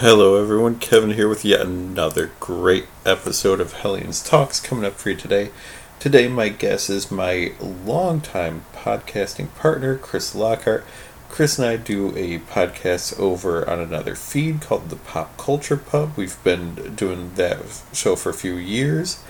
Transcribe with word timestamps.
Hello, 0.00 0.40
everyone. 0.40 0.78
Kevin 0.78 1.10
here 1.10 1.28
with 1.28 1.44
yet 1.44 1.60
another 1.60 2.30
great 2.40 2.86
episode 3.04 3.60
of 3.60 3.74
Hellions 3.74 4.26
Talks 4.26 4.58
coming 4.58 4.86
up 4.86 4.94
for 4.94 5.10
you 5.10 5.16
today. 5.16 5.50
Today, 5.98 6.26
my 6.26 6.48
guest 6.48 6.88
is 6.88 7.10
my 7.10 7.52
longtime 7.60 8.64
podcasting 8.74 9.54
partner, 9.56 9.98
Chris 9.98 10.34
Lockhart. 10.34 10.86
Chris 11.28 11.58
and 11.58 11.68
I 11.68 11.76
do 11.76 12.16
a 12.16 12.38
podcast 12.38 13.20
over 13.20 13.68
on 13.68 13.78
another 13.78 14.14
feed 14.14 14.62
called 14.62 14.88
the 14.88 14.96
Pop 14.96 15.36
Culture 15.36 15.76
Pub. 15.76 16.12
We've 16.16 16.42
been 16.42 16.94
doing 16.96 17.34
that 17.34 17.58
show 17.92 18.16
for 18.16 18.30
a 18.30 18.34
few 18.34 18.54
years, 18.54 19.22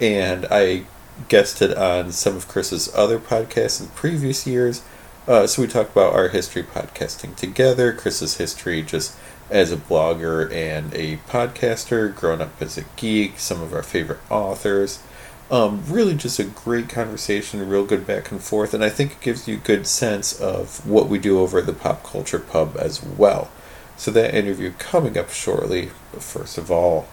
and 0.00 0.46
I 0.52 0.84
guested 1.28 1.74
on 1.74 2.12
some 2.12 2.36
of 2.36 2.46
Chris's 2.46 2.94
other 2.94 3.18
podcasts 3.18 3.80
in 3.80 3.88
previous 3.88 4.46
years. 4.46 4.82
Uh, 5.26 5.48
so 5.48 5.62
we 5.62 5.66
talk 5.66 5.90
about 5.90 6.14
our 6.14 6.28
history 6.28 6.62
podcasting 6.62 7.34
together, 7.34 7.92
Chris's 7.92 8.36
history 8.36 8.82
just 8.82 9.16
as 9.50 9.72
a 9.72 9.76
blogger 9.76 10.50
and 10.52 10.92
a 10.94 11.18
podcaster, 11.28 12.14
growing 12.14 12.40
up 12.40 12.60
as 12.60 12.78
a 12.78 12.84
geek, 12.96 13.38
some 13.38 13.60
of 13.60 13.72
our 13.72 13.82
favorite 13.82 14.20
authors. 14.30 15.02
Um, 15.50 15.82
really, 15.86 16.14
just 16.14 16.38
a 16.38 16.44
great 16.44 16.88
conversation, 16.88 17.68
real 17.68 17.84
good 17.84 18.06
back 18.06 18.30
and 18.30 18.42
forth, 18.42 18.72
and 18.72 18.82
I 18.82 18.88
think 18.88 19.12
it 19.12 19.20
gives 19.20 19.46
you 19.46 19.56
a 19.56 19.60
good 19.60 19.86
sense 19.86 20.40
of 20.40 20.86
what 20.88 21.08
we 21.08 21.18
do 21.18 21.40
over 21.40 21.58
at 21.58 21.66
the 21.66 21.74
Pop 21.74 22.02
Culture 22.02 22.38
Pub 22.38 22.76
as 22.78 23.02
well. 23.02 23.50
So, 23.96 24.10
that 24.12 24.34
interview 24.34 24.72
coming 24.78 25.18
up 25.18 25.30
shortly, 25.30 25.90
but 26.10 26.22
first 26.22 26.56
of 26.56 26.70
all, 26.70 27.06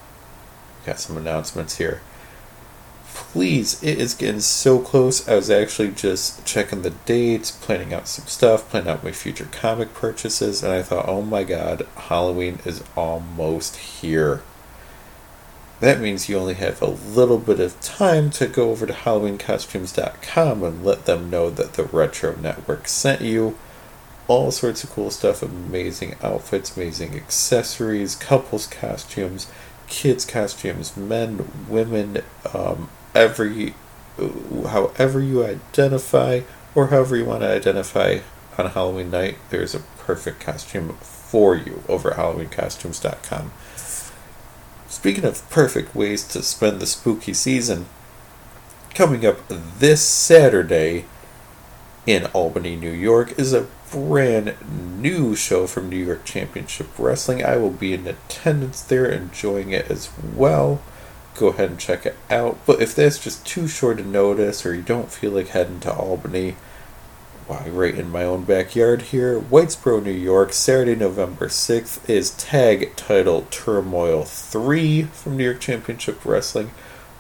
got 0.85 0.99
some 0.99 1.17
announcements 1.17 1.77
here 1.77 2.01
please, 3.13 3.81
it 3.83 3.97
is 3.99 4.13
getting 4.13 4.39
so 4.39 4.79
close. 4.79 5.27
I 5.27 5.35
was 5.35 5.49
actually 5.49 5.91
just 5.91 6.45
checking 6.45 6.81
the 6.81 6.89
dates, 6.89 7.51
planning 7.51 7.93
out 7.93 8.07
some 8.07 8.25
stuff, 8.25 8.69
planning 8.69 8.89
out 8.89 9.03
my 9.03 9.11
future 9.11 9.47
comic 9.51 9.93
purchases, 9.93 10.63
and 10.63 10.71
I 10.71 10.81
thought, 10.81 11.07
oh 11.07 11.21
my 11.21 11.43
god, 11.43 11.85
Halloween 11.95 12.59
is 12.65 12.83
almost 12.95 13.75
here. 13.75 14.41
That 15.79 16.01
means 16.01 16.27
you 16.27 16.37
only 16.37 16.55
have 16.55 16.81
a 16.81 16.87
little 16.87 17.37
bit 17.37 17.59
of 17.59 17.79
time 17.79 18.31
to 18.31 18.47
go 18.47 18.71
over 18.71 18.85
to 18.85 18.93
HalloweenCostumes.com 18.93 20.63
and 20.63 20.83
let 20.83 21.05
them 21.05 21.29
know 21.29 21.49
that 21.49 21.73
the 21.73 21.83
Retro 21.83 22.35
Network 22.35 22.87
sent 22.87 23.21
you. 23.21 23.57
All 24.27 24.51
sorts 24.51 24.83
of 24.83 24.89
cool 24.89 25.09
stuff, 25.09 25.41
amazing 25.41 26.15
outfits, 26.21 26.75
amazing 26.75 27.15
accessories, 27.15 28.15
couples 28.15 28.67
costumes, 28.67 29.47
kids 29.87 30.25
costumes, 30.25 30.95
men, 30.97 31.49
women, 31.67 32.23
um, 32.53 32.89
every 33.15 33.73
however 34.67 35.21
you 35.21 35.45
identify 35.45 36.41
or 36.75 36.87
however 36.87 37.15
you 37.15 37.25
want 37.25 37.41
to 37.41 37.49
identify 37.49 38.19
on 38.57 38.69
Halloween 38.69 39.11
night, 39.11 39.37
there's 39.49 39.73
a 39.73 39.79
perfect 39.79 40.39
costume 40.39 40.93
for 41.01 41.55
you 41.55 41.83
over 41.87 42.11
at 42.11 42.17
HalloweenCostumes.com. 42.17 43.51
Speaking 44.87 45.23
of 45.23 45.49
perfect 45.49 45.95
ways 45.95 46.27
to 46.29 46.41
spend 46.41 46.79
the 46.79 46.87
spooky 46.87 47.33
season, 47.33 47.85
coming 48.93 49.25
up 49.25 49.47
this 49.47 50.01
Saturday 50.01 51.05
in 52.05 52.25
Albany, 52.27 52.75
New 52.75 52.91
York, 52.91 53.37
is 53.37 53.53
a 53.53 53.67
brand 53.91 54.55
new 54.99 55.35
show 55.35 55.67
from 55.67 55.89
New 55.89 56.03
York 56.03 56.25
Championship 56.25 56.87
Wrestling. 56.97 57.43
I 57.43 57.57
will 57.57 57.69
be 57.69 57.93
in 57.93 58.07
attendance 58.07 58.81
there, 58.81 59.05
enjoying 59.05 59.71
it 59.71 59.89
as 59.89 60.09
well 60.35 60.81
go 61.39 61.47
ahead 61.47 61.69
and 61.69 61.79
check 61.79 62.05
it 62.05 62.15
out. 62.29 62.57
But 62.65 62.81
if 62.81 62.93
that's 62.93 63.17
just 63.17 63.45
too 63.45 63.67
short 63.67 63.99
a 63.99 64.03
notice 64.03 64.65
or 64.65 64.75
you 64.75 64.81
don't 64.81 65.11
feel 65.11 65.31
like 65.31 65.49
heading 65.49 65.79
to 65.81 65.93
Albany, 65.93 66.57
why, 67.47 67.67
right 67.69 67.95
in 67.95 68.11
my 68.11 68.23
own 68.23 68.43
backyard 68.43 69.01
here, 69.03 69.39
Whitesboro, 69.39 70.03
New 70.03 70.11
York, 70.11 70.53
Saturday, 70.53 70.95
November 70.95 71.47
6th 71.47 72.07
is 72.07 72.29
Tag 72.31 72.95
Title 72.95 73.47
Turmoil 73.49 74.23
3 74.23 75.03
from 75.03 75.37
New 75.37 75.45
York 75.45 75.59
Championship 75.59 76.23
Wrestling. 76.23 76.69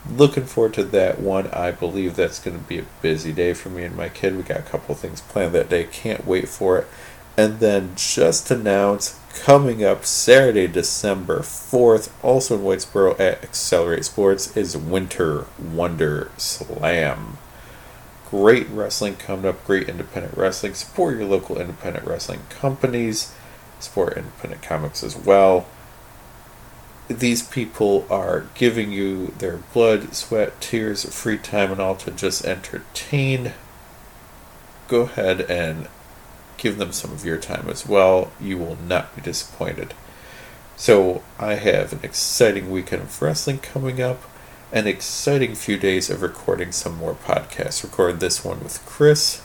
Looking 0.07 0.45
forward 0.45 0.75
to 0.75 0.83
that 0.83 1.19
one. 1.19 1.47
I 1.47 1.71
believe 1.71 2.15
that's 2.15 2.39
going 2.39 2.59
to 2.59 2.63
be 2.63 2.77
a 2.77 2.85
busy 3.01 3.33
day 3.33 3.53
for 3.53 3.69
me 3.69 3.83
and 3.83 3.95
my 3.95 4.09
kid. 4.09 4.37
We 4.37 4.43
got 4.43 4.59
a 4.59 4.63
couple 4.63 4.93
things 4.93 5.21
planned 5.21 5.53
that 5.55 5.69
day. 5.69 5.85
Can't 5.85 6.27
wait 6.27 6.47
for 6.47 6.77
it. 6.77 6.87
And 7.35 7.59
then 7.59 7.93
just 7.95 8.51
announce 8.51 9.18
coming 9.33 9.83
up 9.83 10.05
Saturday, 10.05 10.67
December 10.67 11.39
4th, 11.39 12.11
also 12.23 12.55
in 12.55 12.61
Whitesboro 12.61 13.19
at 13.19 13.43
Accelerate 13.43 14.05
Sports, 14.05 14.55
is 14.55 14.75
Winter 14.75 15.45
Wonder 15.57 16.31
Slam. 16.37 17.37
Great 18.29 18.67
wrestling 18.69 19.15
coming 19.15 19.45
up, 19.45 19.65
great 19.65 19.89
independent 19.89 20.37
wrestling. 20.37 20.73
Support 20.73 21.17
your 21.17 21.25
local 21.25 21.59
independent 21.59 22.05
wrestling 22.05 22.41
companies, 22.49 23.33
support 23.79 24.17
independent 24.17 24.61
comics 24.61 25.03
as 25.03 25.15
well. 25.15 25.65
These 27.07 27.41
people 27.41 28.05
are 28.09 28.45
giving 28.53 28.91
you 28.91 29.33
their 29.39 29.57
blood, 29.73 30.13
sweat, 30.13 30.61
tears, 30.61 31.11
free 31.11 31.39
time, 31.39 31.71
and 31.71 31.81
all 31.81 31.95
to 31.95 32.11
just 32.11 32.45
entertain. 32.45 33.53
Go 34.87 35.01
ahead 35.01 35.41
and 35.41 35.87
give 36.59 36.77
them 36.77 36.91
some 36.91 37.11
of 37.11 37.25
your 37.25 37.37
time 37.37 37.67
as 37.69 37.87
well. 37.87 38.31
You 38.39 38.57
will 38.57 38.77
not 38.85 39.15
be 39.15 39.21
disappointed. 39.21 39.93
So, 40.75 41.23
I 41.39 41.55
have 41.55 41.91
an 41.91 41.99
exciting 42.03 42.69
weekend 42.69 43.01
of 43.01 43.21
wrestling 43.21 43.59
coming 43.59 44.01
up, 44.01 44.21
an 44.71 44.87
exciting 44.87 45.55
few 45.55 45.77
days 45.77 46.09
of 46.09 46.21
recording 46.21 46.71
some 46.71 46.95
more 46.97 47.15
podcasts. 47.15 47.83
Recorded 47.83 48.19
this 48.19 48.45
one 48.45 48.61
with 48.63 48.85
Chris 48.85 49.41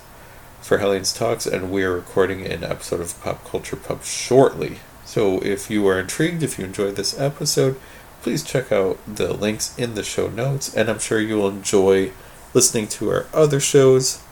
for 0.60 0.78
Hellions 0.78 1.12
Talks, 1.12 1.46
and 1.46 1.70
we 1.70 1.82
are 1.82 1.94
recording 1.94 2.46
an 2.46 2.62
episode 2.62 3.00
of 3.00 3.20
Pop 3.20 3.44
Culture 3.44 3.76
Pub 3.76 4.04
shortly. 4.04 4.78
So, 5.04 5.38
if 5.40 5.70
you 5.70 5.86
are 5.88 5.98
intrigued, 5.98 6.42
if 6.42 6.58
you 6.58 6.64
enjoyed 6.64 6.96
this 6.96 7.18
episode, 7.18 7.80
please 8.22 8.42
check 8.42 8.70
out 8.70 8.98
the 9.06 9.32
links 9.34 9.76
in 9.78 9.94
the 9.94 10.04
show 10.04 10.28
notes, 10.28 10.74
and 10.74 10.88
I'm 10.88 10.98
sure 10.98 11.20
you 11.20 11.36
will 11.36 11.48
enjoy 11.48 12.12
listening 12.54 12.86
to 12.88 13.10
our 13.10 13.26
other 13.34 13.60
shows. 13.60 14.22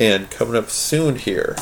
And 0.00 0.30
coming 0.30 0.56
up 0.56 0.70
soon 0.70 1.16
here, 1.16 1.54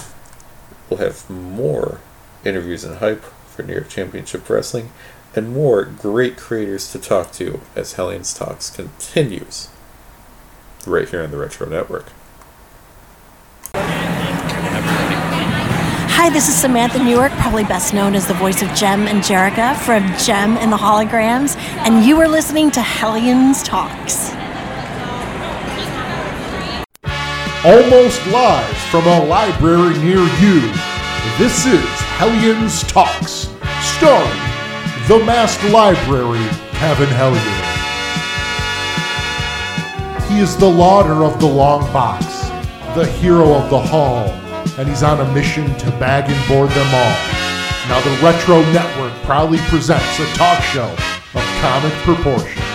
we'll 0.92 1.08
have 1.10 1.28
more 1.30 2.00
interviews 2.44 2.84
and 2.84 2.97
hype 2.97 3.22
for 3.22 3.62
New 3.62 3.72
York 3.72 3.88
Championship 3.88 4.47
Wrestling 4.48 4.91
and 5.34 5.54
more 5.54 5.84
great 5.84 6.36
creators 6.36 6.92
to 6.92 6.98
talk 6.98 7.32
to 7.32 7.62
as 7.75 7.94
Hellions 7.94 8.34
Talks 8.34 8.69
continues 8.69 9.70
right 10.86 11.08
here 11.08 11.22
on 11.22 11.31
the 11.31 11.38
Retro 11.38 11.66
Network. 11.66 12.06
Hi, 16.14 16.28
this 16.28 16.48
is 16.48 16.54
Samantha 16.54 17.02
Newark, 17.02 17.32
probably 17.32 17.64
best 17.64 17.94
known 17.94 18.14
as 18.14 18.26
the 18.26 18.34
voice 18.34 18.60
of 18.60 18.69
Jem 18.75 19.08
and 19.08 19.22
Jerrica 19.22 19.75
from 19.76 20.06
Jem 20.19 20.58
and 20.58 20.70
the 20.70 20.76
Holograms, 20.76 21.56
and 21.86 22.04
you 22.04 22.20
are 22.20 22.28
listening 22.28 22.70
to 22.72 22.82
Hellions 22.82 23.62
Talks. 23.62 24.31
Almost 27.65 28.27
live 28.27 28.77
from 28.91 29.06
a 29.06 29.25
library 29.25 29.97
near 29.99 30.19
you, 30.19 30.61
this 31.39 31.65
is 31.65 31.84
Hellions 32.19 32.83
Talks, 32.83 33.50
starring 33.81 34.41
the 35.06 35.25
Masked 35.25 35.71
Library, 35.71 36.45
Kevin 36.73 37.06
Hellion. 37.11 37.39
He 40.28 40.41
is 40.41 40.56
the 40.56 40.69
lauder 40.69 41.23
of 41.25 41.39
the 41.39 41.47
long 41.47 41.83
box, 41.93 42.27
the 42.97 43.06
hero 43.06 43.53
of 43.53 43.71
the 43.71 43.79
hall, 43.79 44.25
and 44.77 44.89
he's 44.89 45.05
on 45.05 45.21
a 45.21 45.33
mission 45.33 45.73
to 45.79 45.91
bag 46.00 46.29
and 46.29 46.49
board 46.49 46.71
them 46.71 46.93
all. 46.93 47.17
Now, 47.87 48.00
the 48.00 48.27
Retro 48.27 48.61
Network 48.73 49.12
proudly 49.23 49.59
presents 49.69 50.19
a 50.19 50.27
talk 50.34 50.61
show 50.65 50.91
of 50.91 51.44
comic 51.61 51.93
proportions. 52.03 52.72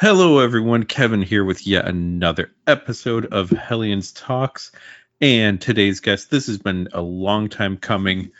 Hello, 0.00 0.38
everyone. 0.38 0.84
Kevin 0.84 1.20
here 1.20 1.44
with 1.44 1.66
yet 1.66 1.86
another 1.86 2.54
episode 2.66 3.26
of 3.26 3.50
Hellions 3.50 4.12
Talks. 4.12 4.72
And 5.20 5.60
today's 5.60 6.00
guest, 6.00 6.30
this 6.30 6.46
has 6.46 6.56
been 6.56 6.88
a 6.94 7.02
long 7.02 7.50
time 7.50 7.76
coming, 7.76 8.30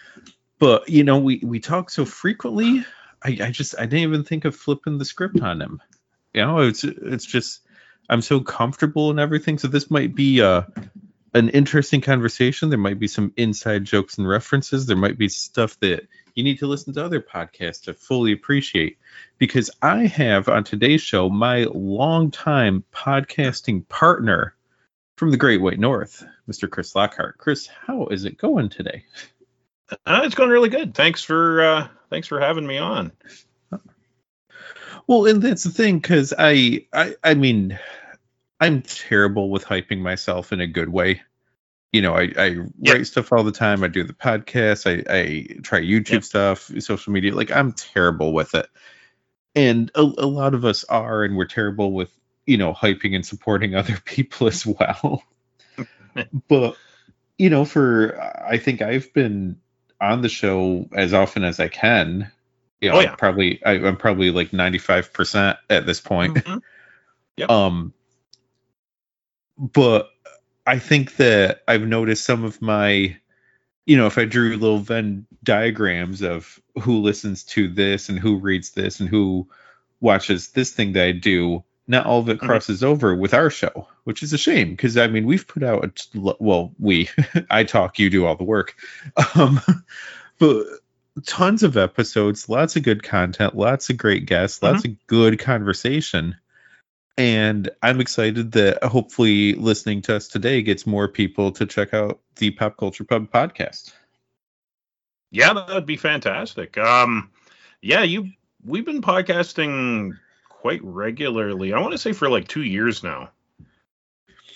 but 0.58 0.88
you 0.88 1.04
know, 1.04 1.18
we, 1.18 1.42
we 1.44 1.60
talk 1.60 1.90
so 1.90 2.06
frequently. 2.06 2.82
I, 3.22 3.36
I 3.42 3.50
just, 3.50 3.74
I 3.78 3.82
didn't 3.82 4.08
even 4.08 4.24
think 4.24 4.46
of 4.46 4.56
flipping 4.56 4.96
the 4.96 5.04
script 5.04 5.42
on 5.42 5.60
him. 5.60 5.82
You 6.32 6.46
know, 6.46 6.60
it's, 6.60 6.82
it's 6.82 7.26
just, 7.26 7.60
I'm 8.08 8.22
so 8.22 8.40
comfortable 8.40 9.10
and 9.10 9.20
everything. 9.20 9.58
So 9.58 9.68
this 9.68 9.90
might 9.90 10.14
be 10.14 10.40
uh, 10.40 10.62
an 11.34 11.50
interesting 11.50 12.00
conversation. 12.00 12.70
There 12.70 12.78
might 12.78 12.98
be 12.98 13.06
some 13.06 13.34
inside 13.36 13.84
jokes 13.84 14.16
and 14.16 14.26
references. 14.26 14.86
There 14.86 14.96
might 14.96 15.18
be 15.18 15.28
stuff 15.28 15.78
that 15.80 16.08
you 16.34 16.44
need 16.44 16.58
to 16.58 16.66
listen 16.66 16.92
to 16.94 17.04
other 17.04 17.20
podcasts 17.20 17.82
to 17.82 17.94
fully 17.94 18.32
appreciate. 18.32 18.98
Because 19.38 19.70
I 19.82 20.06
have 20.06 20.48
on 20.48 20.64
today's 20.64 21.02
show 21.02 21.28
my 21.28 21.64
longtime 21.72 22.84
podcasting 22.92 23.88
partner 23.88 24.54
from 25.16 25.30
the 25.30 25.36
Great 25.36 25.60
White 25.60 25.78
North, 25.78 26.24
Mr. 26.50 26.68
Chris 26.70 26.94
Lockhart. 26.94 27.38
Chris, 27.38 27.66
how 27.66 28.06
is 28.06 28.24
it 28.24 28.38
going 28.38 28.68
today? 28.68 29.04
Uh, 30.06 30.22
it's 30.24 30.34
going 30.34 30.50
really 30.50 30.68
good. 30.68 30.94
Thanks 30.94 31.22
for 31.22 31.62
uh, 31.62 31.88
thanks 32.10 32.28
for 32.28 32.40
having 32.40 32.66
me 32.66 32.78
on. 32.78 33.12
Well, 35.06 35.26
and 35.26 35.42
that's 35.42 35.64
the 35.64 35.70
thing 35.70 35.98
because 35.98 36.32
I, 36.38 36.86
I, 36.92 37.16
I 37.24 37.34
mean, 37.34 37.76
I'm 38.60 38.82
terrible 38.82 39.50
with 39.50 39.64
hyping 39.64 39.98
myself 39.98 40.52
in 40.52 40.60
a 40.60 40.68
good 40.68 40.88
way. 40.88 41.22
You 41.92 42.02
know, 42.02 42.14
I, 42.14 42.32
I 42.36 42.44
Yep. 42.46 42.68
write 42.96 43.06
stuff 43.06 43.32
all 43.32 43.42
the 43.42 43.50
time. 43.52 43.82
I 43.82 43.88
do 43.88 44.04
the 44.04 44.12
podcast. 44.12 44.86
I, 44.86 45.02
I 45.12 45.60
try 45.62 45.80
YouTube 45.80 46.10
Yep. 46.10 46.24
stuff, 46.24 46.70
social 46.78 47.12
media. 47.12 47.34
Like 47.34 47.50
I'm 47.50 47.72
terrible 47.72 48.32
with 48.32 48.54
it, 48.54 48.66
and 49.56 49.90
a, 49.94 50.00
a 50.00 50.26
lot 50.26 50.54
of 50.54 50.64
us 50.64 50.84
are, 50.84 51.24
and 51.24 51.36
we're 51.36 51.46
terrible 51.46 51.92
with 51.92 52.12
you 52.46 52.56
know 52.58 52.72
hyping 52.72 53.14
and 53.14 53.26
supporting 53.26 53.74
other 53.76 53.98
people 54.04 54.46
as 54.46 54.64
well. 54.64 55.22
but 56.48 56.76
you 57.38 57.50
know, 57.50 57.64
for 57.64 58.20
I 58.46 58.58
think 58.58 58.82
I've 58.82 59.12
been 59.12 59.58
on 60.00 60.22
the 60.22 60.28
show 60.28 60.88
as 60.94 61.12
often 61.12 61.42
as 61.44 61.58
I 61.58 61.68
can. 61.68 62.30
You 62.80 62.90
know, 62.90 62.96
Oh, 62.96 63.00
yeah. 63.00 63.14
probably 63.16 63.62
I, 63.64 63.72
I'm 63.72 63.96
probably 63.96 64.30
like 64.30 64.52
95 64.52 65.12
percent 65.12 65.58
at 65.68 65.86
this 65.86 66.00
point. 66.00 66.36
Mhm. 66.36 66.62
Yep. 67.36 67.50
Um, 67.50 67.94
but 69.58 70.08
I 70.66 70.78
think 70.78 71.16
that 71.16 71.62
I've 71.66 71.86
noticed 71.86 72.24
some 72.24 72.44
of 72.44 72.60
my, 72.62 73.16
you 73.86 73.96
know, 73.96 74.06
if 74.06 74.18
I 74.18 74.24
drew 74.24 74.56
little 74.56 74.78
Venn 74.78 75.26
diagrams 75.42 76.22
of 76.22 76.60
who 76.80 77.00
listens 77.00 77.44
to 77.44 77.68
this 77.68 78.08
and 78.08 78.18
who 78.18 78.36
reads 78.36 78.70
this 78.70 79.00
and 79.00 79.08
who 79.08 79.48
watches 80.00 80.48
this 80.48 80.70
thing 80.72 80.92
that 80.92 81.04
I 81.04 81.12
do, 81.12 81.64
not 81.86 82.06
all 82.06 82.20
of 82.20 82.28
it 82.28 82.38
Mhm. 82.38 82.46
crosses 82.46 82.84
over 82.84 83.14
with 83.16 83.34
our 83.34 83.50
show, 83.50 83.88
which 84.04 84.22
is 84.22 84.32
a 84.32 84.38
shame 84.38 84.70
because 84.70 84.96
I 84.96 85.08
mean 85.08 85.26
we've 85.26 85.46
put 85.48 85.62
out 85.62 85.84
a 85.84 85.88
t- 85.88 86.34
well 86.38 86.72
we 86.78 87.08
I 87.50 87.64
talk 87.64 87.98
you 87.98 88.10
do 88.10 88.26
all 88.26 88.36
the 88.36 88.44
work, 88.44 88.76
um, 89.34 89.60
but 90.38 90.66
tons 91.26 91.62
of 91.64 91.76
episodes, 91.76 92.48
lots 92.48 92.76
of 92.76 92.82
good 92.84 93.02
content, 93.02 93.56
lots 93.56 93.90
of 93.90 93.96
great 93.96 94.24
guests, 94.26 94.62
lots 94.62 94.84
of 94.84 95.06
good 95.06 95.38
conversation. 95.40 96.36
And 97.20 97.68
I'm 97.82 98.00
excited 98.00 98.52
that 98.52 98.82
hopefully 98.82 99.52
listening 99.52 100.00
to 100.02 100.16
us 100.16 100.26
today 100.26 100.62
gets 100.62 100.86
more 100.86 101.06
people 101.06 101.52
to 101.52 101.66
check 101.66 101.92
out 101.92 102.18
the 102.36 102.50
Pop 102.50 102.78
Culture 102.78 103.04
Pub 103.04 103.30
podcast. 103.30 103.92
Yeah, 105.30 105.52
that'd 105.52 105.84
be 105.84 105.98
fantastic. 105.98 106.78
Um, 106.78 107.30
yeah, 107.82 108.04
you 108.04 108.30
we've 108.64 108.86
been 108.86 109.02
podcasting 109.02 110.12
quite 110.48 110.80
regularly. 110.82 111.74
I 111.74 111.80
want 111.80 111.92
to 111.92 111.98
say 111.98 112.12
for 112.14 112.30
like 112.30 112.48
two 112.48 112.62
years 112.62 113.02
now. 113.02 113.28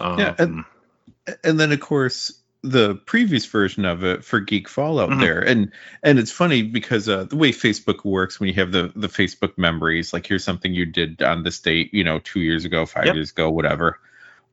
Um, 0.00 0.18
Yeah, 0.18 0.34
and- 0.38 0.64
and 1.44 1.60
then 1.60 1.70
of 1.70 1.80
course 1.80 2.32
the 2.64 2.94
previous 2.94 3.44
version 3.44 3.84
of 3.84 4.04
it 4.04 4.24
for 4.24 4.40
Geek 4.40 4.68
Fallout 4.70 5.10
Mhm. 5.10 5.20
there, 5.20 5.40
and 5.40 5.70
and 6.02 6.18
it's 6.18 6.32
funny 6.32 6.62
because 6.62 7.08
uh, 7.08 7.24
the 7.24 7.36
way 7.36 7.52
Facebook 7.52 8.04
works 8.04 8.40
when 8.40 8.48
you 8.48 8.54
have 8.54 8.72
the 8.72 8.90
the 8.96 9.08
Facebook 9.08 9.58
memories, 9.58 10.12
like 10.14 10.26
here's 10.26 10.44
something 10.44 10.72
you 10.72 10.86
did 10.86 11.22
on 11.22 11.42
this 11.42 11.60
date, 11.60 11.92
you 11.92 12.02
know, 12.02 12.20
two 12.20 12.40
years 12.40 12.64
ago, 12.64 12.86
five 12.86 13.04
Yep. 13.06 13.14
years 13.14 13.30
ago, 13.30 13.50
whatever. 13.50 14.00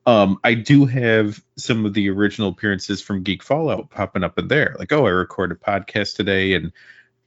Um, 0.04 0.38
I 0.44 0.54
do 0.54 0.84
have 0.84 1.42
some 1.56 1.86
of 1.86 1.94
the 1.94 2.10
original 2.10 2.50
appearances 2.50 3.00
from 3.00 3.22
Geek 3.22 3.42
Fallout 3.42 3.88
popping 3.90 4.24
up 4.24 4.38
in 4.38 4.48
there, 4.48 4.76
like 4.78 4.92
oh, 4.92 5.06
I 5.06 5.10
recorded 5.10 5.56
a 5.56 5.64
podcast 5.70 6.16
today, 6.16 6.52
and 6.52 6.70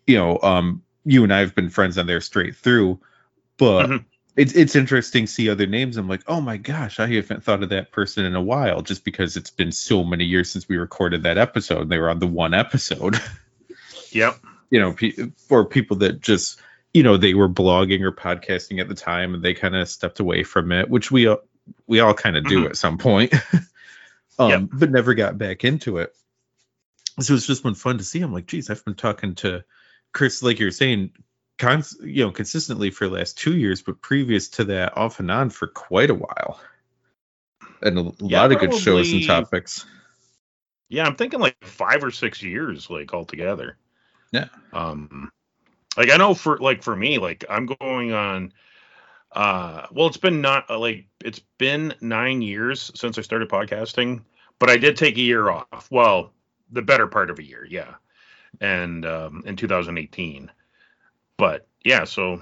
you 0.06 0.18
know, 0.18 0.40
um, 0.44 0.84
you 1.04 1.24
and 1.24 1.34
I 1.34 1.40
have 1.40 1.56
been 1.56 1.70
friends 1.70 1.98
on 1.98 2.06
there 2.06 2.22
straight 2.22 2.56
through, 2.56 3.00
but 3.58 3.88
Mhm. 3.90 4.06
It's 4.36 4.54
it's 4.54 4.76
interesting 4.76 5.26
to 5.26 5.32
see 5.32 5.50
other 5.50 5.66
names. 5.68 5.98
I'm 5.98 6.10
like, 6.10 6.24
oh 6.28 6.42
my 6.42 6.58
gosh, 6.58 7.00
I 7.00 7.08
haven't 7.08 7.44
thought 7.44 7.64
of 7.64 7.70
that 7.70 7.92
person 7.92 8.26
in 8.26 8.36
a 8.36 8.42
while, 8.42 8.82
just 8.82 9.06
because 9.06 9.38
it's 9.38 9.50
been 9.52 9.72
so 9.72 10.04
many 10.04 10.26
years 10.26 10.52
since 10.52 10.68
we 10.68 10.78
recorded 10.78 11.24
that 11.24 11.38
episode. 11.38 11.82
and 11.84 11.92
They 11.92 12.00
were 12.00 12.10
on 12.10 12.20
the 12.20 12.28
one 12.28 12.54
episode, 12.54 13.20
yep. 14.12 14.38
you 14.70 14.80
know, 14.80 14.94
pe- 14.94 15.32
for 15.48 15.66
people 15.66 15.98
that 15.98 16.20
just, 16.22 16.60
you 16.94 17.04
know, 17.04 17.18
they 17.18 17.34
were 17.34 17.50
blogging 17.50 18.02
or 18.02 18.12
podcasting 18.12 18.82
at 18.82 18.88
the 18.90 18.96
time, 18.96 19.34
and 19.34 19.44
they 19.44 19.54
kind 19.54 19.76
of 19.76 19.88
stepped 19.88 20.20
away 20.20 20.44
from 20.44 20.72
it, 20.72 20.90
which 20.90 21.12
we 21.12 21.28
all 21.28 21.40
we 21.88 22.00
all 22.00 22.14
kind 22.14 22.36
of 22.38 22.46
do 22.46 22.64
Mhm. 22.64 22.70
at 22.70 22.78
some 22.78 22.98
point, 22.98 23.34
um, 24.40 24.50
Yep. 24.50 24.62
but 24.74 24.92
never 24.92 25.14
got 25.14 25.38
back 25.38 25.64
into 25.64 25.98
it. 26.00 26.14
So 27.22 27.34
it's 27.34 27.48
just 27.48 27.64
been 27.64 27.76
fun 27.76 27.98
to 28.00 28.04
see. 28.04 28.22
I'm 28.22 28.34
like, 28.34 28.46
geez, 28.48 28.70
I've 28.70 28.84
been 28.84 28.96
talking 28.96 29.36
to 29.36 29.64
Chris, 30.14 30.44
like 30.44 30.60
you're 30.60 30.72
saying, 30.72 31.12
cons- 31.58 31.98
you 32.04 32.26
know, 32.26 32.32
consistently 32.32 32.92
for 32.92 33.08
the 33.08 33.16
last 33.16 33.38
two 33.38 33.56
years, 33.56 33.82
but 33.82 34.02
previous 34.02 34.50
to 34.50 34.66
that, 34.66 34.98
off 34.98 35.20
and 35.20 35.32
on 35.32 35.50
for 35.50 35.68
quite 35.68 36.10
a 36.10 36.16
while, 36.16 36.60
and 37.82 37.98
a 37.98 38.14
Yeah, 38.28 38.44
lot 38.44 38.52
of 38.52 38.60
good 38.60 38.74
shows 38.74 39.14
and 39.14 39.24
topics. 39.24 39.86
Yeah, 40.90 41.06
I'm 41.06 41.16
thinking 41.16 41.40
like 41.40 41.58
five 41.64 42.04
or 42.04 42.12
six 42.12 42.42
years, 42.44 42.90
like 42.90 43.14
altogether. 43.14 43.78
Yeah. 44.32 44.48
Um, 44.74 45.32
like 45.98 46.12
I 46.12 46.18
know 46.18 46.34
for 46.34 46.58
like 46.58 46.84
for 46.84 46.96
me, 46.96 47.18
like 47.20 47.46
I'm 47.50 47.68
going 47.68 48.14
on. 48.14 48.54
Uh, 49.32 49.88
well, 49.92 50.08
it's 50.08 50.18
been 50.18 50.42
not 50.42 50.70
uh, 50.70 50.80
like 50.80 51.08
it's 51.24 51.42
been 51.58 51.94
nine 52.02 52.42
years 52.42 52.92
since 52.96 53.18
I 53.18 53.22
started 53.22 53.50
podcasting, 53.50 54.24
but 54.60 54.70
I 54.70 54.78
did 54.78 54.98
take 54.98 55.18
a 55.18 55.22
year 55.22 55.50
off. 55.50 55.90
Well, 55.92 56.34
the 56.72 56.82
better 56.82 57.08
part 57.08 57.30
of 57.30 57.40
a 57.40 57.44
year, 57.44 57.66
yeah, 57.70 57.96
and 58.62 59.06
um, 59.06 59.44
in 59.46 59.56
2018. 59.56 60.52
But 61.38 61.68
yeah, 61.84 62.06
so 62.06 62.42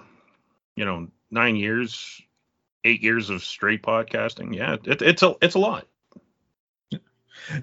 you 0.76 0.86
know, 0.86 1.08
nine 1.32 1.56
years, 1.56 2.22
eight 2.84 3.02
years 3.02 3.30
of 3.30 3.44
straight 3.44 3.82
podcasting. 3.84 4.56
Yeah, 4.56 4.78
it, 4.84 5.02
it's 5.02 5.24
a 5.24 5.36
it's 5.42 5.56
a 5.56 5.60
lot. 5.60 5.88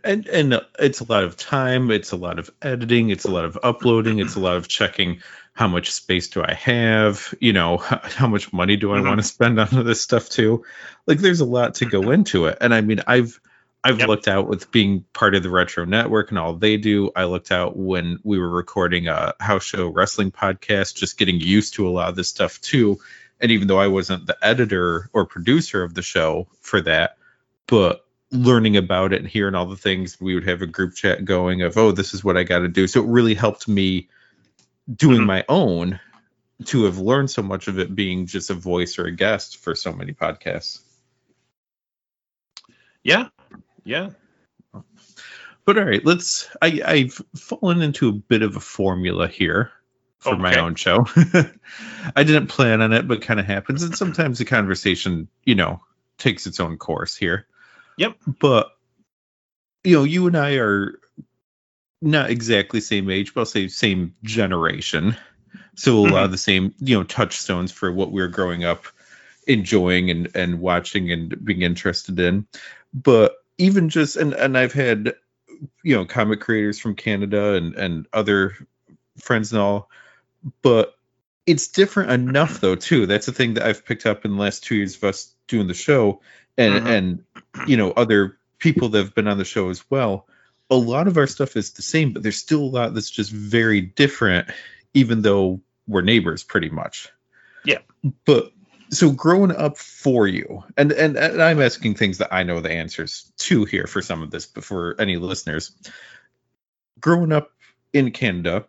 and 0.05 0.27
and 0.27 0.55
uh, 0.55 0.61
it's 0.79 1.01
a 1.01 1.05
lot 1.05 1.25
of 1.25 1.37
time 1.37 1.91
it's 1.91 2.13
a 2.13 2.17
lot 2.17 2.39
of 2.39 2.51
editing 2.61 3.09
it's 3.09 3.25
a 3.25 3.31
lot 3.31 3.45
of 3.45 3.59
uploading 3.63 4.19
it's 4.19 4.35
a 4.35 4.41
lot 4.41 4.57
of 4.57 4.69
checking 4.69 5.23
how 5.55 5.69
much 5.69 5.91
space 5.91 6.29
do 6.29 6.43
i 6.43 6.53
have 6.53 7.33
you 7.41 7.53
know 7.53 7.77
how, 7.79 8.27
much 8.27 8.53
money 8.53 8.77
do 8.77 8.93
i 8.93 8.99
Mhm. 8.99 9.07
want 9.07 9.21
to 9.21 9.27
spend 9.27 9.59
on 9.59 9.85
this 9.85 10.01
stuff 10.03 10.29
too 10.29 10.65
like 11.07 11.19
there's 11.19 11.41
a 11.41 11.47
lot 11.47 11.77
to 11.77 11.87
go 11.87 12.11
into 12.11 12.47
it 12.47 12.59
and 12.61 12.75
i 12.75 12.81
mean 12.83 13.01
i've 13.07 13.41
i've 13.85 13.99
Yep. 13.99 14.09
looked 14.09 14.29
out 14.29 14.47
with 14.49 14.71
being 14.71 15.05
part 15.13 15.35
of 15.35 15.43
the 15.43 15.51
retro 15.51 15.85
network 15.85 16.31
and 16.31 16.39
all 16.39 16.55
they 16.55 16.77
do. 16.77 17.11
I 17.17 17.25
looked 17.25 17.51
out 17.53 17.77
when 17.77 18.19
we 18.23 18.39
were 18.39 18.49
recording 18.51 19.09
a 19.09 19.35
house 19.41 19.65
show 19.65 19.89
wrestling 19.89 20.31
podcast 20.33 20.95
just 20.97 21.19
getting 21.19 21.41
used 21.41 21.75
to 21.75 21.89
a 21.89 21.91
lot 21.91 22.09
of 22.11 22.17
this 22.17 22.29
stuff 22.29 22.61
too. 22.61 22.99
And 23.41 23.51
even 23.51 23.69
though 23.69 23.79
i 23.81 23.87
wasn't 23.89 24.27
the 24.27 24.37
editor 24.43 25.09
or 25.13 25.25
producer 25.27 25.83
of 25.83 25.95
the 25.95 26.03
show 26.03 26.47
for 26.61 26.81
that 26.83 27.17
but 27.67 28.05
learning 28.33 28.77
about 28.77 29.13
it 29.13 29.21
and 29.21 29.29
hearing 29.29 29.55
all 29.55 29.67
the 29.67 29.77
things 29.77 30.21
we 30.21 30.35
would 30.35 30.47
have 30.47 30.63
a 30.63 30.67
group 30.67 30.95
chat 30.95 31.25
going 31.25 31.63
of 31.63 31.77
oh 31.79 31.93
this 31.93 32.15
is 32.15 32.23
what 32.23 32.37
i 32.37 32.45
got 32.45 32.61
to 32.61 32.69
do. 32.69 32.87
So 32.87 33.03
it 33.03 33.09
really 33.09 33.35
helped 33.35 33.67
me 33.69 34.09
doing 34.95 35.23
Mhm. 35.23 35.27
my 35.27 35.45
own 35.49 36.01
to 36.67 36.85
have 36.85 36.99
learned 36.99 37.31
so 37.31 37.43
much 37.43 37.69
of 37.69 37.79
it 37.79 37.95
being 37.95 38.27
just 38.27 38.51
a 38.51 38.55
voice 38.55 38.99
or 38.99 39.07
a 39.07 39.13
guest 39.13 39.57
for 39.59 39.75
so 39.75 39.93
many 39.93 40.13
podcasts. 40.13 40.81
Yeah, 43.03 43.29
yeah. 43.91 44.11
but 45.65 45.77
all 45.77 45.85
right 45.85 46.05
let's 46.05 46.49
i 46.63 46.81
i've 46.87 47.21
fallen 47.37 47.83
into 47.83 48.09
a 48.09 48.13
bit 48.13 48.43
of 48.43 48.57
a 48.57 48.61
formula 48.61 49.27
here 49.27 49.73
for 50.19 50.37
my 50.37 50.59
own 50.59 50.75
show. 50.75 51.07
I 52.15 52.25
didn't 52.25 52.49
plan 52.49 52.83
on 52.83 52.93
it 52.93 53.09
but 53.09 53.23
kind 53.23 53.41
of 53.41 53.47
happens 53.47 53.83
and 53.83 53.97
sometimes 53.97 54.39
the 54.39 54.45
conversation 54.45 55.29
you 55.45 55.55
know 55.55 55.81
takes 56.19 56.47
its 56.47 56.61
own 56.61 56.77
course 56.77 57.17
here. 57.17 57.47
Yep. 57.97 58.17
but 58.39 58.71
you 59.83 59.97
know 59.97 60.05
you 60.05 60.27
and 60.27 60.37
i 60.37 60.55
are 60.55 60.99
not 62.01 62.31
exactly 62.31 62.81
same 62.81 63.11
age 63.11 63.35
but 63.35 63.41
i'll 63.41 63.47
say 63.47 63.69
same 63.69 64.15
generation. 64.23 65.17
So 65.75 66.07
a 66.07 66.09
lot 66.09 66.25
of 66.25 66.31
the 66.31 66.39
same 66.39 66.75
you 66.79 66.97
know 66.97 67.05
touchstones 67.05 67.73
for 67.73 67.91
what 67.91 68.13
we 68.13 68.23
were 68.23 68.29
growing 68.29 68.65
up 68.65 68.85
enjoying 69.47 70.11
and 70.11 70.31
and 70.35 70.61
watching 70.61 71.11
and 71.11 71.45
being 71.45 71.63
interested 71.63 72.19
in. 72.21 72.47
But 72.95 73.37
even 73.61 73.89
just 73.89 74.17
and 74.17 74.33
and 74.35 74.57
i've 74.57 74.73
had 74.73 75.15
you 75.83 75.95
know 75.95 76.05
comic 76.05 76.41
creators 76.41 76.79
from 76.79 76.95
canada 76.95 77.55
and 77.55 77.75
and 77.75 78.07
other 78.13 78.55
friends 79.19 79.53
and 79.53 79.61
all 79.61 79.89
but 80.63 80.95
it's 81.47 81.69
different 81.69 82.11
enough 82.11 82.61
though 82.61 82.75
too 82.77 83.07
that's 83.07 83.27
the 83.27 83.33
thing 83.33 83.55
that 83.55 83.65
i've 83.67 83.85
picked 83.85 84.07
up 84.07 84.25
in 84.25 84.33
the 84.37 84.41
last 84.41 84.65
two 84.65 84.75
years 84.77 84.97
of 84.97 85.05
us 85.05 85.35
doing 85.47 85.67
the 85.67 85.75
show 85.75 86.21
and 86.57 86.85
Mhm. 86.85 86.89
and 86.89 87.25
you 87.69 87.77
know 87.77 87.91
other 87.93 88.39
people 88.59 88.89
that 88.89 88.99
have 88.99 89.15
been 89.15 89.29
on 89.29 89.39
the 89.39 89.45
show 89.45 89.69
as 89.69 89.85
well 89.91 90.27
a 90.71 90.77
lot 90.77 91.09
of 91.09 91.17
our 91.17 91.27
stuff 91.27 91.57
is 91.57 91.73
the 91.73 91.83
same 91.83 92.13
but 92.13 92.23
there's 92.23 92.37
still 92.37 92.63
a 92.63 92.73
lot 92.77 92.95
that's 92.95 93.11
just 93.11 93.31
very 93.31 93.81
different 93.81 94.49
even 94.95 95.23
though 95.23 95.61
we're 95.87 96.03
neighbors 96.03 96.43
pretty 96.43 96.71
much 96.71 97.09
Yeah. 97.65 97.79
but 98.25 98.53
so 98.91 99.11
growing 99.11 99.55
up 99.55 99.77
for 99.79 100.27
you 100.27 100.63
and, 100.77 100.93
and 100.93 101.17
and 101.17 101.43
i'm 101.43 101.61
asking 101.61 101.95
things 101.95 102.19
that 102.19 102.33
i 102.33 102.43
know 102.43 102.61
the 102.61 102.71
answers 102.71 103.33
to 103.37 103.65
here 103.65 103.87
for 103.87 104.03
some 104.03 104.23
of 104.23 104.31
this 104.31 104.47
but 104.47 104.65
for 104.65 104.97
any 105.01 105.17
listeners 105.17 105.73
growing 107.01 107.33
up 107.33 107.53
in 107.93 108.11
canada 108.11 108.65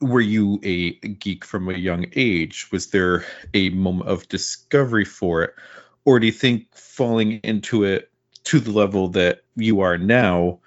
were 0.00 0.20
you 0.20 0.60
a 0.62 0.92
geek 0.92 1.44
from 1.44 1.68
a 1.68 1.74
young 1.78 2.06
age 2.14 2.70
was 2.72 2.88
there 2.88 3.24
a 3.54 3.70
moment 3.70 4.08
of 4.08 4.28
discovery 4.28 5.04
for 5.04 5.42
it 5.42 5.54
or 6.04 6.20
do 6.20 6.26
you 6.26 6.32
think 6.32 6.66
falling 6.74 7.32
into 7.42 7.84
it 7.84 8.10
to 8.44 8.60
the 8.60 8.70
level 8.70 9.08
that 9.08 9.42
you 9.56 9.80
are 9.80 9.96
now 9.96 10.58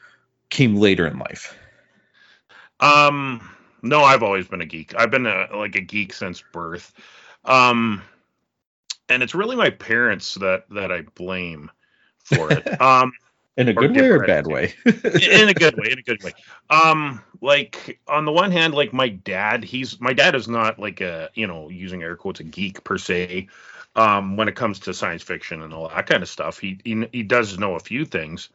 came 0.50 0.76
later 0.76 1.06
in 1.06 1.20
life 1.20 1.56
Um, 2.80 3.48
no, 3.82 4.02
I've 4.02 4.24
always 4.24 4.48
been 4.48 4.62
a 4.62 4.66
geek. 4.66 4.94
I've 4.96 5.12
been 5.12 5.26
a, 5.26 5.48
like 5.56 5.76
a 5.76 5.82
geek 5.82 6.14
since 6.14 6.44
birth. 6.52 6.94
Um, 7.48 8.04
and 9.10 9.24
it's 9.24 9.34
really 9.34 9.56
my 9.56 9.70
parents 9.70 10.36
that 10.36 10.66
that 10.72 10.92
I 10.92 11.01
blame 11.16 11.72
for 12.24 12.51
it. 12.51 12.68
Um, 12.82 13.13
in 13.58 13.70
a 13.70 13.74
good 13.74 13.96
way 13.96 14.08
or 14.08 14.24
a 14.24 14.27
bad 14.27 14.46
way? 14.46 14.74
in 14.86 15.50
a 15.50 15.54
good 15.54 15.75
way 15.77 15.92
in 15.92 16.00
a 16.00 16.04
good 16.04 16.22
way 16.24 16.32
um 16.70 17.22
like 17.42 18.00
on 18.08 18.25
the 18.25 18.32
one 18.32 18.51
hand 18.51 18.74
like 18.74 18.94
my 18.94 19.10
dad 19.10 19.63
he's 19.63 20.00
my 20.00 20.13
dad 20.13 20.36
is 20.36 20.48
not 20.48 20.80
like 20.80 21.01
a 21.01 21.30
you 21.34 21.48
know 21.48 21.70
using 21.70 22.04
air 22.04 22.16
quotes 22.16 22.39
a 22.39 22.44
geek 22.44 22.84
per 22.84 22.98
se 22.98 23.48
um 23.96 24.38
when 24.38 24.48
it 24.48 24.56
comes 24.56 24.80
to 24.80 24.94
science 24.94 25.24
fiction 25.24 25.62
and 25.63 25.74
all 25.74 25.89
that 25.89 26.06
kind 26.06 26.22
of 26.22 26.30
stuff 26.30 26.60
he 26.60 26.80
he, 26.84 27.08
he 27.12 27.24
does 27.24 27.58
know 27.58 27.75
a 27.75 27.80
few 27.80 28.06
things 28.06 28.50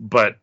but 0.00 0.38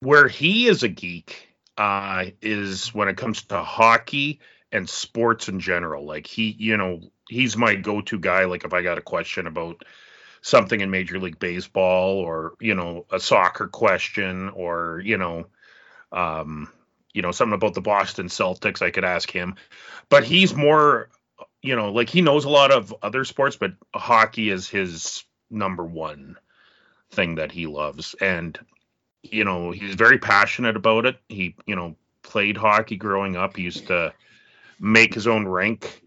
where 0.00 0.28
he 0.28 0.66
is 0.66 0.82
a 0.82 0.88
geek 0.88 1.48
uh 1.76 2.24
is 2.40 2.94
when 2.94 3.08
it 3.08 3.16
comes 3.16 3.42
to 3.42 3.58
hockey 3.58 4.40
and 4.72 4.88
sports 4.88 5.48
in 5.48 5.60
general 5.60 6.04
like 6.04 6.26
he 6.26 6.54
you 6.58 6.76
know 6.76 7.00
he's 7.28 7.56
my 7.56 7.74
go-to 7.74 8.18
guy 8.18 8.44
like 8.44 8.64
if 8.64 8.72
i 8.72 8.82
got 8.82 8.98
a 8.98 9.02
question 9.02 9.46
about 9.46 9.82
something 10.42 10.80
in 10.80 10.90
Major 10.90 11.18
League 11.18 11.38
Baseball 11.38 12.16
or 12.16 12.54
you 12.60 12.74
know 12.74 13.06
a 13.10 13.20
soccer 13.20 13.68
question 13.68 14.48
or 14.50 15.02
you 15.04 15.18
know 15.18 15.46
um 16.12 16.70
you 17.12 17.22
know 17.22 17.32
something 17.32 17.54
about 17.54 17.74
the 17.74 17.80
Boston 17.80 18.26
Celtics 18.26 18.82
I 18.82 18.90
could 18.90 19.04
ask 19.04 19.30
him. 19.30 19.56
But 20.08 20.24
he's 20.24 20.54
more 20.54 21.10
you 21.62 21.76
know 21.76 21.92
like 21.92 22.08
he 22.08 22.22
knows 22.22 22.44
a 22.44 22.50
lot 22.50 22.70
of 22.70 22.94
other 23.02 23.24
sports 23.24 23.56
but 23.56 23.72
hockey 23.94 24.50
is 24.50 24.68
his 24.68 25.24
number 25.50 25.84
one 25.84 26.36
thing 27.10 27.34
that 27.36 27.52
he 27.52 27.66
loves. 27.66 28.14
And 28.20 28.58
you 29.22 29.44
know 29.44 29.70
he's 29.70 29.94
very 29.94 30.18
passionate 30.18 30.76
about 30.76 31.06
it. 31.06 31.16
He 31.28 31.54
you 31.66 31.76
know 31.76 31.96
played 32.22 32.56
hockey 32.56 32.96
growing 32.96 33.36
up. 33.36 33.56
He 33.56 33.64
used 33.64 33.88
to 33.88 34.14
make 34.80 35.14
his 35.14 35.26
own 35.26 35.46
rink 35.46 36.02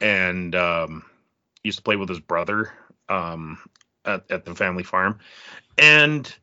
and 0.00 0.54
um 0.54 1.04
used 1.62 1.78
to 1.78 1.82
play 1.84 1.96
with 1.96 2.08
his 2.08 2.20
brother 2.20 2.72
um 3.08 3.58
at, 4.04 4.24
at 4.30 4.44
the 4.44 4.54
family 4.54 4.82
farm. 4.82 5.18
And 5.78 6.34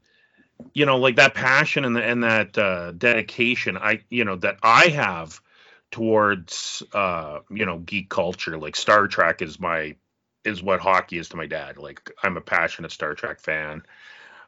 you 0.74 0.86
know 0.86 0.98
like 0.98 1.16
that 1.16 1.34
passion 1.34 1.86
and, 1.86 1.96
the, 1.96 2.04
and 2.04 2.24
that 2.24 2.58
uh, 2.58 2.92
dedication 2.92 3.78
i 3.78 4.00
you 4.10 4.24
know 4.24 4.36
that 4.36 4.58
i 4.64 4.88
have 4.88 5.42
towards 5.90 6.84
uh 6.94 7.40
you 7.50 7.66
know 7.66 7.80
geek 7.80 8.10
culture 8.10 8.58
like 8.58 8.76
star 8.76 9.08
trek 9.08 9.42
is 9.42 9.60
my 9.60 9.96
is 10.44 10.64
what 10.64 10.80
hockey 10.80 11.18
is 11.18 11.30
to 11.30 11.38
my 11.38 11.46
dad. 11.46 11.78
Like 11.78 12.12
i'm 12.24 12.38
a 12.38 12.42
passionate 12.42 12.92
star 12.92 13.14
trek 13.14 13.40
fan. 13.40 13.84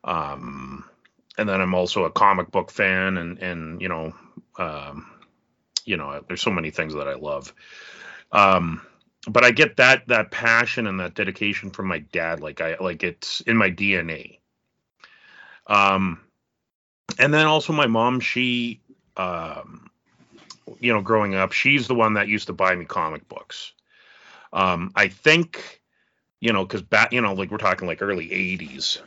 Um 0.04 0.86
and 1.38 1.50
then 1.50 1.62
i'm 1.62 1.76
also 1.76 2.06
a 2.06 2.12
comic 2.12 2.52
book 2.52 2.72
fan 2.72 3.18
and 3.18 3.40
and 3.40 3.82
you 3.82 3.90
know 3.90 4.14
um 4.58 5.13
you 5.86 5.98
know 5.98 6.24
there's 6.28 6.42
so 6.42 6.52
many 6.52 6.72
things 6.72 6.94
that 6.94 7.08
i 7.08 7.14
love 7.14 7.54
um 8.32 8.82
but 9.28 9.44
I 9.44 9.52
get 9.52 9.78
that 9.78 10.08
that 10.08 10.32
passion 10.32 10.88
and 10.88 11.00
that 11.00 11.14
dedication 11.14 11.70
from 11.70 11.88
my 11.88 12.00
dad. 12.00 12.42
Like 12.42 12.62
I 12.62 12.76
like 12.80 13.04
it's 13.04 13.42
in 13.42 13.56
my 13.58 13.70
DNA. 13.70 14.40
Um, 15.68 16.20
and 17.18 17.34
then 17.34 17.46
also 17.46 17.72
my 17.72 17.88
mom. 17.88 18.20
She, 18.20 18.82
um, 19.16 19.90
you 20.80 20.92
know, 20.92 21.02
growing 21.02 21.36
up, 21.36 21.54
she's 21.54 21.88
the 21.88 21.96
one 21.96 22.16
that 22.16 22.28
used 22.28 22.48
to 22.48 22.54
buy 22.54 22.76
me 22.76 22.86
comic 22.86 23.28
books. 23.30 23.72
Um, 24.52 24.92
I 24.96 25.08
think, 25.08 25.82
you 26.42 26.52
know, 26.52 26.66
because 26.66 26.82
back, 26.82 27.14
you 27.14 27.22
know, 27.22 27.34
like 27.34 27.50
we're 27.50 27.58
talking 27.58 27.88
like 27.88 28.02
early 28.02 28.28
'80s. 28.30 29.00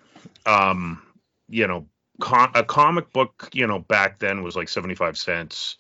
Um, 0.47 1.03
you 1.49 1.67
know, 1.67 1.87
a 2.55 2.65
comic 2.65 3.13
book, 3.13 3.51
you 3.53 3.67
know, 3.67 3.81
back 3.81 4.19
then 4.19 4.43
was 4.43 4.57
like 4.57 4.69
75 4.71 5.19
cents, 5.19 5.77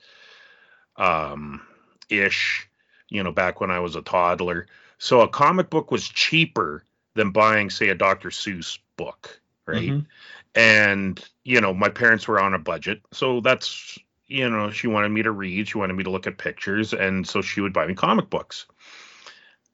um, 0.98 1.62
ish 2.08 2.68
you 3.08 3.22
know, 3.22 3.32
back 3.32 3.60
when 3.60 3.70
I 3.70 3.80
was 3.80 3.96
a 3.96 4.02
toddler. 4.02 4.66
So 4.98 5.20
a 5.20 5.28
comic 5.28 5.70
book 5.70 5.90
was 5.90 6.08
cheaper 6.08 6.84
than 7.14 7.30
buying, 7.30 7.70
say, 7.70 7.88
a 7.88 7.94
Dr. 7.94 8.30
Seuss 8.30 8.78
book, 8.96 9.40
right? 9.66 9.92
Mhm. 9.92 10.06
And, 10.54 11.24
you 11.44 11.60
know, 11.60 11.74
my 11.74 11.88
parents 11.88 12.26
were 12.26 12.40
on 12.40 12.54
a 12.54 12.58
budget. 12.58 13.02
So 13.12 13.40
that's, 13.40 13.98
you 14.26 14.48
know, 14.48 14.70
she 14.70 14.86
wanted 14.86 15.10
me 15.10 15.22
to 15.22 15.30
read, 15.30 15.68
she 15.68 15.78
wanted 15.78 15.94
me 15.94 16.04
to 16.04 16.10
look 16.10 16.26
at 16.26 16.38
pictures. 16.38 16.92
And 16.92 17.26
so 17.26 17.42
she 17.42 17.60
would 17.60 17.72
buy 17.72 17.86
me 17.86 17.94
comic 17.94 18.30
books. 18.30 18.66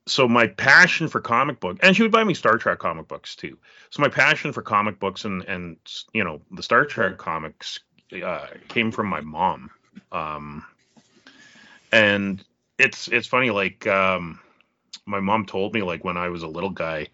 So 0.06 0.26
my 0.26 0.48
passion 0.48 1.06
for 1.06 1.20
comic 1.20 1.60
book, 1.60 1.78
and 1.80 1.94
she 1.94 2.02
would 2.02 2.10
buy 2.10 2.24
me 2.24 2.34
Star 2.34 2.58
Trek 2.58 2.80
comic 2.80 3.06
books 3.06 3.36
too. 3.36 3.56
So 3.90 4.02
my 4.02 4.08
passion 4.08 4.52
for 4.52 4.60
comic 4.60 4.98
books 4.98 5.24
and 5.24 5.44
and 5.44 5.76
you 6.12 6.24
know 6.24 6.42
the 6.50 6.62
Star 6.62 6.84
Trek 6.84 7.18
comics 7.18 7.78
uh, 8.12 8.48
came 8.66 8.90
from 8.90 9.06
my 9.06 9.20
mom. 9.20 9.70
Um, 10.10 10.64
and 11.92 12.44
it's 12.78 13.08
it's 13.08 13.26
funny 13.28 13.50
like 13.50 13.86
um 13.86 14.40
my 15.06 15.20
mom 15.20 15.46
told 15.46 15.74
me 15.74 15.82
like 15.82 16.04
when 16.04 16.16
I 16.16 16.28
was 16.30 16.42
a 16.42 16.48
little 16.48 16.70
guy 16.70 17.08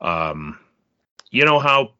um 0.00 0.58
you 1.30 1.44
know 1.44 1.58
how 1.58 1.94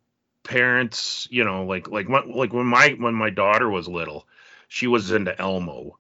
parents 0.45 1.29
you 1.31 1.45
know 1.45 1.65
like 1.65 1.89
like 1.89 2.09
when, 2.09 2.33
like 2.33 2.53
when 2.53 2.67
my 2.67 2.97
when 2.99 3.15
my 3.15 3.31
daughter 3.31 3.71
was 3.71 3.89
little 3.89 4.27
she 4.69 4.87
was 4.87 5.13
into 5.13 5.39
Elmo 5.41 5.99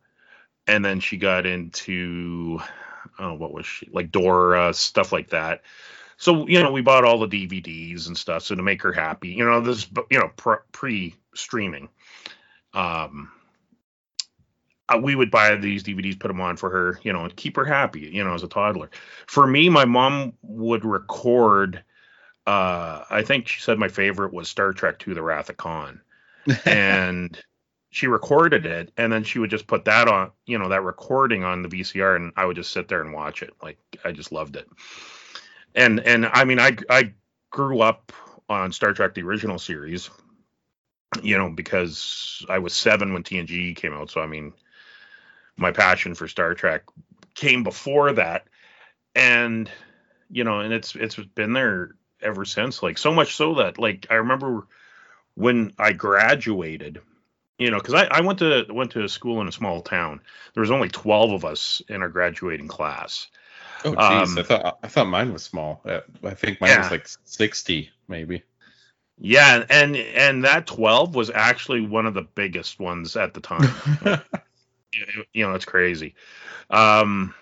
and 0.67 0.85
then 0.85 1.00
she 1.00 1.17
got 1.17 1.47
into 1.47 2.61
oh 3.19 3.35
what 3.35 3.52
was 3.52 3.67
she 3.67 3.88
like 3.93 4.11
Dora 4.11 4.75
stuff 4.75 5.12
like 5.12 5.31
that. 5.31 5.62
So 6.17 6.47
you 6.49 6.62
know 6.62 6.73
we 6.73 6.83
bought 6.83 7.05
all 7.05 7.19
the 7.19 7.29
DVDs 7.29 8.09
and 8.09 8.17
stuff 8.17 8.43
so 8.43 8.55
to 8.55 8.62
make 8.62 8.83
her 8.83 8.93
happy 8.93 9.31
you 9.31 9.45
know 9.45 9.61
this 9.61 9.87
you 10.11 10.19
know 10.19 10.31
pre 10.73 11.14
streaming 11.35 11.88
um 12.75 13.31
we 14.99 15.15
would 15.15 15.31
buy 15.31 15.55
these 15.57 15.83
DVDs, 15.83 16.19
put 16.19 16.29
them 16.29 16.41
on 16.41 16.57
for 16.57 16.71
her, 16.71 16.99
you 17.03 17.13
know, 17.13 17.25
and 17.25 17.37
keep 17.37 17.57
her 17.57 17.65
happy, 17.65 18.01
you 18.01 18.25
know, 18.25 18.35
as 18.35 18.43
a 18.43 18.49
toddler. 18.49 18.91
For 19.27 19.47
me, 19.47 19.69
my 19.69 19.85
mom 19.85 20.33
would 20.43 20.85
record. 20.85 21.83
Uh, 22.47 23.05
I 23.11 23.23
think 23.23 23.49
she 23.49 23.61
said 23.61 23.79
my 23.79 23.89
favorite 23.89 24.33
was 24.33 24.49
Star 24.49 24.73
Trek 24.73 25.07
II: 25.07 25.15
The 25.15 25.23
Wrath 25.23 25.51
of 25.51 25.57
Khan, 25.57 26.01
and 26.65 27.39
she 27.91 28.07
recorded 28.07 28.67
it, 28.67 28.93
and 28.97 29.13
then 29.13 29.25
she 29.25 29.39
would 29.39 29.51
just 29.51 29.67
put 29.67 29.85
that 29.85 30.09
on, 30.09 30.31
you 30.47 30.59
know, 30.59 30.69
that 30.69 30.83
recording 30.83 31.45
on 31.45 31.63
the 31.63 31.69
VCR, 31.69 32.17
and 32.17 32.33
I 32.37 32.45
would 32.45 32.57
just 32.57 32.73
sit 32.73 32.89
there 32.89 33.03
and 33.03 33.13
watch 33.13 33.43
it. 33.43 33.53
Like 33.63 33.79
I 34.05 34.13
just 34.13 34.33
loved 34.33 34.57
it. 34.57 34.69
And 35.75 36.01
and 36.01 36.27
I 36.27 36.45
mean, 36.45 36.59
I 36.59 36.77
I 36.89 37.13
grew 37.51 37.81
up 37.81 38.13
on 38.49 38.73
Star 38.73 38.93
Trek: 38.93 39.15
The 39.15 39.23
Original 39.23 39.59
Series, 39.59 40.11
you 41.23 41.37
know, 41.37 41.51
because 41.51 42.45
I 42.49 42.59
was 42.59 42.73
seven 42.73 43.13
when 43.13 43.23
TNG 43.23 43.77
came 43.77 43.93
out. 43.93 44.11
So 44.11 44.21
I 44.21 44.27
mean 44.27 44.53
my 45.61 45.71
passion 45.73 46.14
for 46.14 46.26
Star 46.26 46.55
Trek 46.55 46.83
came 47.35 47.62
before 47.62 48.12
that, 48.12 48.47
and 49.14 49.71
you 50.31 50.45
know, 50.45 50.61
and 50.61 50.73
it's 50.73 50.95
it's 50.97 51.17
been 51.17 51.52
there 51.52 51.95
ever 52.23 52.45
since. 52.45 52.83
Like 52.83 52.99
so 52.99 53.12
much 53.12 53.35
so 53.37 53.55
that 53.57 53.79
like 53.79 54.07
I 54.11 54.14
remember 54.14 54.67
when 55.35 55.73
I 55.79 55.93
graduated, 55.93 57.00
you 57.59 57.71
know, 57.71 57.79
because 57.79 57.95
I, 57.95 58.05
I 58.07 58.21
went 58.23 58.38
to 58.40 58.67
went 58.71 58.93
to 58.93 59.05
a 59.05 59.09
school 59.09 59.40
in 59.40 59.49
a 59.49 59.52
small 59.52 59.83
town. 59.83 60.21
There 60.55 60.62
was 60.62 60.71
only 60.71 60.88
twelve 60.88 61.33
of 61.33 61.45
us 61.45 61.83
in 61.88 62.02
our 62.02 62.09
graduating 62.09 62.69
class. 62.69 63.29
Oh, 63.85 63.93
jeez. 63.93 64.00
Um, 64.00 64.38
I 64.38 64.43
thought 64.43 64.79
I 64.83 64.88
thought 64.88 65.07
mine 65.09 65.33
was 65.33 65.43
small. 65.43 65.81
Uh, 65.85 66.00
I 66.25 66.35
think 66.35 66.61
mine 66.61 66.71
Yeah. 66.71 66.83
was 66.83 66.90
like 66.90 67.09
sixty, 67.25 67.90
maybe. 68.09 68.43
Yeah, 69.19 69.64
and 69.69 69.97
and 69.97 70.45
that 70.45 70.67
twelve 70.67 71.14
was 71.14 71.31
actually 71.31 71.83
one 71.83 72.07
of 72.07 72.14
the 72.14 72.23
biggest 72.23 72.81
ones 72.81 73.17
at 73.17 73.35
the 73.35 73.40
time. 73.40 73.71
you 75.33 75.47
know 75.47 75.55
it's 75.55 75.65
crazy. 75.65 76.15
Um 76.71 77.35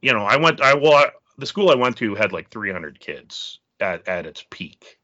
you 0.00 0.12
know 0.12 0.24
i 0.24 0.36
went 0.36 0.60
i 0.60 0.74
well 0.74 1.04
the 1.38 1.46
school 1.46 1.70
i 1.70 1.74
went 1.74 1.96
to 1.96 2.14
had 2.14 2.32
like 2.32 2.48
300 2.50 2.98
kids 3.00 3.58
at 3.80 4.06
at 4.08 4.26
its 4.26 4.44
peak 4.50 4.98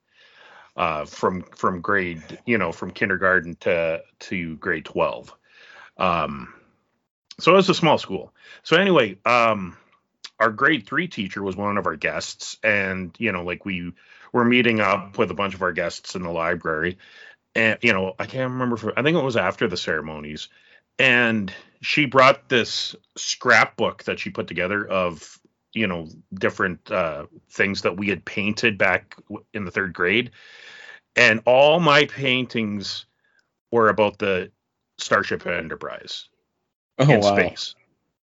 uh 0.76 1.04
from 1.04 1.42
from 1.42 1.80
grade 1.80 2.23
you 2.47 2.57
know 2.57 2.73
from 2.73 2.90
kindergarten 2.90 3.57
to 3.57 4.02
to 4.19 4.57
grade 4.57 4.85
12 4.85 5.35
um 5.99 6.54
so 7.38 7.52
it 7.52 7.57
was 7.57 7.71
a 7.71 7.75
small 7.75 7.99
school. 7.99 8.33
So 8.62 8.76
anyway 8.76 9.19
um 9.25 9.76
our 10.38 10.50
grade 10.50 10.87
3 10.87 11.09
teacher 11.09 11.42
was 11.42 11.57
one 11.57 11.76
of 11.76 11.87
our 11.87 11.97
guests 11.97 12.59
and 12.62 13.14
you 13.19 13.33
know 13.33 13.45
like 13.45 13.64
we 13.64 13.92
were 14.33 14.45
meeting 14.45 14.80
up 14.80 15.19
with 15.19 15.30
a 15.30 15.35
bunch 15.35 15.54
of 15.54 15.62
our 15.62 15.73
guests 15.73 16.14
in 16.14 16.23
the 16.23 16.30
library. 16.30 16.99
And 17.54 17.78
you 17.83 17.92
know 17.92 18.14
i 18.19 18.26
can't 18.26 18.52
remember 18.52 18.76
if, 18.76 18.85
i 18.97 19.02
think 19.02 19.16
it 19.19 19.25
was 19.25 19.37
after 19.37 19.69
the 19.69 19.76
ceremonies 19.76 20.49
and 21.00 21.52
she 21.80 22.04
brought 22.04 22.49
this 22.50 22.95
scrapbook 23.16 24.04
that 24.04 24.19
she 24.21 24.30
put 24.30 24.47
together 24.47 24.87
of 24.87 25.38
you 25.73 25.87
know 25.87 26.07
different 26.35 26.90
uh, 26.90 27.26
things 27.50 27.83
that 27.83 27.97
we 27.97 28.09
had 28.09 28.25
painted 28.25 28.76
back 28.76 29.16
in 29.54 29.64
the 29.64 29.71
third 29.71 29.92
grade. 29.92 30.30
And 31.16 31.42
all 31.45 31.80
my 31.80 32.04
paintings 32.04 33.07
were 33.73 33.88
about 33.88 34.19
the 34.19 34.52
starship 34.99 35.47
enterprise 35.47 36.28
oh 36.99 37.11
in 37.11 37.21
wow. 37.21 37.35
space. 37.35 37.75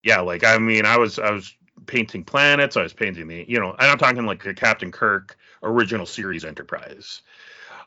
Yeah 0.04 0.22
like 0.22 0.44
i 0.46 0.58
mean 0.58 0.86
i 0.86 0.98
was 0.98 1.20
i 1.20 1.32
was 1.32 1.54
painting 1.88 2.24
planets 2.24 2.78
i 2.78 2.84
was 2.84 2.94
painting 2.94 3.28
the 3.28 3.46
you 3.48 3.60
know 3.60 3.72
and 3.72 3.90
i'm 3.90 3.98
talking 3.98 4.26
like 4.26 4.44
the 4.44 4.54
captain 4.54 4.92
kirk 4.92 5.36
original 5.64 6.06
series 6.06 6.46
enterprise. 6.46 7.22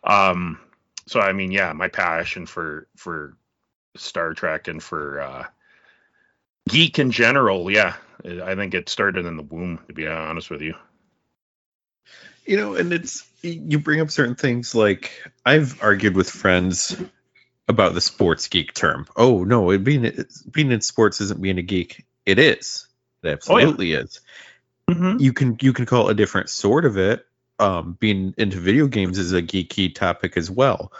Um 0.05 0.59
so 1.07 1.21
i 1.21 1.33
mean 1.33 1.53
yeah 1.53 1.73
my 1.73 1.89
passion 1.89 2.47
for 2.47 2.89
for 2.97 3.37
Star 3.96 4.34
Trek 4.34 4.68
and 4.68 4.82
for 4.82 5.20
uh, 5.20 5.46
geek 6.68 6.99
in 6.99 7.11
general, 7.11 7.70
yeah, 7.70 7.94
I 8.25 8.54
think 8.54 8.75
it 8.75 8.88
started 8.88 9.26
in 9.26 9.37
the 9.37 9.42
womb, 9.42 9.80
to 9.88 9.94
be 9.94 10.06
honest 10.06 10.50
with 10.50 10.62
you. 10.62 10.75
You 12.46 12.56
know, 12.56 12.75
and 12.75 12.92
it's 12.92 13.28
you 13.42 13.78
bring 13.78 14.00
up 14.00 14.11
certain 14.11 14.34
things 14.34 14.75
like 14.75 15.12
I've 15.46 15.80
argued 15.82 16.16
with 16.16 16.28
friends 16.28 16.96
about 17.68 17.94
the 17.94 18.00
sports 18.00 18.49
geek 18.49 18.75
term. 18.75 19.06
Oh 19.16 19.44
no, 19.44 19.70
it 19.70 19.84
being 19.84 20.25
being 20.50 20.72
in 20.72 20.80
sports 20.80 21.20
isn't 21.20 21.40
being 21.40 21.58
a 21.58 21.62
geek. 21.62 22.04
It 22.26 22.38
is. 22.38 22.87
It 23.22 23.28
absolutely 23.28 23.94
oh, 23.94 23.99
yeah. 23.99 24.04
is. 24.04 24.20
Mm-hmm. 24.90 25.20
You 25.20 25.32
can 25.32 25.56
you 25.61 25.72
can 25.72 25.87
call 25.87 26.08
it 26.08 26.12
a 26.12 26.14
different 26.14 26.50
sort 26.50 26.84
of 26.84 26.99
it. 26.99 27.26
Um, 27.58 27.96
being 28.00 28.34
into 28.38 28.58
video 28.58 28.88
games 28.88 29.18
is 29.18 29.32
a 29.32 29.42
geeky 29.42 29.94
topic 29.94 30.37
as 30.37 30.50
well. 30.50 30.92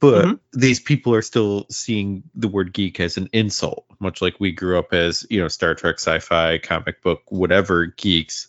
But 0.00 0.24
mm-hmm. 0.24 0.58
these 0.58 0.78
people 0.80 1.14
are 1.14 1.22
still 1.22 1.66
seeing 1.70 2.22
the 2.34 2.48
word 2.48 2.72
geek 2.72 3.00
as 3.00 3.16
an 3.16 3.28
insult, 3.32 3.84
much 3.98 4.22
like 4.22 4.38
we 4.38 4.52
grew 4.52 4.78
up 4.78 4.92
as, 4.92 5.26
you 5.28 5.40
know, 5.40 5.48
Star 5.48 5.74
Trek, 5.74 5.96
sci-fi, 5.96 6.58
comic 6.58 7.02
book, 7.02 7.22
whatever 7.28 7.86
geeks 7.86 8.46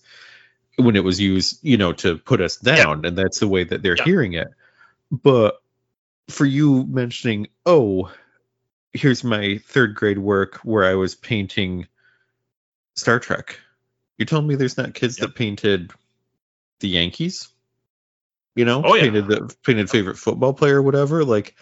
when 0.78 0.96
it 0.96 1.04
was 1.04 1.20
used, 1.20 1.60
you 1.62 1.78
know, 1.78 1.92
to 1.92 2.18
put 2.18 2.40
us 2.40 2.58
down, 2.58 3.02
yeah. 3.02 3.10
and 3.10 3.18
that's 3.18 3.40
the 3.40 3.48
way 3.48 3.64
that 3.64 3.82
they're 3.82 3.98
yeah. 3.98 4.04
hearing 4.04 4.34
it. 4.34 4.50
But 5.12 5.62
for 6.30 6.46
you 6.46 6.86
mentioning, 6.86 7.48
oh, 7.66 8.12
here's 8.94 9.24
my 9.24 9.60
third 9.66 9.96
grade 9.96 10.20
work 10.20 10.58
where 10.58 10.86
I 10.86 10.96
was 10.96 11.16
painting 11.16 11.88
Star 12.96 13.20
Trek. 13.20 13.60
You're 14.18 14.26
telling 14.26 14.48
me 14.48 14.56
there's 14.56 14.78
not 14.78 14.94
kids 14.94 15.20
yep. 15.20 15.30
that 15.30 15.36
painted 15.36 15.92
the 16.80 16.90
Yankees? 16.90 17.50
You 18.56 18.66
know, 18.66 18.82
oh, 18.84 18.96
yeah. 18.96 19.04
painted 19.04 19.28
the 19.28 19.56
painted 19.64 19.90
favorite 19.90 20.18
football 20.18 20.54
player 20.54 20.78
or 20.78 20.82
whatever. 20.82 21.24
Like 21.24 21.56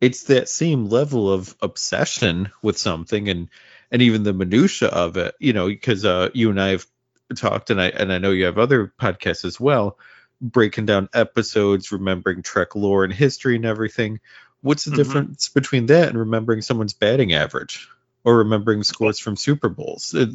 it's 0.00 0.24
that 0.24 0.48
same 0.48 0.86
level 0.86 1.32
of 1.32 1.54
obsession 1.60 2.50
with 2.62 2.78
something 2.78 3.28
and 3.28 3.48
and 3.90 4.02
even 4.02 4.22
the 4.22 4.32
minutia 4.32 4.88
of 4.88 5.16
it, 5.16 5.34
you 5.38 5.52
know, 5.52 5.66
because 5.66 6.04
uh, 6.04 6.28
you 6.34 6.50
and 6.50 6.60
I 6.60 6.68
have 6.68 6.86
talked, 7.36 7.70
and 7.70 7.80
I 7.80 7.88
and 7.88 8.12
I 8.12 8.18
know 8.18 8.30
you 8.30 8.44
have 8.44 8.58
other 8.58 8.92
podcasts 9.00 9.44
as 9.44 9.58
well, 9.58 9.98
breaking 10.40 10.86
down 10.86 11.08
episodes, 11.14 11.90
remembering 11.90 12.42
Trek 12.42 12.74
lore 12.74 13.04
and 13.04 13.12
history 13.12 13.56
and 13.56 13.64
everything. 13.64 14.20
What's 14.60 14.84
the 14.84 14.90
mm-hmm. 14.90 14.98
difference 14.98 15.48
between 15.48 15.86
that 15.86 16.08
and 16.08 16.18
remembering 16.18 16.62
someone's 16.62 16.92
batting 16.92 17.32
average 17.32 17.88
or 18.24 18.38
remembering 18.38 18.82
scores 18.82 19.18
from 19.18 19.36
Super 19.36 19.68
Bowls? 19.68 20.14
It, 20.14 20.30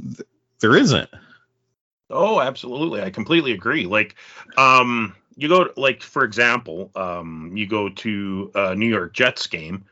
there 0.60 0.76
isn't. 0.76 1.10
Oh, 2.10 2.40
absolutely. 2.40 3.02
I 3.02 3.10
completely 3.10 3.52
agree. 3.52 3.86
Like, 3.86 4.16
um, 4.56 5.16
you 5.36 5.48
go 5.48 5.66
to, 5.66 5.80
like 5.80 6.02
for 6.02 6.24
example, 6.24 6.92
um, 6.96 7.52
you 7.56 7.68
go 7.68 7.90
to 7.90 8.52
a 8.56 8.76
New 8.76 8.88
York 8.88 9.14
Jets 9.14 9.48
game. 9.48 9.86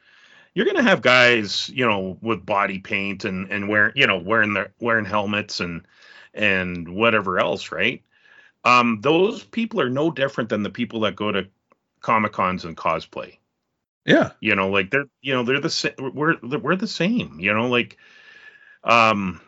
You're 0.53 0.65
gonna 0.65 0.83
have 0.83 1.01
guys, 1.01 1.69
you 1.69 1.85
know, 1.85 2.17
with 2.21 2.45
body 2.45 2.79
paint 2.79 3.25
and 3.25 3.49
and 3.51 3.69
wearing, 3.69 3.93
you 3.95 4.07
know, 4.07 4.17
wearing 4.17 4.53
their 4.53 4.73
wearing 4.79 5.05
helmets 5.05 5.59
and 5.59 5.85
and 6.33 6.89
whatever 6.89 7.39
else, 7.39 7.71
right? 7.71 8.03
Um, 8.63 8.99
those 9.01 9.43
people 9.43 9.81
are 9.81 9.89
no 9.89 10.11
different 10.11 10.49
than 10.49 10.63
the 10.63 10.69
people 10.69 11.01
that 11.01 11.15
go 11.15 11.31
to 11.31 11.47
comic 12.01 12.31
cons 12.33 12.65
and 12.65 12.77
cosplay. 12.77 13.37
Yeah, 14.05 14.31
you 14.39 14.55
know, 14.55 14.69
like 14.69 14.91
they're 14.91 15.05
you 15.21 15.33
know 15.33 15.43
they're 15.43 15.61
the 15.61 15.69
same. 15.69 15.93
We're 15.99 16.35
we're 16.41 16.75
the 16.75 16.87
same. 16.87 17.39
You 17.39 17.53
know, 17.53 17.67
like 17.67 17.97
um, 18.83 19.41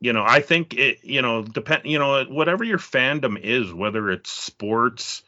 you 0.00 0.12
know, 0.12 0.24
I 0.26 0.40
think 0.40 0.74
it. 0.74 1.04
You 1.04 1.22
know, 1.22 1.42
depend. 1.42 1.82
You 1.84 1.98
know, 1.98 2.24
whatever 2.24 2.64
your 2.64 2.78
fandom 2.78 3.38
is, 3.38 3.72
whether 3.72 4.10
it's 4.10 4.30
sports 4.30 5.22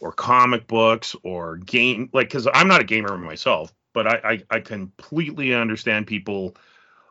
or 0.00 0.12
comic 0.12 0.66
books 0.66 1.16
or 1.22 1.56
game, 1.56 2.10
like 2.12 2.28
because 2.28 2.46
I'm 2.52 2.68
not 2.68 2.80
a 2.80 2.84
gamer 2.84 3.16
myself, 3.16 3.72
but 3.92 4.06
I, 4.06 4.42
I 4.50 4.56
I 4.56 4.60
completely 4.60 5.54
understand 5.54 6.06
people 6.06 6.56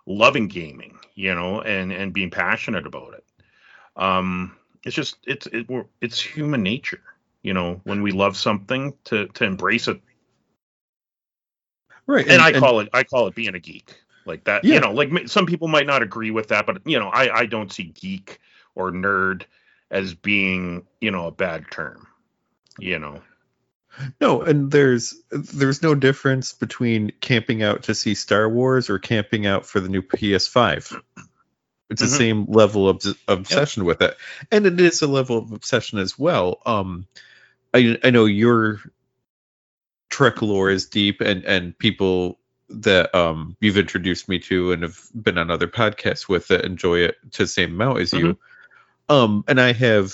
loving 0.05 0.47
gaming, 0.47 0.97
you 1.15 1.33
know, 1.33 1.61
and 1.61 1.91
and 1.91 2.13
being 2.13 2.29
passionate 2.29 2.85
about 2.85 3.13
it. 3.15 3.23
Um, 3.95 4.55
it's 4.83 4.95
just 4.95 5.17
it's 5.25 5.47
it, 5.47 5.67
it's 6.01 6.21
human 6.21 6.63
nature, 6.63 7.01
you 7.41 7.53
know, 7.53 7.81
when 7.83 8.01
we 8.01 8.11
love 8.11 8.37
something 8.37 8.93
to 9.05 9.27
to 9.27 9.45
embrace 9.45 9.87
it. 9.87 10.01
Right, 12.07 12.25
and, 12.25 12.33
and 12.33 12.41
I 12.41 12.59
call 12.59 12.79
it 12.79 12.89
I 12.93 13.03
call 13.03 13.27
it 13.27 13.35
being 13.35 13.55
a 13.55 13.59
geek, 13.59 13.95
like 14.29 14.45
that. 14.45 14.63
Yeah. 14.63 14.75
You 14.75 14.79
know, 14.79 14.91
like 14.93 15.27
some 15.27 15.45
people 15.45 15.67
might 15.67 15.87
not 15.87 16.01
agree 16.01 16.31
with 16.31 16.47
that, 16.47 16.65
but 16.65 16.81
you 16.85 16.97
know, 16.97 17.09
I 17.09 17.39
I 17.39 17.45
don't 17.47 17.71
see 17.73 17.83
geek 17.83 18.39
or 18.75 18.91
nerd 18.91 19.43
as 19.91 20.13
being 20.13 20.85
you 21.01 21.11
know 21.11 21.27
a 21.27 21.31
bad 21.31 21.65
term, 21.69 22.07
you 22.77 22.99
know. 22.99 23.21
No, 24.21 24.41
and 24.41 24.71
there's 24.71 25.15
there's 25.31 25.81
no 25.81 25.95
difference 25.95 26.53
between 26.53 27.11
camping 27.19 27.63
out 27.63 27.83
to 27.83 27.95
see 27.95 28.15
Star 28.15 28.47
Wars 28.47 28.89
or 28.89 28.99
camping 28.99 29.45
out 29.45 29.65
for 29.65 29.81
the 29.81 29.89
new 29.89 30.01
PS5. 30.01 30.77
It's 30.77 30.93
mm-hmm. 30.93 31.95
the 31.95 32.07
same 32.07 32.45
level 32.45 32.87
of 32.87 33.03
obsession 33.27 33.83
yep. 33.83 33.87
with 33.87 34.01
it, 34.01 34.17
and 34.51 34.65
it 34.65 34.79
is 34.79 35.01
a 35.01 35.07
level 35.07 35.39
of 35.39 35.51
obsession 35.51 35.99
as 35.99 36.17
well. 36.17 36.61
Um, 36.65 37.07
I 37.73 37.97
I 38.03 38.11
know 38.11 38.25
your 38.25 38.79
Trek 40.09 40.41
lore 40.41 40.69
is 40.69 40.85
deep, 40.85 41.19
and 41.21 41.43
and 41.43 41.77
people 41.77 42.38
that 42.69 43.13
um 43.15 43.57
you've 43.59 43.77
introduced 43.77 44.29
me 44.29 44.39
to 44.39 44.71
and 44.71 44.83
have 44.83 44.99
been 45.15 45.37
on 45.37 45.49
other 45.49 45.67
podcasts 45.67 46.29
with 46.29 46.47
that 46.49 46.65
enjoy 46.65 46.99
it 46.99 47.15
to 47.31 47.43
the 47.43 47.47
same 47.47 47.71
amount 47.71 47.99
as 47.99 48.11
mm-hmm. 48.11 48.27
you. 48.27 48.37
Um, 49.09 49.43
and 49.47 49.59
I 49.59 49.73
have 49.73 50.13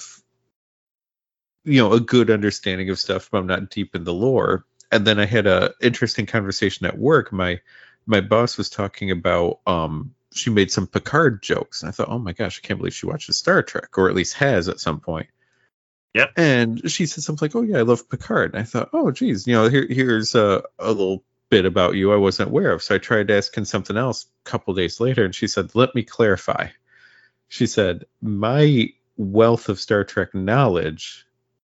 you 1.66 1.82
know 1.82 1.94
a 1.94 2.00
good 2.00 2.30
understanding 2.30 2.90
of 2.90 3.00
stuff 3.00 3.30
but 3.32 3.40
i'm 3.40 3.48
not 3.48 3.70
deep 3.70 3.96
in 3.96 4.04
the 4.04 4.14
lore. 4.14 4.66
And 4.92 5.06
then 5.06 5.20
i 5.20 5.26
had 5.26 5.48
a 5.48 5.74
interesting 5.82 6.26
conversation 6.26 6.86
at 6.86 6.98
work. 6.98 7.34
My 7.34 7.60
my 8.06 8.22
boss 8.22 8.58
was 8.58 8.70
talking 8.70 9.12
about 9.12 9.60
um 9.68 10.14
she 10.34 10.50
made 10.50 10.72
some 10.72 10.88
picard 10.88 11.42
jokes. 11.42 11.82
And 11.82 11.90
i 11.90 11.92
thought 11.92 12.10
oh 12.10 12.20
my 12.20 12.32
gosh 12.32 12.62
i 12.64 12.66
can't 12.66 12.80
believe 12.80 12.94
she 12.94 13.08
watches 13.08 13.38
star 13.38 13.64
trek 13.64 13.98
or 13.98 14.10
at 14.10 14.16
least 14.16 14.36
has 14.36 14.70
at 14.70 14.80
some 14.80 15.02
point. 15.02 15.28
Yeah 16.14 16.28
and 16.38 16.90
she 16.90 17.08
said 17.08 17.24
something 17.24 17.48
like 17.48 17.56
oh 17.56 17.64
yeah 17.64 17.80
i 17.80 17.82
love 17.82 18.10
picard. 18.10 18.54
And 18.54 18.62
i 18.62 18.64
thought 18.64 18.92
oh 18.94 19.12
geez 19.12 19.48
you 19.48 19.56
know 19.56 19.68
here, 19.68 19.88
here's 19.90 20.36
a, 20.36 20.64
a 20.80 20.88
little 20.88 21.24
about 21.64 21.96
you 21.96 22.12
i 22.12 22.18
wasn't 22.18 22.50
aware 22.50 22.72
of 22.72 22.84
so 22.84 22.96
i 22.96 22.98
tried 22.98 23.32
asking 23.32 23.64
something 23.64 23.96
else 23.96 24.26
a 24.46 24.50
couple 24.50 24.74
days 24.74 25.00
later 25.00 25.24
and 25.24 25.36
she 25.36 25.48
said 25.48 25.74
let 25.76 25.94
me 25.94 26.04
clarify 26.04 26.68
she 27.48 27.68
said 27.68 28.04
my 28.22 28.90
wealth 29.16 29.70
of 29.70 29.80
star 29.80 30.04
trek 30.04 30.34
knowledge 30.34 31.26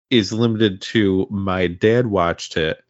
is 0.10 0.34
limited 0.34 0.82
to 0.82 1.28
my 1.30 1.68
dad 1.68 2.08
watched 2.08 2.58
it 2.58 2.84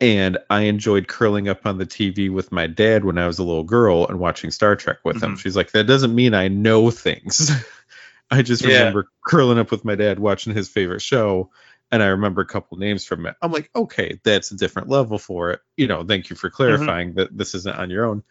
and 0.00 0.38
I 0.50 0.62
enjoyed 0.62 1.08
curling 1.08 1.48
up 1.48 1.66
on 1.66 1.78
the 1.78 1.86
TV 1.86 2.30
with 2.30 2.52
my 2.52 2.66
dad 2.66 3.04
when 3.04 3.16
I 3.16 3.26
was 3.26 3.38
a 3.38 3.44
little 3.44 3.64
girl 3.64 4.06
and 4.06 4.18
watching 4.18 4.50
Star 4.50 4.76
Trek 4.76 4.98
with 5.04 5.16
mm-hmm. 5.16 5.24
him. 5.24 5.36
She's 5.36 5.56
like, 5.56 5.72
that 5.72 5.84
doesn't 5.84 6.14
mean 6.14 6.34
I 6.34 6.48
know 6.48 6.90
things. 6.90 7.50
I 8.30 8.42
just 8.42 8.64
yeah. 8.64 8.78
remember 8.78 9.08
curling 9.24 9.58
up 9.58 9.70
with 9.70 9.84
my 9.84 9.94
dad 9.94 10.18
watching 10.18 10.54
his 10.54 10.68
favorite 10.68 11.02
show, 11.02 11.50
and 11.90 12.02
I 12.02 12.06
remember 12.06 12.42
a 12.42 12.46
couple 12.46 12.78
names 12.78 13.04
from 13.04 13.26
it. 13.26 13.36
I'm 13.40 13.52
like, 13.52 13.70
okay, 13.74 14.20
that's 14.24 14.50
a 14.50 14.56
different 14.56 14.88
level 14.88 15.18
for 15.18 15.50
it. 15.52 15.60
You 15.76 15.86
know, 15.86 16.04
thank 16.04 16.30
you 16.30 16.36
for 16.36 16.48
mm-hmm. 16.48 16.56
clarifying 16.56 17.08
mm-hmm. 17.10 17.18
that 17.18 17.36
this 17.36 17.54
isn't 17.54 17.76
on 17.76 17.90
your 17.90 18.06
own. 18.06 18.22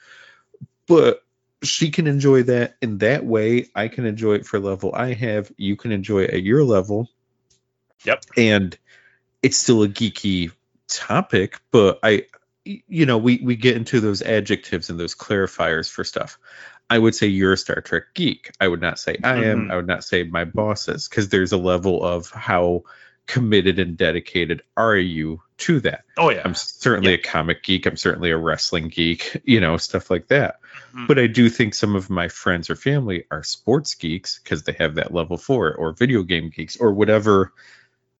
But 0.88 1.24
she 1.64 1.92
can 1.92 2.08
enjoy 2.08 2.44
that 2.44 2.76
in 2.82 2.98
that 3.00 3.26
way. 3.26 3.70
I 3.74 3.88
can 3.88 4.06
enjoy 4.06 4.34
it 4.36 4.46
for 4.46 4.60
level 4.60 4.94
I 4.94 5.14
have. 5.14 5.52
You 5.58 5.78
can 5.78 5.92
enjoy 5.92 6.24
it 6.24 6.32
at 6.32 6.44
your 6.44 6.64
level. 6.64 7.10
Yep. 8.04 8.26
And 8.36 8.78
it's 9.42 9.58
still 9.58 9.84
a 9.84 9.88
geeky 9.88 10.52
topic, 10.88 11.60
but 11.72 12.00
I 12.04 12.26
you 12.66 13.06
know, 13.06 13.18
we 13.18 13.42
we 13.44 13.56
get 13.56 13.76
into 13.76 14.00
those 14.00 14.22
adjectives 14.22 14.90
and 14.90 15.00
those 15.00 15.16
clarifiers 15.16 15.90
for 15.90 16.04
stuff. 16.04 16.38
I 16.90 16.98
would 16.98 17.16
say 17.16 17.28
you're 17.28 17.54
a 17.54 17.58
Star 17.58 17.82
Trek 17.82 18.04
geek. 18.14 18.52
I 18.60 18.68
would 18.68 18.82
not 18.82 19.00
say 19.00 19.18
I 19.24 19.46
am. 19.46 19.62
Mm-hmm. 19.62 19.72
I 19.72 19.76
would 19.76 19.88
not 19.88 20.04
say 20.04 20.24
my 20.24 20.46
bosses 20.46 21.08
because 21.08 21.30
there's 21.30 21.52
a 21.52 21.58
level 21.58 22.04
of 22.04 22.30
how 22.30 22.84
committed 23.26 23.80
and 23.80 23.98
dedicated 23.98 24.62
are 24.76 24.96
you 24.96 25.42
to 25.58 25.80
that. 25.82 26.04
Oh 26.18 26.30
yeah. 26.30 26.42
I'm 26.44 26.56
certainly 26.56 27.12
yeah. 27.12 27.18
a 27.18 27.22
comic 27.22 27.64
geek. 27.64 27.86
I'm 27.86 27.98
certainly 27.98 28.32
a 28.32 28.38
wrestling 28.38 28.90
geek, 28.90 29.42
you 29.46 29.60
know, 29.60 29.78
stuff 29.78 30.10
like 30.12 30.28
that. 30.28 30.60
Mm-hmm. 30.90 31.08
But 31.08 31.20
I 31.20 31.28
do 31.28 31.50
think 31.50 31.74
some 31.74 31.96
of 31.96 32.10
my 32.10 32.28
friends 32.28 32.70
or 32.70 32.76
family 32.76 33.26
are 33.32 33.44
sports 33.44 33.96
geeks 33.96 34.40
because 34.40 34.64
they 34.64 34.76
have 34.80 34.96
that 34.96 35.14
level 35.14 35.38
for 35.38 35.70
it 35.70 35.78
or 35.78 35.94
video 35.94 36.24
game 36.24 36.50
geeks 36.50 36.76
or 36.78 36.94
whatever 36.94 37.54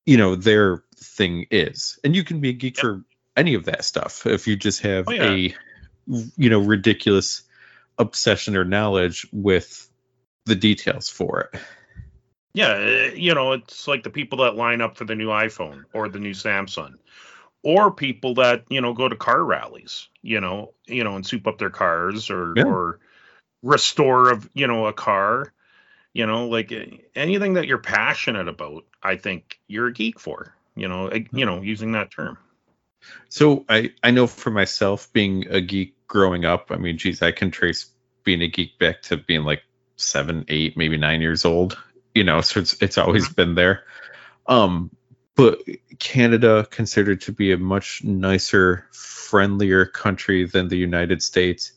you 0.06 0.18
know 0.18 0.36
their 0.36 0.84
thing 0.96 1.48
is 1.52 2.00
and 2.04 2.16
you 2.16 2.24
can 2.24 2.40
be 2.40 2.50
a 2.50 2.54
geek 2.54 2.78
yep. 2.78 2.82
for 2.82 3.04
any 3.36 3.56
of 3.56 3.66
that 3.66 3.84
stuff 3.84 4.26
if 4.26 4.48
you 4.48 4.56
just 4.56 4.82
have 4.82 5.08
oh, 5.08 5.12
yeah. 5.12 5.32
a 5.32 5.56
you 6.38 6.50
know 6.50 6.60
ridiculous 6.60 7.44
obsession 7.98 8.58
or 8.58 8.66
knowledge 8.66 9.28
with 9.32 9.90
the 10.46 10.56
details 10.56 11.10
for 11.10 11.42
it 11.42 11.60
yeah 12.54 12.72
uh, 12.72 13.14
you 13.16 13.34
know 13.34 13.54
it's 13.54 13.88
like 13.88 14.04
the 14.04 14.10
people 14.10 14.40
that 14.40 14.56
line 14.56 14.82
up 14.82 14.98
for 14.98 15.06
the 15.06 15.16
new 15.16 15.28
iphone 15.28 15.84
or 15.94 16.10
the 16.10 16.20
new 16.20 16.34
samsung 16.34 16.94
or 17.64 17.92
people 17.92 18.36
that 18.36 18.64
you 18.70 18.82
know 18.82 18.94
go 18.94 19.08
to 19.08 19.16
car 19.16 19.44
rallies 19.44 20.08
you 20.22 20.40
know 20.40 20.74
you 20.86 21.04
know 21.04 21.16
and 21.16 21.26
soup 21.26 21.48
up 21.48 21.58
their 21.58 21.70
cars 21.70 22.30
or 22.30 22.54
yeah. 22.56 22.64
or 22.64 23.00
restore 23.62 24.30
of 24.30 24.50
you 24.54 24.68
know 24.68 24.88
a 24.88 24.94
car 24.94 25.54
you 26.14 26.26
know 26.26 26.48
like 26.48 26.72
eh, 26.72 26.86
anything 27.16 27.54
that 27.54 27.68
you're 27.68 27.78
passionate 27.78 28.48
about 28.48 28.84
i 29.02 29.16
think 29.16 29.60
you're 29.68 29.88
a 29.88 29.94
geek 29.94 30.20
for 30.20 30.54
you 30.76 30.88
know 30.88 31.12
you 31.32 31.46
know 31.46 31.62
using 31.62 31.94
that 31.94 32.12
term 32.12 32.38
so 33.30 33.66
i 33.70 33.92
i 34.04 34.12
know 34.12 34.28
for 34.28 34.52
myself 34.52 35.12
being 35.14 35.46
a 35.50 35.62
geek 35.62 35.96
growing 36.08 36.46
up 36.46 36.72
i 36.72 36.76
mean 36.76 36.98
geez 36.98 37.22
i 37.22 37.32
can 37.32 37.52
trace 37.52 37.90
being 38.24 38.42
a 38.42 38.48
geek 38.48 38.78
back 38.80 39.02
to 39.02 39.18
being 39.18 39.44
like 39.44 39.64
seven, 39.96 40.46
eight, 40.48 40.78
maybe 40.78 40.98
nine 40.98 41.22
years 41.22 41.46
old. 41.46 41.78
You 42.16 42.24
know, 42.24 42.42
so 42.42 42.60
it's 42.60 42.74
it's 42.82 42.98
always 42.98 43.30
been 43.30 43.56
there. 43.56 43.84
Um, 44.48 44.92
but 45.36 45.60
Canada 46.00 46.68
considered 46.70 47.22
to 47.22 47.32
be 47.32 47.52
a 47.52 47.58
much 47.58 48.04
nicer, 48.04 48.88
friendlier 48.92 49.86
country 49.86 50.46
than 50.46 50.68
the 50.68 50.78
United 50.78 51.24
States. 51.24 51.72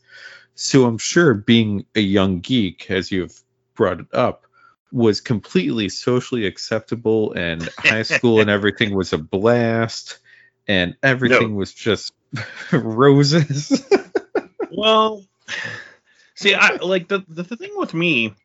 So 0.53 0.85
I'm 0.85 0.97
sure 0.99 1.33
being 1.33 1.85
a 1.95 1.99
young 2.01 2.39
geek, 2.39 2.89
as 2.91 3.11
you've 3.11 3.39
brought 3.73 3.99
it 3.99 4.07
up, 4.13 4.45
was 4.91 5.21
completely 5.21 5.89
socially 5.89 6.45
acceptable 6.45 7.33
and 7.33 7.67
high 7.77 8.03
school 8.03 8.41
and 8.41 8.49
everything 8.57 8.95
was 8.95 9.13
a 9.13 9.17
blast 9.17 10.19
and 10.67 10.95
everything 11.01 11.51
No. 11.51 11.55
was 11.57 11.73
just 11.73 12.13
roses. 12.71 13.83
Well, 14.69 15.23
see, 16.35 16.53
I 16.53 16.75
like 16.75 17.07
the, 17.07 17.23
the 17.27 17.41
the 17.43 17.55
thing 17.55 17.71
with 17.77 17.93
me 17.95 18.35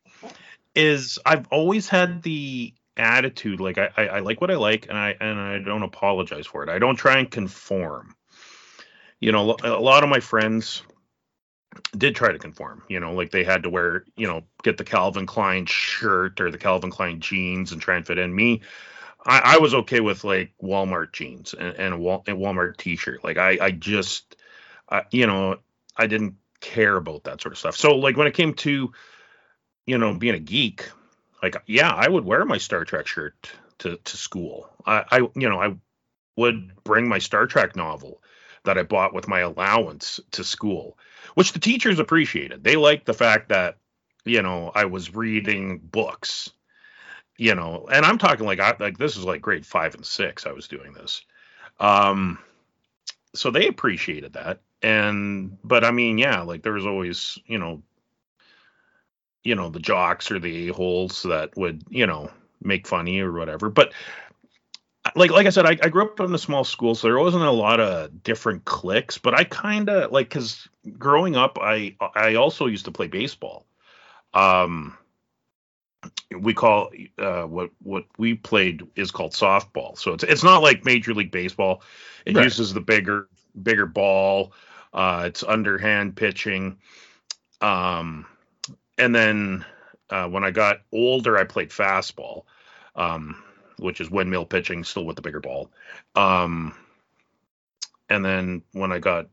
is 0.75 1.19
I've 1.25 1.47
always 1.51 1.87
had 1.87 2.23
the 2.23 2.73
attitude 2.95 3.59
like 3.59 3.79
I, 3.79 3.89
I 3.97 4.03
I 4.03 4.19
like 4.19 4.39
what 4.39 4.51
I 4.51 4.55
like 4.55 4.87
and 4.87 4.97
I 4.97 5.15
and 5.19 5.39
I 5.39 5.59
don't 5.59 5.83
apologize 5.83 6.45
for 6.45 6.63
it. 6.63 6.69
I 6.69 6.79
don't 6.79 6.95
try 6.95 7.17
and 7.17 7.29
conform. 7.29 8.15
You 9.19 9.31
know, 9.31 9.55
a 9.63 9.79
lot 9.79 10.03
of 10.03 10.09
my 10.09 10.19
friends 10.19 10.83
did 11.97 12.15
try 12.15 12.31
to 12.31 12.39
conform. 12.39 12.83
You 12.89 12.99
know, 12.99 13.13
like 13.13 13.31
they 13.31 13.43
had 13.43 13.63
to 13.63 13.69
wear, 13.69 14.05
you 14.15 14.27
know, 14.27 14.43
get 14.63 14.77
the 14.77 14.83
Calvin 14.83 15.25
Klein 15.25 15.65
shirt 15.65 16.41
or 16.41 16.51
the 16.51 16.57
Calvin 16.57 16.91
Klein 16.91 17.19
jeans 17.19 17.71
and 17.71 17.81
try 17.81 17.95
and 17.95 18.05
fit 18.05 18.17
in. 18.17 18.35
Me, 18.35 18.61
I, 19.25 19.55
I 19.55 19.57
was 19.59 19.73
okay 19.73 20.01
with 20.01 20.23
like 20.23 20.53
Walmart 20.61 21.13
jeans 21.13 21.53
and, 21.53 21.75
and 21.77 21.99
Wal- 21.99 22.23
Walmart 22.25 22.77
t-shirt. 22.77 23.23
Like 23.23 23.37
I, 23.37 23.57
I 23.61 23.71
just, 23.71 24.35
I, 24.89 25.03
you 25.11 25.27
know, 25.27 25.57
I 25.95 26.07
didn't 26.07 26.35
care 26.59 26.95
about 26.95 27.23
that 27.25 27.41
sort 27.41 27.53
of 27.53 27.59
stuff. 27.59 27.77
So 27.77 27.95
like 27.95 28.17
when 28.17 28.27
it 28.27 28.33
came 28.33 28.53
to, 28.55 28.91
you 29.85 29.97
know, 29.97 30.13
being 30.13 30.35
a 30.35 30.39
geek, 30.39 30.89
like 31.41 31.55
yeah, 31.65 31.91
I 31.91 32.07
would 32.07 32.25
wear 32.25 32.45
my 32.45 32.57
Star 32.57 32.85
Trek 32.85 33.07
shirt 33.07 33.51
to 33.79 33.97
to 33.97 34.17
school. 34.17 34.69
I, 34.85 35.03
I 35.11 35.17
you 35.35 35.49
know, 35.49 35.61
I 35.61 35.75
would 36.35 36.83
bring 36.83 37.07
my 37.07 37.19
Star 37.19 37.45
Trek 37.47 37.75
novel 37.75 38.21
that 38.63 38.77
I 38.77 38.83
bought 38.83 39.13
with 39.13 39.27
my 39.27 39.41
allowance 39.41 40.19
to 40.31 40.43
school, 40.43 40.97
which 41.35 41.53
the 41.53 41.59
teachers 41.59 41.99
appreciated. 41.99 42.63
They 42.63 42.75
liked 42.75 43.05
the 43.05 43.13
fact 43.13 43.49
that, 43.49 43.77
you 44.25 44.41
know, 44.41 44.71
I 44.73 44.85
was 44.85 45.13
reading 45.13 45.79
books, 45.79 46.49
you 47.37 47.55
know, 47.55 47.87
and 47.91 48.05
I'm 48.05 48.17
talking 48.17 48.45
like 48.45 48.59
I 48.59 48.75
like 48.79 48.97
this 48.97 49.17
is 49.17 49.25
like 49.25 49.41
grade 49.41 49.65
five 49.65 49.95
and 49.95 50.05
six. 50.05 50.45
I 50.45 50.53
was 50.53 50.67
doing 50.67 50.93
this. 50.93 51.21
Um 51.79 52.39
so 53.35 53.51
they 53.51 53.67
appreciated 53.67 54.33
that. 54.33 54.61
And 54.81 55.57
but 55.63 55.83
I 55.83 55.91
mean, 55.91 56.17
yeah, 56.17 56.41
like 56.41 56.63
there 56.63 56.73
was 56.73 56.85
always, 56.85 57.37
you 57.45 57.57
know, 57.57 57.83
you 59.43 59.55
know, 59.55 59.69
the 59.69 59.79
jocks 59.79 60.31
or 60.31 60.39
the 60.39 60.69
a-holes 60.69 61.23
that 61.23 61.55
would, 61.57 61.83
you 61.89 62.05
know, 62.05 62.29
make 62.61 62.87
fun 62.87 63.07
of 63.07 63.13
you 63.13 63.25
or 63.25 63.33
whatever. 63.33 63.69
But 63.69 63.93
like 65.15 65.31
like 65.31 65.47
I 65.47 65.49
said, 65.49 65.65
I, 65.65 65.77
I 65.83 65.89
grew 65.89 66.03
up 66.03 66.19
in 66.19 66.33
a 66.33 66.37
small 66.37 66.63
school, 66.63 66.95
so 66.95 67.07
there 67.07 67.19
wasn't 67.19 67.43
a 67.43 67.51
lot 67.51 67.79
of 67.79 68.23
different 68.23 68.65
cliques. 68.65 69.17
But 69.17 69.33
I 69.33 69.43
kind 69.43 69.89
of 69.89 70.11
like 70.11 70.29
because 70.29 70.67
growing 70.97 71.35
up, 71.35 71.57
I 71.61 71.95
I 72.15 72.35
also 72.35 72.67
used 72.67 72.85
to 72.85 72.91
play 72.91 73.07
baseball. 73.07 73.65
Um, 74.33 74.97
we 76.39 76.53
call 76.53 76.89
uh, 77.19 77.43
what 77.43 77.69
what 77.81 78.05
we 78.17 78.35
played 78.35 78.83
is 78.95 79.11
called 79.11 79.33
softball. 79.33 79.97
So 79.97 80.13
it's 80.13 80.23
it's 80.23 80.43
not 80.43 80.61
like 80.61 80.85
Major 80.85 81.13
League 81.13 81.31
Baseball. 81.31 81.81
It 82.25 82.35
Right. 82.35 82.45
uses 82.45 82.73
the 82.73 82.81
bigger 82.81 83.27
bigger 83.61 83.85
ball. 83.85 84.53
Uh, 84.93 85.23
it's 85.27 85.43
underhand 85.43 86.15
pitching. 86.15 86.77
Um, 87.61 88.25
and 88.97 89.13
then 89.13 89.65
uh, 90.09 90.27
when 90.27 90.43
I 90.43 90.51
got 90.51 90.81
older, 90.91 91.37
I 91.37 91.43
played 91.43 91.69
fastball. 91.69 92.43
Um, 92.95 93.43
which 93.77 94.01
is 94.01 94.09
windmill 94.09 94.45
pitching, 94.45 94.83
still 94.83 95.05
with 95.05 95.15
the 95.15 95.21
bigger 95.21 95.39
ball. 95.39 95.71
Um, 96.15 96.73
and 98.09 98.23
then 98.23 98.61
when 98.71 98.91
I 98.91 98.99
got, 98.99 99.27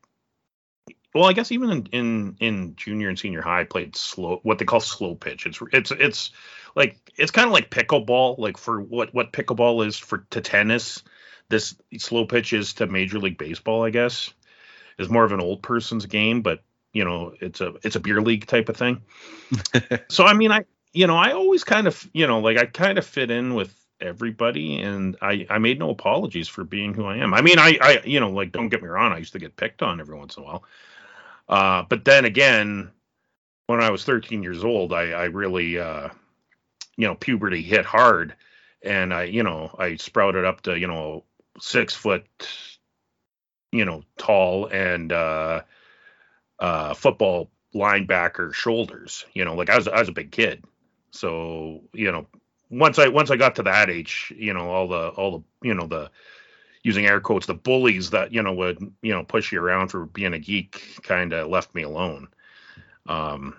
well, 1.14 1.24
I 1.24 1.32
guess 1.32 1.52
even 1.52 1.70
in, 1.70 1.86
in 1.92 2.36
in 2.40 2.76
junior 2.76 3.08
and 3.08 3.18
senior 3.18 3.42
high, 3.42 3.60
I 3.60 3.64
played 3.64 3.96
slow, 3.96 4.40
what 4.42 4.58
they 4.58 4.64
call 4.64 4.80
slow 4.80 5.14
pitch. 5.14 5.46
It's 5.46 5.60
it's 5.72 5.90
it's 5.90 6.30
like 6.76 6.96
it's 7.16 7.32
kind 7.32 7.46
of 7.46 7.52
like 7.52 7.70
pickleball, 7.70 8.38
like 8.38 8.56
for 8.56 8.80
what 8.80 9.12
what 9.12 9.32
pickleball 9.32 9.86
is 9.86 9.96
for 9.96 10.26
to 10.30 10.40
tennis. 10.40 11.02
This 11.48 11.74
slow 11.98 12.26
pitch 12.26 12.52
is 12.52 12.74
to 12.74 12.86
Major 12.86 13.18
League 13.18 13.38
Baseball, 13.38 13.84
I 13.84 13.90
guess, 13.90 14.32
is 14.98 15.08
more 15.08 15.24
of 15.24 15.32
an 15.32 15.40
old 15.40 15.62
person's 15.62 16.06
game, 16.06 16.42
but 16.42 16.62
you 16.92 17.04
know, 17.04 17.34
it's 17.40 17.60
a 17.60 17.74
it's 17.82 17.96
a 17.96 18.00
beer 18.00 18.20
league 18.20 18.46
type 18.46 18.68
of 18.68 18.76
thing. 18.76 19.02
so 20.08 20.24
I 20.24 20.34
mean, 20.34 20.50
I 20.52 20.64
you 20.92 21.06
know, 21.06 21.16
I 21.16 21.32
always 21.32 21.64
kind 21.64 21.86
of 21.86 22.08
you 22.12 22.26
know, 22.26 22.40
like 22.40 22.58
I 22.58 22.66
kind 22.66 22.98
of 22.98 23.06
fit 23.06 23.30
in 23.30 23.54
with 23.54 23.74
everybody 24.00 24.78
and 24.80 25.16
I 25.20 25.46
I 25.50 25.58
made 25.58 25.78
no 25.78 25.90
apologies 25.90 26.48
for 26.48 26.64
being 26.64 26.94
who 26.94 27.04
I 27.04 27.18
am. 27.18 27.34
I 27.34 27.42
mean, 27.42 27.58
I 27.58 27.78
I 27.80 28.00
you 28.04 28.18
know, 28.20 28.30
like 28.30 28.52
don't 28.52 28.68
get 28.68 28.82
me 28.82 28.88
wrong, 28.88 29.12
I 29.12 29.18
used 29.18 29.32
to 29.32 29.38
get 29.38 29.56
picked 29.56 29.82
on 29.82 30.00
every 30.00 30.16
once 30.16 30.36
in 30.36 30.42
a 30.42 30.46
while. 30.46 30.64
Uh 31.48 31.82
but 31.88 32.04
then 32.04 32.24
again, 32.24 32.90
when 33.66 33.80
I 33.80 33.90
was 33.90 34.04
13 34.04 34.42
years 34.42 34.64
old, 34.64 34.92
I 34.92 35.10
I 35.10 35.24
really 35.26 35.78
uh 35.78 36.08
you 36.96 37.06
know, 37.06 37.14
puberty 37.14 37.62
hit 37.62 37.84
hard 37.84 38.34
and 38.82 39.14
I 39.14 39.24
you 39.24 39.42
know, 39.42 39.74
I 39.78 39.96
sprouted 39.96 40.44
up 40.44 40.62
to, 40.62 40.78
you 40.78 40.86
know, 40.86 41.24
6 41.60 41.94
foot 41.94 42.26
you 43.72 43.84
know, 43.84 44.02
tall 44.16 44.66
and 44.66 45.12
uh 45.12 45.62
uh 46.60 46.94
football 46.94 47.50
linebacker 47.74 48.52
shoulders, 48.54 49.26
you 49.34 49.44
know, 49.44 49.54
like 49.54 49.70
I 49.70 49.76
was 49.76 49.88
I 49.88 50.00
was 50.00 50.08
a 50.08 50.12
big 50.12 50.32
kid. 50.32 50.64
So, 51.12 51.82
you 51.92 52.12
know, 52.12 52.26
once 52.70 52.98
I 52.98 53.08
once 53.08 53.30
I 53.30 53.36
got 53.36 53.56
to 53.56 53.64
that 53.64 53.90
age, 53.90 54.32
you 54.36 54.54
know, 54.54 54.70
all 54.70 54.88
the 54.88 55.08
all 55.10 55.38
the 55.38 55.68
you 55.68 55.74
know 55.74 55.86
the 55.86 56.10
using 56.82 57.06
air 57.06 57.20
quotes 57.20 57.46
the 57.46 57.54
bullies 57.54 58.10
that 58.10 58.32
you 58.32 58.42
know 58.42 58.52
would 58.54 58.78
you 59.02 59.12
know 59.12 59.24
push 59.24 59.52
you 59.52 59.60
around 59.62 59.88
for 59.88 60.06
being 60.06 60.34
a 60.34 60.38
geek 60.38 61.00
kind 61.02 61.32
of 61.32 61.48
left 61.48 61.74
me 61.74 61.82
alone. 61.82 62.28
Um, 63.06 63.56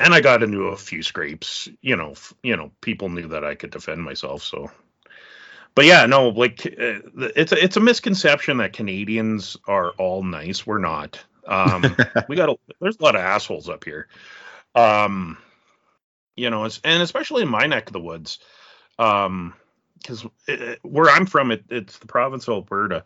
and 0.00 0.14
I 0.14 0.20
got 0.20 0.42
into 0.42 0.68
a 0.68 0.76
few 0.76 1.02
scrapes. 1.02 1.68
You 1.82 1.96
know, 1.96 2.12
f- 2.12 2.34
you 2.42 2.56
know, 2.56 2.70
people 2.80 3.08
knew 3.08 3.28
that 3.28 3.44
I 3.44 3.54
could 3.54 3.70
defend 3.70 4.02
myself. 4.02 4.42
So, 4.42 4.70
but 5.74 5.84
yeah, 5.84 6.06
no, 6.06 6.28
like 6.30 6.66
uh, 6.66 7.00
it's 7.36 7.52
a 7.52 7.62
it's 7.62 7.76
a 7.76 7.80
misconception 7.80 8.58
that 8.58 8.72
Canadians 8.72 9.56
are 9.66 9.90
all 9.92 10.22
nice. 10.22 10.66
We're 10.66 10.78
not. 10.78 11.22
Um, 11.46 11.96
we 12.28 12.36
got 12.36 12.50
a, 12.50 12.56
there's 12.80 12.98
a 12.98 13.02
lot 13.02 13.14
of 13.14 13.20
assholes 13.20 13.68
up 13.68 13.84
here. 13.84 14.08
Um, 14.74 15.38
you 16.36 16.50
know, 16.50 16.64
it's, 16.64 16.80
and 16.84 17.02
especially 17.02 17.42
in 17.42 17.48
my 17.48 17.66
neck 17.66 17.88
of 17.88 17.92
the 17.92 18.00
woods, 18.00 18.38
um, 18.98 19.54
because 19.98 20.26
where 20.82 21.08
I'm 21.08 21.26
from, 21.26 21.52
it, 21.52 21.64
it's 21.70 21.98
the 21.98 22.06
province 22.06 22.48
of 22.48 22.54
Alberta. 22.54 23.04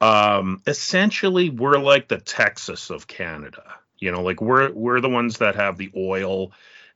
Um, 0.00 0.62
essentially, 0.66 1.50
we're 1.50 1.78
like 1.78 2.08
the 2.08 2.18
Texas 2.18 2.90
of 2.90 3.06
Canada. 3.06 3.74
You 3.98 4.12
know, 4.12 4.22
like 4.22 4.40
we're 4.40 4.72
we're 4.72 5.00
the 5.00 5.08
ones 5.08 5.38
that 5.38 5.56
have 5.56 5.76
the 5.76 5.90
oil 5.96 6.52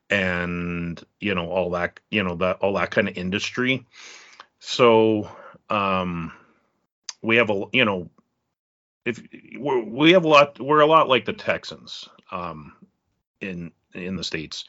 and 0.09 1.03
you 1.21 1.35
know 1.35 1.49
all 1.51 1.71
that 1.71 1.99
you 2.11 2.23
know 2.23 2.37
that 2.37 2.59
all 2.61 2.75
that 2.75 2.91
kind 2.91 3.09
of 3.09 3.17
industry. 3.17 3.85
So 4.61 5.29
um, 5.69 6.33
we 7.23 7.37
have 7.37 7.51
a 7.51 7.65
you 7.73 7.85
know 7.85 8.09
if 9.05 9.23
we're, 9.59 10.13
have 10.13 10.25
a 10.25 10.29
lot 10.29 10.61
we're 10.61 10.81
a 10.81 10.87
lot 10.87 11.09
like 11.09 11.25
the 11.25 11.33
Texans 11.33 12.09
um, 12.31 12.75
in 13.41 13.73
in 13.95 14.17
the 14.17 14.25
states. 14.25 14.65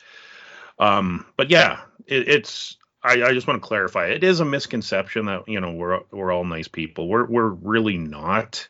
Um, 0.80 1.26
but 1.38 1.50
yeah, 1.50 1.82
it, 2.08 2.28
it's 2.28 2.78
I, 3.04 3.24
I 3.24 3.34
just 3.34 3.48
want 3.48 3.62
to 3.62 3.67
clarify. 3.67 4.08
It 4.08 4.24
is 4.24 4.39
a 4.39 4.46
misconception 4.46 5.26
that 5.26 5.48
you 5.48 5.60
know 5.60 5.72
we're 5.72 6.00
we're 6.12 6.32
all 6.32 6.46
nice 6.46 6.67
people. 6.67 7.08
We're 7.08 7.26
we're 7.26 7.50
really 7.50 7.98
not. 7.98 8.67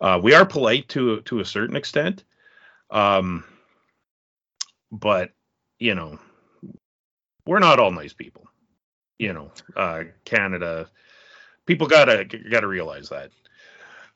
Uh, 0.00 0.20
we 0.22 0.34
are 0.34 0.44
polite 0.44 0.88
to 0.90 1.22
to 1.22 1.40
a 1.40 1.44
certain 1.44 1.76
extent, 1.76 2.24
um, 2.90 3.44
but 4.92 5.30
you 5.78 5.94
know 5.94 6.18
we're 7.46 7.60
not 7.60 7.80
all 7.80 7.92
nice 7.92 8.12
people. 8.12 8.44
You 9.18 9.32
know, 9.32 9.52
uh, 9.74 10.04
Canada 10.26 10.90
people 11.66 11.86
gotta 11.86 12.24
gotta 12.24 12.66
realize 12.66 13.08
that. 13.10 13.30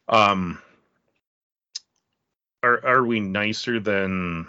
Um, 0.09 0.61
are 2.63 2.85
are 2.85 3.05
we 3.05 3.21
nicer 3.21 3.81
than 3.81 4.47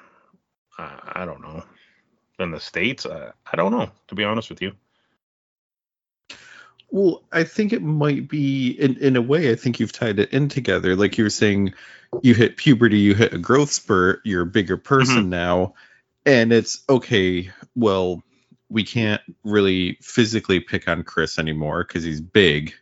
uh, 0.77 0.97
I 1.13 1.25
don't 1.25 1.41
know 1.41 1.63
than 2.37 2.51
the 2.51 2.59
states? 2.59 3.05
Uh, 3.05 3.31
I 3.51 3.55
don't 3.55 3.71
know 3.71 3.89
to 4.07 4.15
be 4.15 4.23
honest 4.23 4.49
with 4.49 4.61
you. 4.61 4.73
Well, 6.89 7.23
I 7.31 7.45
think 7.45 7.71
it 7.71 7.81
might 7.81 8.27
be 8.27 8.71
in 8.71 8.97
in 8.97 9.15
a 9.15 9.21
way. 9.21 9.51
I 9.51 9.55
think 9.55 9.79
you've 9.79 9.93
tied 9.93 10.19
it 10.19 10.31
in 10.31 10.49
together. 10.49 10.95
Like 10.95 11.17
you 11.17 11.23
were 11.23 11.29
saying, 11.29 11.73
you 12.21 12.33
hit 12.33 12.57
puberty, 12.57 12.99
you 12.99 13.15
hit 13.15 13.33
a 13.33 13.37
growth 13.37 13.71
spurt. 13.71 14.19
You're 14.25 14.41
a 14.41 14.47
bigger 14.47 14.77
person 14.77 15.29
now, 15.29 15.73
and 16.25 16.51
it's 16.51 16.83
okay. 16.89 17.49
Well, 17.75 18.21
we 18.69 18.83
can't 18.83 19.21
really 19.43 19.97
physically 20.01 20.59
pick 20.59 20.87
on 20.89 21.03
Chris 21.03 21.39
anymore 21.39 21.85
because 21.85 22.03
he's 22.03 22.21
big. 22.21 22.73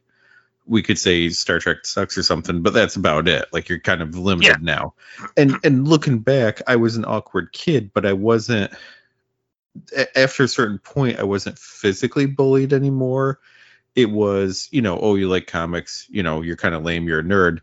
We 0.70 0.84
could 0.84 1.00
say 1.00 1.30
Star 1.30 1.60
Trek 1.60 1.86
sucks 1.86 2.18
or 2.18 2.24
something, 2.24 2.62
but 2.62 2.74
that's 2.74 2.96
about 2.96 3.28
it. 3.28 3.48
Like 3.52 3.68
you're 3.68 3.80
kind 3.80 4.02
of 4.02 4.16
limited 4.18 4.58
Yeah. 4.58 4.58
now. 4.62 4.94
And 5.36 5.58
and 5.64 5.88
looking 5.88 6.20
back, 6.20 6.62
I 6.68 6.78
was 6.78 6.96
an 6.96 7.06
awkward 7.06 7.52
kid, 7.52 7.92
but 7.94 8.06
I 8.06 8.14
wasn't 8.14 8.72
after 10.16 10.44
a 10.44 10.48
certain 10.48 10.80
point, 10.80 11.20
I 11.20 11.24
wasn't 11.24 11.58
physically 11.58 12.26
bullied 12.26 12.74
anymore. 12.74 13.40
It 13.96 14.10
was, 14.10 14.68
you 14.72 14.82
know, 14.82 15.00
oh, 15.00 15.16
you 15.16 15.28
like 15.28 15.48
comics, 15.48 16.06
you 16.10 16.24
know, 16.24 16.42
you're 16.42 16.56
kind 16.56 16.76
of 16.76 16.84
lame, 16.84 17.08
you're 17.08 17.20
a 17.20 17.24
nerd. 17.24 17.60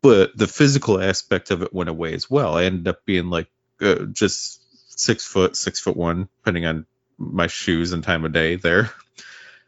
But 0.00 0.36
the 0.36 0.46
physical 0.46 1.00
aspect 1.00 1.50
of 1.50 1.62
it 1.62 1.72
went 1.72 1.90
away 1.90 2.14
as 2.14 2.28
well. 2.28 2.56
I 2.56 2.64
ended 2.64 2.88
up 2.88 3.04
being 3.04 3.30
like 3.30 3.48
uh, 3.80 4.06
just 4.06 4.60
six 4.98 5.26
foot, 5.26 5.56
six 5.56 5.80
foot 5.80 5.96
one, 5.96 6.28
depending 6.38 6.66
on 6.66 6.86
my 7.18 7.46
shoes 7.46 7.92
and 7.92 8.02
time 8.02 8.24
of 8.24 8.32
day 8.32 8.56
there, 8.56 8.90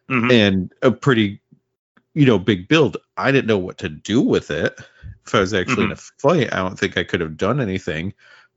Mhm. 0.08 0.32
and 0.32 0.72
a 0.82 0.90
pretty, 0.90 1.40
you 2.14 2.26
know, 2.26 2.38
big 2.38 2.68
build. 2.68 2.96
I 3.16 3.32
didn't 3.32 3.48
know 3.48 3.58
what 3.58 3.78
to 3.78 3.88
do 3.88 4.20
with 4.20 4.50
it. 4.50 4.78
If 5.26 5.34
I 5.34 5.40
was 5.40 5.54
actually 5.54 5.84
in 5.84 5.90
mm-hmm. 5.90 5.92
a 5.92 6.44
fight, 6.44 6.52
I 6.52 6.56
don't 6.56 6.78
think 6.78 6.96
I 6.96 7.04
could 7.04 7.20
have 7.20 7.36
done 7.36 7.60
anything, 7.60 8.14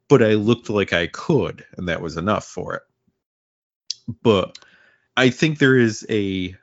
but 0.08 0.22
I 0.22 0.34
looked 0.34 0.70
like 0.70 0.93
I 0.93 1.08
could, 1.08 1.65
and 1.78 1.89
that 1.89 2.02
was 2.02 2.17
enough 2.17 2.46
for 2.46 2.76
it. 2.76 2.84
But 4.22 4.60
I 5.15 5.30
think 5.30 5.58
there 5.58 5.78
is 5.78 6.06
a, 6.10 6.56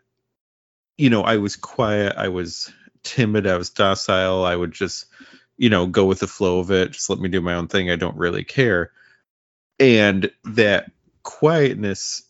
you 0.97 1.11
know, 1.11 1.23
I 1.23 1.39
was 1.39 1.57
quiet, 1.57 2.15
I 2.17 2.29
was 2.29 2.73
timid, 3.03 3.47
I 3.47 3.57
was 3.57 3.71
docile, 3.71 4.45
I 4.45 4.55
would 4.55 4.73
just, 4.73 5.07
you 5.57 5.71
know, 5.71 5.87
go 5.87 6.05
with 6.05 6.21
the 6.21 6.27
flow 6.27 6.61
of 6.61 6.71
it, 6.71 6.93
just 6.93 7.11
let 7.11 7.19
me 7.19 7.29
do 7.29 7.41
my 7.41 7.55
own 7.55 7.69
thing. 7.69 7.91
I 7.91 7.97
don't 7.97 8.17
really 8.17 8.45
care. 8.45 8.93
And 9.81 10.31
that 10.45 10.91
quietness 11.23 12.23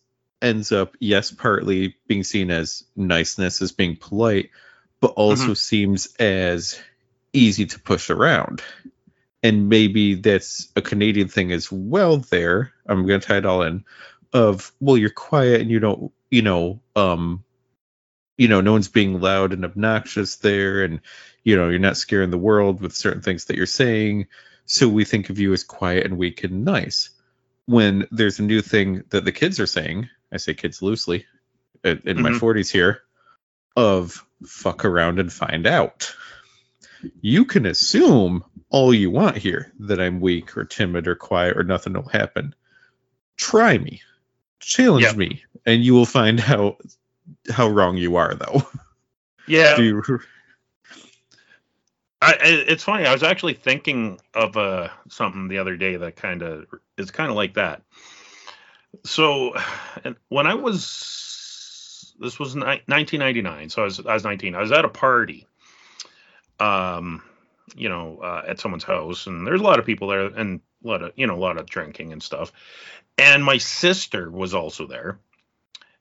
ends 0.42 0.72
up, 0.72 0.96
yes, 1.00 1.30
partly 1.30 1.96
being 2.06 2.24
seen 2.24 2.50
as 2.50 2.84
niceness, 2.96 3.62
as 3.62 3.72
being 3.72 3.96
polite, 3.96 4.50
but 5.00 5.12
also 5.12 5.54
seems 5.54 6.14
as 6.16 6.80
easy 7.32 7.66
to 7.66 7.80
push 7.80 8.10
around. 8.10 8.62
And 9.42 9.68
maybe 9.68 10.14
that's 10.14 10.68
a 10.74 10.82
Canadian 10.82 11.28
thing 11.28 11.52
as 11.52 11.70
well 11.70 12.18
there. 12.18 12.72
I'm 12.86 13.06
gonna 13.06 13.20
tie 13.20 13.38
it 13.38 13.46
all 13.46 13.62
in 13.62 13.84
of 14.34 14.72
well, 14.80 14.98
you're 14.98 15.10
quiet 15.10 15.60
and 15.60 15.70
you 15.70 15.78
don't, 15.78 16.12
you 16.30 16.42
know, 16.42 16.80
um, 16.96 17.44
you 18.36 18.48
know, 18.48 18.60
no 18.60 18.72
one's 18.72 18.88
being 18.88 19.20
loud 19.20 19.52
and 19.52 19.64
obnoxious 19.64 20.36
there, 20.36 20.82
and 20.82 21.00
you 21.44 21.56
know, 21.56 21.68
you're 21.68 21.78
not 21.78 21.96
scaring 21.96 22.30
the 22.30 22.38
world 22.38 22.80
with 22.80 22.94
certain 22.94 23.22
things 23.22 23.46
that 23.46 23.56
you're 23.56 23.66
saying. 23.66 24.26
So 24.66 24.88
we 24.88 25.04
think 25.04 25.30
of 25.30 25.38
you 25.38 25.52
as 25.52 25.62
quiet 25.62 26.04
and 26.04 26.18
weak 26.18 26.42
and 26.42 26.64
nice. 26.64 27.10
When 27.66 28.06
there's 28.10 28.40
a 28.40 28.42
new 28.42 28.60
thing 28.60 29.04
that 29.10 29.24
the 29.24 29.32
kids 29.32 29.60
are 29.60 29.66
saying, 29.66 30.08
I 30.34 30.38
say 30.38 30.54
kids 30.54 30.82
loosely, 30.82 31.26
in 31.84 32.02
in 32.04 32.22
my 32.22 32.30
Mhm. 32.30 32.40
40s 32.40 32.70
here, 32.70 33.02
of 33.76 34.24
fuck 34.46 34.84
around 34.84 35.18
and 35.18 35.32
find 35.32 35.66
out. 35.66 36.14
You 37.20 37.44
can 37.44 37.66
assume 37.66 38.44
all 38.70 38.92
you 38.94 39.10
want 39.10 39.36
here 39.36 39.72
that 39.80 40.00
I'm 40.00 40.20
weak 40.20 40.56
or 40.56 40.64
timid 40.64 41.06
or 41.06 41.14
quiet 41.14 41.56
or 41.56 41.62
nothing 41.62 41.92
will 41.92 42.08
happen. 42.08 42.54
Try 43.36 43.76
me, 43.78 44.02
challenge 44.60 45.04
Yep. 45.04 45.16
me, 45.16 45.44
and 45.66 45.84
you 45.84 45.94
will 45.94 46.06
find 46.06 46.40
out 46.40 46.80
how 47.50 47.68
wrong 47.68 47.96
you 47.96 48.16
are, 48.16 48.34
though. 48.34 48.66
Yeah, 49.46 49.76
Do 49.76 49.82
you, 49.84 50.02
I, 52.22 52.32
I- 52.32 52.38
it's 52.68 52.84
funny. 52.84 53.04
I 53.06 53.12
was 53.12 53.22
actually 53.22 53.54
thinking 53.54 54.18
of 54.32 54.56
uh, 54.56 54.88
something 55.08 55.48
the 55.48 55.58
other 55.58 55.76
day 55.76 55.96
that 55.96 56.16
kind 56.16 56.42
of 56.42 56.66
is 56.96 57.10
kind 57.10 57.30
of 57.30 57.36
like 57.36 57.54
that. 57.54 57.82
So, 59.04 59.54
when 60.28 60.46
I 60.46 60.54
was, 60.54 62.14
this 62.18 62.38
was 62.38 62.54
ni- 62.54 62.82
1999. 62.86 63.70
So 63.70 63.82
I 63.82 63.84
was, 63.84 64.00
I 64.00 64.14
was 64.14 64.24
19. 64.24 64.54
I 64.54 64.60
was 64.60 64.72
at 64.72 64.84
a 64.84 64.88
party, 64.88 65.46
um, 66.60 67.22
you 67.74 67.88
know, 67.88 68.18
uh, 68.22 68.42
at 68.46 68.60
someone's 68.60 68.84
house, 68.84 69.26
and 69.26 69.46
there's 69.46 69.60
a 69.60 69.64
lot 69.64 69.78
of 69.78 69.86
people 69.86 70.08
there, 70.08 70.26
and 70.26 70.60
a 70.84 70.88
lot 70.88 71.02
of, 71.02 71.12
you 71.16 71.26
know, 71.26 71.34
a 71.34 71.36
lot 71.36 71.58
of 71.58 71.66
drinking 71.66 72.12
and 72.12 72.22
stuff. 72.22 72.52
And 73.18 73.44
my 73.44 73.58
sister 73.58 74.30
was 74.30 74.54
also 74.54 74.86
there, 74.86 75.18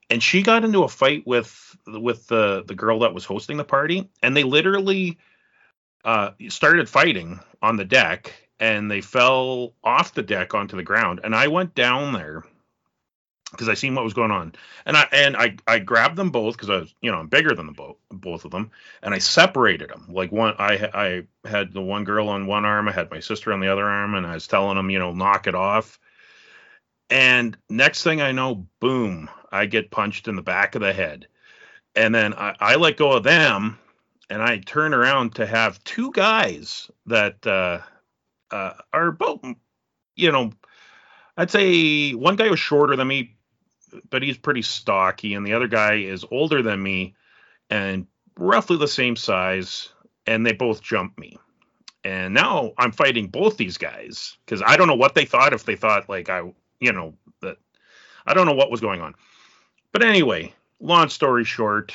and 0.10 0.21
she 0.21 0.43
got 0.43 0.63
into 0.63 0.84
a 0.84 0.89
fight 0.89 1.25
with 1.25 1.75
with 1.88 2.27
the 2.27 2.63
the 2.65 2.75
girl 2.75 2.99
that 2.99 3.13
was 3.13 3.25
hosting 3.25 3.58
the 3.58 3.63
party, 3.63 4.10
and 4.21 4.36
they 4.36 4.43
literally 4.43 5.17
uh, 6.03 6.32
started 6.49 6.89
fighting 6.89 7.39
on 7.62 7.77
the 7.77 7.86
deck 7.86 8.34
and 8.60 8.89
they 8.89 9.01
fell 9.01 9.73
off 9.84 10.13
the 10.13 10.21
deck 10.23 10.53
onto 10.53 10.77
the 10.77 10.84
ground. 10.84 11.19
And 11.23 11.36
I 11.36 11.47
went 11.47 11.75
down 11.75 12.13
there 12.13 12.43
because 13.54 13.70
I 13.70 13.76
seen 13.76 13.96
what 13.96 14.04
was 14.04 14.13
going 14.13 14.32
on. 14.32 14.54
And 14.86 14.98
I 14.98 15.08
and 15.12 15.38
I 15.38 15.56
I 15.68 15.80
grabbed 15.80 16.18
them 16.18 16.32
both 16.32 16.56
because 16.56 16.70
I 16.70 16.78
was 16.78 16.94
you 17.02 17.12
know 17.12 17.20
I'm 17.20 17.28
bigger 17.28 17.56
than 17.56 17.68
the 17.68 17.72
both 17.72 17.98
both 18.10 18.46
of 18.46 18.52
them, 18.52 18.72
and 19.02 19.13
I 19.13 19.20
separated 19.20 19.89
them. 19.89 20.08
Like 20.10 20.32
one 20.32 20.56
I 20.60 20.89
I 20.94 21.48
had 21.48 21.74
the 21.74 21.82
one 21.82 22.04
girl 22.04 22.30
on 22.30 22.48
one 22.48 22.66
arm, 22.66 22.89
I 22.89 22.92
had 22.92 23.12
my 23.12 23.20
sister 23.20 23.54
on 23.54 23.60
the 23.60 23.72
other 23.72 23.86
arm, 23.86 24.16
and 24.16 24.26
I 24.26 24.34
was 24.34 24.48
telling 24.48 24.76
them 24.76 24.89
you 24.89 25.00
know 25.00 25.13
knock 25.13 25.48
it 25.48 25.56
off. 25.56 26.00
And 27.10 27.56
next 27.70 28.04
thing 28.04 28.22
I 28.22 28.32
know, 28.32 28.68
boom, 28.80 29.30
I 29.52 29.68
get 29.68 29.92
punched 29.92 30.28
in 30.28 30.36
the 30.36 30.42
back 30.42 30.74
of 30.76 30.82
the 30.82 30.94
head. 30.94 31.28
And 31.96 32.13
then 32.13 32.34
I, 32.34 32.56
I 32.60 32.76
let 32.76 32.98
go 32.98 33.12
of 33.12 33.24
them 33.24 33.78
and 34.30 34.42
I 34.42 34.58
turn 34.58 34.96
around 34.96 35.36
to 35.36 35.46
have 35.46 35.84
two 35.84 36.12
guys 36.12 36.89
that 37.06 37.46
uh, 37.46 37.80
uh, 38.50 38.74
are 38.92 39.12
both, 39.12 39.42
you 40.16 40.32
know, 40.32 40.52
I'd 41.38 41.52
say 41.52 42.13
one 42.13 42.36
guy 42.36 42.50
was 42.50 42.60
shorter 42.60 42.96
than 42.96 43.08
me, 43.08 43.36
but 44.10 44.23
he's 44.23 44.38
pretty 44.38 44.62
stocky, 44.62 45.34
and 45.34 45.45
the 45.45 45.53
other 45.53 45.67
guy 45.67 45.95
is 45.95 46.25
older 46.32 46.62
than 46.62 46.82
me 46.82 47.15
and 47.69 48.08
roughly 48.38 48.77
the 48.77 48.88
same 48.88 49.15
size, 49.15 49.89
and 50.27 50.45
they 50.45 50.53
both 50.53 50.82
jump 50.82 51.17
me. 51.17 51.38
And 52.03 52.34
now 52.34 52.73
I'm 52.77 52.91
fighting 52.91 53.27
both 53.27 53.58
these 53.58 53.77
guys 53.77 54.38
because 54.45 54.62
I 54.65 54.75
don't 54.75 54.88
know 54.88 54.95
what 54.95 55.15
they 55.15 55.25
thought. 55.25 55.53
If 55.53 55.63
they 55.65 55.75
thought 55.75 56.10
like 56.10 56.29
I, 56.29 56.53
you 56.79 56.91
know, 56.91 57.13
that 57.41 57.58
I 58.25 58.34
don't 58.34 58.45
know 58.45 58.53
what 58.53 58.71
was 58.71 58.82
going 58.82 59.01
on. 59.01 59.15
But 59.91 60.03
anyway, 60.03 60.53
long 60.79 61.08
story 61.10 61.45
short, 61.45 61.93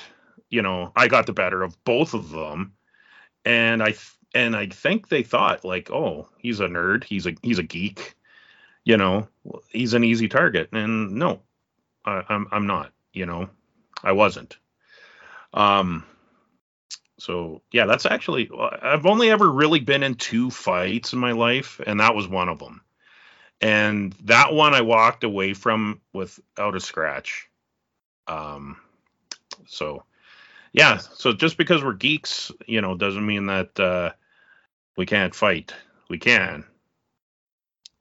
you 0.51 0.63
know, 0.63 0.93
I 0.97 1.09
got 1.09 1.27
the 1.27 1.33
better 1.33 1.63
of 1.63 1.83
both 1.85 2.15
of 2.15 2.31
them, 2.31 2.73
and 3.45 3.83
I 3.83 3.91
th- 3.91 4.17
and 4.35 4.57
I 4.57 4.67
think 4.67 5.09
they 5.09 5.23
thought 5.23 5.65
like, 5.65 5.91
oh, 5.91 6.29
he's 6.39 6.61
a 6.61 6.67
nerd, 6.67 7.05
he's 7.05 7.27
a 7.27 7.35
he's 7.43 7.59
a 7.59 7.63
geek, 7.63 8.15
you 8.85 8.97
know, 8.97 9.29
he's 9.69 9.95
an 9.95 10.05
easy 10.05 10.29
target, 10.29 10.71
and 10.73 11.13
no, 11.13 11.43
I, 12.09 12.25
I'm 12.29 12.47
I'm 12.51 12.67
not, 12.67 12.93
you 13.13 13.27
know, 13.27 13.49
I 14.03 14.13
wasn't. 14.13 14.57
Um, 15.55 16.05
so 17.19 17.63
yeah, 17.73 17.87
that's 17.87 18.07
actually 18.07 18.51
I've 18.83 19.07
only 19.07 19.31
ever 19.31 19.51
really 19.51 19.81
been 19.81 20.03
in 20.03 20.15
two 20.15 20.51
fights 20.51 21.13
in 21.13 21.19
my 21.19 21.33
life, 21.33 21.81
and 21.87 22.01
that 22.01 22.15
was 22.15 22.29
one 22.29 22.49
of 22.49 22.59
them. 22.59 22.81
And 23.61 24.13
that 24.25 24.53
one 24.53 24.75
I 24.75 24.83
walked 24.83 25.25
away 25.25 25.53
from 25.53 26.01
without 26.13 26.77
a 26.77 26.81
scratch. 26.81 27.49
Um, 28.29 28.77
so 29.67 30.05
yeah, 30.73 30.99
so 30.99 31.33
just 31.33 31.57
because 31.57 31.83
we're 31.83 31.95
geeks, 31.95 32.53
you 32.67 32.81
know, 32.81 32.95
doesn't 32.95 33.27
mean 33.27 33.47
that 33.47 33.81
uh, 33.81 34.13
we 34.97 35.07
can't 35.07 35.35
fight. 35.35 35.75
We 36.09 36.19
can. 36.19 36.65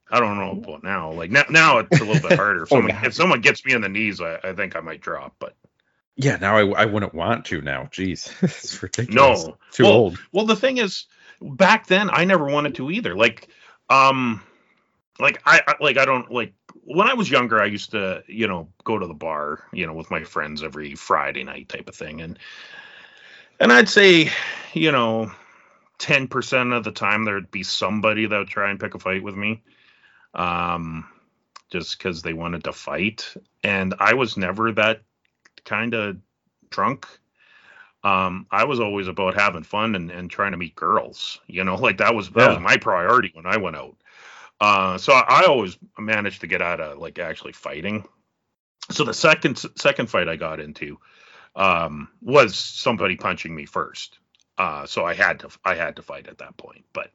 I 0.09 0.19
don't 0.19 0.37
know 0.37 0.51
about 0.51 0.83
now. 0.83 1.11
Like 1.11 1.31
now, 1.31 1.43
now 1.49 1.77
it's 1.79 1.99
a 1.99 2.05
little 2.05 2.21
bit 2.27 2.33
harder. 2.37 2.63
If 2.63 2.71
Oh, 2.71 2.75
someone, 2.75 2.89
yeah. 2.89 3.05
if 3.05 3.13
someone 3.13 3.41
gets 3.41 3.65
me 3.65 3.73
on 3.73 3.81
the 3.81 3.89
knees, 3.89 4.21
I, 4.21 4.39
I 4.43 4.53
think 4.53 4.75
I 4.75 4.79
might 4.81 5.01
drop. 5.01 5.35
But 5.39 5.55
yeah, 6.15 6.37
now 6.37 6.57
I, 6.57 6.83
I 6.83 6.85
wouldn't 6.85 7.13
want 7.13 7.45
to 7.45 7.61
now. 7.61 7.83
Jeez, 7.85 8.31
it's 8.43 8.81
ridiculous. 8.81 9.47
No. 9.47 9.57
Too 9.71 9.83
Well, 9.83 9.93
old. 9.93 10.19
Well, 10.31 10.45
the 10.45 10.55
thing 10.55 10.77
is, 10.77 11.05
back 11.41 11.87
then 11.87 12.09
I 12.09 12.25
never 12.25 12.45
wanted 12.45 12.75
to 12.75 12.89
either. 12.91 13.15
Like, 13.15 13.47
um, 13.89 14.41
like 15.19 15.41
I, 15.45 15.61
I 15.67 15.75
like 15.81 15.97
I 15.97 16.05
don't 16.05 16.31
like 16.31 16.53
when 16.83 17.07
I 17.09 17.13
was 17.15 17.29
younger. 17.29 17.61
I 17.61 17.65
used 17.65 17.91
to, 17.91 18.23
you 18.27 18.47
know, 18.47 18.69
go 18.83 18.97
to 18.97 19.07
the 19.07 19.13
bar, 19.13 19.63
you 19.73 19.85
know, 19.87 19.93
with 19.93 20.11
my 20.11 20.23
friends 20.23 20.63
every 20.63 20.95
Friday 20.95 21.43
night 21.43 21.69
type 21.69 21.89
of 21.89 21.95
thing, 21.95 22.21
and 22.21 22.39
and 23.59 23.71
I'd 23.73 23.89
say, 23.89 24.31
you 24.73 24.91
know, 24.91 25.31
ten 25.97 26.27
percent 26.27 26.73
of 26.73 26.83
the 26.83 26.91
time 26.91 27.25
there'd 27.25 27.51
be 27.51 27.63
somebody 27.63 28.25
that 28.25 28.37
would 28.37 28.47
try 28.47 28.69
and 28.69 28.79
pick 28.79 28.93
a 28.95 28.99
fight 28.99 29.23
with 29.23 29.35
me, 29.35 29.63
um, 30.33 31.07
just 31.71 31.97
because 31.97 32.21
they 32.21 32.33
wanted 32.33 32.63
to 32.65 32.73
fight, 32.73 33.33
and 33.63 33.93
I 33.99 34.13
was 34.13 34.37
never 34.37 34.71
that 34.73 35.01
kind 35.65 35.93
of 35.93 36.17
drunk. 36.69 37.07
Um 38.03 38.45
i 38.51 38.63
was 38.63 38.79
always 38.79 39.07
about 39.07 39.33
having 39.33 39.63
fun 39.63 39.95
and, 39.95 40.11
and 40.11 40.29
trying 40.29 40.51
to 40.51 40.57
meet 40.57 40.75
girls 40.75 41.39
you 41.47 41.63
know 41.63 41.75
like 41.87 41.97
that 41.97 42.13
was 42.15 42.29
that 42.31 42.45
Yeah. 42.45 42.49
was 42.49 42.59
my 42.59 42.77
priority 42.77 43.31
when 43.33 43.45
i 43.47 43.57
went 43.57 43.75
out. 43.75 43.95
Uh 44.59 44.97
so 44.97 45.13
i, 45.13 45.41
I 45.41 45.43
always 45.45 45.77
managed 45.97 46.41
to 46.41 46.47
get 46.47 46.61
out 46.61 46.79
of 46.79 46.99
like 46.99 47.19
actually 47.19 47.53
fighting. 47.53 48.05
So 48.91 49.03
the 49.03 49.13
second 49.13 49.57
second 49.75 50.09
fight 50.09 50.29
i 50.29 50.35
got 50.35 50.59
into 50.59 50.99
um 51.55 52.09
was 52.21 52.55
somebody 52.55 53.15
punching 53.17 53.55
me 53.55 53.65
first. 53.65 54.19
Uh 54.57 54.85
so 54.85 55.05
i 55.05 55.13
had 55.13 55.39
to 55.41 55.49
i 55.65 55.75
had 55.75 55.95
to 55.97 56.01
fight 56.01 56.27
at 56.27 56.39
that 56.39 56.57
point. 56.57 56.85
But 56.93 57.11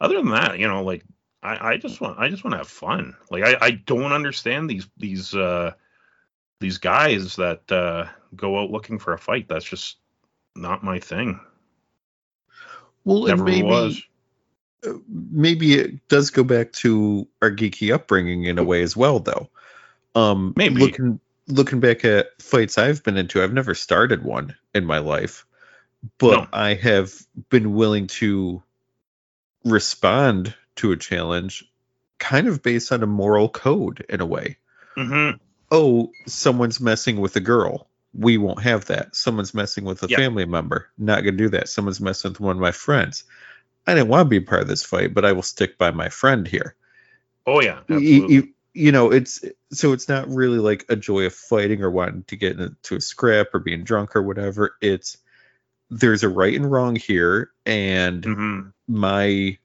other 0.00 0.16
than 0.16 0.30
that 0.30 0.58
you 0.58 0.68
know 0.68 0.84
like 0.84 1.04
i 1.42 1.72
i 1.72 1.76
just 1.76 2.00
want 2.00 2.18
i 2.18 2.28
just 2.28 2.44
want 2.44 2.52
to 2.52 2.58
have 2.58 2.68
fun 2.68 3.16
like 3.30 3.44
i 3.44 3.56
i 3.60 3.70
don't 3.70 4.12
understand 4.12 4.68
these 4.68 4.86
these 4.96 5.34
uh 5.34 5.72
these 6.60 6.78
guys 6.78 7.36
that 7.36 7.70
uh 7.70 8.06
go 8.34 8.58
out 8.58 8.70
looking 8.70 8.98
for 8.98 9.12
a 9.12 9.18
fight 9.18 9.48
that's 9.48 9.64
just 9.64 9.96
not 10.56 10.82
my 10.82 10.98
thing 10.98 11.40
Well, 13.04 13.26
never 13.26 13.44
maybe 13.44 13.62
was 13.62 14.02
maybe 15.06 15.74
it 15.74 16.08
does 16.08 16.30
go 16.30 16.44
back 16.44 16.72
to 16.72 17.26
our 17.42 17.50
geeky 17.50 17.92
upbringing 17.92 18.44
in 18.44 18.58
a 18.58 18.64
way 18.64 18.82
as 18.82 18.96
well, 18.96 19.18
though. 19.20 19.48
Um, 20.14 20.54
Maybe. 20.56 20.80
looking 20.80 21.20
looking 21.46 21.80
back 21.80 22.04
at 22.04 22.40
fights 22.42 22.76
I've 22.78 23.02
been 23.02 23.16
into, 23.16 23.42
I've 23.42 23.52
never 23.52 23.74
started 23.74 24.22
one 24.22 24.54
in 24.74 24.84
my 24.84 24.98
life, 24.98 25.46
but 26.18 26.32
No. 26.32 26.46
I 26.52 26.74
have 26.74 27.12
been 27.48 27.74
willing 27.74 28.06
to 28.08 28.62
respond 29.64 30.54
to 30.78 30.92
a 30.92 30.96
challenge, 30.96 31.64
kind 32.18 32.46
of 32.48 32.62
based 32.62 32.92
on 32.92 33.02
a 33.02 33.06
moral 33.06 33.48
code 33.48 34.04
in 34.08 34.20
a 34.20 34.26
way. 34.26 34.56
hmm 34.96 35.30
Oh, 35.70 36.10
someone's 36.26 36.80
messing 36.80 37.20
with 37.20 37.36
a 37.36 37.40
girl. 37.40 37.88
We 38.14 38.38
won't 38.38 38.62
have 38.62 38.86
that. 38.86 39.14
Someone's 39.14 39.52
messing 39.54 39.84
with 39.84 40.02
a 40.02 40.08
Yeah. 40.08 40.16
family 40.16 40.46
member. 40.46 40.88
Not 40.96 41.20
gonna 41.24 41.36
do 41.36 41.50
that. 41.50 41.68
Someone's 41.68 42.00
messing 42.00 42.30
with 42.32 42.40
one 42.40 42.56
of 42.56 42.62
my 42.62 42.72
friends. 42.72 43.24
I 43.86 43.94
didn't 43.94 44.08
want 44.08 44.26
to 44.26 44.30
be 44.30 44.38
a 44.38 44.48
part 44.48 44.62
of 44.62 44.68
this 44.68 44.84
fight, 44.84 45.14
but 45.14 45.24
I 45.24 45.32
will 45.32 45.42
stick 45.42 45.78
by 45.78 45.90
my 45.90 46.08
friend 46.08 46.46
here. 46.48 46.74
Oh 47.46 47.60
yeah, 47.60 47.80
you, 47.88 47.96
absolutely. 47.96 48.34
you, 48.34 48.48
you 48.74 48.92
know 48.92 49.10
it's 49.12 49.44
so 49.72 49.92
it's 49.92 50.08
not 50.08 50.28
really 50.28 50.58
like 50.58 50.84
a 50.88 50.96
joy 50.96 51.26
of 51.26 51.34
fighting 51.34 51.82
or 51.82 51.90
wanting 51.90 52.24
to 52.24 52.36
get 52.36 52.58
into 52.60 52.96
a 52.96 53.00
scrap 53.00 53.48
or 53.54 53.60
being 53.60 53.84
drunk 53.84 54.14
or 54.14 54.22
whatever 54.22 54.76
it's 54.80 55.18
there's 55.90 56.22
a 56.22 56.28
right 56.28 56.54
and 56.54 56.70
wrong 56.70 56.94
here 56.94 57.50
and 57.64 58.24
Mhm. 58.24 58.72
my 58.86 59.56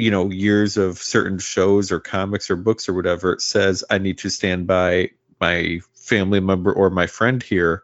you 0.00 0.10
know 0.10 0.30
years 0.30 0.76
of 0.76 0.98
certain 0.98 1.38
shows 1.38 1.92
or 1.92 2.00
comics 2.00 2.50
or 2.50 2.56
books 2.56 2.88
or 2.88 2.94
whatever 2.94 3.32
it 3.32 3.40
says 3.40 3.84
i 3.90 3.98
need 3.98 4.18
to 4.18 4.30
stand 4.30 4.66
by 4.66 5.10
my 5.40 5.80
family 5.94 6.40
member 6.40 6.72
or 6.72 6.90
my 6.90 7.06
friend 7.06 7.42
here 7.42 7.82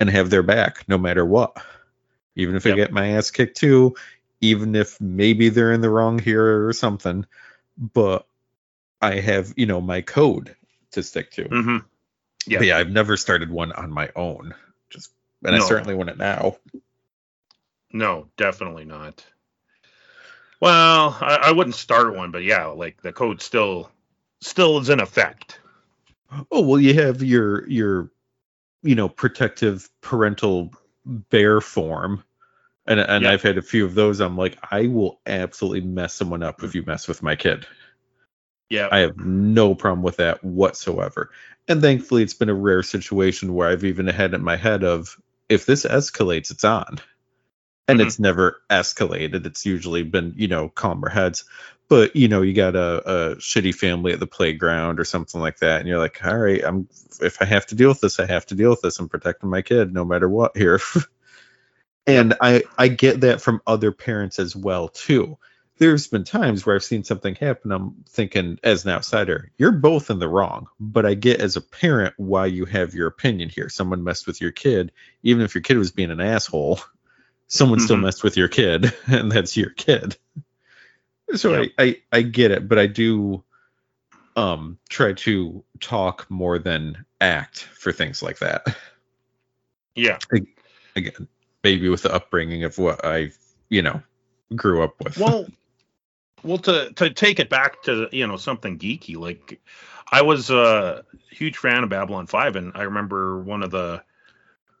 and 0.00 0.10
have 0.10 0.30
their 0.30 0.42
back 0.42 0.86
no 0.88 0.98
matter 0.98 1.24
what. 1.24 1.56
Even 2.36 2.56
if 2.56 2.66
i 2.66 2.72
get 2.72 2.92
my 2.92 3.12
ass 3.12 3.30
kicked 3.30 3.56
too 3.56 3.94
even 4.40 4.74
if 4.74 5.00
maybe 5.00 5.48
they're 5.48 5.72
in 5.72 5.80
the 5.80 5.88
wrong 5.88 6.18
here 6.18 6.66
or 6.66 6.72
something 6.72 7.24
but 7.78 8.26
i 9.00 9.14
have 9.20 9.54
you 9.56 9.66
know 9.66 9.80
my 9.80 10.00
code 10.00 10.54
to 10.90 11.02
stick 11.02 11.30
to. 11.32 11.44
Hmm 11.44 11.78
Yeah. 12.46 12.58
but 12.58 12.66
yeah 12.66 12.78
i've 12.78 12.90
never 12.90 13.16
started 13.16 13.50
one 13.50 13.72
on 13.72 13.90
my 13.90 14.10
own. 14.16 14.54
Just 14.90 15.12
and 15.44 15.54
i 15.54 15.58
certainly 15.60 15.94
wouldn't 15.94 16.18
now. 16.18 16.56
No, 17.92 18.26
definitely 18.36 18.84
not. 18.84 19.24
Well, 20.60 21.16
I, 21.20 21.36
I 21.44 21.52
wouldn't 21.52 21.74
start 21.74 22.14
one, 22.16 22.30
but 22.30 22.42
yeah, 22.42 22.66
like 22.66 23.02
the 23.02 23.12
code 23.12 23.42
still 23.42 23.90
still 24.40 24.78
is 24.78 24.88
in 24.88 25.00
effect. 25.00 25.60
Oh 26.50 26.62
well, 26.62 26.80
you 26.80 26.94
have 26.94 27.22
your 27.22 27.68
your 27.68 28.10
you 28.82 28.94
know 28.94 29.08
protective 29.08 29.88
parental 30.00 30.72
bear 31.04 31.60
form, 31.60 32.24
and 32.86 33.00
and 33.00 33.24
Yeah. 33.24 33.32
I've 33.32 33.42
had 33.42 33.58
a 33.58 33.62
few 33.62 33.84
of 33.84 33.94
those. 33.94 34.20
I'm 34.20 34.36
like, 34.36 34.58
I 34.70 34.86
will 34.86 35.20
absolutely 35.26 35.82
mess 35.82 36.14
someone 36.14 36.42
up 36.42 36.62
if 36.62 36.74
you 36.74 36.82
mess 36.86 37.08
with 37.08 37.22
my 37.22 37.36
kid. 37.36 37.66
Yeah. 38.70 38.88
I 38.90 38.98
have 39.00 39.18
no 39.18 39.74
problem 39.74 40.02
with 40.02 40.16
that 40.16 40.42
whatsoever. 40.42 41.30
And 41.68 41.80
thankfully, 41.80 42.22
it's 42.22 42.34
been 42.34 42.48
a 42.48 42.54
rare 42.54 42.82
situation 42.82 43.54
where 43.54 43.68
I've 43.68 43.84
even 43.84 44.06
had 44.06 44.32
it 44.32 44.36
in 44.36 44.44
my 44.44 44.56
head 44.56 44.82
of 44.84 45.16
if 45.48 45.66
this 45.66 45.84
escalates, 45.84 46.50
it's 46.50 46.64
on. 46.64 46.98
And 47.88 48.00
Mhm. 48.00 48.06
it's 48.06 48.18
never 48.18 48.62
escalated. 48.70 49.46
It's 49.46 49.66
usually 49.66 50.02
been, 50.02 50.32
you 50.36 50.48
know, 50.48 50.68
calmer 50.70 51.08
heads. 51.10 51.44
But 51.88 52.16
you 52.16 52.28
know, 52.28 52.42
you 52.42 52.54
got 52.54 52.76
a, 52.76 53.32
a 53.32 53.36
shitty 53.36 53.74
family 53.74 54.12
at 54.12 54.20
the 54.20 54.26
playground 54.26 54.98
or 54.98 55.04
something 55.04 55.40
like 55.40 55.58
that, 55.58 55.80
and 55.80 55.88
you're 55.88 55.98
like, 55.98 56.24
all 56.24 56.38
right, 56.38 56.64
I'm 56.64 56.88
if 57.20 57.42
I 57.42 57.44
have 57.44 57.66
to 57.66 57.74
deal 57.74 57.88
with 57.90 58.00
this, 58.00 58.18
I 58.18 58.26
have 58.26 58.46
to 58.46 58.54
deal 58.54 58.70
with 58.70 58.80
this. 58.80 58.98
I'm 58.98 59.08
protecting 59.08 59.50
my 59.50 59.62
kid 59.62 59.92
no 59.92 60.04
matter 60.04 60.28
what 60.28 60.56
here. 60.56 60.80
and 62.06 62.34
I 62.40 62.64
I 62.78 62.88
get 62.88 63.20
that 63.22 63.40
from 63.40 63.60
other 63.66 63.92
parents 63.92 64.38
as 64.38 64.54
well 64.56 64.88
too 64.88 65.38
there's 65.78 66.06
been 66.06 66.24
times 66.24 66.64
where 66.64 66.76
I've 66.76 66.84
seen 66.84 67.02
something 67.02 67.34
happen. 67.34 67.72
I'm 67.72 68.04
thinking, 68.08 68.58
as 68.62 68.84
an 68.84 68.92
outsider, 68.92 69.50
you're 69.58 69.72
both 69.72 70.08
in 70.08 70.20
the 70.20 70.28
wrong. 70.28 70.68
But 70.78 71.04
I 71.04 71.14
get 71.14 71.40
as 71.40 71.56
a 71.56 71.60
parent 71.60 72.14
why 72.16 72.46
you 72.46 72.64
have 72.66 72.94
your 72.94 73.08
opinion 73.08 73.48
here. 73.48 73.68
Someone 73.68 74.04
messed 74.04 74.26
with 74.26 74.40
your 74.40 74.52
kid, 74.52 74.92
even 75.24 75.42
if 75.42 75.54
your 75.54 75.62
kid 75.62 75.76
was 75.78 75.90
being 75.90 76.12
an 76.12 76.20
asshole. 76.20 76.78
Someone 77.46 77.78
still 77.80 77.96
Mhm. 77.96 78.02
messed 78.02 78.24
with 78.24 78.36
your 78.36 78.48
kid, 78.48 78.92
and 79.06 79.30
that's 79.30 79.56
your 79.56 79.70
kid. 79.70 80.16
So 81.34 81.52
Yep. 81.52 81.70
I, 81.78 81.84
I 81.84 82.02
I 82.12 82.22
get 82.22 82.50
it, 82.50 82.68
but 82.68 82.78
I 82.78 82.86
do 82.86 83.42
um 84.36 84.78
try 84.88 85.12
to 85.12 85.64
talk 85.80 86.28
more 86.30 86.58
than 86.58 87.04
act 87.20 87.60
for 87.60 87.92
things 87.92 88.22
like 88.22 88.38
that. 88.38 88.76
yeah. 89.94 90.18
Again, 90.96 91.28
maybe 91.62 91.88
with 91.88 92.02
the 92.02 92.12
upbringing 92.14 92.64
of 92.64 92.78
what 92.78 93.04
I 93.04 93.30
you 93.68 93.82
know 93.82 94.02
grew 94.54 94.82
up 94.82 94.94
with. 95.02 95.18
Well, 95.18 95.46
well, 96.42 96.58
to 96.58 96.92
to 96.94 97.10
take 97.10 97.40
it 97.40 97.48
back 97.48 97.82
to 97.84 98.08
you 98.12 98.26
know 98.26 98.36
something 98.36 98.78
geeky, 98.78 99.16
like 99.16 99.60
I 100.10 100.22
was 100.22 100.50
a 100.50 101.04
huge 101.30 101.56
fan 101.56 101.82
of 101.82 101.88
Babylon 101.88 102.26
Five, 102.26 102.56
and 102.56 102.72
I 102.74 102.82
remember 102.82 103.40
one 103.40 103.62
of 103.62 103.70
the 103.70 104.02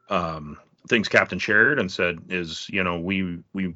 um, 0.08 0.58
things 0.88 1.08
Captain 1.08 1.38
Sheridan 1.38 1.88
said 1.88 2.20
is, 2.30 2.68
you 2.70 2.84
know, 2.84 2.98
we 3.00 3.40
we 3.54 3.74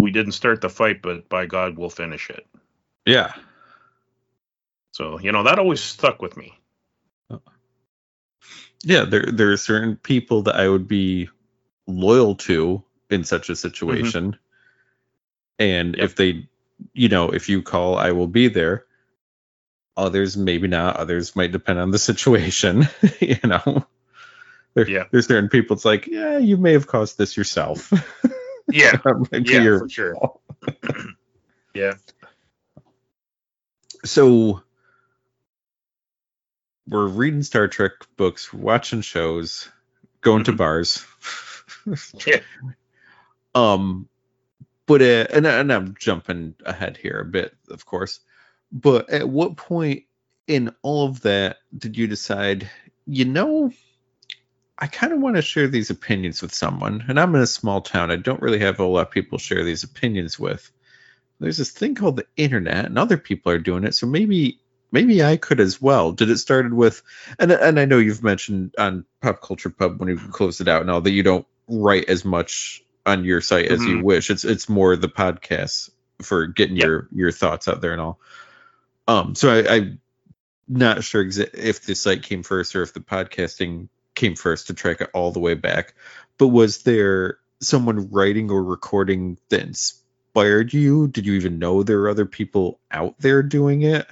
we 0.00 0.10
didn't 0.12 0.32
start 0.32 0.60
the 0.62 0.70
fight, 0.70 1.02
but 1.02 1.28
by 1.28 1.46
God, 1.46 1.78
we'll 1.78 1.90
finish 1.90 2.30
it. 2.30 2.46
yeah. 3.06 3.32
So 4.92 5.20
you 5.20 5.32
know 5.32 5.44
that 5.44 5.58
always 5.58 5.80
stuck 5.82 6.22
with 6.22 6.36
me. 6.36 6.58
yeah 8.84 9.04
there 9.04 9.26
there 9.32 9.52
are 9.52 9.56
certain 9.58 9.96
people 9.96 10.42
that 10.42 10.56
i 10.56 10.68
would 10.68 10.88
be 10.88 11.28
loyal 11.86 12.34
to 12.36 12.82
in 13.10 13.24
such 13.24 13.50
a 13.50 13.56
situation 13.56 14.36
and 15.58 15.96
Yep. 15.96 16.04
if 16.04 16.16
they 16.16 16.48
you 16.94 17.08
know 17.08 17.30
if 17.30 17.48
you 17.48 17.62
call 17.62 17.96
i 17.98 18.12
will 18.12 18.28
be 18.28 18.48
there 18.48 18.86
others 19.96 20.36
maybe 20.36 20.68
not 20.68 20.96
others 20.96 21.36
might 21.36 21.52
depend 21.52 21.78
on 21.78 21.90
the 21.92 21.98
situation 22.00 22.88
you 23.20 23.38
know 23.44 23.84
there, 24.74 24.88
Yeah. 24.88 25.04
there's 25.10 25.26
certain 25.26 25.48
people 25.48 25.76
it's 25.76 25.84
like 25.84 26.06
yeah 26.06 26.38
you 26.38 26.56
may 26.56 26.72
have 26.72 26.86
caused 26.86 27.18
this 27.18 27.36
yourself 27.36 27.92
Yeah, 28.72 28.92
That 29.04 29.28
might 29.32 29.44
be 29.44 29.52
yeah, 29.52 29.62
your 29.62 29.78
for 29.80 29.88
sure. 29.88 30.14
Yeah, 31.74 31.94
so 34.04 34.62
we're 36.88 37.06
reading 37.06 37.42
Star 37.42 37.68
Trek 37.68 37.92
books, 38.16 38.52
watching 38.52 39.00
shows, 39.02 39.68
going 40.20 40.44
to 40.44 40.52
Mhm. 40.52 40.56
bars. 40.56 41.04
Yeah. 42.26 42.40
Um, 43.54 44.08
but 44.86 45.00
uh, 45.00 45.26
and 45.32 45.46
and 45.46 45.72
I'm 45.72 45.94
jumping 45.98 46.54
ahead 46.66 46.96
here 46.96 47.20
a 47.20 47.24
bit, 47.24 47.56
of 47.68 47.86
course. 47.86 48.20
But 48.72 49.10
at 49.10 49.28
what 49.28 49.56
point 49.56 50.04
in 50.46 50.74
all 50.82 51.06
of 51.06 51.20
that 51.22 51.58
did 51.76 51.96
you 51.96 52.06
decide, 52.06 52.68
you 53.06 53.24
know, 53.24 53.72
I 54.80 54.86
kind 54.86 55.12
of 55.12 55.20
want 55.20 55.36
to 55.36 55.42
share 55.42 55.68
these 55.68 55.90
opinions 55.90 56.40
with 56.40 56.54
someone, 56.54 57.04
and 57.08 57.20
I'm 57.20 57.34
in 57.34 57.42
a 57.42 57.46
small 57.46 57.82
town. 57.82 58.10
I 58.10 58.16
don't 58.16 58.40
really 58.40 58.60
have 58.60 58.80
a 58.80 58.84
lot 58.84 59.08
of 59.08 59.10
people 59.10 59.38
share 59.38 59.62
these 59.62 59.82
opinions 59.84 60.38
with. 60.38 60.70
There's 61.38 61.58
this 61.58 61.70
thing 61.70 61.94
called 61.94 62.16
the 62.16 62.26
internet, 62.36 62.86
and 62.86 62.98
other 62.98 63.16
people 63.18 63.52
are 63.52 63.58
doing 63.58 63.84
it, 63.84 63.94
so 63.94 64.06
maybe 64.06 64.58
maybe 64.92 65.22
I 65.22 65.36
could 65.36 65.60
as 65.60 65.80
well. 65.80 66.12
Did 66.12 66.30
it 66.30 66.38
started 66.38 66.72
with, 66.72 67.02
and 67.38 67.52
and 67.52 67.78
I 67.78 67.84
know 67.84 67.98
you've 67.98 68.22
mentioned 68.22 68.74
on 68.78 69.04
Pop 69.20 69.40
Culture 69.42 69.70
Pub 69.70 70.00
when 70.00 70.08
you 70.08 70.18
closed 70.18 70.60
it 70.60 70.68
out 70.68 70.80
and 70.82 70.90
all 70.90 71.00
that 71.02 71.10
you 71.12 71.22
don't 71.22 71.46
write 71.68 72.08
as 72.08 72.24
much 72.24 72.82
on 73.06 73.24
your 73.24 73.40
site 73.40 73.66
as 73.66 73.86
you 73.86 73.98
Mhm. 73.98 74.02
wish. 74.02 74.30
It's 74.30 74.44
it's 74.44 74.68
more 74.68 74.96
the 74.96 75.08
podcasts 75.08 75.90
for 76.22 76.46
getting 76.46 76.76
Yep. 76.76 76.86
your 76.86 77.08
your 77.12 77.32
thoughts 77.32 77.68
out 77.68 77.80
there 77.80 77.92
and 77.92 78.00
all. 78.00 78.20
Um, 79.08 79.34
so 79.34 79.50
I, 79.50 79.74
I'm 79.76 80.00
not 80.68 81.04
sure 81.04 81.24
exa- 81.24 81.54
if 81.54 81.84
the 81.84 81.94
site 81.94 82.22
came 82.22 82.42
first 82.42 82.76
or 82.76 82.82
if 82.82 82.92
the 82.92 83.00
podcasting 83.00 83.88
came 84.20 84.36
first 84.36 84.66
to 84.66 84.74
track 84.74 85.00
it 85.00 85.10
all 85.14 85.32
the 85.32 85.40
way 85.40 85.54
back. 85.54 85.94
But 86.36 86.48
was 86.48 86.82
there 86.82 87.38
someone 87.60 88.10
writing 88.10 88.50
or 88.50 88.62
recording 88.62 89.38
that 89.48 89.62
inspired 89.62 90.72
you? 90.72 91.08
Did 91.08 91.26
you 91.26 91.34
even 91.34 91.58
know 91.58 91.82
there 91.82 91.98
were 91.98 92.10
other 92.10 92.26
people 92.26 92.78
out 92.90 93.18
there 93.18 93.42
doing 93.42 93.82
it? 93.82 94.06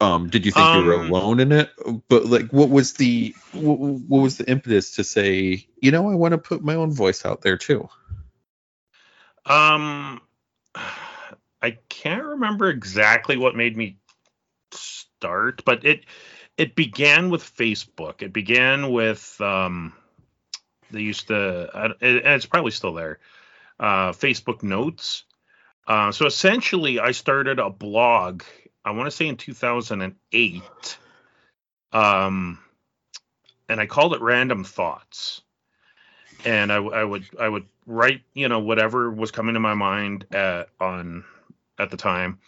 Um, 0.00 0.30
did 0.30 0.46
you 0.46 0.52
think 0.52 0.72
you 0.72 0.82
were 0.82 0.94
Um, 0.94 1.10
alone 1.10 1.40
in 1.40 1.52
it? 1.52 1.70
But 2.08 2.24
like, 2.24 2.50
what 2.50 2.70
was 2.70 2.94
the 2.94 3.34
what, 3.52 3.78
what 3.78 4.22
was 4.22 4.38
the 4.38 4.50
impetus 4.50 4.96
to 4.96 5.04
say, 5.04 5.66
you 5.80 5.90
know, 5.90 6.10
I 6.10 6.14
want 6.14 6.32
to 6.32 6.38
put 6.38 6.64
my 6.64 6.74
own 6.74 6.90
voice 6.90 7.26
out 7.26 7.42
there 7.42 7.58
too? 7.58 7.86
Um, 9.44 10.22
I 11.62 11.76
can't 11.90 12.24
remember 12.24 12.70
exactly 12.70 13.36
what 13.36 13.54
made 13.54 13.76
me 13.76 13.98
start, 14.72 15.62
but 15.66 15.84
it 15.84 16.06
it 16.60 16.74
began 16.74 17.30
with 17.30 17.42
Facebook. 17.42 18.22
It 18.22 18.32
began 18.32 18.92
with 18.92 19.40
um, 19.40 19.92
they 20.90 21.00
used 21.00 21.28
to, 21.28 21.70
I- 21.74 21.84
and 21.86 21.94
it's 22.00 22.46
probably 22.46 22.72
still 22.72 22.94
there. 22.94 23.18
Uh, 23.78 24.12
Facebook 24.12 24.62
Notes. 24.62 25.24
Uh, 25.86 26.12
so 26.12 26.26
essentially, 26.26 27.00
I 27.00 27.12
started 27.12 27.58
a 27.58 27.70
blog. 27.70 28.42
I 28.84 28.90
want 28.90 29.06
to 29.06 29.10
say 29.10 29.26
in 29.26 29.36
2008. 29.36 30.98
Um, 31.92 32.58
and 33.68 33.80
I 33.80 33.86
called 33.86 34.14
it 34.14 34.20
Random 34.20 34.64
Thoughts 34.64 35.42
and 36.44 36.72
I, 36.72 36.76
I 36.76 37.04
would 37.04 37.24
I 37.38 37.48
would 37.48 37.66
write 37.86 38.22
you 38.34 38.48
know 38.48 38.60
whatever 38.60 39.10
was 39.10 39.30
coming 39.30 39.54
to 39.54 39.60
my 39.60 39.74
mind 39.74 40.26
at 40.32 40.68
on 40.80 41.24
at 41.78 41.90
the 41.90 41.96
time, 41.96 42.38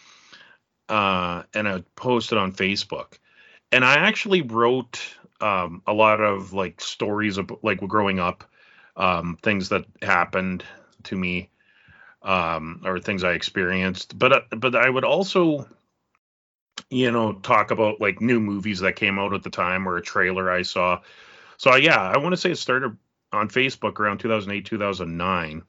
uh, 0.88 1.42
and 1.54 1.68
I 1.68 1.74
would 1.74 1.94
post 1.94 2.32
it 2.32 2.38
on 2.38 2.52
Facebook. 2.52 3.18
And 3.72 3.84
I 3.84 3.94
actually 3.94 4.42
wrote 4.42 5.00
um, 5.40 5.82
a 5.86 5.92
lot 5.92 6.20
of 6.20 6.52
like 6.52 6.80
stories 6.80 7.38
of 7.38 7.50
like 7.62 7.80
growing 7.88 8.20
up, 8.20 8.44
um, 8.96 9.38
things 9.42 9.70
that 9.70 9.84
happened 10.02 10.62
to 11.04 11.16
me, 11.16 11.50
um, 12.22 12.82
or 12.84 13.00
things 13.00 13.24
I 13.24 13.32
experienced. 13.32 14.16
But 14.18 14.32
uh, 14.32 14.56
but 14.56 14.76
I 14.76 14.88
would 14.88 15.04
also, 15.04 15.66
you 16.90 17.10
know, 17.10 17.32
talk 17.32 17.70
about 17.70 18.00
like 18.00 18.20
new 18.20 18.38
movies 18.38 18.80
that 18.80 18.96
came 18.96 19.18
out 19.18 19.34
at 19.34 19.42
the 19.42 19.50
time 19.50 19.88
or 19.88 19.96
a 19.96 20.02
trailer 20.02 20.50
I 20.50 20.62
saw. 20.62 21.00
So 21.56 21.74
yeah, 21.74 22.00
I 22.00 22.18
want 22.18 22.34
to 22.34 22.36
say 22.36 22.50
it 22.50 22.58
started 22.58 22.96
on 23.32 23.48
Facebook 23.48 23.98
around 23.98 24.18
2008 24.18 24.66
2009. 24.66 25.62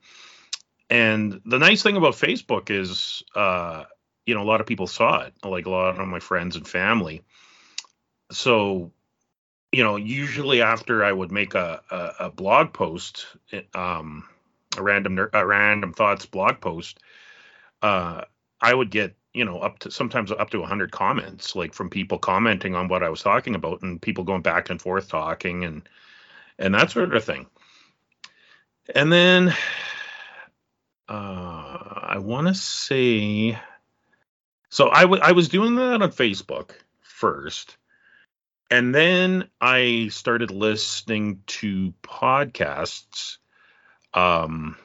And 0.89 1.41
the 1.45 1.57
nice 1.57 1.81
thing 1.81 1.97
about 1.97 2.13
Facebook 2.13 2.69
is, 2.69 3.23
uh, 3.35 3.85
you 4.25 4.35
know, 4.35 4.43
a 4.43 4.45
lot 4.45 4.61
of 4.61 4.67
people 4.67 4.85
saw 4.85 5.21
it, 5.21 5.33
like 5.43 5.65
a 5.65 5.69
lot 5.69 5.99
of 5.99 6.07
my 6.07 6.19
friends 6.19 6.55
and 6.55 6.67
family. 6.67 7.23
So, 8.34 8.91
you 9.71 9.84
know, 9.84 9.95
usually 9.95 10.61
after 10.61 11.03
I 11.03 11.11
would 11.11 11.31
make 11.31 11.55
a, 11.55 11.81
a, 11.89 12.25
a 12.25 12.29
blog 12.29 12.73
post, 12.73 13.25
um, 13.73 14.27
a 14.77 14.81
random 14.81 15.29
a 15.34 15.45
random 15.45 15.93
thoughts 15.93 16.25
blog 16.25 16.59
post, 16.59 16.99
uh, 17.81 18.23
I 18.61 18.73
would 18.73 18.89
get 18.89 19.15
you 19.34 19.45
know 19.45 19.59
up 19.59 19.79
to 19.79 19.91
sometimes 19.91 20.31
up 20.31 20.49
to 20.51 20.59
100 20.59 20.91
comments 20.91 21.55
like 21.55 21.73
from 21.73 21.89
people 21.89 22.19
commenting 22.19 22.75
on 22.75 22.88
what 22.88 23.03
I 23.03 23.09
was 23.09 23.21
talking 23.21 23.55
about 23.55 23.81
and 23.81 24.01
people 24.01 24.23
going 24.23 24.41
back 24.41 24.69
and 24.69 24.81
forth 24.81 25.09
talking 25.09 25.65
and 25.65 25.88
and 26.59 26.73
that 26.75 26.91
sort 26.91 27.13
of 27.15 27.23
thing. 27.23 27.47
And 28.93 29.11
then 29.11 29.49
uh, 31.09 31.13
I 31.13 32.17
want 32.19 32.47
to 32.47 32.53
say 32.53 33.57
so 34.69 34.89
I, 34.89 35.01
w- 35.01 35.21
I 35.21 35.34
was 35.34 35.49
doing 35.49 35.75
that 35.75 36.01
on 36.01 36.11
Facebook 36.11 36.71
first. 36.99 37.77
And 38.74 38.95
then 38.95 39.49
I 39.61 40.07
started 40.07 40.49
listening 40.49 41.43
to 41.45 41.93
podcasts. 42.01 43.38
Um, 44.15 44.76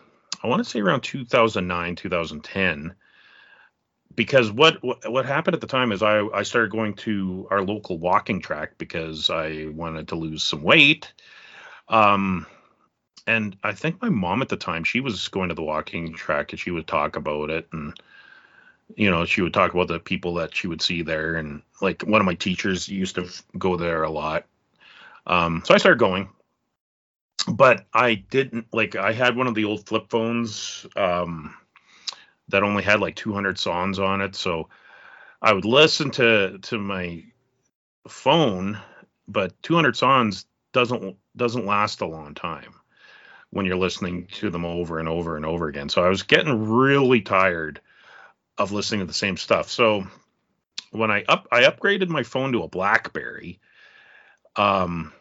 I 0.43 0.47
want 0.47 0.63
to 0.63 0.69
say 0.69 0.81
around 0.81 1.01
2009, 1.01 1.97
2010 1.97 2.95
because 4.15 4.53
what, 4.53 4.77
what, 4.83 5.25
happened 5.25 5.55
at 5.55 5.63
the 5.63 5.67
time 5.67 5.91
is 5.93 6.03
I 6.03 6.21
I 6.35 6.43
started 6.43 6.71
going 6.71 6.97
to 6.97 7.49
our 7.51 7.63
local 7.63 7.99
walking 7.99 8.43
track 8.43 8.73
because 8.77 9.31
I 9.31 9.69
wanted 9.71 10.09
to 10.09 10.17
lose 10.17 10.43
some 10.43 10.63
weight. 10.63 11.11
Um, 11.89 12.45
and 13.27 13.57
I 13.65 13.73
think 13.73 14.03
my 14.03 14.11
mom 14.11 14.43
at 14.43 14.51
the 14.51 14.59
time 14.59 14.85
she 14.85 15.01
was 15.01 15.29
going 15.29 15.49
to 15.49 15.55
the 15.55 15.63
walking 15.63 16.13
track 16.13 16.53
and 16.53 16.61
she 16.61 16.71
would 16.71 16.87
talk 16.87 17.17
about 17.17 17.49
it 17.49 17.67
and 17.73 17.99
you 18.97 19.11
know 19.11 19.25
she 19.25 19.43
would 19.43 19.55
talk 19.55 19.73
about 19.73 19.89
the 19.89 19.99
people 19.99 20.35
that 20.35 20.55
she 20.55 20.67
would 20.67 20.83
see 20.83 21.03
there. 21.03 21.37
And 21.37 21.63
like 21.81 22.03
one 22.03 22.21
of 22.21 22.27
my 22.27 22.35
teachers 22.35 22.89
used 22.89 23.17
to 23.17 23.29
go 23.59 23.77
there 23.77 24.03
a 24.03 24.11
lot. 24.11 24.47
Um, 25.27 25.63
so 25.65 25.75
i 25.75 25.79
started 25.79 25.99
going. 25.99 26.29
But 27.47 27.87
i 27.95 28.15
didn't 28.15 28.67
like 28.73 28.97
i 28.97 29.13
had 29.13 29.37
one 29.37 29.47
of 29.47 29.55
the 29.55 29.65
old 29.65 29.87
flip 29.87 30.11
phones 30.11 30.87
um, 30.97 31.55
that 32.49 32.63
only 32.63 32.83
had 32.83 33.01
like 33.01 33.17
200 33.17 33.59
songs 33.59 33.99
on 33.99 34.21
it. 34.21 34.35
So 34.35 34.69
i 35.41 35.53
would 35.53 35.65
listen 35.65 36.11
to 36.11 36.59
to 36.59 36.79
my 36.79 37.23
phone 38.09 38.79
but 39.29 39.53
200 39.63 39.95
songs 39.97 40.47
doesn't 40.73 41.17
doesn't 41.37 41.67
last 41.67 42.01
a 42.01 42.07
long 42.07 42.35
time 42.35 42.75
when 43.51 43.65
you're 43.65 43.77
listening 43.77 44.27
to 44.27 44.51
them 44.51 44.65
over 44.65 44.99
and 44.99 45.09
over 45.09 45.37
and 45.37 45.47
over 45.47 45.69
again. 45.69 45.89
So 45.89 46.03
i 46.03 46.09
was 46.09 46.23
getting 46.23 46.69
really 46.69 47.21
tired 47.21 47.81
of 48.59 48.73
listening 48.73 49.01
to 49.01 49.07
the 49.07 49.15
same 49.15 49.37
stuff. 49.37 49.71
So 49.71 50.07
when 50.91 51.11
I 51.11 51.25
up 51.29 51.47
I 51.53 51.63
upgraded 51.63 52.09
my 52.09 52.23
phone 52.23 52.53
to 52.53 52.63
a 52.63 52.69
BlackBerry, 52.69 53.61
um, 54.57 55.13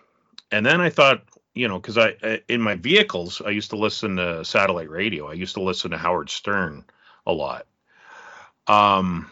and 0.51 0.65
then 0.65 0.81
I 0.81 0.89
thought, 0.89 1.23
you 1.53 1.67
know, 1.67 1.79
because 1.79 1.97
I 1.97 2.41
in 2.47 2.61
my 2.61 2.75
vehicles 2.75 3.41
I 3.45 3.49
used 3.49 3.69
to 3.71 3.77
listen 3.77 4.17
to 4.17 4.43
satellite 4.43 4.89
radio. 4.89 5.29
I 5.29 5.33
used 5.33 5.55
to 5.55 5.63
listen 5.63 5.91
to 5.91 5.97
Howard 5.97 6.29
Stern 6.29 6.85
a 7.25 7.33
lot. 7.33 7.67
Um, 8.67 9.29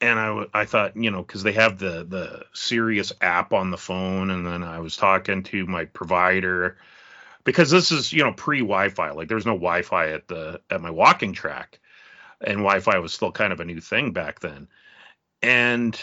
and 0.00 0.18
I 0.18 0.46
I 0.54 0.64
thought, 0.64 0.96
you 0.96 1.10
know, 1.10 1.22
because 1.22 1.42
they 1.42 1.52
have 1.52 1.78
the 1.78 2.04
the 2.08 2.44
Sirius 2.54 3.12
app 3.20 3.52
on 3.52 3.70
the 3.70 3.78
phone, 3.78 4.30
and 4.30 4.46
then 4.46 4.62
I 4.62 4.80
was 4.80 4.96
talking 4.96 5.42
to 5.44 5.66
my 5.66 5.84
provider 5.84 6.78
because 7.44 7.70
this 7.70 7.92
is 7.92 8.12
you 8.12 8.22
know 8.24 8.32
pre 8.32 8.60
Wi-Fi. 8.60 9.10
Like 9.10 9.28
there's 9.28 9.46
no 9.46 9.52
Wi-Fi 9.52 10.10
at 10.10 10.28
the 10.28 10.60
at 10.70 10.80
my 10.80 10.90
walking 10.90 11.32
track 11.32 11.79
and 12.40 12.58
Wi-Fi 12.58 12.98
was 12.98 13.12
still 13.12 13.32
kind 13.32 13.52
of 13.52 13.60
a 13.60 13.64
new 13.64 13.80
thing 13.80 14.12
back 14.12 14.40
then. 14.40 14.68
And 15.42 15.98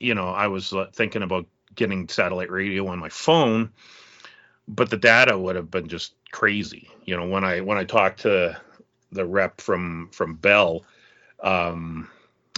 you 0.00 0.14
know, 0.14 0.28
I 0.28 0.46
was 0.46 0.72
uh, 0.72 0.86
thinking 0.92 1.22
about 1.22 1.46
getting 1.74 2.08
satellite 2.08 2.50
radio 2.50 2.86
on 2.88 2.98
my 2.98 3.08
phone, 3.08 3.70
but 4.66 4.90
the 4.90 4.96
data 4.96 5.36
would 5.36 5.56
have 5.56 5.70
been 5.70 5.88
just 5.88 6.14
crazy. 6.30 6.88
You 7.04 7.16
know, 7.16 7.26
when 7.26 7.44
I 7.44 7.60
when 7.60 7.78
I 7.78 7.84
talked 7.84 8.20
to 8.20 8.60
the 9.12 9.26
rep 9.26 9.60
from 9.60 10.10
from 10.12 10.34
Bell, 10.34 10.84
um, 11.42 12.08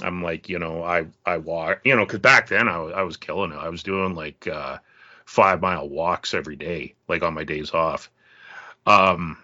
I'm 0.03 0.23
like, 0.23 0.49
you 0.49 0.59
know, 0.59 0.83
I 0.83 1.07
I 1.25 1.39
walk, 1.39 1.81
you 1.85 1.97
know, 1.97 2.05
because 2.05 2.21
back 2.21 2.49
then 2.49 2.69
I 2.69 2.79
was 2.79 2.93
I 2.95 3.03
was 3.03 3.17
killing 3.17 3.53
it. 3.53 3.57
I 3.57 3.69
was 3.69 3.83
doing 3.83 4.15
like 4.15 4.47
uh, 4.47 4.79
five 5.25 5.61
mile 5.61 5.89
walks 5.89 6.35
every 6.35 6.57
day, 6.57 6.95
like 7.09 7.23
on 7.23 7.35
my 7.35 7.45
days 7.45 7.73
off. 7.73 8.11
Um, 8.87 9.39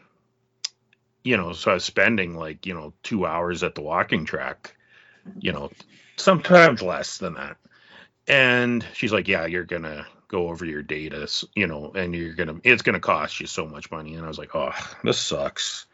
you 1.26 1.36
know, 1.36 1.52
so 1.52 1.72
I 1.72 1.74
was 1.74 1.84
spending 1.84 2.36
like, 2.36 2.66
you 2.66 2.74
know, 2.74 2.92
two 3.02 3.26
hours 3.26 3.64
at 3.64 3.74
the 3.74 3.82
walking 3.82 4.26
track, 4.26 4.76
you 5.40 5.52
know, 5.52 5.72
sometimes 6.14 6.82
less 6.82 7.18
than 7.18 7.34
that. 7.34 7.56
And 8.28 8.86
she's 8.94 9.12
like, 9.12 9.26
yeah, 9.26 9.46
you're 9.46 9.64
going 9.64 9.82
to 9.82 10.06
go 10.28 10.48
over 10.48 10.64
your 10.64 10.82
data, 10.82 11.28
you 11.56 11.66
know, 11.66 11.90
and 11.96 12.14
you're 12.14 12.34
going 12.34 12.48
to, 12.48 12.60
it's 12.62 12.82
going 12.82 12.94
to 12.94 13.00
cost 13.00 13.40
you 13.40 13.48
so 13.48 13.66
much 13.66 13.90
money. 13.90 14.14
And 14.14 14.24
I 14.24 14.28
was 14.28 14.38
like, 14.38 14.54
oh, 14.54 14.70
this 15.02 15.18
sucks. 15.18 15.86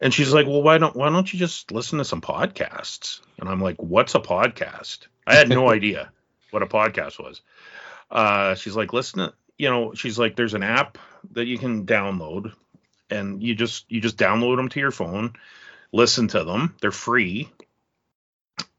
And 0.00 0.12
she's 0.12 0.32
like, 0.32 0.48
well, 0.48 0.62
why 0.62 0.78
don't, 0.78 0.96
why 0.96 1.10
don't 1.10 1.32
you 1.32 1.38
just 1.38 1.70
listen 1.70 1.98
to 1.98 2.04
some 2.04 2.20
podcasts? 2.20 3.20
And 3.38 3.48
I'm 3.48 3.60
like, 3.60 3.80
what's 3.80 4.16
a 4.16 4.20
podcast? 4.20 5.06
I 5.28 5.36
had 5.36 5.48
no 5.48 5.70
idea 5.70 6.10
what 6.50 6.64
a 6.64 6.66
podcast 6.66 7.20
was. 7.20 7.40
Uh, 8.10 8.56
she's 8.56 8.74
like, 8.74 8.92
listen 8.92 9.20
to, 9.20 9.34
you 9.58 9.70
know, 9.70 9.94
she's 9.94 10.18
like, 10.18 10.34
there's 10.34 10.54
an 10.54 10.64
app 10.64 10.98
that 11.30 11.46
you 11.46 11.56
can 11.56 11.86
download 11.86 12.52
and 13.14 13.42
you 13.42 13.54
just 13.54 13.90
you 13.90 14.00
just 14.00 14.18
download 14.18 14.56
them 14.56 14.68
to 14.70 14.80
your 14.80 14.90
phone, 14.90 15.34
listen 15.92 16.28
to 16.28 16.44
them. 16.44 16.74
They're 16.80 16.90
free. 16.90 17.48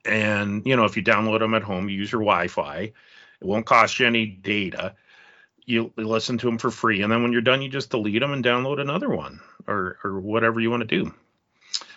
And 0.05 0.65
you 0.65 0.75
know, 0.75 0.85
if 0.85 0.97
you 0.97 1.03
download 1.03 1.39
them 1.39 1.53
at 1.53 1.63
home, 1.63 1.89
you 1.89 1.97
use 1.97 2.11
your 2.11 2.21
Wi-Fi. 2.21 2.79
It 2.79 2.93
won't 3.41 3.65
cost 3.65 3.99
you 3.99 4.05
any 4.05 4.25
data. 4.25 4.95
You 5.65 5.91
listen 5.97 6.37
to 6.37 6.45
them 6.45 6.59
for 6.59 6.69
free, 6.69 7.01
and 7.01 7.11
then 7.11 7.23
when 7.23 7.31
you're 7.31 7.41
done, 7.41 7.63
you 7.63 7.69
just 7.69 7.89
delete 7.89 8.19
them 8.19 8.33
and 8.33 8.45
download 8.45 8.79
another 8.79 9.09
one, 9.09 9.39
or 9.67 9.97
or 10.03 10.19
whatever 10.19 10.59
you 10.59 10.69
want 10.69 10.87
to 10.87 11.03
do. 11.03 11.11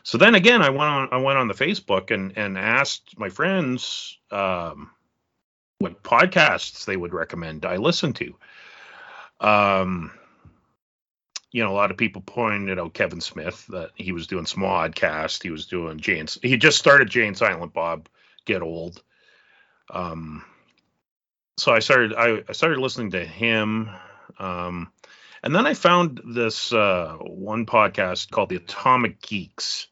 So 0.03 0.17
then 0.17 0.35
again, 0.35 0.63
I 0.63 0.71
went 0.71 0.91
on 0.91 1.09
I 1.13 1.19
went 1.19 1.39
on 1.39 1.49
the 1.49 1.55
Facebook 1.55 2.11
and 2.11 2.33
and 2.39 2.57
asked 2.57 3.19
my 3.19 3.29
friends 3.29 4.17
um, 4.31 4.91
what 5.81 6.03
podcasts 6.03 6.87
they 6.87 6.97
would 6.97 7.13
recommend 7.13 7.67
I 7.67 7.77
listen 7.77 8.15
to. 8.15 8.35
Um, 9.41 10.13
you 11.51 11.63
know, 11.63 11.73
a 11.73 11.75
lot 11.75 11.91
of 11.91 11.97
people 11.97 12.23
pointed 12.23 12.79
out 12.79 12.95
Kevin 12.95 13.21
Smith 13.21 13.67
that 13.69 13.91
he 13.95 14.13
was 14.13 14.27
doing 14.27 14.45
Smodcast. 14.45 15.43
He 15.43 15.51
was 15.51 15.67
doing 15.67 15.99
Jane's. 15.99 16.39
He 16.43 16.57
just 16.57 16.79
started 16.79 17.09
Jay 17.09 17.27
and 17.27 17.37
Silent 17.37 17.73
Bob 17.73 18.09
Get 18.45 18.63
Old. 18.63 19.03
Um, 19.91 20.45
so 21.57 21.73
I 21.73 21.79
started. 21.79 22.15
I, 22.15 22.43
I 22.49 22.53
started 22.53 22.79
listening 22.79 23.13
to 23.13 23.25
him. 23.25 23.91
Um, 24.39 24.93
and 25.43 25.55
then 25.55 25.67
I 25.67 25.75
found 25.75 26.21
this 26.25 26.73
uh, 26.73 27.17
one 27.21 27.65
podcast 27.65 28.31
called 28.31 28.51
The 28.51 28.57
Atomic 28.57 29.23
Geeks, 29.23 29.89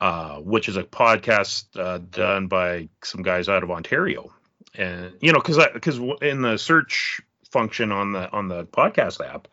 uh, 0.00 0.36
which 0.36 0.68
is 0.68 0.76
a 0.76 0.84
podcast 0.84 1.64
uh, 1.78 1.98
done 1.98 2.46
by 2.46 2.88
some 3.02 3.22
guys 3.22 3.48
out 3.48 3.64
of 3.64 3.70
Ontario. 3.70 4.32
And 4.74 5.12
you 5.20 5.32
know, 5.32 5.40
because 5.40 5.58
because 5.72 5.98
in 6.22 6.42
the 6.42 6.56
search 6.56 7.20
function 7.50 7.90
on 7.90 8.12
the 8.12 8.30
on 8.30 8.46
the 8.46 8.64
podcast 8.66 9.26
app, 9.26 9.48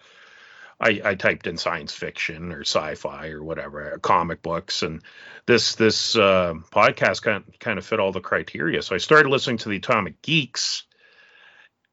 I, 0.79 1.01
I 1.03 1.15
typed 1.15 1.47
in 1.47 1.57
science 1.57 1.93
fiction 1.93 2.51
or 2.51 2.61
sci-fi 2.61 3.29
or 3.29 3.43
whatever, 3.43 3.97
comic 4.01 4.41
books, 4.41 4.83
and 4.83 5.01
this 5.45 5.75
this 5.75 6.15
uh, 6.15 6.55
podcast 6.71 7.21
kind 7.21 7.43
of, 7.47 7.59
kind 7.59 7.79
of 7.79 7.85
fit 7.85 7.99
all 7.99 8.11
the 8.11 8.19
criteria. 8.19 8.81
So 8.81 8.95
I 8.95 8.97
started 8.97 9.29
listening 9.29 9.57
to 9.59 9.69
the 9.69 9.77
Atomic 9.77 10.21
Geeks 10.21 10.83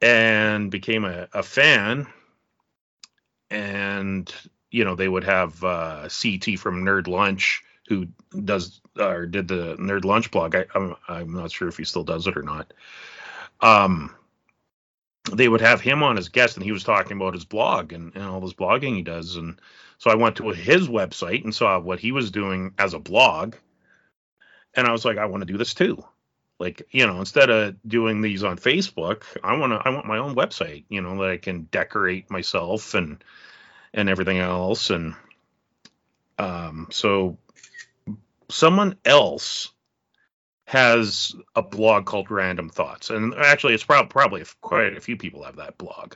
and 0.01 0.71
became 0.71 1.05
a, 1.05 1.29
a 1.33 1.43
fan. 1.43 2.07
And 3.51 4.33
you 4.71 4.85
know 4.85 4.97
they 4.97 5.09
would 5.09 5.25
have 5.25 5.63
uh, 5.63 6.09
CT 6.09 6.59
from 6.59 6.85
Nerd 6.85 7.07
Lunch 7.07 7.63
who 7.89 8.09
does 8.45 8.81
or 8.99 9.27
did 9.27 9.49
the 9.49 9.77
Nerd 9.77 10.05
Lunch 10.05 10.31
blog. 10.31 10.55
I, 10.55 10.67
I'm 10.75 10.97
I'm 11.09 11.33
not 11.33 11.53
sure 11.53 11.69
if 11.69 11.77
he 11.77 11.85
still 11.85 12.05
does 12.05 12.27
it 12.27 12.37
or 12.37 12.43
not. 12.43 12.73
Um, 13.61 14.15
they 15.31 15.49
would 15.49 15.61
have 15.61 15.81
him 15.81 16.03
on 16.03 16.19
as 16.19 16.29
guest 16.29 16.57
and 16.57 16.65
he 16.65 16.73
was 16.73 16.85
talking 16.85 17.17
about 17.17 17.35
his 17.35 17.45
blog 17.45 17.93
and, 17.93 18.15
and 18.15 18.25
all 18.25 18.41
this 18.41 18.55
blogging 18.55 18.97
he 18.97 19.03
does. 19.03 19.37
And 19.37 19.61
so 19.99 20.11
i 20.11 20.15
went 20.15 20.37
to 20.37 20.49
his 20.51 20.89
website 20.89 21.45
and 21.45 21.55
saw 21.55 21.79
what 21.79 22.01
he 22.01 22.13
was 22.13 22.31
doing 22.31 22.75
as 22.79 22.95
a 22.95 22.99
blog. 22.99 23.55
And 24.75 24.87
i 24.87 24.93
was 24.93 25.05
like 25.05 25.19
i 25.19 25.27
want 25.27 25.43
to 25.43 25.53
do 25.53 25.59
this 25.59 25.75
too. 25.75 26.05
Like 26.59 26.83
you 26.91 27.07
know 27.07 27.19
instead 27.19 27.51
of 27.51 27.77
doing 27.87 28.21
these 28.21 28.45
on 28.45 28.57
facebook 28.57 29.25
i 29.43 29.57
want 29.57 29.73
to 29.73 29.83
i 29.85 29.91
want 29.91 30.07
my 30.07 30.19
own 30.19 30.37
website 30.37 30.85
you 30.89 31.01
know 31.01 31.19
that 31.19 31.31
i 31.31 31.37
can 31.37 31.65
decorate 31.65 32.31
myself 32.31 32.95
and 32.95 33.23
and 33.95 34.09
everything 34.09 34.39
else. 34.39 34.91
And 34.91 35.15
um 36.39 36.89
so 36.91 37.39
someone 38.49 38.97
else 39.05 39.72
has 40.67 41.35
a 41.55 41.63
blog 41.63 42.07
called 42.07 42.31
random 42.31 42.69
thoughts 42.69 43.11
and 43.11 43.35
actually 43.35 43.75
it's 43.75 43.85
prob- 43.85 44.11
probably 44.11 44.45
quite 44.61 44.97
a 44.97 45.01
few 45.01 45.17
people 45.17 45.43
have 45.43 45.57
that 45.57 45.77
blog 45.79 46.15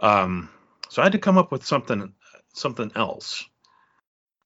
um 0.00 0.48
so 0.88 1.02
i 1.02 1.04
had 1.04 1.12
to 1.12 1.18
come 1.18 1.38
up 1.38 1.50
with 1.52 1.64
something 1.64 2.12
something 2.52 2.90
else 2.94 3.44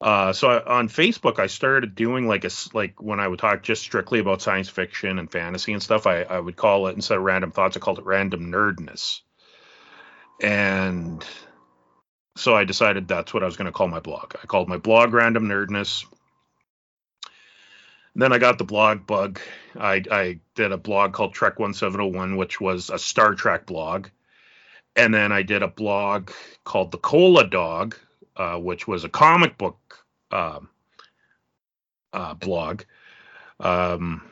uh, 0.00 0.32
so 0.32 0.48
I, 0.48 0.76
on 0.78 0.88
Facebook, 0.88 1.40
I 1.40 1.48
started 1.48 1.96
doing 1.96 2.28
like 2.28 2.44
a 2.44 2.50
like 2.72 3.02
when 3.02 3.18
I 3.18 3.26
would 3.26 3.40
talk 3.40 3.64
just 3.64 3.82
strictly 3.82 4.20
about 4.20 4.40
science 4.40 4.68
fiction 4.68 5.18
and 5.18 5.30
fantasy 5.30 5.72
and 5.72 5.82
stuff. 5.82 6.06
I, 6.06 6.22
I 6.22 6.38
would 6.38 6.54
call 6.54 6.86
it 6.86 6.94
instead 6.94 7.18
of 7.18 7.24
random 7.24 7.50
thoughts, 7.50 7.76
I 7.76 7.80
called 7.80 7.98
it 7.98 8.04
random 8.04 8.52
nerdness. 8.52 9.22
And 10.40 11.26
so 12.36 12.54
I 12.54 12.64
decided 12.64 13.08
that's 13.08 13.34
what 13.34 13.42
I 13.42 13.46
was 13.46 13.56
going 13.56 13.66
to 13.66 13.72
call 13.72 13.88
my 13.88 13.98
blog. 13.98 14.34
I 14.40 14.46
called 14.46 14.68
my 14.68 14.78
blog 14.78 15.12
Random 15.12 15.48
Nerdness. 15.48 16.04
Then 18.18 18.32
I 18.32 18.38
got 18.38 18.58
the 18.58 18.64
blog 18.64 19.06
bug. 19.06 19.38
I, 19.78 20.02
I 20.10 20.40
did 20.56 20.72
a 20.72 20.76
blog 20.76 21.12
called 21.12 21.34
Trek 21.34 21.60
1701, 21.60 22.36
which 22.36 22.60
was 22.60 22.90
a 22.90 22.98
Star 22.98 23.36
Trek 23.36 23.64
blog. 23.64 24.08
And 24.96 25.14
then 25.14 25.30
I 25.30 25.42
did 25.42 25.62
a 25.62 25.68
blog 25.68 26.32
called 26.64 26.90
The 26.90 26.98
Cola 26.98 27.48
Dog, 27.48 27.96
uh, 28.36 28.56
which 28.56 28.88
was 28.88 29.04
a 29.04 29.08
comic 29.08 29.56
book 29.56 30.04
um, 30.32 30.68
uh, 32.12 32.34
blog. 32.34 32.82
Um, 33.60 34.28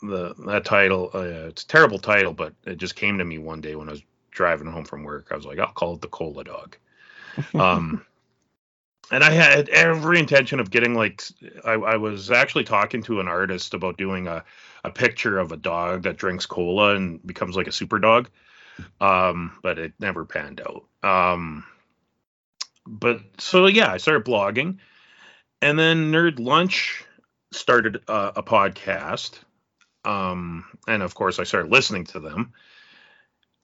the 0.00 0.34
that 0.46 0.64
title, 0.64 1.10
uh, 1.12 1.48
it's 1.48 1.64
a 1.64 1.66
terrible 1.66 1.98
title, 1.98 2.34
but 2.34 2.54
it 2.64 2.76
just 2.76 2.94
came 2.94 3.18
to 3.18 3.24
me 3.24 3.38
one 3.38 3.60
day 3.60 3.74
when 3.74 3.88
I 3.88 3.92
was 3.92 4.02
driving 4.30 4.68
home 4.68 4.84
from 4.84 5.02
work. 5.02 5.28
I 5.32 5.36
was 5.36 5.44
like, 5.44 5.58
I'll 5.58 5.72
call 5.72 5.94
it 5.94 6.02
the 6.02 6.08
Cola 6.08 6.44
Dog. 6.44 6.76
Um, 7.54 8.06
and 9.10 9.22
I 9.22 9.30
had 9.30 9.68
every 9.68 10.18
intention 10.18 10.60
of 10.60 10.70
getting 10.70 10.94
like 10.94 11.22
I, 11.64 11.72
I, 11.72 11.96
was 11.96 12.30
actually 12.30 12.64
talking 12.64 13.02
to 13.04 13.20
an 13.20 13.28
artist 13.28 13.74
about 13.74 13.98
doing 13.98 14.26
a, 14.26 14.44
a 14.84 14.90
picture 14.90 15.38
of 15.38 15.52
a 15.52 15.56
dog 15.56 16.02
that 16.02 16.16
drinks 16.16 16.46
cola 16.46 16.96
and 16.96 17.24
becomes 17.24 17.56
like 17.56 17.68
a 17.68 17.72
super 17.72 17.98
dog. 17.98 18.28
Um, 19.00 19.58
but 19.62 19.78
it 19.78 19.92
never 19.98 20.24
panned 20.24 20.60
out. 20.60 20.84
Um, 21.08 21.64
but 22.86 23.20
so 23.38 23.66
yeah, 23.66 23.90
I 23.90 23.96
started 23.96 24.24
blogging, 24.24 24.78
and 25.62 25.78
then 25.78 26.12
Nerd 26.12 26.38
Lunch 26.38 27.04
started 27.52 28.02
uh, 28.08 28.32
a 28.36 28.42
podcast, 28.42 29.38
um, 30.04 30.64
and 30.86 31.02
of 31.02 31.14
course 31.14 31.38
I 31.38 31.44
started 31.44 31.70
listening 31.70 32.04
to 32.06 32.20
them. 32.20 32.52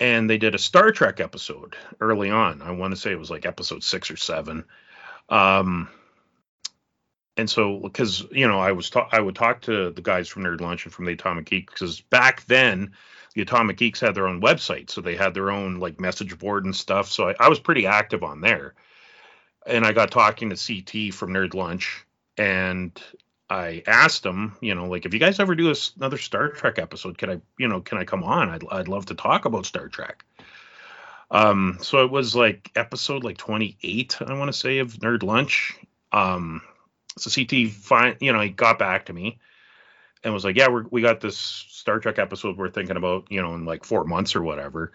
And 0.01 0.28
they 0.28 0.38
did 0.38 0.57
a 0.57 0.59
Star 0.59 0.90
Trek 0.90 1.20
episode 1.20 1.76
early 2.01 2.30
on. 2.30 2.61
I 2.61 2.72
want 2.72 2.93
to 2.93 3.01
say 3.01 3.12
it 3.12 3.18
was 3.18 3.30
like 3.30 3.47
episode 3.47 3.84
six 3.84 4.11
or 4.11 4.16
seven. 4.16 4.64
Um, 5.28 5.88
and 7.36 7.48
so 7.48 7.78
because 7.78 8.26
you 8.30 8.46
know 8.46 8.58
I 8.58 8.72
was 8.72 8.90
ta- 8.90 9.08
I 9.10 9.20
would 9.20 9.34
talk 9.34 9.62
to 9.62 9.90
the 9.90 10.02
guys 10.02 10.28
from 10.28 10.44
Nerd 10.44 10.60
Lunch 10.60 10.84
and 10.84 10.92
from 10.92 11.06
the 11.06 11.12
Atomic 11.12 11.46
Geek 11.46 11.70
because 11.70 12.00
back 12.00 12.44
then 12.46 12.92
the 13.34 13.42
Atomic 13.42 13.78
Geeks 13.78 14.00
had 14.00 14.14
their 14.14 14.28
own 14.28 14.42
website, 14.42 14.90
so 14.90 15.00
they 15.00 15.16
had 15.16 15.32
their 15.32 15.50
own 15.50 15.78
like 15.78 15.98
message 15.98 16.38
board 16.38 16.64
and 16.64 16.76
stuff. 16.76 17.10
So 17.10 17.30
I, 17.30 17.34
I 17.40 17.48
was 17.48 17.58
pretty 17.58 17.86
active 17.86 18.22
on 18.22 18.40
there 18.40 18.74
and 19.66 19.84
I 19.84 19.92
got 19.92 20.10
talking 20.10 20.50
to 20.50 20.56
CT 20.56 21.14
from 21.14 21.32
Nerd 21.32 21.54
Lunch, 21.54 22.04
and 22.36 23.00
I 23.48 23.82
asked 23.86 24.24
him, 24.24 24.56
you 24.60 24.74
know, 24.74 24.86
like 24.86 25.06
if 25.06 25.14
you 25.14 25.20
guys 25.20 25.40
ever 25.40 25.54
do 25.54 25.70
a, 25.70 25.74
another 25.96 26.18
Star 26.18 26.48
Trek 26.48 26.78
episode, 26.78 27.18
can 27.18 27.30
I, 27.30 27.40
you 27.58 27.68
know, 27.68 27.80
can 27.80 27.98
I 27.98 28.04
come 28.04 28.24
on? 28.24 28.48
I'd 28.48 28.64
I'd 28.70 28.88
love 28.88 29.06
to 29.06 29.14
talk 29.14 29.44
about 29.44 29.66
Star 29.66 29.88
Trek. 29.88 30.24
Um, 31.33 31.78
so 31.80 32.05
it 32.05 32.11
was 32.11 32.37
like 32.37 32.70
episode 32.76 33.24
like 33.24 33.39
28, 33.39 34.18
I 34.20 34.35
want 34.35 34.53
to 34.53 34.59
say, 34.59 34.78
of 34.78 34.93
Nerd 34.95 35.24
Lunch. 35.24 35.74
Um, 36.12 36.62
so 37.18 37.30
CT 37.30 37.70
fine, 37.72 38.16
you 38.20 38.33
know, 38.33 38.41
he 38.41 38.51
got 38.51 38.78
back 38.78 39.07
to 39.07 39.12
me 39.12 39.41
and 40.22 40.33
was 40.33 40.45
like, 40.45 40.57
"Yeah, 40.57 40.68
we 40.68 40.83
we 40.91 41.03
got 41.03 41.20
this 41.20 41.37
Star 41.39 41.99
Trek 41.99 42.18
episode 42.18 42.57
we're 42.57 42.68
thinking 42.68 42.97
about, 42.97 43.26
you 43.30 43.43
know, 43.43 43.55
in 43.55 43.64
like 43.64 43.85
four 43.85 44.05
months 44.05 44.37
or 44.37 44.43
whatever. 44.43 44.93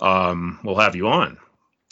Um, 0.00 0.60
we'll 0.64 0.78
have 0.78 0.96
you 0.96 1.08
on." 1.08 1.38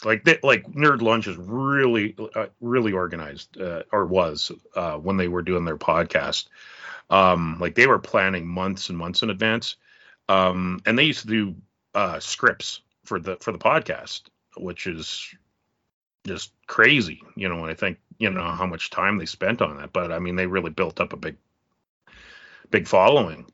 like 0.04 0.24
they, 0.24 0.38
like 0.42 0.64
nerd 0.72 1.02
lunch 1.02 1.26
is 1.26 1.36
really 1.36 2.14
uh, 2.34 2.46
really 2.60 2.92
organized 2.92 3.60
uh, 3.60 3.82
or 3.92 4.06
was 4.06 4.52
uh, 4.74 4.96
when 4.96 5.16
they 5.16 5.28
were 5.28 5.42
doing 5.42 5.64
their 5.64 5.76
podcast 5.76 6.46
um, 7.10 7.56
like 7.60 7.74
they 7.74 7.86
were 7.86 7.98
planning 7.98 8.46
months 8.46 8.88
and 8.88 8.98
months 8.98 9.22
in 9.22 9.30
advance 9.30 9.76
um, 10.28 10.80
and 10.86 10.98
they 10.98 11.04
used 11.04 11.22
to 11.22 11.28
do 11.28 11.54
uh, 11.94 12.20
scripts 12.20 12.80
for 13.08 13.18
the 13.18 13.36
for 13.36 13.52
the 13.52 13.58
podcast 13.58 14.22
which 14.56 14.86
is 14.86 15.34
just 16.26 16.52
crazy 16.66 17.22
you 17.36 17.48
know 17.48 17.64
i 17.64 17.74
think 17.74 17.98
you 18.18 18.30
know 18.30 18.42
how 18.42 18.66
much 18.66 18.90
time 18.90 19.16
they 19.18 19.26
spent 19.26 19.62
on 19.62 19.76
that 19.76 19.92
but 19.92 20.12
i 20.12 20.18
mean 20.18 20.36
they 20.36 20.46
really 20.46 20.70
built 20.70 21.00
up 21.00 21.12
a 21.12 21.16
big 21.16 21.36
big 22.70 22.86
following 22.86 23.46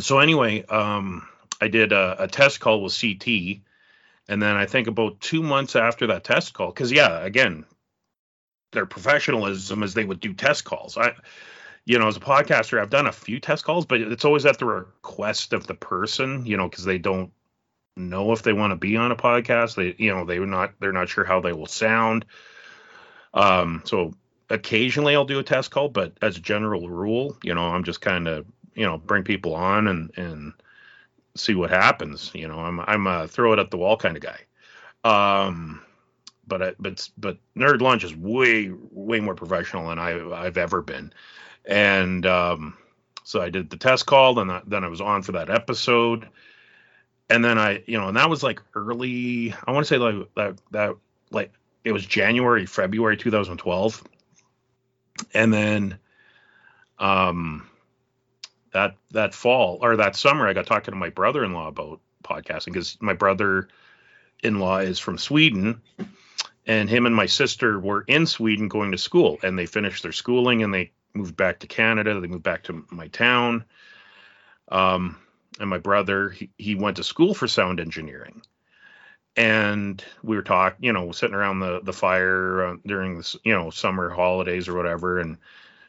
so 0.00 0.18
anyway 0.18 0.64
um, 0.66 1.26
i 1.60 1.68
did 1.68 1.92
a, 1.92 2.24
a 2.24 2.28
test 2.28 2.60
call 2.60 2.82
with 2.82 2.92
ct 2.92 3.62
and 4.28 4.42
then 4.42 4.56
I 4.56 4.66
think 4.66 4.86
about 4.86 5.20
two 5.20 5.42
months 5.42 5.74
after 5.74 6.08
that 6.08 6.24
test 6.24 6.52
call, 6.52 6.68
because 6.68 6.92
yeah, 6.92 7.20
again, 7.20 7.64
their 8.72 8.84
professionalism 8.84 9.82
is 9.82 9.94
they 9.94 10.04
would 10.04 10.20
do 10.20 10.34
test 10.34 10.64
calls. 10.64 10.98
I, 10.98 11.14
you 11.86 11.98
know, 11.98 12.08
as 12.08 12.18
a 12.18 12.20
podcaster, 12.20 12.78
I've 12.78 12.90
done 12.90 13.06
a 13.06 13.12
few 13.12 13.40
test 13.40 13.64
calls, 13.64 13.86
but 13.86 14.02
it's 14.02 14.26
always 14.26 14.44
at 14.44 14.58
the 14.58 14.66
request 14.66 15.54
of 15.54 15.66
the 15.66 15.74
person, 15.74 16.44
you 16.44 16.58
know, 16.58 16.68
because 16.68 16.84
they 16.84 16.98
don't 16.98 17.32
know 17.98 18.32
if 18.32 18.42
they 18.42 18.52
want 18.52 18.70
to 18.72 18.76
be 18.76 18.96
on 18.96 19.12
a 19.12 19.16
podcast. 19.16 19.76
They, 19.76 19.94
you 20.02 20.14
know, 20.14 20.24
they're 20.24 20.46
not 20.46 20.74
they're 20.80 20.92
not 20.92 21.08
sure 21.08 21.24
how 21.24 21.40
they 21.40 21.52
will 21.52 21.66
sound. 21.66 22.24
Um, 23.34 23.82
so 23.84 24.14
occasionally 24.50 25.14
I'll 25.14 25.24
do 25.24 25.38
a 25.38 25.44
test 25.44 25.70
call, 25.70 25.88
but 25.88 26.12
as 26.22 26.36
a 26.36 26.40
general 26.40 26.88
rule, 26.88 27.36
you 27.42 27.54
know, 27.54 27.66
I'm 27.66 27.84
just 27.84 28.00
kind 28.00 28.28
of 28.28 28.46
you 28.74 28.84
know 28.84 28.98
bring 28.98 29.24
people 29.24 29.54
on 29.54 29.88
and 29.88 30.10
and 30.16 30.52
see 31.34 31.54
what 31.54 31.70
happens. 31.70 32.30
You 32.34 32.48
know, 32.48 32.58
I'm 32.58 32.80
I'm 32.80 33.06
a 33.06 33.28
throw 33.28 33.52
it 33.52 33.58
at 33.58 33.70
the 33.70 33.78
wall 33.78 33.96
kind 33.96 34.16
of 34.16 34.22
guy. 34.22 34.40
Um, 35.04 35.82
but 36.46 36.62
I, 36.62 36.74
but 36.78 37.08
but 37.18 37.38
Nerd 37.56 37.80
Lunch 37.80 38.04
is 38.04 38.14
way 38.14 38.70
way 38.90 39.20
more 39.20 39.34
professional 39.34 39.88
than 39.88 39.98
I 39.98 40.32
I've 40.32 40.58
ever 40.58 40.82
been, 40.82 41.12
and 41.64 42.24
um, 42.26 42.76
so 43.24 43.40
I 43.42 43.50
did 43.50 43.70
the 43.70 43.76
test 43.76 44.06
call, 44.06 44.34
then 44.34 44.50
then 44.66 44.84
I 44.84 44.88
was 44.88 45.00
on 45.00 45.22
for 45.22 45.32
that 45.32 45.50
episode, 45.50 46.28
and 47.30 47.44
then 47.44 47.58
I 47.58 47.82
you 47.86 47.98
know 47.98 48.08
and 48.08 48.16
that 48.16 48.30
was 48.30 48.42
like 48.42 48.60
early 48.74 49.54
I 49.66 49.72
want 49.72 49.86
to 49.86 49.94
say 49.94 49.98
like 49.98 50.28
that 50.34 50.58
that 50.70 50.94
like 51.30 51.52
it 51.84 51.92
was 51.92 52.04
January 52.04 52.66
February 52.66 53.16
2012, 53.16 54.04
and 55.34 55.52
then 55.52 55.98
um 56.98 57.68
that 58.72 58.96
that 59.12 59.34
fall 59.34 59.78
or 59.80 59.96
that 59.96 60.16
summer, 60.16 60.46
I 60.46 60.52
got 60.52 60.66
talking 60.66 60.92
to 60.92 60.98
my 60.98 61.10
brother-in-law 61.10 61.68
about 61.68 62.00
podcasting 62.22 62.72
because 62.72 62.98
my 63.00 63.14
brother-in-law 63.14 64.78
is 64.78 64.98
from 64.98 65.18
Sweden, 65.18 65.80
and 66.66 66.88
him 66.88 67.06
and 67.06 67.14
my 67.14 67.26
sister 67.26 67.78
were 67.78 68.04
in 68.06 68.26
Sweden 68.26 68.68
going 68.68 68.92
to 68.92 68.98
school, 68.98 69.38
and 69.42 69.58
they 69.58 69.66
finished 69.66 70.02
their 70.02 70.12
schooling 70.12 70.62
and 70.62 70.72
they 70.72 70.90
moved 71.14 71.36
back 71.36 71.60
to 71.60 71.66
Canada. 71.66 72.20
They 72.20 72.26
moved 72.26 72.42
back 72.42 72.64
to 72.64 72.84
my 72.90 73.08
town. 73.08 73.64
Um, 74.68 75.16
and 75.58 75.68
my 75.68 75.78
brother, 75.78 76.30
he, 76.30 76.50
he 76.58 76.74
went 76.74 76.96
to 76.96 77.04
school 77.04 77.34
for 77.34 77.48
sound 77.48 77.80
engineering 77.80 78.42
and 79.38 80.04
we 80.24 80.34
were 80.34 80.42
talking, 80.42 80.84
you 80.84 80.92
know, 80.92 81.12
sitting 81.12 81.34
around 81.34 81.60
the 81.60 81.80
the 81.82 81.92
fire 81.92 82.66
uh, 82.66 82.76
during 82.84 83.16
this, 83.16 83.36
you 83.44 83.54
know, 83.54 83.70
summer 83.70 84.10
holidays 84.10 84.66
or 84.66 84.74
whatever, 84.74 85.20
and 85.20 85.38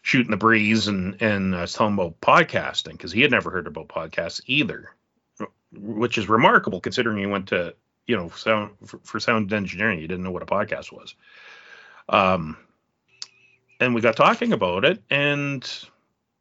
shooting 0.04 0.30
the 0.30 0.38
breeze 0.38 0.88
and 0.88 1.20
and 1.20 1.56
I 1.56 1.62
was 1.62 1.74
telling 1.74 1.94
him 1.94 2.00
about 2.00 2.22
podcasting 2.22 2.92
because 2.92 3.12
he 3.12 3.22
had 3.22 3.32
never 3.32 3.50
heard 3.50 3.66
about 3.66 3.88
podcasts 3.88 4.40
either, 4.46 4.92
which 5.74 6.20
is 6.20 6.30
remarkable 6.30 6.80
considering 6.80 7.18
he 7.18 7.26
went 7.26 7.48
to 7.48 7.74
you 8.06 8.16
know 8.16 8.30
sound 8.30 8.72
for, 8.86 9.00
for 9.04 9.20
sound 9.20 9.52
engineering. 9.52 10.00
He 10.00 10.08
didn't 10.08 10.24
know 10.24 10.32
what 10.32 10.44
a 10.44 10.46
podcast 10.46 10.92
was. 10.92 11.16
Um, 12.08 12.56
and 13.80 13.96
we 13.96 14.02
got 14.02 14.16
talking 14.16 14.54
about 14.54 14.86
it, 14.86 15.02
and 15.10 15.68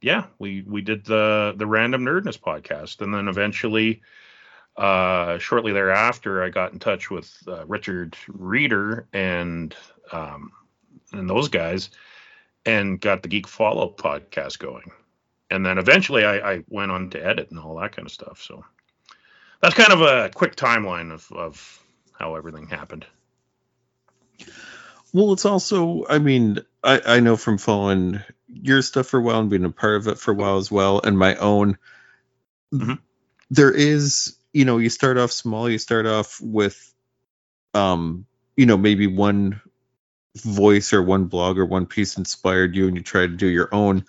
yeah, 0.01 0.25
we 0.37 0.63
we 0.65 0.81
did 0.81 1.05
the 1.05 1.53
the 1.57 1.67
random 1.67 2.03
nerdness 2.03 2.39
podcast, 2.39 3.01
and 3.01 3.13
then 3.13 3.27
eventually. 3.27 4.01
Uh, 4.77 5.37
shortly 5.39 5.73
thereafter, 5.73 6.41
I 6.41 6.47
got 6.47 6.71
in 6.71 6.79
touch 6.79 7.11
with 7.11 7.37
uh, 7.49 7.65
Richard 7.65 8.15
Reeder 8.29 9.09
and 9.11 9.75
um, 10.13 10.53
and 11.11 11.29
those 11.29 11.49
guys, 11.49 11.89
and 12.65 12.99
got 12.99 13.21
the 13.21 13.27
Geek 13.27 13.47
Fallout 13.47 13.97
podcast 13.97 14.59
going. 14.59 14.91
And 15.51 15.65
then 15.65 15.77
eventually 15.77 16.25
I, 16.25 16.53
I, 16.53 16.63
went 16.69 16.91
on 16.91 17.09
to 17.11 17.25
edit 17.25 17.49
and 17.49 17.59
all 17.59 17.75
that 17.79 17.95
kind 17.95 18.05
of 18.05 18.11
stuff. 18.11 18.41
So 18.41 18.63
that's 19.61 19.75
kind 19.75 19.91
of 19.91 20.01
a 20.01 20.29
quick 20.29 20.55
timeline 20.55 21.11
of, 21.11 21.31
of 21.31 21.83
how 22.17 22.35
everything 22.35 22.67
happened. 22.67 23.05
Well, 25.11 25.33
it's 25.33 25.45
also, 25.45 26.05
I 26.07 26.19
mean, 26.19 26.59
I, 26.83 27.01
I 27.05 27.19
know 27.19 27.35
from 27.35 27.57
following 27.57 28.21
your 28.51 28.81
stuff 28.81 29.07
for 29.07 29.19
a 29.19 29.21
while 29.21 29.39
and 29.39 29.49
being 29.49 29.65
a 29.65 29.69
part 29.69 29.95
of 29.95 30.07
it 30.07 30.19
for 30.19 30.31
a 30.31 30.35
while 30.35 30.57
as 30.57 30.71
well, 30.71 31.01
and 31.03 31.17
my 31.17 31.35
own. 31.35 31.77
Mhm. 32.73 32.99
There 33.49 33.71
is, 33.71 34.35
you 34.53 34.65
know, 34.65 34.77
you 34.77 34.89
start 34.89 35.17
off 35.17 35.31
small. 35.31 35.69
You 35.69 35.77
start 35.77 36.05
off 36.05 36.39
with, 36.41 36.93
um, 37.73 38.25
you 38.57 38.65
know, 38.65 38.77
maybe 38.77 39.07
one 39.07 39.61
voice 40.37 40.93
or 40.93 41.01
one 41.01 41.25
blog 41.25 41.57
or 41.57 41.65
one 41.65 41.85
piece 41.85 42.17
inspired 42.17 42.75
you, 42.75 42.87
and 42.87 42.95
you 42.95 43.03
try 43.03 43.21
to 43.21 43.27
do 43.35 43.47
your 43.47 43.73
own. 43.73 44.05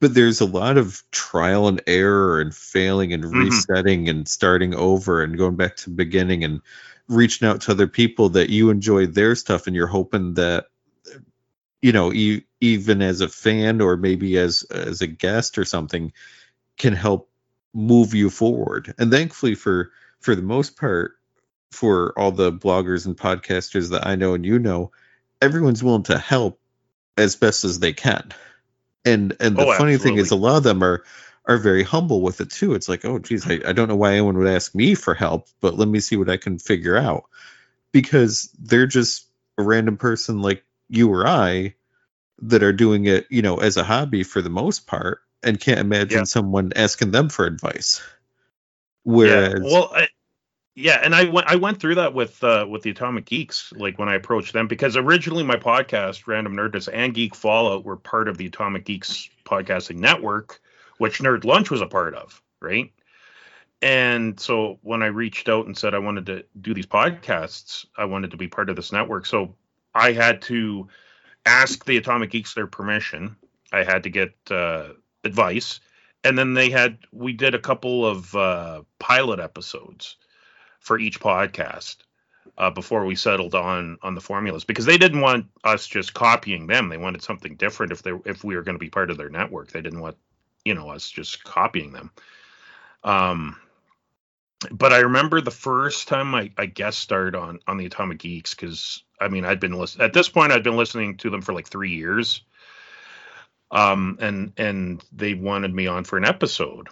But 0.00 0.14
there's 0.14 0.40
a 0.40 0.46
lot 0.46 0.78
of 0.78 1.02
trial 1.10 1.66
and 1.68 1.82
error 1.86 2.40
and 2.40 2.54
failing 2.54 3.12
and 3.12 3.24
Mhm. 3.24 3.34
resetting 3.34 4.08
and 4.08 4.28
starting 4.28 4.74
over 4.74 5.22
and 5.22 5.36
going 5.36 5.56
back 5.56 5.76
to 5.76 5.90
the 5.90 5.96
beginning 5.96 6.44
and 6.44 6.60
reaching 7.08 7.48
out 7.48 7.62
to 7.62 7.72
other 7.72 7.88
people 7.88 8.28
that 8.30 8.50
you 8.50 8.70
enjoy 8.70 9.06
their 9.06 9.34
stuff 9.34 9.66
and 9.66 9.74
you're 9.74 9.86
hoping 9.86 10.34
that 10.34 10.66
you 11.82 11.92
know 11.92 12.12
e- 12.12 12.44
even 12.60 13.02
as 13.02 13.20
a 13.20 13.28
fan 13.28 13.80
or 13.80 13.96
maybe 13.96 14.38
as 14.38 14.64
as 14.64 15.00
a 15.00 15.06
guest 15.06 15.58
or 15.58 15.64
something 15.64 16.12
can 16.78 16.94
help 16.94 17.30
move 17.74 18.14
you 18.14 18.30
forward. 18.30 18.94
And 18.98 19.10
thankfully 19.10 19.54
for 19.54 19.92
for 20.20 20.34
the 20.34 20.42
most 20.42 20.76
part 20.76 21.12
for 21.72 22.18
all 22.18 22.32
the 22.32 22.52
bloggers 22.52 23.06
and 23.06 23.16
podcasters 23.16 23.90
that 23.90 24.06
I 24.06 24.16
know 24.16 24.34
and 24.34 24.44
you 24.46 24.58
know 24.58 24.92
everyone's 25.42 25.84
willing 25.84 26.04
to 26.04 26.18
help 26.18 26.60
as 27.18 27.36
best 27.36 27.64
as 27.64 27.80
they 27.80 27.92
can. 27.92 28.30
And 29.04 29.36
and 29.40 29.58
the 29.58 29.66
Oh, 29.66 29.66
funny 29.66 29.96
thing 29.98 30.16
is 30.16 30.30
a 30.30 30.36
lot 30.36 30.56
of 30.58 30.62
them 30.64 30.82
are 30.82 31.04
are 31.46 31.56
very 31.58 31.82
humble 31.82 32.20
with 32.20 32.40
it 32.40 32.50
too. 32.50 32.74
It's 32.74 32.88
like 32.88 33.04
oh 33.04 33.18
geez 33.18 33.48
I, 33.50 33.60
I 33.66 33.72
don't 33.72 33.88
know 33.88 33.96
why 33.96 34.12
anyone 34.12 34.36
would 34.38 34.48
ask 34.48 34.74
me 34.74 34.94
for 34.94 35.14
help 35.14 35.48
but 35.60 35.76
let 35.78 35.88
me 35.88 36.00
see 36.00 36.16
what 36.16 36.30
i 36.30 36.36
can 36.36 36.58
figure 36.58 36.96
out. 36.96 37.24
Because 37.92 38.50
they're 38.58 38.86
just 38.86 39.28
a 39.58 39.62
random 39.62 39.96
person 39.98 40.42
like 40.42 40.64
you 40.88 41.10
or 41.10 41.26
i 41.26 41.74
that 42.40 42.62
are 42.62 42.72
doing 42.72 43.06
it 43.06 43.26
you 43.30 43.42
know 43.42 43.56
as 43.58 43.76
a 43.76 43.84
hobby 43.84 44.22
for 44.22 44.40
the 44.42 44.50
most 44.50 44.86
part 44.86 45.20
and 45.42 45.60
can't 45.60 45.80
imagine 45.80 46.20
Yeah. 46.20 46.24
someone 46.24 46.72
asking 46.76 47.10
them 47.10 47.28
for 47.28 47.44
advice 47.46 48.00
whereas 49.04 49.52
yeah, 49.60 49.70
well, 49.70 49.90
I, 49.94 50.08
yeah, 50.74 51.00
and 51.02 51.12
I 51.12 51.24
went 51.24 51.48
I 51.48 51.56
went 51.56 51.80
through 51.80 51.96
that 51.96 52.14
with 52.14 52.42
uh, 52.44 52.64
with 52.68 52.82
the 52.82 52.90
Atomic 52.90 53.24
Geeks, 53.24 53.72
like 53.76 53.98
when 53.98 54.08
I 54.08 54.14
approached 54.14 54.52
them, 54.52 54.68
because 54.68 54.96
originally 54.96 55.42
my 55.42 55.56
podcast, 55.56 56.28
Random 56.28 56.54
Nerdness 56.54 56.88
and 56.92 57.12
Geek 57.12 57.34
Fallout, 57.34 57.84
were 57.84 57.96
part 57.96 58.28
of 58.28 58.38
the 58.38 58.46
Atomic 58.46 58.84
Geeks 58.84 59.28
podcasting 59.44 59.96
network, 59.96 60.60
which 60.98 61.18
Nerd 61.18 61.44
Lunch 61.44 61.70
was 61.70 61.80
a 61.80 61.86
part 61.86 62.14
of, 62.14 62.40
right? 62.60 62.92
And 63.82 64.38
so 64.38 64.78
when 64.82 65.02
I 65.02 65.06
reached 65.06 65.48
out 65.48 65.66
and 65.66 65.76
said 65.76 65.94
I 65.94 65.98
wanted 65.98 66.26
to 66.26 66.44
do 66.60 66.74
these 66.74 66.86
podcasts, 66.86 67.84
I 67.96 68.04
wanted 68.04 68.30
to 68.30 68.36
be 68.36 68.46
part 68.46 68.70
of 68.70 68.76
this 68.76 68.92
network. 68.92 69.26
So 69.26 69.56
I 69.98 70.12
had 70.12 70.42
to 70.42 70.88
ask 71.44 71.84
the 71.84 71.96
Atomic 71.96 72.30
Geeks 72.30 72.54
their 72.54 72.66
permission. 72.66 73.36
I 73.72 73.82
had 73.84 74.04
to 74.04 74.10
get 74.10 74.34
uh, 74.50 74.90
advice, 75.24 75.80
and 76.24 76.38
then 76.38 76.54
they 76.54 76.70
had 76.70 76.98
we 77.12 77.32
did 77.32 77.54
a 77.54 77.58
couple 77.58 78.06
of 78.06 78.34
uh, 78.34 78.82
pilot 78.98 79.40
episodes 79.40 80.16
for 80.80 80.98
each 80.98 81.20
podcast 81.20 81.96
uh, 82.56 82.70
before 82.70 83.04
we 83.04 83.14
settled 83.14 83.54
on 83.54 83.98
on 84.02 84.14
the 84.14 84.20
formulas 84.20 84.64
because 84.64 84.86
they 84.86 84.98
didn't 84.98 85.20
want 85.20 85.46
us 85.64 85.86
just 85.86 86.14
copying 86.14 86.66
them. 86.66 86.88
They 86.88 86.96
wanted 86.96 87.22
something 87.22 87.56
different 87.56 87.92
if 87.92 88.02
they 88.02 88.12
if 88.24 88.44
we 88.44 88.56
were 88.56 88.62
going 88.62 88.76
to 88.76 88.84
be 88.84 88.90
part 88.90 89.10
of 89.10 89.18
their 89.18 89.30
network. 89.30 89.70
They 89.70 89.82
didn't 89.82 90.00
want 90.00 90.16
you 90.64 90.74
know 90.74 90.88
us 90.90 91.10
just 91.10 91.44
copying 91.44 91.92
them. 91.92 92.10
Um, 93.04 93.56
but 94.70 94.92
I 94.92 94.98
remember 94.98 95.40
the 95.40 95.50
first 95.50 96.08
time 96.08 96.34
I, 96.34 96.50
I 96.56 96.66
guest 96.66 97.00
starred 97.00 97.36
on 97.36 97.60
on 97.66 97.76
the 97.76 97.86
Atomic 97.86 98.18
Geeks 98.18 98.54
because 98.54 99.02
I 99.20 99.28
mean 99.28 99.44
I'd 99.44 99.60
been 99.60 99.72
listening 99.72 100.04
at 100.04 100.12
this 100.12 100.28
point 100.28 100.52
I'd 100.52 100.62
been 100.64 100.76
listening 100.76 101.16
to 101.18 101.30
them 101.30 101.42
for 101.42 101.52
like 101.52 101.68
three 101.68 101.90
years. 101.94 102.42
Um, 103.70 104.16
and 104.20 104.52
and 104.56 105.04
they 105.12 105.34
wanted 105.34 105.74
me 105.74 105.86
on 105.86 106.04
for 106.04 106.16
an 106.16 106.24
episode. 106.24 106.88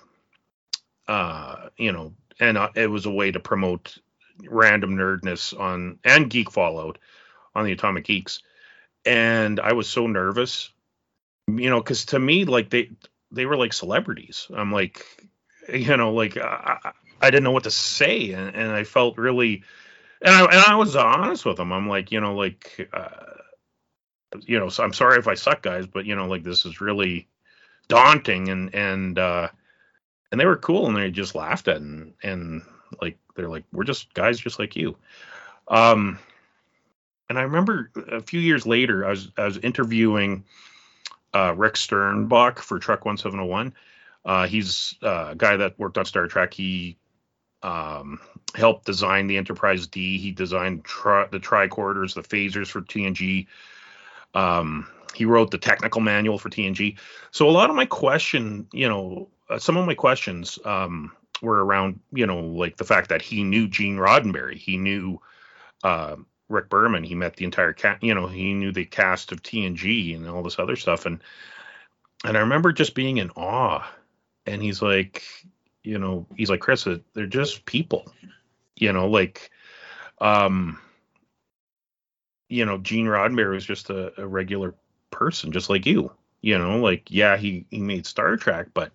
Uh, 1.09 1.69
you 1.77 1.93
know, 1.93 2.13
and 2.41 2.59
uh, 2.59 2.69
it 2.75 2.89
was 2.89 3.07
a 3.07 3.11
way 3.11 3.31
to 3.31 3.41
promote 3.41 3.97
random 4.49 4.97
nerdness 4.97 5.59
on 5.59 5.99
and 6.05 6.29
geek 6.29 6.51
fallout 6.51 6.99
on 7.55 7.65
the 7.65 7.73
Atomic 7.73 8.05
Geeks. 8.05 8.43
And 9.07 9.61
I 9.61 9.73
was 9.73 9.89
so 9.89 10.07
nervous, 10.07 10.71
you 11.47 11.71
know, 11.71 11.81
because 11.81 12.07
to 12.07 12.19
me, 12.19 12.45
like 12.45 12.71
they 12.71 12.91
they 13.31 13.47
were 13.47 13.57
like 13.57 13.73
celebrities. 13.73 14.49
I'm 14.55 14.73
like, 14.73 15.05
you 15.73 15.97
know, 15.97 16.13
like 16.13 16.37
I, 16.37 16.79
I- 16.85 16.93
didn't 17.31 17.45
know 17.45 17.53
what 17.53 17.65
to 17.65 17.71
say, 17.71 18.33
and, 18.33 18.55
and 18.55 18.71
I 18.71 18.85
felt 18.85 19.17
really, 19.19 19.65
and 20.23 20.35
I 20.35 20.45
and 20.45 20.65
I 20.67 20.75
was 20.77 20.97
honest 20.97 21.45
with 21.45 21.57
them. 21.57 21.73
I'm 21.73 21.89
like, 21.89 22.13
you 22.13 22.21
know, 22.21 22.35
like, 22.35 22.89
uh, 22.93 23.09
you 24.43 24.59
know, 24.59 24.69
so 24.69 24.83
I'm 24.85 24.93
sorry 24.93 25.19
if 25.19 25.29
I 25.29 25.35
suck, 25.35 25.63
guys, 25.63 25.87
but 25.87 26.07
you 26.07 26.15
know, 26.15 26.27
like 26.27 26.43
this 26.43 26.65
is 26.65 26.81
really 26.81 27.29
daunting, 27.89 28.49
and 28.49 28.75
and 28.75 29.19
uh, 29.19 29.49
and 30.31 30.41
they 30.41 30.47
were 30.47 30.57
cool, 30.57 30.87
and 30.87 30.97
they 30.97 31.11
just 31.11 31.35
laughed 31.35 31.69
at, 31.69 31.79
and 31.79 32.15
and 32.23 32.63
like 33.01 33.19
they're 33.35 33.49
like, 33.49 33.65
we're 33.73 33.85
just 33.85 34.13
guys 34.15 34.39
just 34.39 34.59
like 34.59 34.77
you. 34.77 34.97
Um, 35.69 36.19
and 37.29 37.39
I 37.39 37.43
remember 37.43 37.91
a 38.11 38.21
few 38.21 38.41
years 38.41 38.67
later, 38.67 39.05
I 39.05 39.11
was 39.11 39.31
I 39.37 39.45
was 39.45 39.59
interviewing 39.59 40.45
uh, 41.35 41.55
Rick 41.57 41.75
Sternbach 41.75 42.59
for 42.59 42.79
Trek 42.79 43.05
1701. 43.05 43.75
Uh, 44.25 44.47
he's 44.47 44.97
uh, 45.03 45.29
a 45.31 45.37
guy 45.37 45.57
that 45.57 45.79
worked 45.79 45.99
on 45.99 46.05
Star 46.05 46.27
Trek. 46.27 46.55
He 46.55 46.97
um, 47.67 48.21
helped 48.55 48.87
design 48.87 49.27
the 49.27 49.37
Enterprise 49.37 49.87
D. 49.89 50.19
He 50.19 50.31
designed 50.31 50.85
tri- 50.85 51.27
the 51.31 51.41
tricorders, 51.41 52.15
the 52.15 52.23
phasers 52.23 52.69
for 52.69 52.81
TNG. 52.81 53.47
Um, 54.35 54.87
he 55.15 55.25
wrote 55.25 55.51
the 55.51 55.59
technical 55.59 56.01
manual 56.01 56.39
for 56.39 56.49
TNG. 56.49 56.97
So 57.33 57.49
a 57.49 57.51
lot 57.51 57.69
of 57.69 57.77
my 57.77 57.87
question, 57.87 58.69
you 58.73 58.89
know, 58.89 59.29
uh, 59.51 59.59
some 59.59 59.77
of 59.77 59.85
my 59.85 59.95
questions 59.95 60.59
um, 60.65 61.11
were 61.43 61.65
around, 61.65 61.99
you 62.13 62.27
know, 62.27 62.39
like 62.39 62.77
the 62.77 62.85
fact 62.85 63.09
that 63.09 63.23
he 63.23 63.43
knew 63.43 63.67
Gene 63.67 63.97
Roddenberry. 63.97 64.57
He 64.57 64.77
knew 64.77 65.21
uh, 65.83 66.17
Rick 66.49 66.69
Berman. 66.69 67.03
He 67.03 67.17
met 67.17 67.37
the 67.37 67.45
entire. 67.45 67.75
You 68.01 68.15
know, 68.15 68.29
he 68.29 68.55
knew 68.55 68.71
the 68.71 68.85
cast 68.85 69.33
of 69.33 69.43
TNG 69.43 70.15
and 70.15 70.29
all 70.29 70.43
this 70.43 70.59
other 70.59 70.77
stuff. 70.77 71.05
And 71.05 71.21
and 72.25 72.37
I 72.37 72.41
remember 72.41 72.73
just 72.73 72.95
being 72.95 73.17
in 73.17 73.31
awe. 73.31 73.89
And 74.49 74.63
he's 74.63 74.81
like, 74.81 75.25
you 75.87 75.99
know, 75.99 76.27
he's 76.37 76.51
like 76.51 76.61
Chris, 76.61 76.87
they're 77.15 77.27
just 77.27 77.65
people. 77.65 78.07
You 78.77 78.93
know, 78.93 79.09
like, 79.09 79.51
um, 80.21 80.79
you 82.49 82.65
know, 82.65 82.79
Gene 82.79 83.07
Roddenberry 83.07 83.55
was 83.55 83.65
just 83.65 83.89
a, 83.91 84.13
a 84.21 84.27
regular 84.27 84.75
person, 85.11 85.53
just 85.53 85.71
like 85.71 85.87
you. 85.87 86.11
You 86.43 86.59
know, 86.59 86.79
like 86.79 87.11
yeah, 87.11 87.37
he 87.37 87.65
he 87.71 87.79
made 87.79 88.07
Star 88.07 88.37
Trek, 88.37 88.69
but 88.75 88.93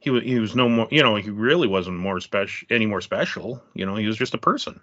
he 0.00 0.10
was 0.10 0.24
he 0.24 0.38
was 0.38 0.56
no 0.56 0.68
more. 0.68 0.88
You 0.90 1.02
know, 1.02 1.16
he 1.16 1.30
really 1.30 1.68
wasn't 1.68 1.98
more 1.98 2.20
special, 2.20 2.66
any 2.70 2.86
more 2.86 3.00
special. 3.00 3.62
You 3.74 3.86
know, 3.86 3.94
he 3.94 4.06
was 4.06 4.16
just 4.16 4.34
a 4.34 4.38
person 4.38 4.80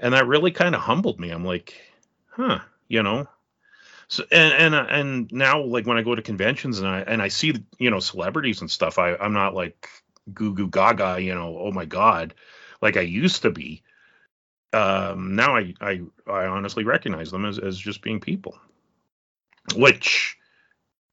and 0.00 0.14
that 0.14 0.26
really 0.26 0.50
kind 0.50 0.74
of 0.74 0.80
humbled 0.80 1.18
me. 1.18 1.30
I'm 1.30 1.44
like, 1.44 1.74
huh, 2.28 2.60
you 2.88 3.02
know. 3.02 3.26
So 4.08 4.24
and 4.32 4.52
and 4.54 4.74
uh, 4.74 4.86
and 4.88 5.32
now 5.32 5.62
like 5.62 5.86
when 5.86 5.98
I 5.98 6.02
go 6.02 6.14
to 6.14 6.22
conventions 6.22 6.78
and 6.78 6.88
I 6.88 7.00
and 7.00 7.20
I 7.20 7.28
see 7.28 7.54
you 7.78 7.90
know 7.90 8.00
celebrities 8.00 8.60
and 8.60 8.70
stuff, 8.70 8.98
I 8.98 9.14
I'm 9.14 9.34
not 9.34 9.54
like 9.54 9.88
goo 10.32 10.54
goo 10.54 10.68
gaga, 10.68 11.20
you 11.20 11.34
know, 11.34 11.58
oh 11.58 11.72
my 11.72 11.84
god, 11.84 12.34
like 12.80 12.96
I 12.96 13.02
used 13.02 13.42
to 13.42 13.50
be. 13.50 13.82
Um, 14.72 15.34
now 15.34 15.56
I 15.56 15.74
I 15.80 16.00
I 16.26 16.46
honestly 16.46 16.84
recognize 16.84 17.30
them 17.30 17.44
as 17.44 17.58
as 17.58 17.78
just 17.78 18.02
being 18.02 18.20
people, 18.20 18.58
which 19.74 20.38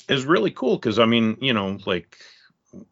is 0.08 0.26
really 0.26 0.52
cool 0.52 0.78
because 0.78 1.00
I 1.00 1.06
mean 1.06 1.38
you 1.42 1.54
know 1.54 1.78
like 1.86 2.18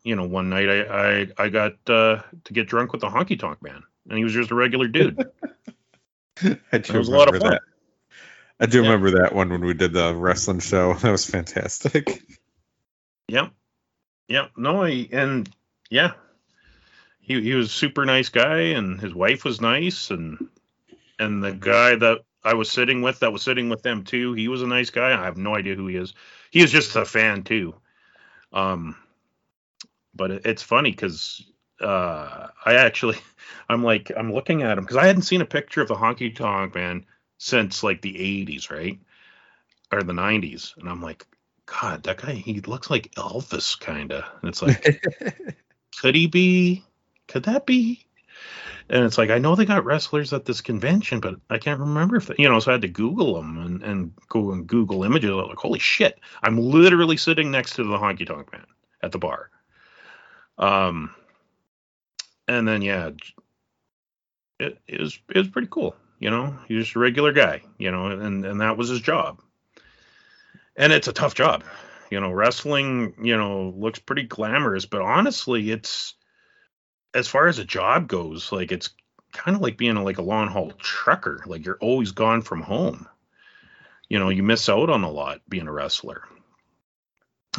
you 0.03 0.15
know 0.15 0.25
one 0.25 0.49
night 0.49 0.69
I 0.69 0.81
I 0.81 1.27
I 1.37 1.49
got 1.49 1.73
uh, 1.89 2.21
to 2.43 2.53
get 2.53 2.67
drunk 2.67 2.91
with 2.91 3.01
the 3.01 3.09
honky 3.09 3.39
tonk 3.39 3.61
man 3.61 3.83
and 4.09 4.17
he 4.17 4.23
was 4.23 4.33
just 4.33 4.51
a 4.51 4.55
regular 4.55 4.87
dude. 4.87 5.17
I 6.43 6.57
It 6.73 6.89
was 6.93 7.07
a 7.07 7.11
lot 7.11 7.33
of 7.33 7.41
fun. 7.41 7.51
that. 7.51 7.61
I 8.63 8.65
do 8.65 8.81
Yeah. 8.81 8.91
remember 8.91 9.19
that 9.19 9.35
one 9.35 9.49
when 9.49 9.59
we 9.65 9.73
did 9.73 9.91
the 9.91 10.15
wrestling 10.15 10.59
show. 10.59 10.93
That 11.01 11.11
was 11.11 11.25
fantastic. 11.25 12.23
Yep. 13.27 13.51
Yep. 14.29 14.51
No, 14.55 14.85
he, 14.85 15.09
and 15.11 15.53
yeah, 15.89 16.13
he 17.19 17.41
he 17.41 17.55
was 17.55 17.67
a 17.67 17.73
super 17.73 18.05
nice 18.05 18.29
guy, 18.29 18.59
and 18.77 19.01
his 19.01 19.13
wife 19.13 19.43
was 19.43 19.59
nice, 19.59 20.11
and 20.11 20.47
and 21.19 21.43
the 21.43 21.51
guy 21.51 21.95
that 21.95 22.19
I 22.41 22.53
was 22.53 22.71
sitting 22.71 23.01
with, 23.01 23.19
that 23.19 23.33
was 23.33 23.41
sitting 23.41 23.67
with 23.67 23.83
them 23.83 24.05
too, 24.05 24.31
he 24.31 24.47
was 24.47 24.61
a 24.61 24.67
nice 24.67 24.91
guy. 24.91 25.11
I 25.11 25.25
have 25.25 25.35
no 25.35 25.55
idea 25.55 25.75
who 25.75 25.87
he 25.87 25.97
is. 25.97 26.13
He 26.49 26.61
is 26.61 26.71
just 26.71 26.95
a 26.95 27.03
fan 27.03 27.43
too. 27.43 27.75
Um, 28.53 28.95
but 30.15 30.31
it, 30.31 30.45
it's 30.45 30.63
funny 30.63 30.91
because 30.91 31.45
uh, 31.81 32.47
I 32.65 32.75
actually, 32.75 33.17
I'm 33.69 33.83
like, 33.83 34.09
I'm 34.15 34.31
looking 34.31 34.61
at 34.61 34.77
him 34.77 34.85
because 34.85 34.97
I 34.97 35.07
hadn't 35.07 35.23
seen 35.23 35.41
a 35.41 35.45
picture 35.45 35.81
of 35.81 35.89
the 35.89 35.95
honky 35.95 36.33
tonk 36.33 36.75
man 36.75 37.05
since 37.43 37.83
like 37.83 38.01
the 38.01 38.13
80s, 38.13 38.71
right? 38.71 38.97
Or 39.91 40.01
the 40.01 40.13
90s, 40.13 40.77
and 40.77 40.89
I'm 40.89 41.01
like, 41.01 41.27
God, 41.65 42.03
that 42.03 42.21
guy, 42.21 42.33
he 42.33 42.61
looks 42.61 42.89
like 42.89 43.11
Elvis, 43.15 43.77
kind 43.77 44.13
of. 44.13 44.23
And 44.41 44.49
it's 44.49 44.61
like, 44.61 45.01
could 46.01 46.15
he 46.15 46.27
be? 46.27 46.83
Could 47.27 47.43
that 47.43 47.65
be? 47.65 48.05
and 48.89 49.03
it's 49.03 49.17
like 49.17 49.29
I 49.29 49.39
know 49.39 49.55
they 49.55 49.65
got 49.65 49.85
wrestlers 49.85 50.33
at 50.33 50.45
this 50.45 50.61
convention, 50.61 51.19
but 51.19 51.35
I 51.49 51.57
can't 51.57 51.79
remember 51.79 52.15
if 52.15 52.27
they, 52.27 52.35
you 52.37 52.49
know. 52.49 52.59
So 52.59 52.71
I 52.71 52.73
had 52.73 52.81
to 52.83 52.87
Google 52.87 53.35
them 53.35 53.57
and, 53.57 53.83
and 53.83 54.13
go 54.29 54.51
and 54.51 54.65
Google 54.65 55.03
images. 55.03 55.29
I'm 55.29 55.47
like, 55.47 55.57
holy 55.57 55.79
shit! 55.79 56.19
I'm 56.41 56.57
literally 56.57 57.17
sitting 57.17 57.51
next 57.51 57.75
to 57.75 57.83
the 57.83 57.97
honky 57.97 58.25
tonk 58.25 58.51
man 58.51 58.65
at 59.01 59.11
the 59.11 59.19
bar. 59.19 59.49
Um, 60.57 61.13
and 62.47 62.67
then 62.67 62.81
yeah, 62.81 63.11
it, 64.59 64.79
it 64.87 64.99
was 64.99 65.19
it 65.29 65.37
was 65.37 65.49
pretty 65.49 65.67
cool. 65.69 65.95
You 66.23 66.29
know, 66.29 66.57
he 66.69 66.75
was 66.75 66.85
just 66.85 66.95
a 66.95 66.99
regular 66.99 67.33
guy. 67.33 67.63
You 67.77 67.91
know, 67.91 68.07
and 68.07 68.45
and 68.45 68.61
that 68.61 68.77
was 68.77 68.87
his 68.87 69.01
job. 69.01 69.41
And 70.77 70.93
it's 70.93 71.09
a 71.09 71.13
tough 71.13 71.35
job. 71.35 71.65
You 72.09 72.21
know, 72.21 72.31
wrestling. 72.31 73.13
You 73.21 73.35
know, 73.35 73.73
looks 73.75 73.99
pretty 73.99 74.23
glamorous, 74.23 74.85
but 74.85 75.01
honestly, 75.01 75.69
it's 75.69 76.13
as 77.13 77.27
far 77.27 77.47
as 77.47 77.59
a 77.59 77.65
job 77.65 78.07
goes, 78.07 78.53
like 78.53 78.71
it's 78.71 78.91
kind 79.33 79.53
of 79.53 79.61
like 79.61 79.75
being 79.75 79.97
a, 79.97 80.03
like 80.03 80.17
a 80.17 80.21
long 80.21 80.47
haul 80.47 80.71
trucker. 80.79 81.43
Like 81.45 81.65
you're 81.65 81.77
always 81.81 82.13
gone 82.13 82.41
from 82.41 82.61
home. 82.61 83.05
You 84.07 84.17
know, 84.17 84.29
you 84.29 84.43
miss 84.43 84.69
out 84.69 84.89
on 84.89 85.03
a 85.03 85.11
lot 85.11 85.41
being 85.49 85.67
a 85.67 85.73
wrestler. 85.73 86.23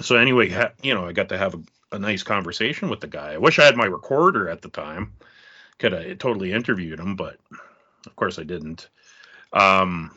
So 0.01 0.17
anyway, 0.17 0.49
ha- 0.49 0.73
you 0.83 0.95
know, 0.95 1.05
I 1.05 1.13
got 1.13 1.29
to 1.29 1.37
have 1.37 1.55
a, 1.55 1.97
a 1.97 1.99
nice 1.99 2.23
conversation 2.23 2.89
with 2.89 3.01
the 3.01 3.09
guy. 3.09 3.35
I 3.35 3.39
wish 3.39 3.59
I 3.59 3.65
had 3.67 3.77
my 3.77 3.85
recorder 3.85 4.49
at 4.49 4.63
the 4.63 4.71
time. 4.71 5.13
Could 5.79 5.93
have 5.93 6.17
totally 6.17 6.51
interviewed 6.51 6.99
him, 6.99 7.15
but 7.15 7.39
of 8.07 8.17
course 8.17 8.39
I 8.39 8.45
didn't. 8.45 8.89
Um, 9.53 10.17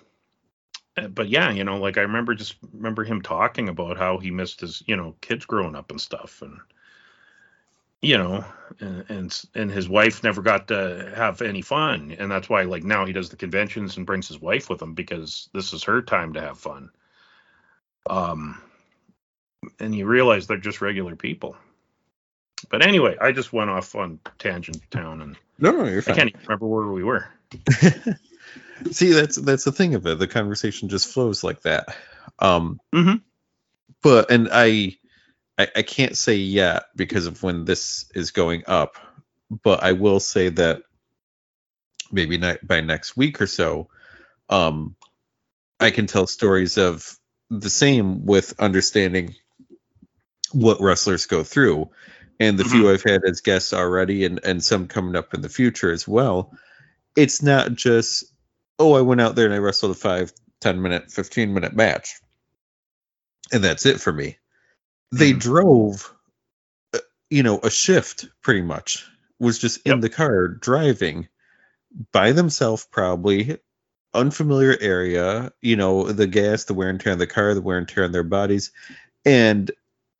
eh, 0.97 1.07
but 1.07 1.29
yeah, 1.29 1.51
you 1.51 1.63
know, 1.63 1.77
like 1.77 1.97
I 1.97 2.01
remember 2.01 2.35
just 2.35 2.55
remember 2.73 3.03
him 3.03 3.21
talking 3.21 3.69
about 3.69 3.97
how 3.97 4.17
he 4.17 4.31
missed 4.31 4.61
his, 4.61 4.83
you 4.85 4.95
know, 4.95 5.15
kids 5.21 5.45
growing 5.45 5.75
up 5.75 5.91
and 5.91 6.01
stuff, 6.01 6.41
and 6.41 6.59
you 8.01 8.17
know, 8.17 8.45
and, 8.79 9.05
and 9.09 9.43
and 9.55 9.71
his 9.71 9.89
wife 9.89 10.23
never 10.23 10.41
got 10.41 10.67
to 10.69 11.11
have 11.15 11.41
any 11.41 11.61
fun, 11.61 12.15
and 12.17 12.31
that's 12.31 12.49
why 12.49 12.63
like 12.63 12.83
now 12.83 13.05
he 13.05 13.13
does 13.13 13.29
the 13.29 13.35
conventions 13.35 13.97
and 13.97 14.05
brings 14.05 14.27
his 14.27 14.41
wife 14.41 14.69
with 14.69 14.81
him 14.81 14.93
because 14.93 15.49
this 15.53 15.73
is 15.73 15.83
her 15.83 16.01
time 16.01 16.33
to 16.33 16.41
have 16.41 16.57
fun. 16.57 16.89
Um, 18.09 18.61
and 19.79 19.93
you 19.93 20.05
realize 20.05 20.47
they're 20.47 20.57
just 20.57 20.81
regular 20.81 21.15
people. 21.15 21.57
But 22.69 22.85
anyway, 22.85 23.17
I 23.19 23.31
just 23.31 23.53
went 23.53 23.69
off 23.69 23.95
on 23.95 24.19
tangent 24.39 24.81
town, 24.91 25.21
and 25.21 25.38
No, 25.59 25.71
no, 25.71 25.85
you're 25.85 26.03
I 26.07 26.13
can't 26.13 26.29
even 26.29 26.41
remember 26.41 26.67
where 26.67 26.88
we 26.88 27.03
were. 27.03 27.27
See, 28.91 29.11
that's 29.11 29.35
that's 29.37 29.63
the 29.63 29.71
thing 29.71 29.95
of 29.95 30.05
it. 30.05 30.19
The 30.19 30.27
conversation 30.27 30.89
just 30.89 31.07
flows 31.07 31.43
like 31.43 31.61
that. 31.63 31.95
Um, 32.39 32.79
Mhm. 32.93 33.21
but 34.01 34.31
and 34.31 34.49
I, 34.51 34.97
I, 35.57 35.67
I 35.77 35.81
can't 35.81 36.17
say 36.17 36.35
yet 36.35 36.85
because 36.95 37.25
of 37.25 37.41
when 37.43 37.65
this 37.65 38.09
is 38.13 38.31
going 38.31 38.63
up. 38.67 38.97
But 39.63 39.83
I 39.83 39.93
will 39.93 40.19
say 40.19 40.49
that 40.49 40.81
maybe 42.11 42.37
not 42.37 42.65
by 42.65 42.81
next 42.81 43.15
week 43.17 43.41
or 43.41 43.47
so, 43.47 43.89
um, 44.49 44.95
I 45.79 45.91
can 45.91 46.05
tell 46.07 46.27
stories 46.27 46.77
of 46.77 47.17
the 47.49 47.69
same 47.69 48.25
with 48.25 48.59
understanding 48.59 49.35
what 50.51 50.81
wrestlers 50.81 51.25
go 51.25 51.43
through, 51.43 51.89
and 52.39 52.57
the 52.57 52.65
few 52.65 52.89
I've 52.89 53.03
had 53.03 53.21
as 53.25 53.41
guests 53.41 53.73
already, 53.73 54.25
and 54.25 54.39
and 54.43 54.63
some 54.63 54.87
coming 54.87 55.15
up 55.15 55.33
in 55.33 55.41
the 55.41 55.49
future 55.49 55.91
as 55.91 56.07
well. 56.07 56.53
It's 57.18 57.43
not 57.43 57.74
just 57.76 58.26
oh, 58.80 58.93
I 58.95 59.01
went 59.01 59.22
out 59.22 59.36
there 59.36 59.45
and 59.45 59.55
I 59.55 59.59
wrestled 59.59 59.91
a 59.91 59.99
five, 59.99 60.32
10 60.61 60.82
minute, 60.82 61.11
15 61.11 61.53
minute 61.53 61.74
match. 61.76 62.13
And 63.51 63.63
that's 63.63 63.86
it 63.88 63.99
for 63.99 64.13
me. 64.13 64.38
They 65.11 65.34
Mhm. 65.34 65.39
drove, 65.39 66.13
uh, 66.93 66.99
you 67.30 67.43
know, 67.43 67.59
a 67.63 67.70
shift 67.72 68.28
pretty 68.41 68.61
much, 68.63 69.05
was 69.39 69.59
just 69.59 69.82
in 69.86 69.91
Yep. 69.93 70.01
the 70.01 70.09
car 70.09 70.47
driving 70.49 71.30
by 72.13 72.34
themselves, 72.34 72.88
probably 72.91 73.59
unfamiliar 74.13 74.78
area, 74.82 75.51
you 75.61 75.76
know, 75.76 76.11
the 76.11 76.28
gas, 76.28 76.65
the 76.65 76.74
wear 76.76 76.89
and 76.89 76.99
tear 77.01 77.13
on 77.13 77.20
the 77.20 77.28
car, 77.28 77.53
the 77.55 77.61
wear 77.61 77.78
and 77.78 77.88
tear 77.88 78.05
on 78.05 78.11
their 78.13 78.24
bodies. 78.24 78.72
And 79.26 79.72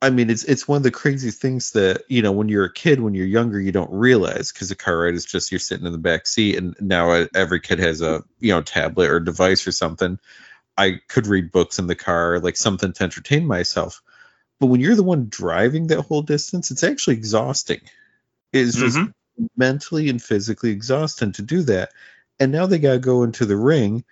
I 0.02 0.12
mean, 0.12 0.30
it's 0.30 0.44
it's 0.44 0.68
one 0.68 0.78
of 0.78 0.84
the 0.84 0.92
crazy 0.92 1.32
things 1.32 1.72
that 1.72 2.04
you 2.08 2.22
know 2.22 2.32
when 2.32 2.50
you're 2.50 2.66
a 2.66 2.74
kid, 2.74 3.00
when 3.02 3.16
you're 3.16 3.26
younger, 3.26 3.60
you 3.60 3.72
don't 3.72 3.92
realize 3.92 4.52
because 4.52 4.70
a 4.70 4.76
car 4.76 5.00
ride 5.00 5.16
is 5.16 5.26
just 5.26 5.52
you're 5.52 5.60
sitting 5.60 5.88
in 5.88 5.92
the 5.92 5.98
back 5.98 6.28
seat, 6.28 6.56
and 6.58 6.76
now 6.80 7.10
every 7.34 7.60
kid 7.60 7.80
has 7.80 8.02
a 8.02 8.24
you 8.40 8.54
know 8.54 8.62
tablet 8.62 9.10
or 9.10 9.20
device 9.20 9.66
or 9.66 9.72
something. 9.72 10.20
I 10.78 11.02
could 11.08 11.26
read 11.26 11.52
books 11.52 11.80
in 11.80 11.88
the 11.88 11.96
car, 11.96 12.40
like 12.40 12.58
something 12.58 12.94
to 12.94 13.04
entertain 13.04 13.48
myself. 13.48 14.04
But 14.60 14.68
when 14.68 14.82
you're 14.82 14.96
the 14.96 15.04
one 15.04 15.28
driving 15.30 15.88
that 15.88 16.04
whole 16.04 16.22
distance, 16.22 16.70
it's 16.72 16.84
actually 16.84 17.16
exhausting. 17.16 17.82
It's 18.54 18.78
just 18.78 18.98
Mhm. 18.98 19.14
mentally 19.56 20.10
and 20.10 20.22
physically 20.22 20.72
exhausting 20.72 21.32
to 21.34 21.42
do 21.42 21.64
that. 21.64 21.92
And 22.40 22.52
now 22.52 22.68
they 22.68 22.80
got 22.80 22.94
to 22.94 23.00
go 23.00 23.24
into 23.24 23.46
the 23.46 23.58
ring 23.58 24.04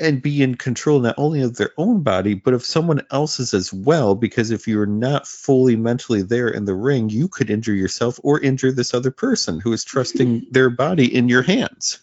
and 0.00 0.22
be 0.22 0.42
in 0.42 0.54
control 0.54 1.00
not 1.00 1.14
only 1.18 1.42
of 1.42 1.56
their 1.56 1.70
own 1.76 2.02
body, 2.02 2.34
but 2.34 2.54
of 2.54 2.64
someone 2.64 3.02
else's 3.10 3.52
as 3.52 3.72
well. 3.72 4.14
Because 4.14 4.50
if 4.50 4.66
you're 4.66 4.86
not 4.86 5.28
fully 5.28 5.76
mentally 5.76 6.22
there 6.22 6.48
in 6.48 6.64
the 6.64 6.74
ring, 6.74 7.10
you 7.10 7.28
could 7.28 7.50
injure 7.50 7.74
yourself 7.74 8.18
or 8.22 8.40
injure 8.40 8.72
this 8.72 8.94
other 8.94 9.10
person 9.10 9.60
who 9.60 9.72
is 9.72 9.84
trusting 9.84 10.46
their 10.50 10.70
body 10.70 11.14
in 11.14 11.28
your 11.28 11.42
hands. 11.42 12.00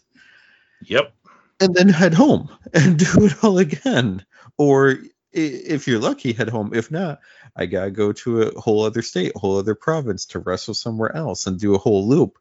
Yep. 0.83 1.11
And 1.59 1.73
then 1.73 1.89
head 1.89 2.13
home 2.13 2.49
and 2.73 2.99
do 3.13 3.25
it 3.25 3.43
all 3.43 3.57
again. 3.57 4.23
Or 4.57 4.99
if 5.33 5.87
you're 5.87 5.99
lucky, 5.99 6.33
head 6.33 6.49
home. 6.49 6.71
If 6.73 6.91
not, 6.91 7.19
I 7.55 7.65
gotta 7.65 7.91
go 7.91 8.13
to 8.13 8.43
a 8.43 8.59
whole 8.59 8.83
other 8.83 9.01
state, 9.01 9.33
a 9.35 9.39
whole 9.39 9.57
other 9.57 9.75
province 9.75 10.25
to 10.27 10.39
wrestle 10.39 10.75
somewhere 10.75 11.15
else 11.15 11.47
and 11.47 11.59
do 11.59 11.73
a 11.73 11.79
whole 11.79 12.07
loop. 12.07 12.37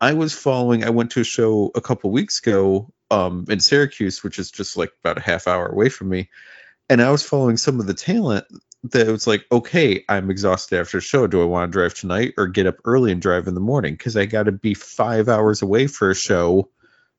I 0.00 0.14
was 0.14 0.34
following. 0.34 0.84
I 0.84 0.90
went 0.90 1.12
to 1.12 1.20
a 1.20 1.24
show 1.24 1.70
a 1.74 1.80
couple 1.80 2.10
weeks 2.10 2.40
ago 2.40 2.92
um, 3.10 3.44
in 3.48 3.60
Syracuse, 3.60 4.22
which 4.22 4.38
is 4.38 4.50
just 4.50 4.76
like 4.76 4.92
about 5.02 5.18
a 5.18 5.22
half 5.22 5.46
hour 5.46 5.66
away 5.66 5.88
from 5.88 6.08
me, 6.08 6.30
and 6.88 7.00
I 7.02 7.10
was 7.10 7.22
following 7.22 7.56
some 7.56 7.80
of 7.80 7.86
the 7.86 7.94
talent 7.94 8.46
that 8.90 9.06
was 9.06 9.26
like, 9.26 9.46
okay, 9.50 10.04
I'm 10.08 10.30
exhausted 10.30 10.78
after 10.78 10.98
a 10.98 11.00
show. 11.00 11.26
Do 11.26 11.40
I 11.40 11.46
want 11.46 11.72
to 11.72 11.72
drive 11.72 11.94
tonight 11.94 12.34
or 12.36 12.46
get 12.46 12.66
up 12.66 12.76
early 12.84 13.12
and 13.12 13.22
drive 13.22 13.46
in 13.46 13.54
the 13.54 13.60
morning? 13.60 13.94
Because 13.94 14.16
I 14.16 14.26
got 14.26 14.42
to 14.42 14.52
be 14.52 14.74
five 14.74 15.28
hours 15.28 15.62
away 15.62 15.86
for 15.86 16.10
a 16.10 16.14
show 16.14 16.68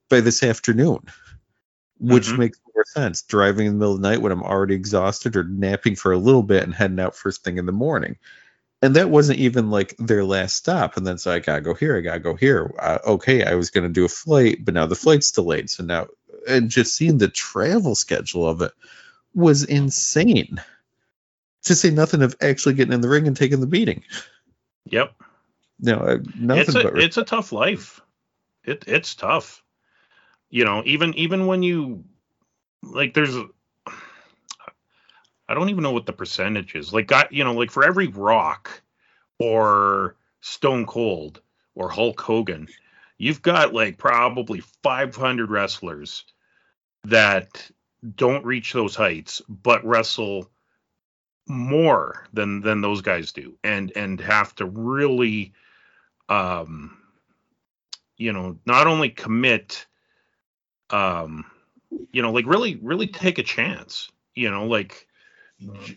by 0.07 0.21
this 0.21 0.43
afternoon, 0.43 0.99
which 1.97 2.27
Mhm. 2.27 2.37
makes 2.37 2.59
more 2.75 2.85
sense. 2.85 3.23
Driving 3.23 3.65
in 3.65 3.73
the 3.73 3.79
middle 3.79 3.95
of 3.95 4.01
the 4.01 4.07
night 4.07 4.21
when 4.21 4.31
I'm 4.31 4.43
already 4.43 4.75
exhausted 4.75 5.35
or 5.35 5.43
napping 5.43 5.95
for 5.95 6.11
a 6.11 6.17
little 6.19 6.43
bit 6.43 6.61
and 6.61 6.73
heading 6.75 6.99
out 6.99 7.15
first 7.15 7.43
thing 7.43 7.57
in 7.57 7.65
the 7.65 7.71
morning. 7.71 8.17
And 8.85 8.95
that 8.97 9.09
wasn't 9.09 9.39
even 9.39 9.71
like 9.71 9.95
their 9.97 10.23
last 10.23 10.57
stop. 10.57 10.95
And 10.95 11.07
then 11.07 11.17
so 11.17 11.31
I 11.31 11.39
gotta 11.39 11.61
go 11.61 11.73
here, 11.73 11.97
I 11.97 12.01
gotta 12.01 12.19
go 12.19 12.35
here. 12.35 12.71
Uh, 12.77 12.99
okay, 13.07 13.43
I 13.43 13.55
was 13.55 13.71
gonna 13.71 13.89
do 13.89 14.05
a 14.05 14.09
flight, 14.09 14.63
but 14.63 14.75
now 14.75 14.85
the 14.85 14.93
flight's 14.93 15.31
delayed. 15.31 15.71
So 15.71 15.83
now, 15.83 16.05
and 16.47 16.69
just 16.69 16.95
seeing 16.95 17.17
the 17.17 17.27
travel 17.27 17.95
schedule 17.95 18.47
of 18.47 18.61
it 18.61 18.73
was 19.33 19.63
insane. 19.63 20.61
To 21.63 21.73
say 21.73 21.89
nothing 21.89 22.21
of 22.21 22.35
actually 22.41 22.75
getting 22.75 22.93
in 22.93 23.01
the 23.01 23.09
ring 23.09 23.25
and 23.25 23.35
taking 23.35 23.59
the 23.59 23.65
beating. 23.65 24.03
Yep. 24.85 25.15
No, 25.79 25.95
uh, 25.95 26.17
nothing 26.37 26.61
it's 26.61 26.75
a 26.75 26.83
but 26.83 26.99
it's 26.99 27.17
a 27.17 27.23
tough 27.23 27.51
life. 27.51 28.01
It 28.63 28.83
it's 28.85 29.15
tough. 29.15 29.63
You 30.51 30.63
know, 30.63 30.83
even 30.85 31.15
even 31.15 31.47
when 31.47 31.63
you 31.63 32.03
like 32.83 33.15
there's 33.15 33.35
I 35.47 35.53
don't 35.53 35.69
even 35.69 35.83
know 35.83 35.91
what 35.91 36.05
the 36.05 36.13
percentage 36.13 36.75
is. 36.75 36.93
Like 36.93 37.07
got 37.07 37.31
you 37.31 37.43
know, 37.43 37.53
like 37.53 37.71
for 37.71 37.85
every 37.85 38.07
rock 38.07 38.81
or 39.39 40.15
Stone 40.41 40.85
Cold 40.85 41.41
or 41.75 41.89
Hulk 41.89 42.19
Hogan, 42.19 42.67
you've 43.17 43.41
got 43.41 43.73
like 43.73 43.97
probably 43.97 44.61
500 44.83 45.49
wrestlers 45.49 46.23
that 47.03 47.69
don't 48.15 48.45
reach 48.45 48.73
those 48.73 48.95
heights 48.95 49.41
but 49.47 49.85
wrestle 49.85 50.49
more 51.47 52.25
than 52.33 52.61
than 52.61 52.81
those 52.81 53.01
guys 53.01 53.31
do 53.31 53.57
and 53.63 53.91
and 53.95 54.19
have 54.19 54.53
to 54.55 54.65
really 54.65 55.53
um 56.29 56.97
you 58.17 58.33
know 58.33 58.57
not 58.65 58.87
only 58.87 59.09
commit 59.09 59.85
um 60.89 61.45
you 62.11 62.21
know 62.21 62.31
like 62.31 62.45
really 62.47 62.75
really 62.81 63.07
take 63.07 63.37
a 63.37 63.43
chance 63.43 64.09
you 64.33 64.49
know 64.49 64.65
like 64.65 65.07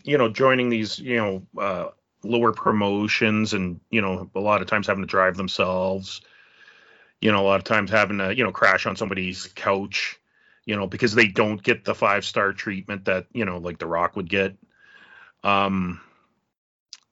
you 0.03 0.17
know 0.17 0.29
joining 0.29 0.69
these 0.69 0.99
you 0.99 1.17
know 1.17 1.47
uh 1.61 1.89
lower 2.23 2.51
promotions 2.51 3.53
and 3.53 3.79
you 3.89 4.01
know 4.01 4.29
a 4.35 4.39
lot 4.39 4.61
of 4.61 4.67
times 4.67 4.87
having 4.87 5.03
to 5.03 5.07
drive 5.07 5.37
themselves. 5.37 6.21
You 7.21 7.31
know 7.31 7.41
a 7.41 7.47
lot 7.47 7.59
of 7.59 7.63
times 7.65 7.91
having 7.91 8.19
to 8.19 8.35
you 8.35 8.43
know 8.43 8.51
crash 8.51 8.85
on 8.85 8.95
somebody's 8.95 9.47
couch 9.55 10.19
you 10.65 10.75
know 10.75 10.87
because 10.87 11.13
they 11.15 11.27
don't 11.27 11.61
get 11.61 11.85
the 11.85 11.95
five 11.95 12.25
star 12.25 12.53
treatment 12.53 13.05
that 13.05 13.27
you 13.33 13.45
know 13.45 13.57
like 13.57 13.79
the 13.79 13.87
rock 13.87 14.15
would 14.15 14.29
get. 14.29 14.57
Um 15.43 16.01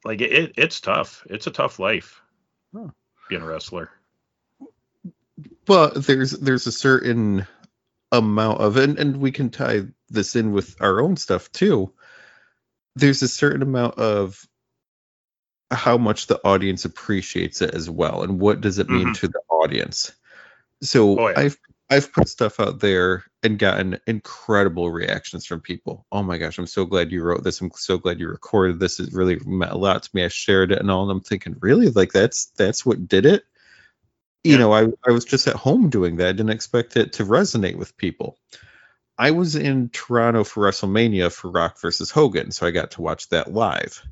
like 0.06 0.22
it, 0.22 0.54
it's 0.58 0.80
tough. 0.82 1.26
It's 1.30 1.48
a 1.48 1.52
tough 1.52 1.80
life 1.80 2.22
Huh. 2.76 2.90
being 3.30 3.42
a 3.42 3.46
wrestler. 3.46 3.90
But 5.66 6.06
there's 6.06 6.32
there's 6.32 6.68
a 6.68 6.72
certain 6.72 7.46
amount 8.12 8.62
of 8.62 8.78
and, 8.78 8.98
and 9.00 9.18
we 9.18 9.32
can 9.32 9.50
tie 9.50 9.84
this 10.10 10.36
in 10.36 10.52
with 10.54 10.76
our 10.82 11.02
own 11.02 11.18
stuff 11.18 11.52
too 11.52 11.92
there's 12.98 13.22
a 13.22 13.28
certain 13.28 13.62
amount 13.62 13.98
of 13.98 14.46
how 15.72 15.98
much 15.98 16.28
the 16.28 16.40
audience 16.46 16.86
appreciates 16.86 17.62
it 17.62 17.74
as 17.74 17.90
well 17.90 18.24
and 18.24 18.40
what 18.40 18.62
does 18.62 18.80
it 18.80 18.90
mean 18.90 19.08
Mhm. 19.10 19.20
to 19.20 19.28
the 19.28 19.42
audience 19.50 20.14
So 20.82 21.20
Oh, 21.20 21.30
yeah. 21.30 21.40
I've 21.42 21.58
I've 21.90 22.12
put 22.14 22.28
stuff 22.30 22.60
out 22.60 22.80
there 22.82 23.24
and 23.44 23.60
gotten 23.60 24.00
incredible 24.08 24.92
reactions 24.92 25.46
from 25.46 25.62
people. 25.62 26.06
Oh 26.12 26.24
my 26.24 26.38
gosh, 26.38 26.58
I'm 26.60 26.68
so 26.68 26.86
glad 26.86 27.12
you 27.12 27.24
wrote 27.24 27.44
this. 27.44 27.62
I'm 27.62 27.72
so 27.76 27.98
glad 27.98 28.20
you 28.20 28.28
recorded 28.30 28.80
this. 28.80 29.00
It 29.00 29.14
really 29.14 29.40
meant 29.46 29.72
a 29.74 29.78
lot 29.78 30.04
to 30.04 30.10
me. 30.14 30.26
I 30.26 30.30
shared 30.30 30.72
it 30.72 30.80
and 30.80 30.92
all, 30.92 31.04
and 31.04 31.12
I'm 31.12 31.22
thinking, 31.22 31.56
really, 31.62 31.90
like 31.90 32.12
that's 32.14 32.48
that's 32.58 32.86
what 32.86 33.08
did 33.08 33.26
it. 33.26 33.44
You 34.44 34.54
Yeah. 34.54 34.58
know, 34.60 34.74
I 34.74 34.88
I 35.08 35.12
was 35.12 35.26
just 35.26 35.48
at 35.48 35.56
home 35.56 35.90
doing 35.90 36.18
that. 36.18 36.28
I 36.30 36.32
didn't 36.34 36.52
expect 36.52 36.98
it 36.98 37.14
to 37.14 37.26
resonate 37.26 37.78
with 37.78 37.96
people. 37.98 38.38
I 39.18 39.32
was 39.32 39.56
in 39.56 39.90
Toronto 39.90 40.44
for 40.44 40.64
WrestleMania 40.64 41.32
for 41.32 41.50
Rock 41.50 41.80
versus 41.82 42.12
Hogan, 42.12 42.52
so 42.52 42.68
I 42.68 42.72
got 42.72 42.92
to 42.92 43.02
watch 43.02 43.30
that 43.30 43.52
live. 43.52 44.04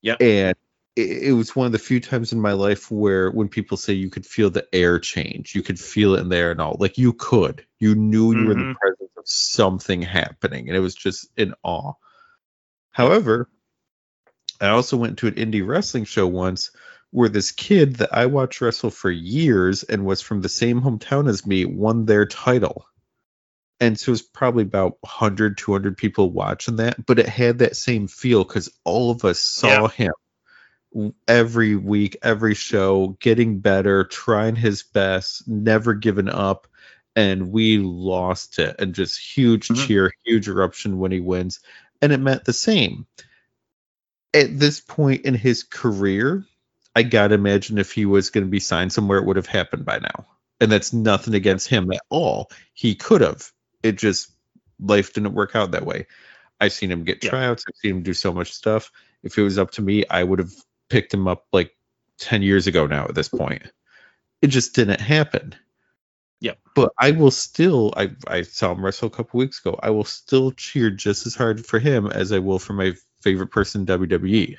Yeah. 0.00 0.16
And 0.20 0.56
it, 0.96 1.28
it 1.28 1.32
was 1.32 1.54
one 1.54 1.66
of 1.66 1.72
the 1.72 1.78
few 1.78 2.00
times 2.00 2.32
in 2.32 2.40
my 2.40 2.52
life 2.52 2.90
where 2.90 3.30
when 3.30 3.48
people 3.48 3.76
say 3.76 3.92
you 3.92 4.10
could 4.10 4.26
feel 4.26 4.50
the 4.50 4.66
air 4.72 4.98
change, 4.98 5.54
you 5.54 5.62
could 5.62 5.78
feel 5.78 6.16
it 6.16 6.20
in 6.20 6.28
there 6.28 6.50
and 6.50 6.60
all, 6.60 6.76
like 6.80 6.98
you 6.98 7.12
could. 7.12 7.64
You 7.78 7.94
knew 7.94 8.32
you 8.32 8.44
were 8.44 8.52
in 8.52 8.58
the 8.58 8.64
Mhm. 8.64 8.74
presence 8.74 9.10
of 9.16 9.28
something 9.28 10.02
happening, 10.02 10.68
and 10.68 10.76
it 10.76 10.80
was 10.80 10.94
just 10.94 11.28
in 11.36 11.54
awe. 11.62 11.92
However, 12.90 13.48
I 14.60 14.68
also 14.68 14.96
went 14.96 15.18
to 15.18 15.28
an 15.28 15.34
indie 15.34 15.66
wrestling 15.66 16.04
show 16.04 16.26
once 16.26 16.72
where 17.10 17.28
this 17.28 17.52
kid 17.52 17.96
that 17.96 18.12
I 18.12 18.26
watched 18.26 18.60
wrestle 18.60 18.90
for 18.90 19.10
years 19.10 19.82
and 19.82 20.04
was 20.04 20.20
from 20.20 20.40
the 20.40 20.48
same 20.48 20.80
hometown 20.80 21.28
as 21.28 21.46
me 21.46 21.64
won 21.64 22.06
their 22.06 22.26
title. 22.26 22.86
And 23.82 23.98
so 23.98 24.10
it 24.10 24.12
was 24.12 24.22
probably 24.22 24.62
about 24.62 24.98
100, 25.00 25.58
200 25.58 25.96
people 25.96 26.30
watching 26.30 26.76
that, 26.76 27.04
but 27.04 27.18
it 27.18 27.28
had 27.28 27.58
that 27.58 27.74
same 27.74 28.06
feel 28.06 28.44
because 28.44 28.70
all 28.84 29.10
of 29.10 29.24
us 29.24 29.40
saw 29.40 29.88
him 29.88 30.12
every 31.26 31.74
week, 31.74 32.16
every 32.22 32.54
show, 32.54 33.16
getting 33.18 33.58
better, 33.58 34.04
trying 34.04 34.54
his 34.54 34.84
best, 34.84 35.48
never 35.48 35.94
giving 35.94 36.28
up. 36.28 36.68
And 37.16 37.50
we 37.50 37.78
lost 37.78 38.60
it. 38.60 38.76
And 38.78 38.94
just 38.94 39.18
huge 39.18 39.66
Mhm. 39.66 39.84
cheer, 39.84 40.12
huge 40.24 40.48
eruption 40.48 40.98
when 40.98 41.10
he 41.10 41.18
wins. 41.18 41.58
And 42.00 42.12
it 42.12 42.20
meant 42.20 42.44
the 42.44 42.52
same. 42.52 43.08
At 44.32 44.60
this 44.60 44.78
point 44.78 45.24
in 45.24 45.34
his 45.34 45.64
career, 45.64 46.44
I 46.94 47.02
gotta 47.02 47.34
imagine 47.34 47.78
if 47.78 47.90
he 47.90 48.06
was 48.06 48.30
going 48.30 48.46
to 48.46 48.50
be 48.50 48.60
signed 48.60 48.92
somewhere, 48.92 49.18
it 49.18 49.26
would 49.26 49.36
have 49.36 49.46
happened 49.46 49.84
by 49.84 49.98
now. 49.98 50.26
And 50.60 50.70
that's 50.70 50.92
nothing 50.92 51.34
against 51.34 51.66
him 51.66 51.90
at 51.90 52.02
all. 52.10 52.48
He 52.74 52.94
could 52.94 53.22
have. 53.22 53.50
It 53.82 53.92
just 53.98 54.30
life 54.80 55.12
didn't 55.12 55.34
work 55.34 55.54
out 55.56 55.70
that 55.72 55.86
way. 55.86 56.06
I've 56.60 56.72
seen 56.72 56.90
him 56.90 57.04
get 57.04 57.22
Yeah. 57.22 57.30
tryouts. 57.30 57.64
I've 57.68 57.76
seen 57.76 57.90
him 57.96 58.02
do 58.02 58.14
so 58.14 58.32
much 58.32 58.52
stuff. 58.52 58.90
If 59.22 59.36
it 59.38 59.42
was 59.42 59.58
up 59.58 59.70
to 59.72 59.82
me, 59.82 60.04
I 60.10 60.22
would 60.22 60.38
have 60.38 60.52
picked 60.88 61.12
him 61.14 61.26
up 61.28 61.46
like 61.52 61.76
ten 62.18 62.42
years 62.42 62.66
ago 62.66 62.86
now. 62.86 63.04
At 63.06 63.14
this 63.14 63.28
point, 63.28 63.62
it 64.42 64.48
just 64.48 64.74
didn't 64.74 65.00
happen. 65.00 65.54
Yeah. 66.40 66.54
But 66.74 66.92
I 66.98 67.12
will 67.12 67.30
still. 67.30 67.92
I 67.96 68.10
I 68.26 68.42
saw 68.42 68.72
him 68.72 68.84
wrestle 68.84 69.06
a 69.08 69.10
couple 69.10 69.38
weeks 69.38 69.60
ago. 69.60 69.78
I 69.82 69.90
will 69.90 70.04
still 70.04 70.50
cheer 70.52 70.90
just 70.90 71.26
as 71.26 71.34
hard 71.34 71.64
for 71.64 71.78
him 71.78 72.06
as 72.08 72.32
I 72.32 72.38
will 72.40 72.58
for 72.58 72.72
my 72.72 72.94
favorite 73.22 73.52
person 73.52 73.86
WWE 73.86 74.56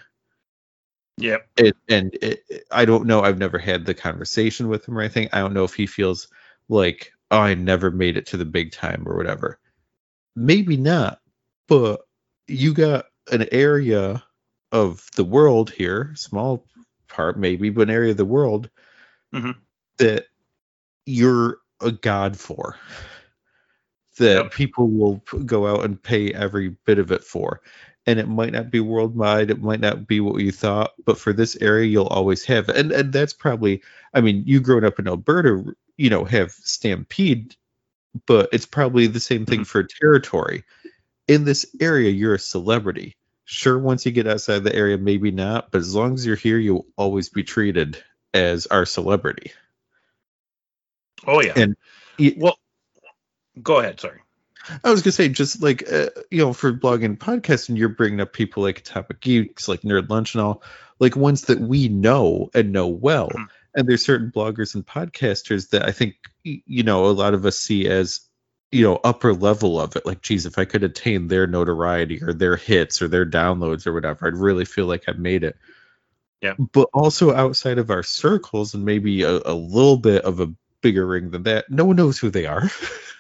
Yep. 1.18 1.50
it, 1.58 1.76
and 1.90 2.14
it- 2.22 2.66
I 2.72 2.86
don't 2.86 3.06
know. 3.06 3.22
I've 3.22 3.38
never 3.38 3.60
had 3.60 3.86
the 3.86 3.94
conversation 3.94 4.68
with 4.70 4.88
him 4.88 4.98
or 4.98 5.02
anything. 5.02 5.30
I 5.34 5.40
don't 5.40 5.54
know 5.54 5.64
if 5.66 5.74
he 5.74 5.86
feels 5.86 6.28
like, 6.70 7.12
oh, 7.32 7.40
I 7.40 7.54
never 7.56 7.92
made 7.92 8.18
it 8.18 8.26
to 8.28 8.38
the 8.38 8.46
big 8.46 8.72
time 8.72 9.04
or 9.08 9.16
whatever. 9.18 9.60
Maybe 10.36 10.78
not, 10.78 11.20
but 11.68 12.02
you 12.48 12.74
got 12.74 13.06
an 13.32 13.48
area 13.52 14.24
of 14.72 15.08
the 15.16 15.24
world 15.24 15.72
here, 15.72 16.12
small 16.16 16.66
part 17.08 17.38
maybe, 17.40 17.70
but 17.70 17.84
an 17.84 17.90
area 17.92 18.12
of 18.12 18.18
the 18.18 18.26
world 18.26 18.70
Mhm. 19.32 19.64
that 19.98 20.26
you're 21.06 21.60
a 21.82 21.92
god 21.92 22.38
for. 22.38 22.78
That 24.18 24.46
Yep. 24.46 24.52
people 24.52 24.90
will 24.90 25.24
go 25.46 25.68
out 25.68 25.84
and 25.86 26.02
pay 26.02 26.32
every 26.34 26.70
bit 26.86 27.00
of 27.00 27.12
it 27.12 27.24
for 27.24 27.62
and 28.06 28.20
it 28.20 28.28
might 28.28 28.54
not 28.54 28.70
be 28.70 28.80
worldwide 28.80 29.49
it 29.49 29.62
might 29.62 29.80
not 29.80 30.08
be 30.08 30.20
what 30.20 30.41
you 30.41 30.51
thought 30.51 30.91
but 31.06 31.18
for 31.18 31.34
this 31.34 31.56
area 31.62 31.86
you'll 31.86 32.08
always 32.08 32.43
have 32.43 32.70
it. 32.70 32.78
and 32.78 32.91
and 32.91 33.14
that's 33.14 33.34
probably 33.34 33.82
i 34.14 34.22
mean 34.22 34.43
you 34.45 34.60
growing 34.60 34.84
up 34.84 34.99
in 34.99 35.08
alberta 35.08 35.76
you 35.97 36.10
know 36.10 36.24
have 36.24 36.51
stampede 36.51 37.56
but 38.26 38.49
it's 38.54 38.66
probably 38.66 39.08
the 39.08 39.20
same 39.20 39.45
thing 39.45 39.60
mm-hmm. 39.60 39.66
for 39.66 39.84
territory 39.84 40.64
in 41.28 41.45
this 41.45 41.66
area 41.80 42.10
you're 42.10 42.36
a 42.36 42.39
celebrity 42.39 43.16
sure 43.45 43.78
once 43.78 44.06
you 44.06 44.12
get 44.12 44.28
outside 44.28 44.64
the 44.64 44.76
area 44.76 44.97
maybe 44.97 45.32
not 45.32 45.72
but 45.72 45.80
as 45.80 45.95
long 45.95 46.14
as 46.14 46.26
you're 46.26 46.36
here 46.36 46.58
you'll 46.58 46.86
always 46.97 47.30
be 47.30 47.43
treated 47.43 48.01
as 48.34 48.66
our 48.68 48.86
celebrity 48.86 49.51
Oh 51.26 51.41
yeah. 51.41 51.54
And- 51.56 51.76
well, 52.38 52.58
go 53.62 53.80
ahead. 53.80 53.99
Sorry. 53.99 54.20
I 54.84 54.91
was 54.91 55.01
gonna 55.01 55.11
say, 55.11 55.30
just 55.30 55.61
like 55.61 55.84
uh, 55.91 56.09
you 56.32 56.39
know, 56.39 56.53
for 56.53 56.74
blogging 56.74 57.05
and 57.05 57.20
podcasting, 57.20 57.78
you're 57.78 57.89
bringing 57.89 58.22
up 58.22 58.34
people 58.34 58.64
like 58.64 58.80
Atomic 58.80 59.20
Geeks, 59.22 59.68
like 59.68 59.82
Nerd 59.82 60.09
Lunch, 60.09 60.36
and 60.36 60.41
all, 60.41 60.64
like 60.99 61.16
ones 61.16 61.43
that 61.43 61.59
we 61.59 61.89
know 61.89 62.49
and 62.53 62.72
know 62.72 62.88
well. 62.88 63.30
Mhm. 63.30 63.47
And 63.76 63.88
there's 63.88 64.05
certain 64.05 64.32
bloggers 64.32 64.76
and 64.76 64.86
podcasters 64.86 65.70
that 65.70 65.84
I 65.84 65.91
think 65.91 66.16
you 66.43 66.84
know 66.84 67.05
a 67.05 67.11
lot 67.11 67.34
of 67.34 67.45
us 67.45 67.57
see 67.57 67.88
as 67.88 68.22
you 68.72 68.84
know 68.84 68.99
upper 69.03 69.34
level 69.34 69.80
of 69.80 69.95
it. 69.95 70.05
Like, 70.05 70.22
geez, 70.22 70.45
if 70.45 70.57
I 70.57 70.66
could 70.66 70.84
attain 70.84 71.28
their 71.28 71.47
notoriety 71.47 72.22
or 72.24 72.34
their 72.34 72.55
hits 72.55 73.01
or 73.01 73.07
their 73.07 73.26
downloads 73.26 73.86
or 73.88 73.93
whatever, 73.93 74.28
I'd 74.28 74.38
really 74.38 74.66
feel 74.66 74.86
like 74.86 75.03
I 75.07 75.14
made 75.14 75.43
it. 75.43 75.57
Yeah. 76.41 76.55
But 76.57 76.89
also 76.93 77.34
outside 77.34 77.78
of 77.78 77.89
our 77.89 78.03
circles 78.03 78.74
and 78.74 78.84
maybe 78.84 79.24
a, 79.24 79.39
a 79.45 79.53
little 79.53 79.97
bit 79.97 80.26
of 80.26 80.41
a 80.41 80.53
bigger 80.82 81.07
ring 81.07 81.32
than 81.32 81.43
that, 81.43 81.72
no 81.72 81.86
one 81.86 81.95
knows 81.95 82.20
who 82.20 82.30
they 82.30 82.45
are. 82.45 82.70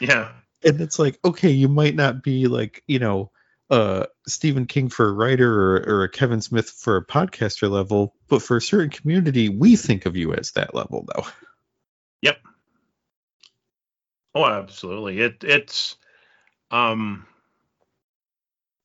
Yeah. 0.00 0.32
and 0.64 0.80
it's 0.80 0.98
like 0.98 1.18
okay 1.24 1.50
you 1.50 1.68
might 1.68 1.94
not 1.94 2.22
be 2.22 2.46
like 2.46 2.82
you 2.86 2.98
know 2.98 3.30
uh 3.70 4.04
stephen 4.26 4.66
king 4.66 4.88
for 4.88 5.08
a 5.08 5.12
writer 5.12 5.76
or, 5.76 5.76
or 5.86 6.02
a 6.04 6.08
kevin 6.08 6.40
smith 6.40 6.68
for 6.70 6.96
a 6.96 7.04
podcaster 7.06 7.70
level 7.70 8.14
but 8.28 8.42
for 8.42 8.56
a 8.56 8.62
certain 8.62 8.90
community 8.90 9.48
we 9.48 9.76
think 9.76 10.06
of 10.06 10.16
you 10.16 10.34
as 10.34 10.52
that 10.52 10.74
level 10.74 11.06
though 11.14 11.24
Yep. 12.24 12.38
Oh, 14.34 14.46
absolutely. 14.46 15.20
It 15.20 15.44
it's 15.44 15.96
um 16.70 17.26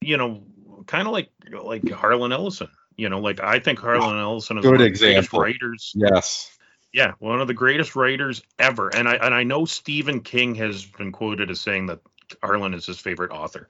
you 0.02 0.18
know, 0.18 0.44
kind 0.88 1.08
of 1.08 1.14
like 1.14 1.30
like 1.64 1.90
Harlan 1.90 2.32
Ellison. 2.32 2.70
You 2.98 3.08
know, 3.08 3.20
like 3.20 3.40
I 3.42 3.60
think 3.60 3.80
Harlan 3.80 4.20
Ellison 4.20 4.58
is 4.58 4.66
a 4.66 4.68
good 4.68 4.72
one 4.72 4.82
of 4.82 4.94
the 4.94 5.00
greatest 5.00 5.18
example. 5.18 5.40
writers. 5.40 5.94
yes 5.96 6.58
Yeah, 6.94 7.14
one 7.20 7.40
of 7.42 7.48
the 7.48 7.54
greatest 7.54 7.96
writers 7.96 8.42
ever. 8.58 8.90
And 8.94 9.08
I 9.08 9.16
and 9.16 9.34
I 9.34 9.44
know 9.44 9.66
Stephen 9.66 10.22
King 10.22 10.56
has 10.56 10.86
been 10.86 11.12
quoted 11.12 11.52
as 11.52 11.62
saying 11.62 11.88
that 11.88 12.00
Harlan 12.42 12.74
is 12.74 12.86
his 12.86 13.00
favorite 13.00 13.32
author. 13.32 13.70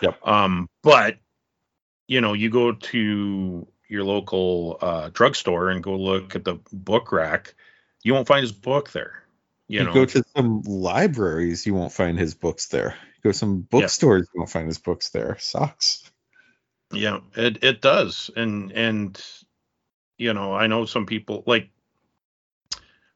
Yep. 0.00 0.26
Um, 0.26 0.68
but 0.82 1.18
you 2.06 2.20
know, 2.20 2.32
you 2.32 2.50
go 2.50 2.72
to 2.72 3.66
your 3.88 4.04
local 4.04 4.78
uh, 4.80 5.10
drugstore 5.12 5.70
and 5.70 5.82
go 5.82 5.96
look 5.96 6.36
at 6.36 6.44
the 6.44 6.58
book 6.72 7.12
rack, 7.12 7.54
you 8.02 8.14
won't 8.14 8.26
find 8.26 8.42
his 8.42 8.52
book 8.52 8.90
there. 8.92 9.24
You, 9.66 9.80
you, 9.80 9.86
know, 9.86 9.92
go 9.92 10.04
to 10.04 10.24
some 10.36 10.62
libraries 10.62 11.64
you 11.64 11.74
won't 11.74 11.92
find 11.92 12.18
his 12.18 12.34
books 12.34 12.66
there 12.66 12.96
you 13.14 13.22
go 13.22 13.30
to 13.30 13.38
some 13.38 13.60
bookstores 13.60 14.26
you 14.34 14.40
won't 14.40 14.50
find 14.50 14.66
his 14.66 14.78
books 14.78 15.10
there 15.10 15.36
sucks 15.38 16.10
Yeah, 16.92 17.20
it 17.36 17.62
it 17.62 17.80
does, 17.80 18.30
and 18.36 18.72
and 18.72 19.20
you 20.18 20.34
know, 20.34 20.54
I 20.54 20.66
know 20.66 20.84
some 20.84 21.06
people 21.06 21.44
like. 21.46 21.70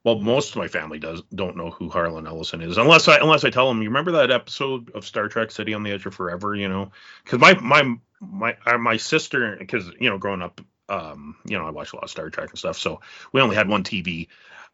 Well, 0.04 0.20
most 0.20 0.50
of 0.50 0.56
my 0.56 0.68
family 0.68 0.98
does 0.98 1.22
don't 1.34 1.56
know 1.56 1.70
who 1.70 1.88
Harlan 1.88 2.26
Ellison 2.26 2.60
is, 2.60 2.76
unless 2.76 3.08
I 3.08 3.16
unless 3.16 3.42
I 3.42 3.50
tell 3.50 3.68
them. 3.68 3.80
You 3.80 3.88
remember 3.88 4.12
that 4.12 4.30
episode 4.30 4.90
of 4.90 5.06
Star 5.06 5.28
Trek 5.28 5.50
City 5.50 5.72
on 5.72 5.82
the 5.82 5.92
Edge 5.92 6.04
of 6.04 6.14
Forever? 6.14 6.54
You 6.54 6.68
know, 6.68 6.92
because 7.24 7.40
my 7.40 7.54
my 7.54 7.96
my 8.20 8.56
uh, 8.66 8.76
my 8.76 8.98
sister, 8.98 9.56
because 9.58 9.90
you 9.98 10.10
know, 10.10 10.18
growing 10.18 10.42
up, 10.42 10.60
um, 10.90 11.36
you 11.46 11.58
know, 11.58 11.66
I 11.66 11.70
watched 11.70 11.94
a 11.94 11.96
lot 11.96 12.04
of 12.04 12.10
Star 12.10 12.28
Trek 12.28 12.50
and 12.50 12.58
stuff, 12.58 12.78
so 12.78 13.00
we 13.32 13.40
only 13.40 13.56
had 13.56 13.66
one 13.66 13.82
TV. 13.82 14.28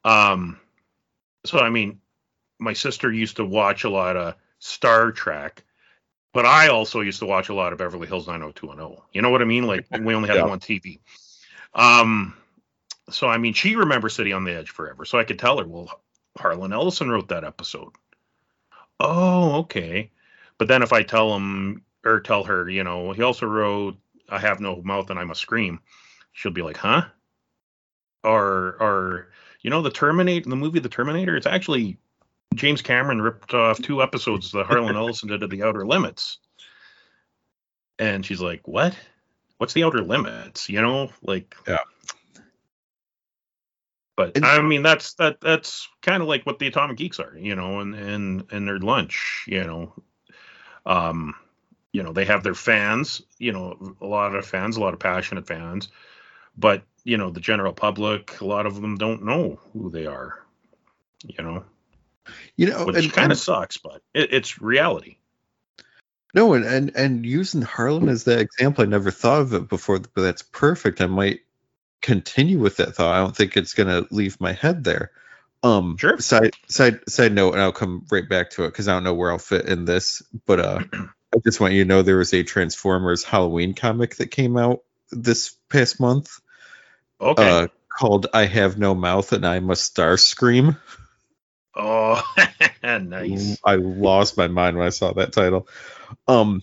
Um, 0.05 0.59
so 1.47 1.61
I 1.61 1.71
mean, 1.71 2.01
my 2.59 2.73
sister 2.73 3.13
used 3.13 3.37
to 3.37 3.45
watch 3.45 3.85
a 3.85 3.91
lot 3.91 4.17
of 4.17 4.35
Star 4.59 5.13
Trek, 5.13 5.63
but 6.33 6.45
I 6.45 6.69
also 6.69 7.03
used 7.03 7.21
to 7.21 7.27
watch 7.27 7.51
a 7.51 7.55
lot 7.55 7.73
of 7.73 7.79
Beverly 7.79 8.09
Hills 8.09 8.27
90210. 8.27 9.01
You 9.13 9.23
know 9.23 9.31
what 9.31 9.43
I 9.43 9.45
mean? 9.45 9.69
Like 9.69 9.87
we 9.93 10.13
only 10.13 10.29
had 10.29 10.37
Yeah. 10.39 10.47
one 10.47 10.59
TV. 10.59 10.99
Um, 11.73 12.35
so 13.11 13.29
I 13.29 13.39
mean, 13.39 13.55
she 13.55 13.77
remembers 13.77 14.15
City 14.15 14.33
on 14.33 14.45
the 14.45 14.53
Edge 14.53 14.71
forever. 14.71 15.05
So 15.05 15.19
I 15.19 15.25
could 15.25 15.39
tell 15.39 15.59
her, 15.59 15.67
well, 15.67 16.03
Harlan 16.39 16.73
Ellison 16.73 17.11
wrote 17.11 17.29
that 17.29 17.45
episode. 17.45 17.93
Oh, 18.99 19.59
okay. 19.61 20.11
But 20.59 20.69
then 20.69 20.83
if 20.83 20.93
I 20.93 21.03
tell 21.03 21.35
him 21.35 21.83
or 22.05 22.21
tell 22.21 22.45
her, 22.45 22.69
you 22.69 22.85
know, 22.85 23.13
he 23.13 23.23
also 23.23 23.47
wrote 23.47 23.97
I 24.29 24.39
Have 24.39 24.61
No 24.61 24.83
Mouth 24.83 25.11
and 25.11 25.19
I 25.19 25.25
Must 25.25 25.41
Scream, 25.41 25.81
she'll 26.33 26.53
be 26.53 26.63
like, 26.63 26.77
huh? 26.77 27.05
Or 28.23 28.77
or 28.81 29.29
you 29.63 29.71
know, 29.71 29.83
the 29.83 29.91
Terminator 29.91 30.49
the 30.49 30.57
movie 30.57 30.81
The 30.81 30.89
Terminator, 30.89 31.37
it's 31.37 31.47
actually 31.47 31.99
James 32.55 32.83
Cameron 32.83 33.23
ripped 33.23 33.55
off 33.55 33.81
two 33.81 34.03
episodes 34.03 34.53
that 34.53 34.67
Harlan 34.67 34.97
Ellison 34.97 35.29
did 35.29 35.43
of 35.43 35.51
The 35.51 35.63
Outer 35.63 35.87
Limits. 35.87 36.39
And 37.99 38.25
she's 38.25 38.41
like, 38.41 38.69
What? 38.69 38.97
What's 39.59 39.75
the 39.75 39.85
outer 39.85 40.01
limits? 40.01 40.69
You 40.69 40.81
know, 40.81 41.11
like 41.23 41.55
Yeah. 41.67 41.79
But 44.21 44.37
And- 44.37 44.45
I 44.45 44.61
mean, 44.61 44.83
that's 44.83 45.15
that 45.15 45.41
that's 45.41 45.89
kind 46.03 46.21
of 46.21 46.29
like 46.29 46.45
what 46.45 46.59
the 46.59 46.67
Atomic 46.67 46.99
Geeks 46.99 47.19
are, 47.21 47.35
you 47.39 47.55
know, 47.57 47.81
and 47.81 47.95
and 47.95 48.45
and 48.53 48.69
Nerd 48.69 48.83
Lunch, 48.83 49.45
you 49.47 49.65
know, 49.65 49.95
um, 50.85 51.35
you 51.93 52.03
know, 52.03 52.13
they 52.13 52.27
have 52.27 52.43
their 52.43 52.55
fans, 52.55 53.23
you 53.39 53.51
know, 53.51 53.97
a 53.99 54.05
lot 54.05 54.35
of 54.35 54.45
fans, 54.45 54.77
a 54.77 54.81
lot 54.81 54.93
of 54.93 55.01
passionate 55.01 55.47
fans, 55.47 55.89
but 56.55 56.83
you 57.03 57.17
know, 57.17 57.31
the 57.31 57.41
general 57.41 57.73
public, 57.73 58.39
a 58.43 58.45
lot 58.45 58.67
of 58.67 58.83
them 58.83 58.99
don't 58.99 59.25
know 59.25 59.59
who 59.73 59.91
they 59.91 60.05
are, 60.05 60.45
you 61.25 61.43
know, 61.43 61.65
You 62.57 62.69
know, 62.69 62.85
which 62.85 63.15
kind 63.15 63.33
of 63.33 63.39
sucks, 63.39 63.79
but 63.79 64.03
it, 64.13 64.35
it's 64.35 64.61
reality. 64.61 65.17
no, 66.35 66.53
and, 66.53 66.67
and 66.67 66.93
and 66.95 67.25
using 67.25 67.63
Harlan 67.63 68.11
as 68.11 68.25
that 68.25 68.41
example, 68.41 68.85
I 68.85 68.87
never 68.87 69.11
thought 69.11 69.41
of 69.41 69.55
it 69.55 69.71
before, 69.71 69.99
but 69.99 70.21
that's 70.21 70.43
perfect. 70.43 71.01
I 71.01 71.07
might 71.07 71.41
continue 72.01 72.59
with 72.59 72.77
that 72.79 72.95
thought. 72.95 73.15
I 73.15 73.19
don't 73.19 73.37
think 73.37 73.57
it's 73.57 73.75
gonna 73.75 74.07
leave 74.11 74.41
my 74.41 74.53
head 74.53 74.85
there. 74.85 75.13
Um, 75.63 75.97
Sure. 75.99 76.19
Side 76.19 76.55
side 76.69 77.01
side 77.09 77.33
note, 77.33 77.53
and 77.53 77.63
I'll 77.63 77.73
come 77.73 78.07
right 78.11 78.29
back 78.29 78.51
to 78.51 78.65
it 78.65 78.69
because 78.69 78.89
I 78.89 78.93
don't 78.93 79.05
know 79.05 79.15
where 79.15 79.31
I'll 79.31 79.39
fit 79.39 79.67
in 79.67 79.85
this, 79.85 80.23
but 80.47 80.61
uh, 80.61 80.81
I 80.93 81.39
just 81.45 81.61
want 81.61 81.75
you 81.75 81.85
to 81.85 81.89
know 81.89 82.03
there 82.03 82.17
was 82.17 82.33
a 82.33 82.43
Transformers 82.43 83.25
Halloween 83.25 83.75
comic 83.75 84.17
that 84.17 84.31
came 84.31 84.57
out 84.57 84.83
this 85.11 85.55
past 85.69 86.01
month. 86.01 86.41
Okay. 87.21 87.49
uh, 87.49 87.69
called 87.99 88.29
"I 88.33 88.47
Have 88.47 88.79
No 88.79 88.95
Mouth 88.95 89.33
and 89.33 89.47
I 89.47 89.61
Must 89.61 89.95
Starscream." 89.95 90.79
oh, 91.75 92.23
nice. 92.83 93.59
I 93.65 93.75
lost 93.77 94.37
my 94.37 94.49
mind 94.49 94.77
when 94.77 94.87
I 94.87 94.91
saw 94.91 95.13
that 95.13 95.33
title. 95.33 95.69
Um, 96.27 96.63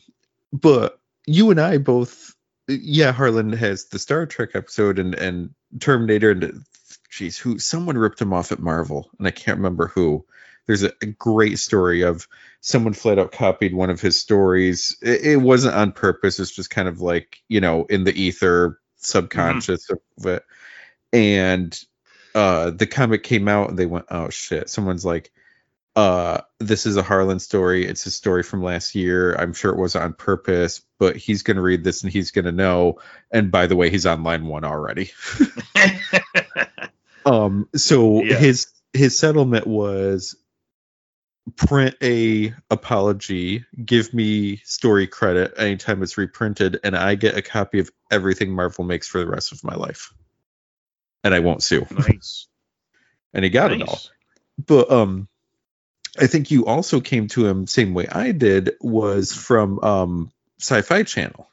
but 0.52 1.00
you 1.26 1.52
and 1.52 1.60
I 1.60 1.78
both, 1.78 2.34
yeah, 2.68 3.12
Harlan 3.12 3.54
has 3.54 3.86
the 3.86 4.00
Star 4.00 4.26
Trek 4.26 4.50
episode 4.54 5.00
and 5.00 5.16
and 5.16 5.52
Terminator 5.80 6.32
and 6.32 6.64
geez, 7.10 7.38
who 7.38 7.60
someone 7.60 7.98
ripped 7.98 8.22
him 8.22 8.34
off 8.34 8.52
at 8.52 8.60
Marvel 8.60 9.10
and 9.18 9.28
I 9.28 9.32
can't 9.32 9.58
remember 9.58 9.88
who. 9.88 10.26
There's 10.66 10.84
a, 10.84 10.92
a 11.02 11.06
great 11.06 11.60
story 11.60 12.02
of 12.02 12.28
someone 12.60 12.92
flat 12.92 13.20
out 13.20 13.32
copied 13.32 13.74
one 13.74 13.90
of 13.90 14.02
his 14.02 14.20
stories. 14.20 14.98
It, 15.02 15.22
it 15.22 15.38
wasn't 15.38 15.76
on 15.76 15.94
purpose. 15.94 16.40
It's 16.40 16.52
just 16.52 16.70
kind 16.70 16.90
of 16.90 17.00
like 17.00 17.38
you 17.48 17.62
know 17.62 17.86
in 17.86 18.04
the 18.04 18.14
ether, 18.14 18.80
subconscious 18.98 19.90
of 19.90 20.26
it. 20.26 20.44
And 21.14 21.80
uh, 22.36 22.72
the 22.72 22.86
comic 22.86 23.24
came 23.24 23.48
out 23.48 23.70
and 23.70 23.80
they 23.80 23.86
went, 23.86 24.06
oh 24.10 24.30
shit. 24.30 24.70
Someone's 24.70 25.06
like, 25.06 25.32
uh, 25.98 26.42
this 26.60 26.86
is 26.86 26.96
a 26.96 27.02
Harlan 27.02 27.40
story. 27.40 27.84
It's 27.86 28.06
a 28.06 28.12
story 28.12 28.44
from 28.44 28.62
last 28.62 28.94
year. 28.94 29.34
I'm 29.34 29.52
sure 29.54 29.72
it 29.74 29.80
wasn't 29.80 30.04
on 30.06 30.14
purpose, 30.14 30.82
but 31.00 31.18
he's 31.18 31.42
gonna 31.42 31.62
read 31.62 31.84
this 31.84 32.04
and 32.04 32.12
he's 32.12 32.30
gonna 32.32 32.52
know. 32.52 33.00
And 33.32 33.52
by 33.52 33.66
the 33.66 33.76
way, 33.76 33.90
he's 33.90 34.06
on 34.06 34.22
line 34.24 34.46
one 34.46 34.64
already. 34.64 35.12
Um, 37.26 37.68
so 37.76 38.24
Yeah. 38.24 38.38
his 38.38 38.68
his 38.94 39.18
settlement 39.20 39.68
was 39.68 40.38
print 41.58 41.96
a 42.02 42.54
apology, 42.70 43.66
give 43.84 44.14
me 44.14 44.58
story 44.64 45.08
credit 45.08 45.54
anytime 45.58 46.04
it's 46.04 46.18
reprinted, 46.18 46.80
and 46.86 46.96
I 46.96 47.16
get 47.16 47.36
a 47.36 47.42
copy 47.42 47.80
of 47.80 47.92
everything 48.10 48.54
Marvel 48.56 48.86
makes 48.86 49.10
for 49.10 49.18
the 49.20 49.28
rest 49.28 49.52
of 49.52 49.62
my 49.66 49.76
life. 49.76 50.14
And 51.26 51.34
I 51.34 51.40
won't 51.40 51.64
sue. 51.64 51.86
nice. 51.92 52.48
And 53.34 53.44
he 53.44 53.50
got 53.50 53.74
it 53.74 53.82
all. 53.82 54.00
But 54.66 54.90
um 54.90 55.28
I 56.20 56.28
think 56.28 56.52
you 56.52 56.66
also 56.66 57.00
came 57.02 57.28
to 57.30 57.46
him 57.48 57.68
same 57.68 57.94
way 57.94 58.08
I 58.08 58.32
did 58.32 58.72
was 58.82 59.34
from 59.34 59.80
um 59.84 60.32
Sci-Fi 60.60 61.04
Channel. 61.04 61.48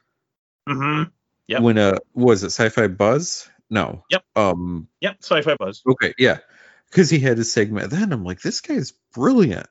Mm-hmm. 0.69 1.11
Yep. 1.49 1.63
When 1.63 1.79
uh 1.79 1.99
was 2.15 2.43
it 2.43 2.51
Sci-Fi 2.51 2.89
Buzz? 2.89 3.49
No. 3.71 4.05
Yep. 4.11 4.25
Um 4.37 4.89
Yep. 5.01 5.17
Sci-fi 5.21 5.57
buzz. 5.57 5.83
Okay, 5.87 6.15
yeah. 6.19 6.39
Because 6.91 7.11
he 7.11 7.19
had 7.19 7.39
his 7.39 7.53
segment 7.53 7.91
then. 7.91 8.13
I'm 8.13 8.25
like, 8.25 8.41
this 8.41 8.61
guy's 8.61 8.93
brilliant. 9.15 9.67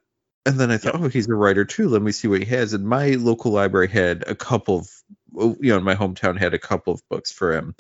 And 0.46 0.60
then 0.60 0.72
I 0.72 0.78
thought, 0.78 0.96
oh, 0.96 1.08
he's 1.08 1.30
a 1.30 1.34
writer 1.34 1.64
too. 1.64 1.88
Let 1.88 2.02
me 2.02 2.12
see 2.12 2.28
what 2.28 2.40
he 2.44 2.46
has. 2.48 2.74
And 2.74 2.86
my 2.86 3.12
local 3.12 3.52
library 3.54 3.88
had 3.88 4.26
a 4.28 4.36
couple 4.36 4.80
of, 4.80 4.90
oh, 5.38 5.56
you 5.62 5.72
know, 5.72 5.80
my 5.80 5.96
hometown 5.96 6.38
had 6.38 6.54
a 6.54 6.60
couple 6.60 6.94
of 6.94 7.02
books 7.08 7.32
for 7.32 7.54
him. 7.54 7.76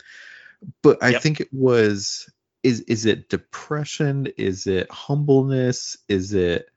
But 0.81 1.03
I 1.03 1.09
Yep. 1.09 1.21
think 1.21 1.41
it 1.41 1.49
was, 1.51 2.29
is 2.63 2.81
is 2.81 3.05
it 3.05 3.27
depression? 3.27 4.27
Is 4.37 4.65
it 4.65 4.89
humbleness? 4.89 5.97
Is 6.07 6.33
it 6.33 6.69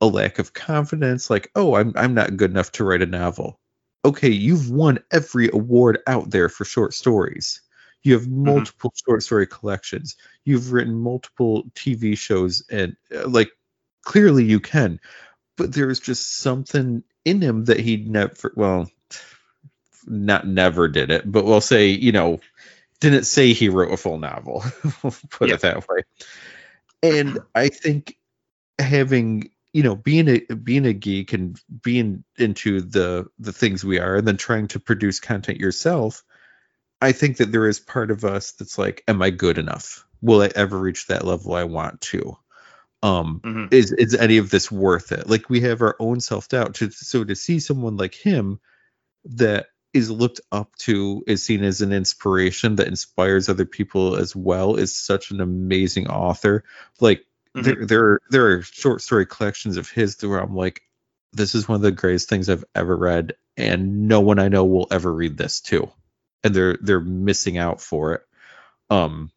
a 0.00 0.06
lack 0.06 0.38
of 0.38 0.52
confidence? 0.52 1.30
Like, 1.30 1.50
oh, 1.54 1.74
I'm 1.76 1.92
I'm 1.96 2.14
not 2.14 2.36
good 2.36 2.50
enough 2.50 2.72
to 2.72 2.84
write 2.84 3.02
a 3.02 3.06
novel. 3.06 3.58
Okay, 4.04 4.30
you've 4.30 4.70
won 4.70 4.98
every 5.10 5.50
award 5.52 5.98
out 6.06 6.30
there 6.30 6.48
for 6.48 6.64
short 6.64 6.94
stories. 6.94 7.60
You 8.02 8.14
have 8.14 8.28
multiple 8.28 8.92
short 9.06 9.22
story 9.22 9.46
collections. 9.46 10.16
You've 10.44 10.72
written 10.72 10.94
multiple 10.94 11.64
TV 11.74 12.16
shows, 12.16 12.64
and 12.70 12.96
uh, 13.14 13.28
like 13.28 13.50
clearly 14.02 14.44
you 14.44 14.58
can. 14.60 15.00
But 15.56 15.74
there's 15.74 16.00
just 16.00 16.38
something 16.38 17.02
in 17.26 17.42
him 17.42 17.66
that 17.66 17.78
he 17.78 17.98
never, 17.98 18.54
well, 18.56 18.90
not 20.06 20.46
never 20.46 20.88
did 20.88 21.10
it, 21.10 21.30
but 21.30 21.44
we'll 21.44 21.60
say, 21.60 21.88
you 21.88 22.12
know, 22.12 22.40
didn't 23.00 23.24
say 23.24 23.52
he 23.52 23.68
wrote 23.68 23.92
a 23.92 23.98
full 23.98 24.18
novel. 24.18 24.64
We'll 25.02 25.14
Put 25.28 25.48
Yeah. 25.48 25.56
it 25.56 25.60
that 25.60 25.86
way. 25.88 26.02
And 27.02 27.38
I 27.54 27.68
think 27.68 28.16
having 28.78 29.50
you 29.72 29.82
know 29.82 29.94
being 29.96 30.28
a 30.28 30.40
being 30.54 30.86
a 30.86 30.92
geek 30.92 31.32
and 31.32 31.60
being 31.82 32.24
into 32.38 32.80
the 32.80 33.26
the 33.38 33.52
things 33.52 33.84
we 33.84 33.98
are 33.98 34.16
and 34.16 34.26
then 34.26 34.36
trying 34.36 34.68
to 34.68 34.80
produce 34.80 35.20
content 35.20 35.58
yourself 35.58 36.24
i 37.00 37.12
think 37.12 37.36
that 37.38 37.52
there 37.52 37.68
is 37.68 37.80
part 37.80 38.10
of 38.10 38.24
us 38.24 38.52
that's 38.52 38.78
like 38.78 39.02
am 39.08 39.22
i 39.22 39.30
good 39.30 39.58
enough? 39.58 40.06
Will 40.20 40.42
i 40.42 40.50
ever 40.54 40.78
reach 40.78 41.06
that 41.06 41.24
level 41.24 41.54
i 41.54 41.64
want 41.64 42.00
to? 42.00 42.36
Um 43.02 43.40
Mhm. 43.44 43.72
is 43.72 43.92
is 43.92 44.14
any 44.14 44.38
of 44.38 44.50
this 44.50 44.70
worth 44.70 45.12
it? 45.12 45.28
Like 45.28 45.48
we 45.48 45.60
have 45.60 45.80
our 45.82 45.96
own 45.98 46.20
self-doubt. 46.20 46.74
To, 46.76 46.90
so 46.90 47.24
to 47.24 47.34
see 47.34 47.58
someone 47.60 47.96
like 47.96 48.14
him 48.14 48.60
that 49.24 49.66
is 49.92 50.10
looked 50.10 50.40
up 50.52 50.76
to 50.76 51.24
is 51.26 51.42
seen 51.42 51.64
as 51.64 51.80
an 51.80 51.92
inspiration 51.92 52.76
that 52.76 52.86
inspires 52.88 53.48
other 53.48 53.64
people 53.64 54.16
as 54.16 54.36
well 54.36 54.76
is 54.76 54.96
such 54.96 55.30
an 55.30 55.40
amazing 55.40 56.08
author. 56.08 56.64
Like 57.00 57.24
There 57.54 57.84
there 57.86 58.20
there 58.30 58.52
are 58.52 58.62
short 58.62 59.02
story 59.02 59.26
collections 59.26 59.76
of 59.76 59.90
his 59.90 60.16
where 60.22 60.38
I'm 60.38 60.54
like, 60.54 60.82
this 61.32 61.54
is 61.54 61.68
one 61.68 61.76
of 61.76 61.82
the 61.82 61.90
greatest 61.90 62.28
things 62.28 62.48
I've 62.48 62.64
ever 62.74 62.96
read, 62.96 63.34
and 63.56 64.08
no 64.08 64.20
one 64.20 64.38
I 64.38 64.48
know 64.48 64.64
will 64.64 64.86
ever 64.90 65.12
read 65.12 65.36
this 65.36 65.60
too, 65.60 65.90
and 66.44 66.54
they're 66.54 66.78
they're 66.80 67.00
missing 67.00 67.58
out 67.58 67.80
for 67.80 68.14
it. 68.14 68.22
Um, 68.88 69.30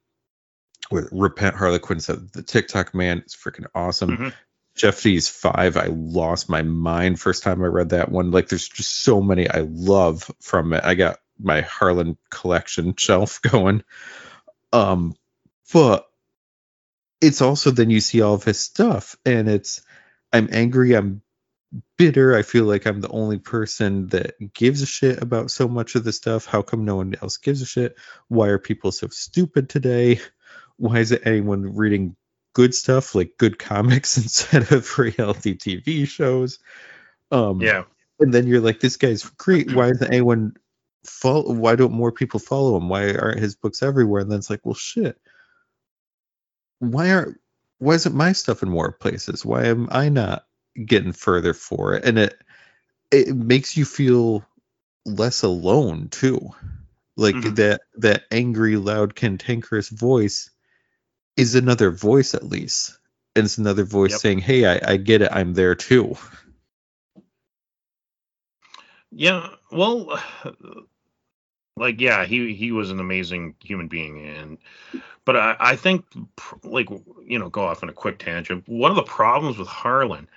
with 0.91 1.09
repent 1.11 1.55
Harlequin 1.55 1.99
said 1.99 2.32
the 2.34 2.43
Ticktockman 2.43 3.26
is 3.26 3.36
freaking 3.36 3.66
awesome. 3.74 4.18
Mhm. 4.18 4.34
Jeffty 4.76 5.16
is 5.16 5.30
five, 5.30 5.78
I 5.78 5.86
lost 5.86 6.49
my 6.49 6.64
mind 6.64 7.20
first 7.20 7.43
time 7.43 7.64
I 7.64 7.68
read 7.68 7.89
that 7.89 8.11
one. 8.11 8.32
Like, 8.32 8.49
there's 8.49 8.68
just 8.68 9.01
so 9.03 9.22
many 9.22 9.47
I 9.47 9.68
love 9.70 10.32
from 10.41 10.74
it. 10.74 10.84
I 10.84 10.95
got 10.95 11.20
my 11.39 11.61
Harlan 11.61 12.18
collection 12.32 12.95
shelf 12.97 13.39
going. 13.41 13.84
Um, 14.72 15.16
but 15.72 16.07
it's 17.24 17.42
also 17.42 17.72
then 17.72 17.92
you 17.92 18.02
see 18.02 18.22
all 18.22 18.36
of 18.36 18.46
his 18.46 18.60
stuff, 18.60 19.18
and 19.26 19.50
it's 19.50 19.82
I'm 20.34 20.50
angry, 20.52 20.96
I'm 20.96 21.24
bitter. 21.98 22.36
I 22.38 22.44
feel 22.44 22.66
like 22.66 22.86
I'm 22.88 23.02
the 23.02 23.10
only 23.10 23.40
person 23.40 24.08
that 24.10 24.36
gives 24.54 24.82
a 24.82 24.86
shit 24.88 25.22
about 25.22 25.52
so 25.52 25.68
much 25.68 25.96
of 25.96 26.04
the 26.04 26.14
stuff. 26.14 26.46
How 26.46 26.62
come 26.62 26.86
no 26.86 26.98
one 26.98 27.16
else 27.22 27.38
gives 27.38 27.62
a 27.62 27.68
shit? 27.68 27.96
Why 28.30 28.50
are 28.50 28.60
people 28.60 28.92
so 28.92 29.08
stupid 29.10 29.70
today? 29.70 30.20
Why 30.78 31.00
isn't 31.00 31.26
anyone 31.28 31.76
reading 31.76 32.16
good 32.54 32.76
stuff 32.76 33.16
like 33.16 33.34
good 33.38 33.60
comics 33.60 34.18
instead 34.20 34.72
of 34.72 35.00
reality 35.00 35.58
TV 35.58 36.08
shows? 36.08 36.60
Um, 37.32 37.60
Yeah. 37.62 37.86
and 38.20 38.34
then 38.34 38.48
you're 38.48 38.62
like, 38.62 38.82
this 38.82 38.98
guy's 38.98 39.24
great. 39.24 39.72
Why 39.72 39.90
isn't 39.90 40.12
anyone 40.14 40.56
follow? 41.06 41.54
Why 41.54 41.76
don't 41.76 41.94
more 41.94 42.12
people 42.12 42.40
follow 42.40 42.78
him? 42.78 42.90
Why 42.90 43.14
aren't 43.16 43.40
his 43.40 43.56
books 43.56 43.84
everywhere? 43.84 44.22
And 44.22 44.32
then 44.32 44.40
it's 44.40 44.50
like, 44.50 44.62
well, 44.66 44.76
shit. 44.76 45.18
Why 46.92 47.12
aren't? 47.12 47.40
Why 47.80 47.96
isn't 47.96 48.16
my 48.16 48.34
stuff 48.34 48.64
in 48.64 48.70
more 48.70 48.92
places? 48.92 49.46
Why 49.46 49.66
am 49.66 49.90
I 49.92 50.10
not 50.10 50.46
getting 50.86 51.14
further 51.14 51.54
for 51.54 51.96
it? 51.96 52.06
And 52.06 52.20
it 52.20 52.42
it 53.12 53.36
makes 53.36 53.78
you 53.78 53.86
feel 53.86 54.46
less 55.06 55.44
alone 55.44 56.10
too. 56.10 56.52
Like 57.18 57.36
Mhm. 57.36 57.56
that 57.56 57.82
that 57.98 58.24
angry, 58.32 58.78
loud, 58.78 59.16
cantankerous 59.16 59.90
voice 59.90 60.50
is 61.38 61.56
another 61.56 61.92
voice 61.92 62.34
at 62.36 62.44
least. 62.44 62.98
And 63.36 63.46
it's 63.46 63.58
another 63.58 63.84
voice 63.84 64.14
Yep. 64.14 64.22
saying, 64.22 64.40
Hey, 64.40 64.66
I, 64.66 64.94
I 64.94 64.98
get 64.98 65.22
it, 65.24 65.32
I'm 65.32 65.54
there 65.54 65.76
too. 65.76 66.18
Yeah, 69.12 69.48
well, 69.72 70.20
like 71.78 72.00
yeah, 72.02 72.26
he 72.26 72.54
he 72.54 72.72
was 72.72 72.92
an 72.92 73.00
amazing 73.00 73.56
human 73.64 73.88
being, 73.88 74.28
and 74.28 74.58
but 75.26 75.36
I 75.38 75.56
I 75.60 75.76
think 75.76 76.06
like 76.64 76.90
you 77.26 77.40
know 77.40 77.50
go 77.50 77.64
off 77.66 77.84
on 77.84 77.90
a 77.90 77.94
quick 77.94 78.20
tangent. 78.20 78.68
One 78.68 78.92
of 78.92 78.96
the 78.98 79.04
problems 79.04 79.58
with 79.58 79.68
Harlan 79.68 80.28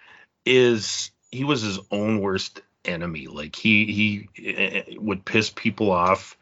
is 0.45 1.11
he 1.30 1.45
was 1.45 1.62
his 1.62 1.78
own 1.91 2.20
worst 2.20 2.62
enemy. 2.84 3.26
Like 3.26 3.57
he 3.57 3.87
he 3.87 4.28
eh, 4.45 4.82
eh, 4.89 4.95
would 4.99 5.24
piss 5.24 5.51
people 5.51 5.91
off. 5.91 6.37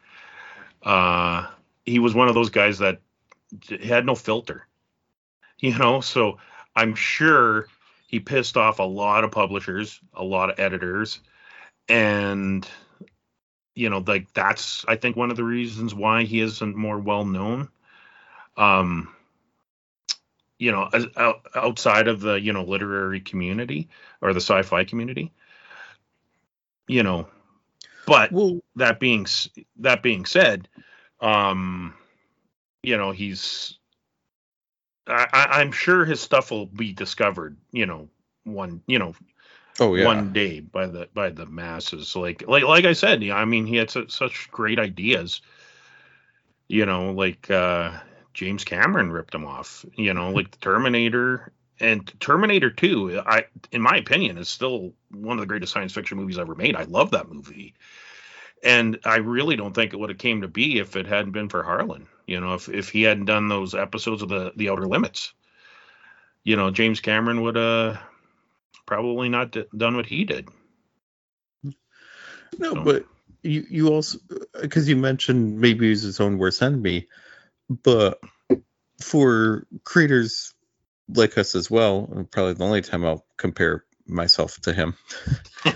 Uh, 0.83 1.47
he 1.85 1.99
was 1.99 2.13
one 2.13 2.27
of 2.27 2.35
those 2.35 2.49
guys 2.49 2.79
that 2.79 2.99
had 3.83 4.05
no 4.05 4.15
filter. 4.15 4.67
you 5.59 5.77
know, 5.77 6.01
so 6.01 6.37
I'm 6.75 6.95
sure 6.95 7.67
he 8.07 8.19
pissed 8.19 8.57
off 8.57 8.79
a 8.79 8.83
lot 8.83 9.23
of 9.23 9.31
publishers, 9.31 9.99
a 10.13 10.23
lot 10.23 10.49
of 10.49 10.59
editors, 10.59 11.19
and 11.89 12.67
you 13.75 13.89
know, 13.89 14.03
like 14.05 14.33
that's 14.33 14.85
I 14.87 14.95
think 14.95 15.15
one 15.15 15.31
of 15.31 15.37
the 15.37 15.43
reasons 15.43 15.93
why 15.93 16.23
he 16.23 16.39
isn't 16.39 16.75
more 16.75 16.99
well 16.99 17.25
known. 17.25 17.69
Um, 18.57 19.13
you 20.57 20.71
know, 20.71 20.89
as, 20.93 21.05
out, 21.17 21.45
outside 21.53 22.07
of 22.07 22.21
the 22.21 22.35
you 22.35 22.53
know 22.53 22.63
literary 22.63 23.19
community 23.19 23.89
or 24.21 24.33
the 24.33 24.41
sci-fi 24.41 24.85
community, 24.85 25.31
you 26.87 27.03
know. 27.03 27.27
But 28.07 28.31
well, 28.31 28.61
that 28.77 28.99
being 28.99 29.27
that 29.77 30.01
being 30.01 30.25
said, 30.25 30.69
um, 31.19 31.93
you 32.81 32.97
know, 32.97 33.11
he's 33.11 33.77
I, 35.07 35.61
am 35.61 35.71
sure 35.71 36.05
his 36.05 36.21
stuff 36.21 36.51
will 36.51 36.65
be 36.65 36.91
discovered, 36.91 37.57
you 37.71 37.85
know, 37.85 38.09
one, 38.43 38.81
you 38.87 38.97
know, 38.97 39.13
oh 39.79 39.95
yeah, 39.95 40.05
one 40.05 40.33
day 40.33 40.59
by 40.59 40.87
the 40.87 41.09
by 41.13 41.29
the 41.29 41.45
masses. 41.45 42.15
Like 42.15 42.47
like 42.47 42.63
like 42.63 42.85
I 42.85 42.93
said, 42.93 43.23
I 43.23 43.45
mean, 43.45 43.65
he 43.65 43.75
had 43.77 43.89
su- 43.89 44.09
such 44.09 44.49
great 44.51 44.79
ideas. 44.79 45.41
You 46.67 46.85
know, 46.85 47.11
like 47.11 47.49
uh, 47.51 47.91
James 48.33 48.63
Cameron 48.63 49.11
ripped 49.11 49.35
him 49.35 49.45
off. 49.45 49.85
You 49.95 50.13
know, 50.13 50.31
like 50.31 50.51
the 50.51 50.57
Terminator 50.57 51.51
and 51.79 52.11
Terminator 52.19 52.69
2, 52.69 53.21
I 53.25 53.45
in 53.71 53.81
my 53.81 53.97
opinion, 53.97 54.37
is 54.37 54.49
still 54.49 54.93
one 55.11 55.37
of 55.37 55.41
the 55.41 55.47
greatest 55.47 55.73
science 55.73 55.93
fiction 55.93 56.17
movies 56.17 56.39
ever 56.39 56.55
made. 56.55 56.75
I 56.75 56.83
love 56.83 57.11
that 57.11 57.29
movie. 57.29 57.73
And 58.63 58.99
I 59.05 59.17
really 59.17 59.55
don't 59.55 59.73
think 59.73 59.93
it 59.93 59.97
would 59.99 60.09
have 60.09 60.17
came 60.17 60.41
to 60.41 60.47
be 60.47 60.79
if 60.79 60.95
it 60.95 61.05
hadn't 61.05 61.31
been 61.33 61.49
for 61.49 61.63
Harlan. 61.63 62.07
You 62.25 62.39
know, 62.39 62.55
if 62.55 62.69
if 62.69 62.89
he 62.89 63.03
hadn't 63.03 63.25
done 63.25 63.47
those 63.47 63.75
episodes 63.75 64.21
of 64.21 64.29
the 64.29 64.53
the 64.55 64.69
Outer 64.69 64.87
Limits, 64.87 65.33
you 66.43 66.55
know, 66.55 66.71
James 66.71 66.99
Cameron 66.99 67.41
would 67.41 67.57
uh 67.57 67.97
probably 68.85 69.29
not 69.29 69.51
d- 69.51 69.65
done 69.75 69.95
what 69.95 70.05
he 70.05 70.25
did. 70.25 70.49
No, 72.57 72.73
so. 72.73 72.83
but 72.83 73.05
you 73.43 73.65
you 73.69 73.89
also 73.89 74.19
because 74.61 74.87
you 74.87 74.95
mentioned 74.95 75.59
maybe 75.59 75.89
he's 75.89 76.03
his 76.03 76.19
own 76.19 76.37
worst 76.37 76.61
enemy, 76.61 77.07
but 77.69 78.19
for 79.01 79.65
creators 79.83 80.53
like 81.09 81.37
us 81.37 81.55
as 81.55 81.69
well, 81.69 82.27
probably 82.31 82.53
the 82.53 82.63
only 82.63 82.81
time 82.81 83.05
I'll 83.05 83.25
compare 83.37 83.83
myself 84.07 84.59
to 84.61 84.73
him. 84.73 84.95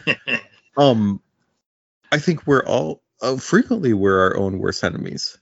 um, 0.77 1.21
I 2.11 2.17
think 2.17 2.47
we're 2.47 2.65
all 2.65 3.03
uh, 3.21 3.37
frequently 3.37 3.93
we're 3.93 4.19
our 4.19 4.37
own 4.37 4.59
worst 4.59 4.83
enemies 4.83 5.37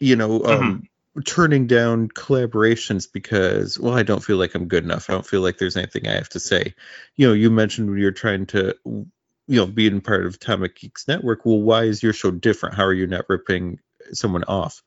you 0.00 0.16
know, 0.16 0.44
um, 0.44 0.60
mm-hmm. 0.60 0.84
Turning 1.24 1.66
down 1.66 2.08
collaborations 2.08 3.10
because, 3.10 3.78
well, 3.78 3.94
I 3.94 4.02
don't 4.02 4.22
feel 4.22 4.36
like 4.36 4.54
I'm 4.54 4.68
good 4.68 4.84
enough. 4.84 5.08
I 5.08 5.14
don't 5.14 5.26
feel 5.26 5.40
like 5.40 5.58
there's 5.58 5.76
anything 5.76 6.06
I 6.06 6.14
have 6.14 6.28
to 6.30 6.40
say. 6.40 6.74
You 7.16 7.28
know, 7.28 7.32
you 7.32 7.50
mentioned 7.50 7.90
when 7.90 7.98
you're 7.98 8.12
trying 8.12 8.46
to, 8.46 8.74
you 8.84 9.06
know, 9.48 9.66
being 9.66 10.00
part 10.00 10.26
of 10.26 10.34
Atomic 10.34 10.76
Geeks 10.76 11.08
Network. 11.08 11.46
Well, 11.46 11.60
why 11.60 11.84
is 11.84 12.02
your 12.02 12.12
show 12.12 12.30
different? 12.30 12.74
How 12.74 12.84
are 12.84 12.92
you 12.92 13.06
not 13.06 13.28
ripping 13.28 13.78
someone 14.12 14.44
off? 14.44 14.82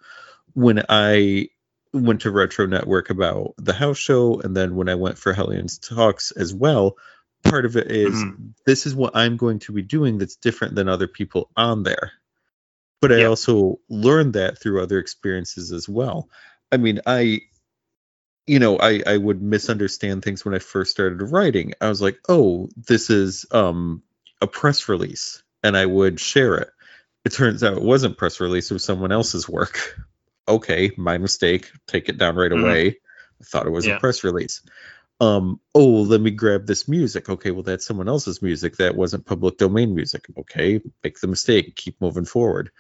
When 0.54 0.84
I 0.90 1.50
went 1.94 2.22
to 2.22 2.32
Retro 2.32 2.68
Network 2.68 3.10
about 3.10 3.56
the 3.58 3.74
house 3.74 3.98
show, 3.98 4.40
and 4.40 4.56
then 4.56 4.76
when 4.76 4.90
I 4.90 4.96
went 4.96 5.18
for 5.18 5.34
Hellions 5.34 5.80
Talks 5.80 6.32
as 6.32 6.54
well, 6.54 6.98
part 7.44 7.66
of 7.66 7.78
it 7.78 7.92
is, 7.92 8.14
mm-hmm. 8.14 8.50
this 8.66 8.86
is 8.86 8.94
what 8.94 9.16
I'm 9.16 9.38
going 9.38 9.60
to 9.60 9.72
be 9.72 9.82
doing 9.82 10.18
that's 10.18 10.36
different 10.36 10.76
than 10.76 10.90
other 10.90 11.08
people 11.08 11.50
on 11.56 11.84
there 11.84 12.12
but 13.02 13.12
I 13.12 13.24
also 13.24 13.80
learned 13.90 14.34
that 14.34 14.60
through 14.60 14.82
other 14.82 15.00
experiences 15.00 15.72
as 15.72 15.88
well. 15.88 16.30
I 16.72 16.78
mean, 16.78 17.02
I 17.06 17.42
you 18.46 18.60
know, 18.60 18.80
I 18.80 19.02
I 19.06 19.18
would 19.18 19.42
misunderstand 19.42 20.24
things 20.24 20.44
when 20.44 20.56
I 20.56 20.60
first 20.60 20.92
started 20.92 21.22
writing. 21.22 21.74
I 21.80 21.90
was 21.90 22.02
like, 22.02 22.20
"Oh, 22.28 22.70
this 22.76 23.10
is 23.10 23.46
um 23.52 24.04
a 24.42 24.48
press 24.48 24.90
release." 24.90 25.44
And 25.64 25.76
I 25.76 25.86
would 25.86 26.20
share 26.20 26.56
it. 26.56 26.70
It 27.26 27.34
turns 27.34 27.64
out 27.64 27.78
it 27.78 27.84
wasn't 27.84 28.18
press 28.18 28.40
release, 28.40 28.72
it 28.72 28.74
was 28.74 28.84
someone 28.84 29.12
else's 29.12 29.48
work. 29.48 30.00
okay, 30.48 30.92
my 30.98 31.18
mistake. 31.18 31.70
Take 31.88 32.10
it 32.10 32.18
down 32.18 32.36
right 32.36 32.52
mm-hmm. 32.52 32.64
away. 32.64 32.88
I 33.42 33.44
thought 33.44 33.68
it 33.68 33.72
was 33.72 33.86
yeah. 33.86 33.98
a 33.98 34.00
press 34.00 34.24
release 34.24 34.62
um 35.20 35.60
oh 35.76 36.02
let 36.02 36.22
me 36.22 36.32
grab 36.32 36.66
this 36.66 36.88
music. 36.88 37.30
Okay 37.30 37.52
well 37.52 37.64
that's 37.64 37.86
someone 37.86 38.08
else's 38.08 38.42
music 38.42 38.78
that 38.78 38.96
wasn't 38.96 39.26
public 39.26 39.58
domain 39.58 39.96
music. 39.96 40.26
Okay 40.38 40.82
make 41.04 41.20
the 41.20 41.28
mistake 41.28 41.76
keep 41.76 42.00
moving 42.02 42.26
forward. 42.26 42.72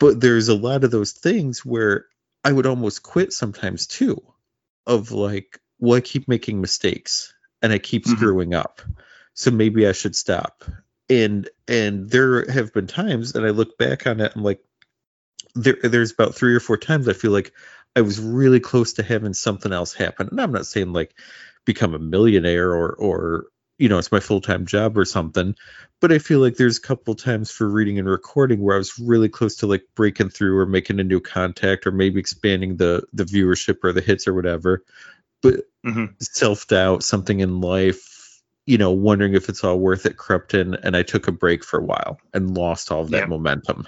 But 0.00 0.20
there's 0.20 0.48
a 0.48 0.56
lot 0.56 0.84
of 0.84 0.90
those 0.90 1.12
things 1.12 1.64
where 1.64 2.06
i 2.42 2.52
would 2.52 2.66
almost 2.66 3.02
quit 3.02 3.32
sometimes 3.32 3.86
too 3.86 4.20
of 4.86 5.12
like 5.12 5.60
well 5.78 5.96
i 5.96 6.00
keep 6.00 6.28
making 6.28 6.60
mistakes 6.60 7.32
and 7.62 7.72
i 7.72 7.78
keep 7.78 8.04
mm-hmm. 8.04 8.16
screwing 8.16 8.54
up 8.54 8.82
so 9.34 9.50
maybe 9.50 9.86
i 9.86 9.92
should 9.92 10.16
stop. 10.16 10.64
And 11.10 11.50
and 11.68 12.08
there 12.08 12.50
have 12.50 12.72
been 12.72 12.86
times 12.86 13.34
and 13.34 13.44
i 13.44 13.50
look 13.50 13.76
back 13.76 14.06
on 14.06 14.20
it 14.20 14.32
i'm 14.34 14.42
like 14.42 14.60
there 15.54 15.76
there's 15.82 16.12
about 16.12 16.34
three 16.34 16.54
or 16.54 16.60
four 16.60 16.78
times 16.78 17.08
i 17.08 17.12
feel 17.12 17.30
like 17.30 17.52
i 17.94 18.00
was 18.00 18.18
really 18.18 18.60
close 18.60 18.94
to 18.94 19.02
having 19.02 19.34
something 19.34 19.72
else 19.72 19.92
happen. 19.92 20.28
And 20.30 20.40
i'm 20.40 20.52
not 20.52 20.66
saying 20.66 20.92
like 20.92 21.14
become 21.64 21.94
a 21.94 21.98
millionaire 21.98 22.72
or 22.72 22.92
or 22.92 23.46
you 23.78 23.88
know 23.88 23.98
it's 23.98 24.12
my 24.12 24.20
full-time 24.20 24.66
job 24.66 24.96
or 24.96 25.04
something. 25.04 25.54
But 26.00 26.12
i 26.12 26.18
feel 26.18 26.40
like 26.40 26.56
there's 26.56 26.78
a 26.78 26.82
couple 26.82 27.14
times 27.14 27.50
for 27.50 27.68
reading 27.68 27.98
and 27.98 28.08
recording 28.08 28.60
where 28.60 28.74
i 28.74 28.78
was 28.78 28.98
really 28.98 29.28
close 29.28 29.56
to 29.56 29.66
like 29.66 29.84
breaking 29.94 30.30
through 30.30 30.58
or 30.58 30.66
making 30.66 31.00
a 31.00 31.04
new 31.04 31.20
contact 31.20 31.86
or 31.86 31.92
maybe 31.92 32.20
expanding 32.20 32.76
the 32.76 33.04
the 33.12 33.24
viewership 33.24 33.78
or 33.82 33.92
the 33.92 34.00
hits 34.00 34.28
or 34.28 34.34
whatever. 34.34 34.84
But 35.42 35.64
mm-hmm. 35.84 36.06
self-doubt 36.20 37.02
something 37.02 37.40
in 37.40 37.60
life 37.60 38.40
you 38.66 38.78
know 38.78 38.92
wondering 38.92 39.34
if 39.34 39.48
it's 39.48 39.62
all 39.62 39.78
worth 39.78 40.06
it 40.06 40.16
crept 40.16 40.54
in 40.54 40.74
and 40.74 40.96
i 40.96 41.02
took 41.02 41.28
a 41.28 41.32
break 41.32 41.62
for 41.62 41.78
a 41.78 41.84
while 41.84 42.18
and 42.32 42.56
lost 42.56 42.90
all 42.90 43.02
of 43.02 43.10
that 43.10 43.20
yeah. 43.20 43.26
momentum. 43.26 43.86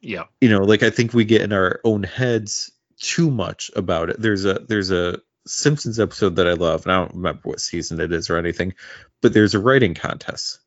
Yeah. 0.00 0.24
You 0.40 0.48
know 0.50 0.62
like 0.64 0.82
i 0.82 0.90
think 0.90 1.12
we 1.12 1.24
get 1.24 1.42
in 1.42 1.52
our 1.52 1.80
own 1.84 2.02
heads 2.02 2.70
too 2.98 3.30
much 3.30 3.70
about 3.76 4.10
it. 4.10 4.20
There's 4.20 4.44
a 4.44 4.54
there's 4.54 4.90
a 4.90 5.20
Simpsons 5.48 5.98
episode 6.00 6.36
that 6.36 6.46
I 6.46 6.52
love, 6.52 6.84
and 6.84 6.92
I 6.92 6.98
don't 6.98 7.14
remember 7.14 7.40
what 7.44 7.60
season 7.60 8.00
it 8.00 8.12
is 8.12 8.30
or 8.30 8.36
anything, 8.36 8.74
but 9.22 9.32
there's 9.32 9.54
a 9.54 9.60
writing 9.60 9.94
contest. 9.94 10.60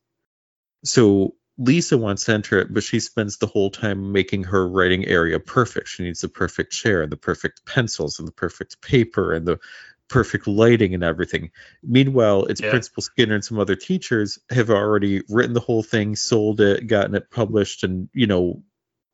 So 0.83 1.35
Lisa 1.57 1.97
wants 1.97 2.25
to 2.25 2.33
enter 2.33 2.59
it, 2.59 2.73
but 2.73 2.83
she 2.83 2.99
spends 2.99 3.37
the 3.37 3.47
whole 3.47 3.69
time 3.69 4.11
making 4.11 4.45
her 4.45 4.67
writing 4.67 5.05
area 5.05 5.39
perfect. 5.39 5.87
She 5.87 6.03
needs 6.03 6.21
the 6.21 6.29
perfect 6.29 6.71
chair 6.71 7.01
and 7.01 7.11
the 7.11 7.17
perfect 7.17 7.65
pencils 7.65 8.19
and 8.19 8.27
the 8.27 8.33
perfect 8.33 8.81
paper 8.81 9.33
and 9.33 9.47
the 9.47 9.59
perfect 10.07 10.47
lighting 10.47 10.93
and 10.93 11.03
everything. 11.03 11.51
Meanwhile, 11.83 12.45
it's 12.45 12.61
yeah. 12.61 12.71
Principal 12.71 13.03
Skinner 13.03 13.35
and 13.35 13.45
some 13.45 13.59
other 13.59 13.75
teachers 13.75 14.39
have 14.49 14.69
already 14.69 15.21
written 15.29 15.53
the 15.53 15.59
whole 15.59 15.83
thing, 15.83 16.15
sold 16.15 16.61
it, 16.61 16.87
gotten 16.87 17.15
it 17.15 17.29
published, 17.29 17.83
and 17.83 18.09
you 18.13 18.27
know, 18.27 18.63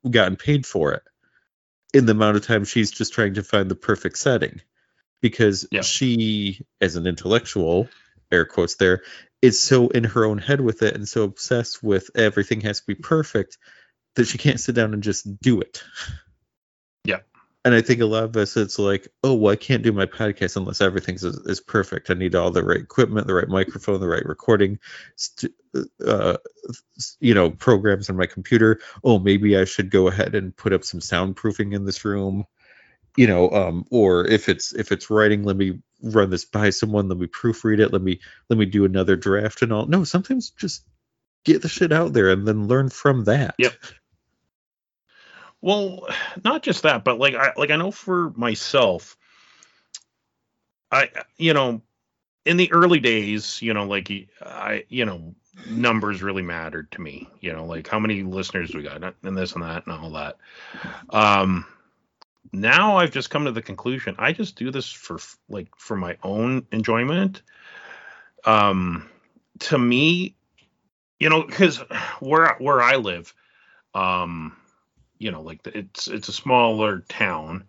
gotten 0.10 0.38
paid 0.38 0.66
for 0.66 0.94
it. 0.94 1.04
In 1.94 2.06
the 2.06 2.14
amount 2.14 2.38
of 2.38 2.46
time 2.46 2.64
she's 2.64 2.92
just 2.92 3.14
trying 3.14 3.36
to 3.36 3.44
find 3.44 3.70
the 3.70 3.76
perfect 3.76 4.18
setting 4.18 4.62
because 5.22 5.68
yeah. 5.72 5.82
she, 5.82 6.66
as 6.82 6.96
an 6.96 7.08
intellectual, 7.08 7.88
air 8.32 8.46
quotes 8.46 8.76
there, 8.76 9.02
is 9.42 9.60
so 9.60 9.88
in 9.90 10.04
her 10.04 10.26
own 10.26 10.38
head 10.38 10.62
with 10.62 10.82
it 10.82 10.96
and 10.96 11.08
so 11.08 11.24
obsessed 11.24 11.84
with 11.84 12.10
everything 12.16 12.62
has 12.62 12.80
to 12.80 12.88
be 12.88 12.96
perfect 12.96 13.58
that 14.16 14.28
she 14.28 14.38
can't 14.38 14.60
sit 14.60 14.76
down 14.76 14.94
and 14.94 15.04
just 15.04 15.40
do 15.40 15.62
it. 15.62 15.84
Yeah. 17.04 17.20
And 17.64 17.76
I 17.76 17.82
think 17.82 18.02
a 18.02 18.06
lot 18.06 18.24
of 18.24 18.38
us, 18.38 18.56
it's 18.56 18.80
like, 18.80 19.10
oh, 19.24 19.36
well, 19.36 19.52
I 19.52 19.58
can't 19.58 19.84
do 19.84 19.92
my 19.92 20.06
podcast 20.06 20.56
unless 20.56 20.80
everything 20.80 21.16
is, 21.16 21.24
is 21.24 21.60
perfect. 21.60 22.10
I 22.10 22.14
need 22.14 22.34
all 22.34 22.50
the 22.50 22.64
right 22.64 22.80
equipment, 22.80 23.28
the 23.28 23.34
right 23.34 23.48
microphone, 23.48 24.00
the 24.00 24.08
right 24.08 24.26
recording, 24.26 24.80
st- 25.18 25.54
uh, 26.06 26.38
you 27.20 27.34
know, 27.34 27.52
programs 27.52 28.10
on 28.10 28.16
my 28.16 28.26
computer. 28.26 28.80
Oh, 29.04 29.20
maybe 29.20 29.58
I 29.58 29.66
should 29.66 29.92
go 29.92 30.08
ahead 30.08 30.34
and 30.34 30.56
put 30.56 30.74
up 30.74 30.86
some 30.86 31.02
soundproofing 31.02 31.76
in 31.76 31.86
this 31.86 32.06
room 32.06 32.46
you 33.18 33.28
know 33.28 33.50
um 33.50 33.86
or 33.92 34.26
if 34.28 34.48
it's 34.48 34.74
if 34.74 34.92
it's 34.94 35.10
writing 35.10 35.44
let 35.44 35.58
me 35.58 35.80
run 36.02 36.30
this 36.30 36.46
by 36.46 36.70
someone 36.70 37.10
let 37.10 37.18
me 37.18 37.28
proofread 37.28 37.80
it 37.80 37.92
let 37.92 38.02
me 38.02 38.20
let 38.50 38.58
me 38.58 38.66
do 38.66 38.86
another 38.86 39.18
draft 39.18 39.62
and 39.64 39.74
all. 39.74 39.88
No 39.88 40.06
sometimes 40.06 40.52
just 40.52 40.84
get 41.44 41.62
the 41.62 41.68
shit 41.68 41.92
out 41.92 42.14
there 42.14 42.30
and 42.30 42.48
then 42.48 42.68
learn 42.68 42.90
from 42.90 43.26
that. 43.26 43.56
Yep. 43.58 43.74
Well 45.60 46.08
not 46.46 46.62
just 46.62 46.84
that 46.84 47.04
but 47.04 47.18
like 47.18 47.34
i 47.34 47.52
like 47.58 47.72
i 47.72 47.76
know 47.76 47.92
for 47.92 48.32
myself 48.36 49.18
i 50.92 51.10
you 51.38 51.54
know 51.54 51.82
in 52.46 52.58
the 52.58 52.72
early 52.72 53.00
days 53.00 53.60
you 53.62 53.74
know 53.74 53.86
like 53.86 54.12
i 54.42 54.86
you 54.88 55.04
know 55.04 55.34
numbers 55.68 56.22
really 56.22 56.44
mattered 56.44 56.92
to 56.92 57.02
me 57.02 57.28
you 57.42 57.52
know 57.52 57.66
like 57.66 57.88
how 57.88 57.98
many 57.98 58.22
listeners 58.22 58.76
we 58.76 58.84
got 58.84 59.16
and 59.24 59.36
this 59.36 59.54
and 59.54 59.64
that 59.64 59.88
and 59.88 59.96
all 59.96 60.12
that. 60.12 60.38
Um 61.10 61.66
now 62.52 62.98
I've 62.98 63.12
just 63.12 63.30
come 63.30 63.46
to 63.46 63.52
the 63.52 63.62
conclusion 63.62 64.16
I 64.18 64.34
just 64.34 64.56
do 64.56 64.72
this 64.72 64.92
for 64.92 65.20
like 65.50 65.70
for 65.78 65.96
my 65.96 66.18
own 66.24 66.66
enjoyment. 66.72 67.42
Um, 68.46 69.10
to 69.60 69.78
me, 69.78 70.36
you 71.20 71.30
know, 71.30 71.44
because 71.44 71.78
where 72.20 72.56
where 72.60 72.82
I 72.82 72.96
live, 72.96 73.34
um, 73.94 74.56
you 75.18 75.32
know, 75.32 75.42
like 75.42 75.66
it's 75.66 76.08
it's 76.08 76.30
a 76.30 76.34
smaller 76.34 77.00
town. 77.10 77.66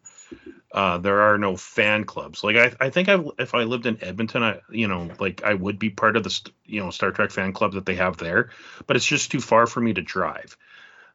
Uh, 0.71 0.99
there 0.99 1.23
are 1.23 1.39
no 1.39 1.57
fan 1.57 2.05
clubs. 2.05 2.45
Like 2.45 2.57
I, 2.57 2.73
I 2.79 2.91
think 2.91 3.09
I, 3.09 3.19
if 3.39 3.55
I 3.55 3.63
lived 3.63 3.87
in 3.87 4.03
Edmonton, 4.05 4.43
I, 4.43 4.61
you 4.71 4.87
know, 4.87 5.11
like 5.19 5.43
I 5.43 5.55
would 5.55 5.79
be 5.79 5.89
part 5.89 6.15
of 6.15 6.25
the, 6.25 6.51
you 6.67 6.81
know, 6.81 6.91
Star 6.91 7.11
Trek 7.11 7.31
fan 7.31 7.55
club 7.55 7.73
that 7.73 7.87
they 7.87 7.95
have 7.95 8.19
there, 8.19 8.51
but 8.87 8.95
it's 8.95 9.07
just 9.07 9.31
too 9.31 9.41
far 9.41 9.67
for 9.67 9.81
me 9.81 9.95
to 9.95 10.03
drive. 10.03 10.59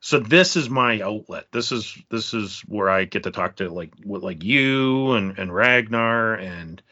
So 0.05 0.19
this 0.19 0.57
is 0.57 0.69
my 0.69 0.99
outlet. 0.99 1.45
This 1.53 1.71
is 1.71 1.97
this 2.09 2.33
is 2.33 2.59
where 2.67 2.89
I 2.89 3.05
get 3.05 3.23
to 3.23 3.31
talk 3.31 3.55
to 3.55 3.69
like 3.69 3.93
with 4.03 4.21
like 4.21 4.43
you 4.43 5.13
and 5.13 5.39
and 5.39 5.55
Ragnar 5.55 6.33
and 6.33 6.83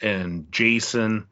and 0.00 0.46
Jason 0.52 1.26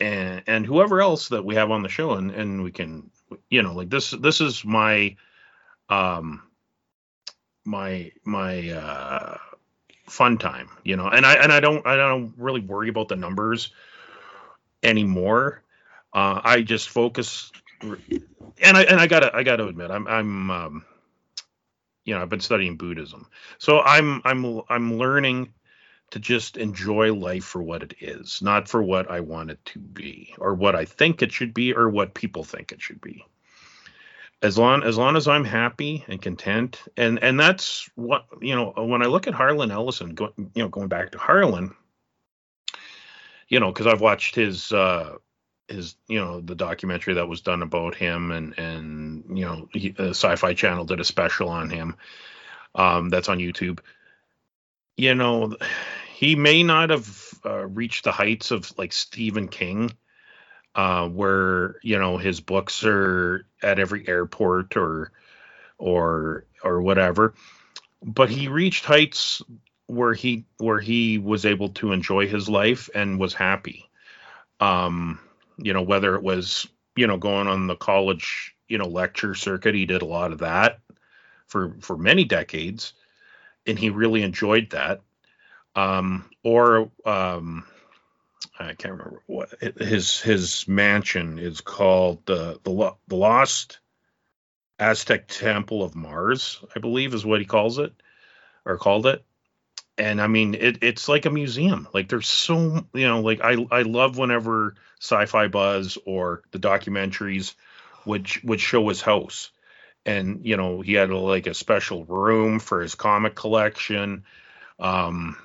and 0.00 0.42
and 0.46 0.64
whoever 0.64 1.02
else 1.02 1.28
that 1.28 1.44
we 1.44 1.56
have 1.56 1.70
on 1.70 1.82
the 1.82 1.90
show 1.90 2.12
and 2.12 2.30
and 2.30 2.62
we 2.62 2.70
can 2.70 3.10
you 3.50 3.62
know 3.62 3.74
like 3.74 3.90
this 3.90 4.12
this 4.12 4.40
is 4.40 4.64
my 4.64 5.14
um 5.90 6.42
my 7.66 8.10
my 8.24 8.70
uh 8.70 9.36
fun 10.06 10.38
time 10.38 10.70
you 10.84 10.96
know 10.96 11.06
and 11.06 11.26
i 11.26 11.34
and 11.34 11.52
i 11.52 11.60
don't 11.60 11.86
i 11.86 11.96
don't 11.96 12.32
really 12.38 12.62
worry 12.62 12.88
about 12.88 13.08
the 13.08 13.16
numbers 13.16 13.70
anymore 14.82 15.62
uh 16.14 16.40
i 16.42 16.62
just 16.62 16.88
focus 16.88 17.52
and 17.82 18.76
i 18.76 18.82
and 18.82 19.00
i 19.00 19.06
gotta 19.06 19.34
i 19.34 19.42
gotta 19.42 19.66
admit 19.66 19.90
i'm 19.90 20.06
i'm 20.06 20.50
um 20.50 20.84
you 22.04 22.14
know 22.14 22.22
i've 22.22 22.28
been 22.28 22.40
studying 22.40 22.76
buddhism 22.76 23.26
so 23.58 23.80
i'm 23.80 24.20
i'm 24.24 24.60
i'm 24.68 24.98
learning 24.98 25.52
to 26.10 26.18
just 26.18 26.56
enjoy 26.56 27.14
life 27.14 27.44
for 27.44 27.62
what 27.62 27.82
it 27.82 27.94
is 28.00 28.40
not 28.42 28.68
for 28.68 28.82
what 28.82 29.10
i 29.10 29.20
want 29.20 29.50
it 29.50 29.64
to 29.64 29.78
be 29.78 30.34
or 30.38 30.54
what 30.54 30.74
i 30.74 30.84
think 30.84 31.22
it 31.22 31.32
should 31.32 31.54
be 31.54 31.72
or 31.72 31.88
what 31.88 32.14
people 32.14 32.44
think 32.44 32.72
it 32.72 32.82
should 32.82 33.00
be 33.00 33.24
as 34.42 34.56
long 34.56 34.82
as 34.82 34.96
long 34.96 35.16
as 35.16 35.28
I'm 35.28 35.44
happy 35.44 36.04
and 36.08 36.20
content, 36.20 36.82
and 36.96 37.22
and 37.22 37.38
that's 37.38 37.90
what 37.94 38.24
you 38.40 38.54
know. 38.54 38.72
When 38.76 39.02
I 39.02 39.06
look 39.06 39.26
at 39.26 39.34
Harlan 39.34 39.70
Ellison, 39.70 40.14
go, 40.14 40.32
you 40.36 40.62
know, 40.62 40.68
going 40.68 40.88
back 40.88 41.12
to 41.12 41.18
Harlan, 41.18 41.74
you 43.48 43.60
know, 43.60 43.70
because 43.70 43.86
I've 43.86 44.00
watched 44.00 44.34
his 44.34 44.72
uh, 44.72 45.16
his 45.70 45.96
you 46.08 46.18
know 46.18 46.40
the 46.40 46.54
documentary 46.54 47.14
that 47.14 47.28
was 47.28 47.40
done 47.40 47.62
about 47.62 47.94
him, 47.94 48.30
and 48.30 48.58
and 48.58 49.38
you 49.38 49.44
know, 49.44 49.68
he, 49.72 49.94
uh, 49.98 50.10
Sci-Fi 50.10 50.54
Channel 50.54 50.84
did 50.84 51.00
a 51.00 51.04
special 51.04 51.48
on 51.48 51.70
him. 51.70 51.96
Um, 52.74 53.08
that's 53.08 53.28
on 53.28 53.38
YouTube. 53.38 53.80
You 54.96 55.14
know, 55.14 55.56
he 56.14 56.36
may 56.36 56.62
not 56.62 56.90
have 56.90 57.40
uh, 57.44 57.66
reached 57.66 58.04
the 58.04 58.12
heights 58.12 58.50
of 58.50 58.76
like 58.78 58.92
Stephen 58.92 59.48
King 59.48 59.92
uh, 60.74 61.08
where 61.08 61.76
you 61.82 61.98
know 61.98 62.16
his 62.16 62.40
books 62.40 62.84
are 62.84 63.46
at 63.62 63.78
every 63.78 64.06
airport 64.06 64.76
or 64.76 65.12
or 65.78 66.44
or 66.62 66.82
whatever. 66.82 67.34
But 68.02 68.30
he 68.30 68.48
reached 68.48 68.84
heights 68.84 69.42
where 69.86 70.14
he 70.14 70.44
where 70.58 70.80
he 70.80 71.18
was 71.18 71.44
able 71.44 71.70
to 71.70 71.92
enjoy 71.92 72.28
his 72.28 72.48
life 72.48 72.88
and 72.94 73.18
was 73.18 73.34
happy. 73.34 73.90
Um, 74.60 75.18
you 75.62 75.72
know, 75.72 75.82
whether 75.82 76.14
it 76.14 76.22
was 76.22 76.66
you 76.96 77.06
know 77.06 77.16
going 77.16 77.46
on 77.46 77.66
the 77.66 77.76
college 77.76 78.54
you 78.68 78.78
know 78.78 78.86
lecture 78.86 79.34
circuit, 79.34 79.74
he 79.74 79.86
did 79.86 80.02
a 80.02 80.06
lot 80.06 80.32
of 80.32 80.38
that 80.38 80.80
for 81.46 81.76
for 81.80 81.96
many 81.96 82.24
decades, 82.24 82.92
and 83.66 83.78
he 83.78 83.90
really 83.90 84.22
enjoyed 84.22 84.70
that. 84.70 85.00
Um, 85.76 86.28
or 86.42 86.90
um, 87.04 87.64
I 88.58 88.74
can't 88.74 88.92
remember 88.92 89.22
what 89.26 89.50
his 89.78 90.20
his 90.20 90.66
mansion 90.68 91.38
is 91.38 91.60
called 91.60 92.24
the 92.26 92.60
the 92.62 92.92
the 93.08 93.16
Lost 93.16 93.78
Aztec 94.78 95.28
Temple 95.28 95.82
of 95.82 95.94
Mars, 95.94 96.62
I 96.74 96.80
believe 96.80 97.14
is 97.14 97.24
what 97.24 97.40
he 97.40 97.46
calls 97.46 97.78
it 97.78 97.92
or 98.64 98.78
called 98.78 99.06
it. 99.06 99.24
And 99.98 100.20
I 100.20 100.26
mean 100.26 100.54
it, 100.54 100.78
it's 100.82 101.08
like 101.08 101.26
a 101.26 101.30
museum. 101.30 101.88
Like 101.92 102.08
there's 102.08 102.28
so 102.28 102.86
you 102.94 103.06
know, 103.06 103.20
like 103.20 103.40
I 103.42 103.66
I 103.70 103.82
love 103.82 104.18
whenever 104.18 104.74
sci-fi 105.00 105.48
buzz 105.48 105.98
or 106.06 106.42
the 106.52 106.58
documentaries 106.58 107.54
would 108.06 108.28
would 108.44 108.60
show 108.60 108.88
his 108.88 109.00
house. 109.00 109.50
And 110.06 110.46
you 110.46 110.56
know, 110.56 110.80
he 110.80 110.94
had 110.94 111.10
like 111.10 111.46
a 111.46 111.54
special 111.54 112.04
room 112.04 112.60
for 112.60 112.80
his 112.80 112.94
comic 112.94 113.34
collection. 113.34 114.24
Um 114.78 115.36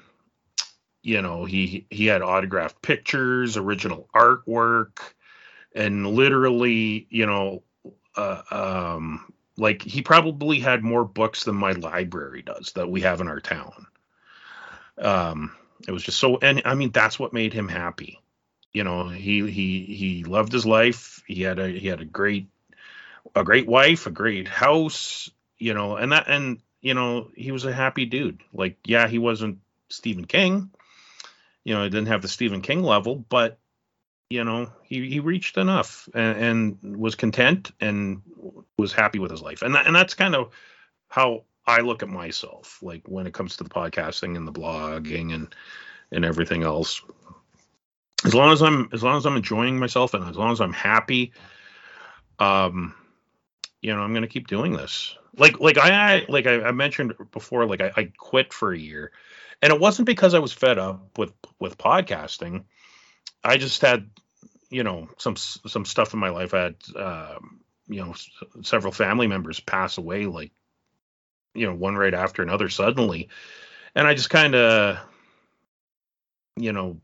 you 1.06 1.22
know 1.22 1.46
he 1.46 1.86
he 1.90 2.08
had 2.08 2.24
autographed 2.24 2.82
pictures 2.82 3.58
original 3.58 4.10
artwork 4.14 4.98
and 5.76 6.08
literally 6.08 7.06
you 7.10 7.28
know 7.28 7.62
uh, 8.16 8.42
um 8.50 9.32
like 9.56 9.84
he 9.84 10.02
probably 10.02 10.60
had 10.60 10.84
more 10.84 11.06
books 11.06 11.44
than 11.44 11.56
my 11.56 11.74
library 11.74 12.42
does 12.42 12.72
that 12.74 12.90
we 12.90 13.02
have 13.02 13.22
in 13.22 13.28
our 13.28 13.40
town 13.40 13.86
um 14.98 15.56
it 15.88 15.92
was 15.92 16.02
just 16.02 16.18
so 16.18 16.38
and 16.38 16.64
i 16.66 16.74
mean 16.74 16.90
that's 16.90 17.20
what 17.20 17.34
made 17.34 17.54
him 17.54 17.68
happy 17.68 18.20
you 18.76 18.84
know 18.84 19.08
he 19.08 19.50
he 19.50 19.86
he 19.86 20.24
loved 20.24 20.52
his 20.52 20.66
life 20.66 21.24
he 21.28 21.42
had 21.42 21.60
a 21.60 21.68
he 21.68 21.88
had 21.88 22.02
a 22.02 22.06
great 22.06 22.48
a 23.36 23.44
great 23.44 23.68
wife 23.68 24.06
a 24.06 24.12
great 24.12 24.48
house 24.48 25.30
you 25.58 25.74
know 25.74 25.96
and 25.96 26.12
that 26.12 26.26
and 26.28 26.60
you 26.82 26.94
know 26.94 27.30
he 27.36 27.52
was 27.52 27.66
a 27.66 27.74
happy 27.74 28.06
dude 28.06 28.44
like 28.54 28.78
yeah 28.86 29.08
he 29.08 29.18
wasn't 29.18 29.60
stephen 29.90 30.26
king 30.26 30.70
you 31.66 31.74
know, 31.74 31.84
he 31.84 31.90
didn't 31.90 32.08
have 32.08 32.22
the 32.22 32.28
Stephen 32.30 32.62
King 32.62 32.84
level, 32.84 33.16
but 33.16 33.58
you 34.30 34.44
know, 34.44 34.72
he, 34.84 35.10
he 35.10 35.20
reached 35.20 35.58
enough 35.58 36.08
and, 36.14 36.80
and 36.84 36.98
was 36.98 37.16
content 37.16 37.72
and 37.82 38.22
was 38.78 38.94
happy 38.94 39.20
with 39.20 39.32
his 39.32 39.42
life. 39.42 39.62
And 39.62 39.76
that, 39.76 39.86
and 39.86 39.96
that's 39.96 40.14
kind 40.14 40.36
of 40.36 40.52
how 41.10 41.44
I 41.68 41.82
look 41.82 42.02
at 42.02 42.10
myself, 42.10 42.80
like 42.82 43.04
when 43.08 43.28
it 43.28 43.34
comes 43.34 43.58
to 43.58 43.64
the 43.64 43.70
podcasting 43.70 44.38
and 44.38 44.48
the 44.48 44.52
blogging 44.54 45.34
and 45.34 45.54
and 46.12 46.24
everything 46.24 46.64
else. 46.64 47.02
As 48.26 48.34
long 48.34 48.52
as 48.52 48.62
I'm 48.62 48.90
as 48.92 49.04
long 49.04 49.18
as 49.18 49.26
I'm 49.26 49.36
enjoying 49.38 49.80
myself 49.80 50.14
and 50.14 50.28
as 50.28 50.36
long 50.36 50.52
as 50.52 50.60
I'm 50.60 50.74
happy, 50.74 51.32
um, 52.40 52.96
you 53.82 53.96
know, 53.96 54.02
I'm 54.02 54.14
gonna 54.14 54.28
keep 54.28 54.48
doing 54.48 54.74
this. 54.74 55.16
Like 55.38 55.60
like 55.60 55.78
I, 55.78 56.16
I 56.16 56.26
like 56.28 56.48
I, 56.48 56.64
I 56.64 56.72
mentioned 56.72 57.14
before, 57.32 57.66
like 57.66 57.82
I, 57.82 57.92
I 57.96 58.04
quit 58.18 58.54
for 58.54 58.72
a 58.74 58.78
year 58.78 59.12
and 59.62 59.72
it 59.72 59.80
wasn't 59.80 60.06
because 60.06 60.34
I 60.34 60.40
was 60.40 60.54
fed 60.54 60.78
up 60.78 61.18
with 61.18 61.34
with 61.60 61.78
podcasting. 61.78 62.66
I 63.44 63.58
just 63.58 63.82
had, 63.82 64.10
you 64.70 64.84
know, 64.84 65.10
some 65.18 65.36
some 65.36 65.86
stuff 65.86 66.14
in 66.14 66.20
my 66.20 66.30
life. 66.30 66.54
I 66.54 66.62
had, 66.62 66.76
um, 66.96 67.60
you 67.88 68.04
know, 68.04 68.12
s- 68.12 68.30
several 68.62 68.92
family 68.92 69.28
members 69.28 69.60
pass 69.60 69.98
away, 69.98 70.26
like, 70.26 70.52
you 71.54 71.68
know, 71.68 71.74
one 71.76 71.96
right 71.96 72.14
after 72.14 72.42
another 72.42 72.70
suddenly, 72.70 73.30
and 73.96 74.08
I 74.08 74.14
just 74.14 74.30
kind 74.30 74.56
of, 74.56 74.98
you 76.58 76.74
know, 76.74 77.00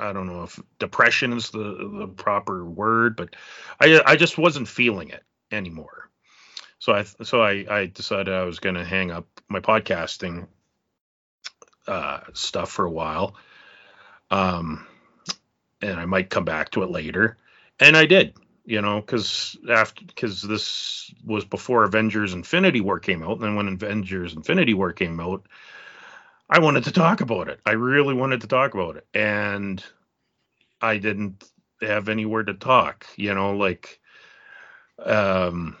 I 0.00 0.12
don't 0.12 0.26
know 0.26 0.44
if 0.44 0.58
depression 0.78 1.32
is 1.32 1.50
the 1.50 1.90
the 1.98 2.08
proper 2.08 2.64
word, 2.64 3.16
but 3.16 3.36
I 3.80 4.00
I 4.04 4.16
just 4.16 4.38
wasn't 4.38 4.68
feeling 4.68 5.10
it 5.10 5.22
anymore. 5.52 6.10
So 6.78 6.92
I 6.94 7.04
so 7.04 7.42
I 7.42 7.66
I 7.68 7.86
decided 7.86 8.32
I 8.32 8.44
was 8.44 8.58
going 8.58 8.76
to 8.76 8.84
hang 8.84 9.10
up 9.10 9.26
my 9.48 9.60
podcasting 9.60 10.48
uh, 11.86 12.20
stuff 12.32 12.70
for 12.70 12.84
a 12.84 12.90
while. 12.90 13.34
Um, 14.30 14.86
and 15.82 15.98
I 15.98 16.04
might 16.06 16.30
come 16.30 16.44
back 16.44 16.70
to 16.70 16.82
it 16.82 16.90
later. 16.90 17.36
And 17.80 17.96
I 17.96 18.06
did, 18.06 18.36
you 18.64 18.80
know, 18.80 19.00
because 19.00 19.56
after 19.70 20.04
because 20.04 20.42
this 20.42 21.12
was 21.24 21.44
before 21.44 21.84
Avengers 21.84 22.32
Infinity 22.32 22.80
War 22.80 22.98
came 22.98 23.22
out. 23.22 23.32
And 23.32 23.42
then 23.42 23.56
when 23.56 23.68
Avengers 23.68 24.34
Infinity 24.34 24.74
War 24.74 24.92
came 24.92 25.18
out, 25.20 25.46
I 26.50 26.58
wanted 26.58 26.84
to 26.84 26.92
talk 26.92 27.20
about 27.20 27.48
it. 27.48 27.60
I 27.64 27.72
really 27.72 28.14
wanted 28.14 28.40
to 28.40 28.48
talk 28.48 28.74
about 28.74 28.96
it. 28.96 29.06
And 29.14 29.82
I 30.80 30.98
didn't 30.98 31.44
have 31.80 32.08
anywhere 32.08 32.42
to 32.42 32.54
talk, 32.54 33.06
you 33.16 33.34
know, 33.34 33.56
like 33.56 34.00
um 35.04 35.76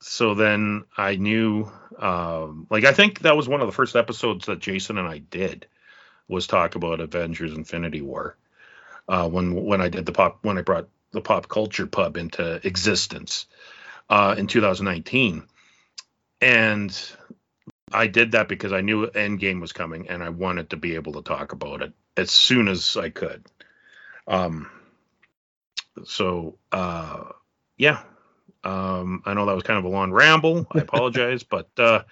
so 0.00 0.34
then 0.34 0.84
I 0.96 1.16
knew 1.16 1.70
um 1.98 2.66
like 2.70 2.84
I 2.84 2.92
think 2.92 3.20
that 3.20 3.36
was 3.36 3.48
one 3.48 3.62
of 3.62 3.66
the 3.66 3.72
first 3.72 3.96
episodes 3.96 4.46
that 4.46 4.60
Jason 4.60 4.98
and 4.98 5.08
I 5.08 5.18
did 5.18 5.66
was 6.28 6.46
talk 6.46 6.74
about 6.74 7.00
Avengers 7.00 7.54
Infinity 7.54 8.02
War. 8.02 8.36
Uh 9.08 9.28
when 9.28 9.54
when 9.54 9.80
I 9.80 9.88
did 9.88 10.06
the 10.06 10.12
pop 10.12 10.40
when 10.42 10.58
I 10.58 10.62
brought 10.62 10.88
the 11.12 11.22
pop 11.22 11.48
culture 11.48 11.86
pub 11.86 12.18
into 12.18 12.60
existence 12.66 13.46
uh 14.10 14.34
in 14.36 14.46
2019. 14.46 15.44
And 16.42 17.12
I 17.92 18.06
did 18.06 18.32
that 18.32 18.48
because 18.48 18.72
I 18.72 18.80
knew 18.80 19.06
Endgame 19.08 19.60
was 19.60 19.72
coming 19.72 20.08
and 20.08 20.22
I 20.22 20.28
wanted 20.28 20.70
to 20.70 20.76
be 20.76 20.94
able 20.94 21.12
to 21.14 21.22
talk 21.22 21.52
about 21.52 21.82
it 21.82 21.92
as 22.16 22.30
soon 22.30 22.68
as 22.68 22.96
I 22.96 23.10
could. 23.10 23.46
Um 24.26 24.70
so 26.04 26.58
uh 26.72 27.24
yeah, 27.76 28.02
um, 28.62 29.22
I 29.24 29.34
know 29.34 29.46
that 29.46 29.54
was 29.54 29.64
kind 29.64 29.78
of 29.78 29.84
a 29.84 29.88
long 29.88 30.12
ramble. 30.12 30.66
I 30.70 30.78
apologize, 30.80 31.42
but 31.42 31.70
uh, 31.78 32.02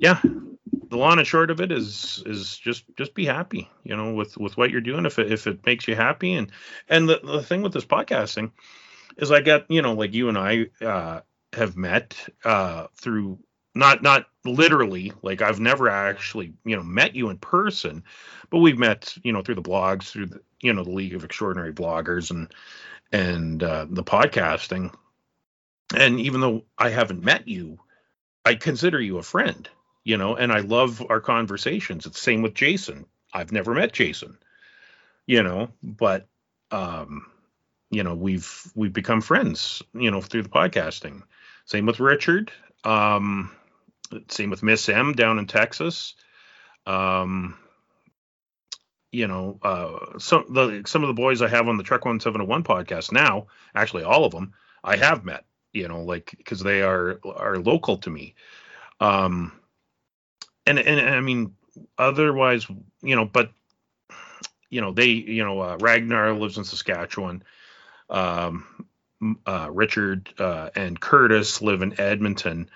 yeah, 0.00 0.20
the 0.22 0.96
long 0.96 1.18
and 1.18 1.26
short 1.26 1.50
of 1.50 1.60
it 1.60 1.70
is 1.70 2.22
is 2.26 2.56
just 2.56 2.84
just 2.96 3.14
be 3.14 3.24
happy, 3.24 3.70
you 3.84 3.96
know, 3.96 4.12
with 4.12 4.36
with 4.36 4.56
what 4.56 4.70
you're 4.70 4.80
doing. 4.80 5.06
If 5.06 5.18
it 5.18 5.32
if 5.32 5.46
it 5.46 5.64
makes 5.64 5.86
you 5.86 5.94
happy, 5.94 6.34
and 6.34 6.50
and 6.88 7.08
the 7.08 7.20
the 7.22 7.42
thing 7.42 7.62
with 7.62 7.72
this 7.72 7.84
podcasting 7.84 8.50
is 9.16 9.30
I 9.30 9.40
got 9.40 9.70
you 9.70 9.82
know 9.82 9.94
like 9.94 10.12
you 10.12 10.28
and 10.28 10.38
I 10.38 10.66
uh, 10.84 11.20
have 11.52 11.76
met 11.76 12.16
uh, 12.44 12.88
through 12.96 13.38
not 13.76 14.02
not 14.02 14.26
literally 14.44 15.12
like 15.22 15.42
I've 15.42 15.60
never 15.60 15.88
actually 15.88 16.54
you 16.64 16.76
know 16.76 16.82
met 16.82 17.14
you 17.14 17.28
in 17.28 17.38
person, 17.38 18.02
but 18.50 18.58
we've 18.58 18.78
met 18.78 19.16
you 19.22 19.32
know 19.32 19.42
through 19.42 19.56
the 19.56 19.62
blogs, 19.62 20.04
through 20.04 20.26
the 20.26 20.40
you 20.60 20.72
know 20.72 20.82
the 20.82 20.90
League 20.90 21.14
of 21.14 21.24
Extraordinary 21.24 21.72
Bloggers 21.72 22.30
and 22.30 22.52
and 23.12 23.62
uh, 23.62 23.86
the 23.88 24.02
podcasting. 24.02 24.92
And 25.94 26.18
even 26.18 26.40
though 26.40 26.64
I 26.76 26.90
haven't 26.90 27.22
met 27.22 27.46
you, 27.46 27.78
I 28.44 28.56
consider 28.56 29.00
you 29.00 29.18
a 29.18 29.22
friend, 29.22 29.68
you 30.04 30.16
know, 30.16 30.34
and 30.34 30.52
I 30.52 30.60
love 30.60 31.04
our 31.08 31.20
conversations. 31.20 32.06
It's 32.06 32.16
the 32.16 32.22
same 32.22 32.42
with 32.42 32.54
Jason. 32.54 33.06
I've 33.32 33.52
never 33.52 33.74
met 33.74 33.92
Jason, 33.92 34.38
you 35.26 35.42
know, 35.42 35.68
but 35.82 36.26
um, 36.70 37.26
you 37.90 38.02
know, 38.02 38.14
we've 38.14 38.72
we've 38.74 38.92
become 38.92 39.20
friends, 39.20 39.82
you 39.94 40.10
know, 40.10 40.20
through 40.20 40.42
the 40.42 40.48
podcasting. 40.48 41.22
Same 41.66 41.86
with 41.86 42.00
Richard. 42.00 42.52
Um, 42.84 43.50
same 44.28 44.50
with 44.50 44.62
Miss 44.62 44.88
M 44.88 45.12
down 45.12 45.38
in 45.38 45.46
Texas. 45.46 46.14
Um, 46.86 47.56
you 49.12 49.26
know, 49.26 49.58
uh, 49.62 50.18
some 50.18 50.44
the 50.50 50.82
some 50.86 51.02
of 51.02 51.08
the 51.08 51.14
boys 51.14 51.42
I 51.42 51.48
have 51.48 51.68
on 51.68 51.76
the 51.76 51.82
Trek 51.82 52.04
One 52.04 52.20
Seven 52.20 52.46
One 52.46 52.64
podcast 52.64 53.12
now, 53.12 53.46
actually 53.74 54.04
all 54.04 54.24
of 54.24 54.32
them, 54.32 54.52
I 54.84 54.96
have 54.96 55.24
met. 55.24 55.44
You 55.72 55.88
know, 55.88 56.02
like 56.02 56.34
because 56.36 56.60
they 56.60 56.82
are 56.82 57.20
are 57.24 57.58
local 57.58 57.98
to 57.98 58.10
me. 58.10 58.34
Um, 59.00 59.52
and, 60.66 60.78
and 60.78 61.00
and 61.00 61.14
I 61.14 61.20
mean, 61.20 61.54
otherwise, 61.98 62.66
you 63.02 63.16
know, 63.16 63.24
but 63.24 63.50
you 64.70 64.80
know, 64.80 64.92
they, 64.92 65.08
you 65.08 65.44
know, 65.44 65.60
uh, 65.60 65.76
Ragnar 65.80 66.32
lives 66.32 66.58
in 66.58 66.64
Saskatchewan. 66.64 67.42
Um, 68.10 68.86
uh, 69.46 69.68
Richard 69.70 70.28
uh, 70.38 70.70
and 70.74 71.00
Curtis 71.00 71.62
live 71.62 71.82
in 71.82 71.98
Edmonton 72.00 72.68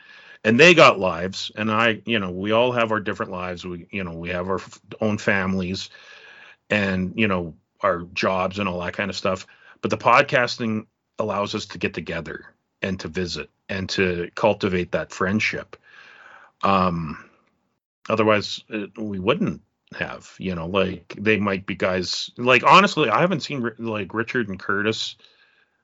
and 0.45 0.59
they 0.59 0.75
got 0.75 0.99
lives 0.99 1.51
and 1.57 1.71
i 1.71 2.01
you 2.05 2.19
know 2.19 2.31
we 2.31 2.53
all 2.53 2.73
have 2.73 2.93
our 2.93 3.01
different 3.01 3.33
lives. 3.33 3.65
We 3.65 3.87
you 3.91 4.05
know 4.05 4.13
we 4.13 4.31
have 4.31 4.49
our 4.49 4.61
own 5.01 5.19
families 5.19 5.91
and 6.69 7.13
you 7.17 7.29
know 7.29 7.55
our 7.81 8.03
jobs 8.15 8.59
and 8.59 8.69
all 8.69 8.81
that 8.81 8.93
kind 8.93 9.11
of 9.11 9.17
stuff. 9.17 9.47
But 9.81 9.91
the 9.91 9.97
podcasting 9.97 10.87
allows 11.19 11.55
us 11.55 11.67
to 11.67 11.79
get 11.79 11.95
together 11.95 12.45
and 12.83 13.01
to 13.01 13.09
visit 13.09 13.51
and 13.69 13.89
to 13.91 14.31
cultivate 14.35 14.93
that 14.93 15.13
friendship. 15.13 15.77
Um 16.63 17.25
otherwise 18.09 18.63
it, 18.69 18.97
we 18.99 19.19
wouldn't 19.19 19.63
have 19.99 20.35
you 20.39 20.55
know 20.55 20.67
like 20.67 21.15
they 21.19 21.39
might 21.39 21.67
be 21.67 21.75
guys 21.75 22.31
like 22.37 22.63
honestly 22.65 23.11
i 23.11 23.21
haven't 23.21 23.41
seen 23.41 23.71
like 23.79 24.15
richard 24.15 24.49
and 24.49 24.59
curtis. 24.59 25.17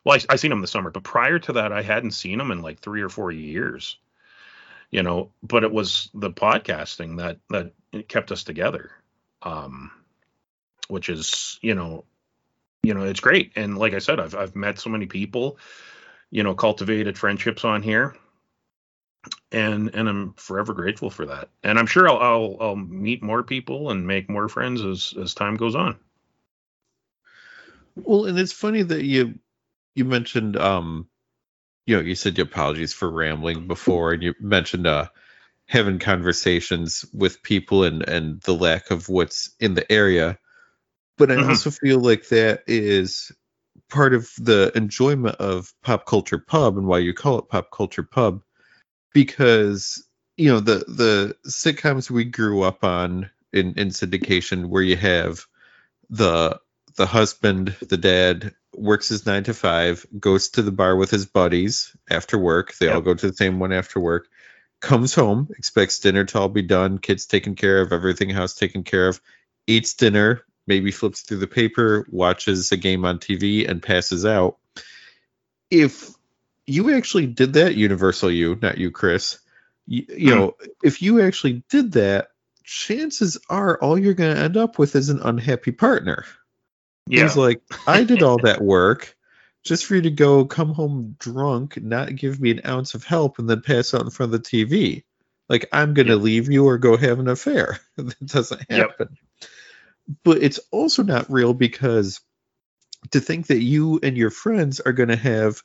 Well 0.05 0.17
I, 0.31 0.35
I 0.35 0.37
seen 0.37 0.51
them 0.51 0.61
this 0.61 0.71
summer 0.71 0.91
but 0.91 1.03
prior 1.03 1.39
to 1.41 1.55
that 1.55 1.73
i 1.73 1.83
hadn't 1.83 2.13
seen 2.13 2.39
them 2.39 2.53
in 2.53 2.63
like 2.63 2.79
three 2.79 3.03
or 3.03 3.09
four 3.09 3.33
years 3.33 3.99
you 4.91 5.03
know 5.03 5.31
but 5.43 5.65
it 5.65 5.73
was 5.73 6.11
the 6.15 6.31
podcasting 6.31 7.19
that 7.19 7.39
that 7.51 7.73
kept 8.09 8.33
us 8.33 8.45
together 8.45 8.91
um 9.43 9.91
which 10.89 11.09
is 11.09 11.59
you 11.63 11.75
know 11.75 12.05
you 12.83 12.95
know 12.95 13.03
it's 13.03 13.21
great. 13.21 13.53
And 13.57 13.77
like 13.77 13.95
i 13.95 13.99
said 13.99 14.21
i've 14.21 14.35
i've 14.35 14.55
met 14.55 14.79
so 14.79 14.91
many 14.91 15.07
people 15.07 15.59
you 16.31 16.43
know 16.43 16.55
cultivated 16.55 17.19
friendships 17.19 17.65
on 17.65 17.83
here. 17.83 18.17
And 19.51 19.91
and 19.95 20.09
i'm 20.09 20.35
forever 20.35 20.73
grateful 20.73 21.11
for 21.11 21.27
that. 21.27 21.51
And 21.65 21.79
i'm 21.79 21.87
sure 21.87 22.09
i'll 22.09 22.19
i'll, 22.19 22.57
I'll 22.61 22.77
meet 22.77 23.23
more 23.23 23.43
people 23.43 23.91
and 23.91 24.07
make 24.07 24.31
more 24.31 24.49
friends 24.49 24.83
as 24.85 25.15
as 25.21 25.35
time 25.35 25.57
goes 25.57 25.75
on. 25.75 25.99
Well 27.97 28.27
and 28.27 28.39
it's 28.39 28.53
funny 28.53 28.83
that 28.83 29.05
you 29.05 29.39
you 29.95 30.05
mentioned 30.05 30.57
um 30.57 31.09
you 31.87 31.97
know, 31.97 32.03
you 32.03 32.15
said 32.15 32.37
your 32.37 32.47
apologies 32.47 32.93
for 32.93 33.11
rambling 33.11 33.67
before, 33.67 34.13
and 34.13 34.23
you 34.23 34.35
mentioned 34.41 34.87
uh, 34.87 35.07
having 35.67 35.99
conversations 35.99 37.05
with 37.13 37.43
people 37.43 37.85
and 37.85 38.07
and 38.09 38.41
the 38.43 38.55
lack 38.55 38.91
of 38.91 39.09
what's 39.09 39.51
in 39.61 39.75
the 39.75 39.91
area. 39.91 40.39
But 41.17 41.31
I 41.31 41.37
mm-hmm. 41.37 41.51
also 41.51 41.71
feel 41.71 42.01
like 42.01 42.29
that 42.29 42.65
is 42.67 43.33
part 43.89 44.15
of 44.15 44.31
the 44.39 44.73
enjoyment 44.75 45.37
of 45.37 45.73
pop 45.83 46.07
culture 46.07 46.39
pub 46.39 46.77
and 46.77 46.87
why 46.87 46.99
you 46.99 47.15
call 47.15 47.39
it 47.39 47.49
pop 47.49 47.71
culture 47.71 48.03
pub 48.03 48.43
because 49.15 50.05
you 50.37 50.51
know 50.51 50.61
the 50.61 50.85
the 50.89 51.37
sitcoms 51.47 52.11
we 52.11 52.25
grew 52.25 52.63
up 52.63 52.85
on 52.85 53.31
in 53.53 53.75
in 53.79 53.89
syndication 53.89 54.67
where 54.67 54.83
you 54.83 54.97
have 54.97 55.47
the 56.11 56.59
the 56.97 57.07
husband 57.07 57.77
the 57.81 57.97
dad 57.97 58.55
works 58.75 59.09
his 59.09 59.27
nine 59.27 59.45
to 59.45 59.55
five, 59.55 60.07
goes 60.19 60.51
to 60.51 60.63
the 60.63 60.73
bar 60.73 60.97
with 60.97 61.11
his 61.11 61.27
buddies 61.27 61.95
after 62.11 62.39
work. 62.39 62.75
They 62.75 62.87
yep. 62.87 62.97
all 62.97 63.01
go 63.01 63.15
to 63.15 63.31
the 63.31 63.37
same 63.37 63.59
one 63.59 63.73
after 63.73 64.01
work. 64.01 64.29
Comes 64.81 65.15
home, 65.15 65.49
expects 65.57 66.01
dinner 66.01 66.25
to 66.25 66.39
all 66.39 66.49
be 66.49 66.63
done, 66.63 66.99
kids 66.99 67.27
taken 67.27 67.55
care 67.55 67.81
of, 67.81 67.93
everything 67.93 68.29
house 68.31 68.55
taken 68.55 68.83
care 68.83 69.09
of, 69.09 69.21
eats 69.67 69.95
dinner, 69.95 70.43
maybe 70.67 70.91
flips 70.91 71.23
through 71.23 71.39
the 71.39 71.47
paper, 71.47 72.07
watches 72.11 72.73
a 72.73 72.77
game 72.77 73.05
on 73.05 73.19
TV, 73.19 73.69
and 73.69 73.83
passes 73.83 74.27
out. 74.27 74.59
If 75.71 76.11
you 76.67 76.95
actually 76.95 77.27
did 77.27 77.55
that, 77.55 77.75
Universal 77.75 78.33
you, 78.33 78.59
not 78.61 78.77
you, 78.77 78.91
Chris, 78.91 79.39
you, 79.87 80.05
you 80.09 80.31
mm. 80.31 80.37
know, 80.37 80.57
if 80.83 81.01
you 81.01 81.23
actually 81.23 81.65
did 81.71 81.93
that, 81.93 82.29
chances 82.65 83.39
are 83.49 83.81
all 83.81 83.99
you're 83.99 84.15
going 84.15 84.35
to 84.35 84.43
end 84.43 84.57
up 84.57 84.79
with 84.79 84.95
is 84.95 85.09
an 85.09 85.21
unhappy 85.23 85.73
partner. 85.73 86.25
Yeah. 87.07 87.23
He's 87.23 87.37
like, 87.37 87.63
I 87.87 88.05
did 88.05 88.23
all 88.23 88.39
that 88.39 88.61
work 88.61 89.17
just 89.63 89.87
for 89.87 89.97
you 89.97 90.03
to 90.03 90.11
go 90.11 90.45
come 90.45 90.73
home 90.73 91.17
drunk, 91.19 91.81
not 91.83 92.15
give 92.15 92.41
me 92.41 92.53
an 92.53 92.63
ounce 92.67 92.95
of 92.95 93.05
help, 93.05 93.39
and 93.39 93.49
then 93.49 93.63
pass 93.63 93.95
out 93.95 94.03
in 94.03 94.11
front 94.11 94.33
of 94.33 94.43
the 94.43 94.49
TV. 94.49 95.05
Like, 95.49 95.69
I'm 95.73 95.95
going 95.95 96.07
to 96.07 96.15
yep. 96.15 96.23
leave 96.23 96.51
you 96.51 96.67
or 96.67 96.79
go 96.79 96.97
have 96.97 97.19
an 97.19 97.29
affair. 97.29 97.79
that 97.97 98.27
doesn't 98.27 98.71
happen. 98.71 99.09
Yep. 99.11 99.51
But 100.25 100.43
it's 100.43 100.61
also 100.71 101.03
not 101.03 101.31
real 101.31 101.53
because 101.53 102.21
to 103.11 103.21
think 103.21 103.49
that 103.49 103.61
you 103.61 104.01
and 104.03 104.17
your 104.17 104.31
friends 104.31 104.81
are 104.81 104.93
going 104.93 105.09
to 105.09 105.17
have 105.17 105.63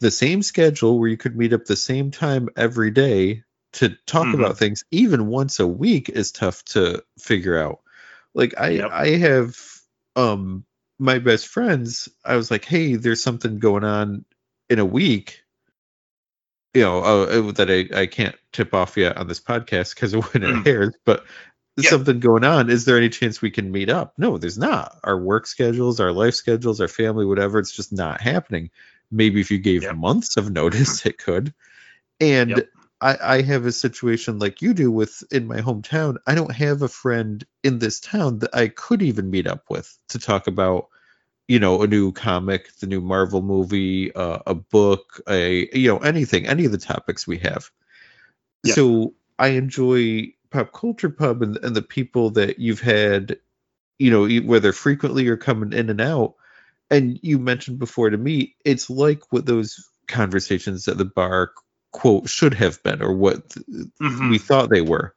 the 0.00 0.10
same 0.10 0.42
schedule 0.42 0.98
where 0.98 1.08
you 1.08 1.16
could 1.16 1.36
meet 1.36 1.52
up 1.52 1.64
the 1.64 1.76
same 1.76 2.10
time 2.10 2.48
every 2.56 2.90
day 2.90 3.44
to 3.74 3.90
talk 4.06 4.26
mm-hmm. 4.26 4.40
about 4.40 4.58
things 4.58 4.84
even 4.90 5.28
once 5.28 5.60
a 5.60 5.66
week 5.66 6.08
is 6.08 6.32
tough 6.32 6.64
to 6.64 7.02
figure 7.18 7.58
out. 7.58 7.80
Like 8.34 8.54
I 8.58 8.70
yep. 8.70 8.90
I 8.90 9.08
have 9.10 9.56
um 10.16 10.64
my 11.02 11.18
best 11.18 11.48
friends, 11.48 12.08
I 12.24 12.36
was 12.36 12.48
like, 12.48 12.64
hey, 12.64 12.94
there's 12.94 13.20
something 13.20 13.58
going 13.58 13.82
on 13.82 14.24
in 14.70 14.78
a 14.78 14.84
week. 14.84 15.42
You 16.74 16.82
know, 16.82 17.00
uh, 17.00 17.52
that 17.52 17.70
I, 17.70 18.02
I 18.02 18.06
can't 18.06 18.36
tip 18.52 18.72
off 18.72 18.96
yet 18.96 19.16
on 19.16 19.26
this 19.26 19.40
podcast 19.40 19.96
because 19.96 20.14
of 20.14 20.32
when 20.32 20.44
it 20.44 20.54
mm. 20.54 20.66
airs, 20.66 20.94
but 21.04 21.24
yeah. 21.76 21.90
something 21.90 22.20
going 22.20 22.44
on. 22.44 22.70
Is 22.70 22.84
there 22.84 22.96
any 22.96 23.08
chance 23.08 23.42
we 23.42 23.50
can 23.50 23.72
meet 23.72 23.90
up? 23.90 24.14
No, 24.16 24.38
there's 24.38 24.56
not. 24.56 24.96
Our 25.02 25.18
work 25.18 25.48
schedules, 25.48 25.98
our 25.98 26.12
life 26.12 26.34
schedules, 26.34 26.80
our 26.80 26.88
family, 26.88 27.26
whatever, 27.26 27.58
it's 27.58 27.72
just 27.72 27.92
not 27.92 28.20
happening. 28.20 28.70
Maybe 29.10 29.40
if 29.40 29.50
you 29.50 29.58
gave 29.58 29.82
yep. 29.82 29.96
months 29.96 30.36
of 30.36 30.52
notice, 30.52 31.04
it 31.04 31.18
could. 31.18 31.52
And 32.20 32.50
yep. 32.50 32.68
I, 33.00 33.16
I 33.20 33.42
have 33.42 33.66
a 33.66 33.72
situation 33.72 34.38
like 34.38 34.62
you 34.62 34.72
do 34.72 34.90
with 34.90 35.24
in 35.32 35.48
my 35.48 35.60
hometown. 35.60 36.18
I 36.28 36.36
don't 36.36 36.54
have 36.54 36.82
a 36.82 36.88
friend 36.88 37.44
in 37.64 37.80
this 37.80 37.98
town 37.98 38.38
that 38.38 38.54
I 38.54 38.68
could 38.68 39.02
even 39.02 39.30
meet 39.30 39.48
up 39.48 39.64
with 39.68 39.98
to 40.10 40.20
talk 40.20 40.46
about, 40.46 40.86
you 41.52 41.58
know, 41.58 41.82
a 41.82 41.86
new 41.86 42.12
comic, 42.12 42.74
the 42.78 42.86
new 42.86 43.02
Marvel 43.02 43.42
movie, 43.42 44.10
uh, 44.14 44.38
a 44.46 44.54
book, 44.54 45.20
a 45.28 45.68
you 45.78 45.86
know 45.86 45.98
anything, 45.98 46.46
any 46.46 46.64
of 46.64 46.72
the 46.72 46.78
topics 46.78 47.26
we 47.26 47.36
have. 47.40 47.70
Yeah. 48.64 48.72
So 48.72 49.12
I 49.38 49.48
enjoy 49.48 50.32
pop 50.48 50.72
culture 50.72 51.10
pub 51.10 51.42
and, 51.42 51.58
and 51.58 51.76
the 51.76 51.82
people 51.82 52.30
that 52.30 52.58
you've 52.58 52.80
had, 52.80 53.36
you 53.98 54.10
know, 54.10 54.26
whether 54.46 54.72
frequently 54.72 55.28
or 55.28 55.36
coming 55.36 55.74
in 55.74 55.90
and 55.90 56.00
out. 56.00 56.36
And 56.90 57.20
you 57.22 57.38
mentioned 57.38 57.78
before 57.78 58.08
to 58.08 58.16
me, 58.16 58.56
it's 58.64 58.88
like 58.88 59.30
what 59.30 59.44
those 59.44 59.86
conversations 60.08 60.88
at 60.88 60.96
the 60.96 61.04
bar 61.04 61.52
quote 61.90 62.30
should 62.30 62.54
have 62.54 62.82
been 62.82 63.02
or 63.02 63.12
what 63.12 63.46
mm-hmm. 63.50 64.30
we 64.30 64.38
thought 64.38 64.70
they 64.70 64.80
were 64.80 65.14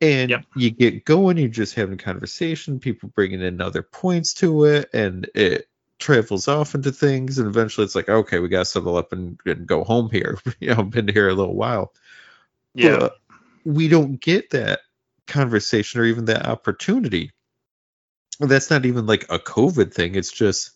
and 0.00 0.30
yep. 0.30 0.44
you 0.56 0.70
get 0.70 1.04
going 1.04 1.36
you're 1.36 1.48
just 1.48 1.74
having 1.74 1.98
conversation 1.98 2.78
people 2.78 3.08
bringing 3.14 3.40
in 3.40 3.60
other 3.60 3.82
points 3.82 4.34
to 4.34 4.64
it 4.64 4.88
and 4.92 5.28
it 5.34 5.68
travels 5.98 6.48
off 6.48 6.74
into 6.74 6.92
things 6.92 7.38
and 7.38 7.46
eventually 7.46 7.84
it's 7.84 7.94
like 7.94 8.08
okay 8.08 8.38
we 8.38 8.48
gotta 8.48 8.64
settle 8.64 8.96
up 8.96 9.12
and, 9.12 9.38
and 9.46 9.66
go 9.66 9.84
home 9.84 10.10
here 10.10 10.38
you 10.60 10.74
know 10.74 10.82
been 10.82 11.08
here 11.08 11.28
a 11.28 11.34
little 11.34 11.54
while 11.54 11.92
yeah 12.74 12.96
but 12.98 13.16
we 13.64 13.88
don't 13.88 14.20
get 14.20 14.50
that 14.50 14.80
conversation 15.26 16.00
or 16.00 16.04
even 16.04 16.26
that 16.26 16.46
opportunity 16.46 17.30
that's 18.40 18.70
not 18.70 18.84
even 18.84 19.06
like 19.06 19.24
a 19.30 19.38
covid 19.38 19.94
thing 19.94 20.16
it's 20.16 20.32
just 20.32 20.72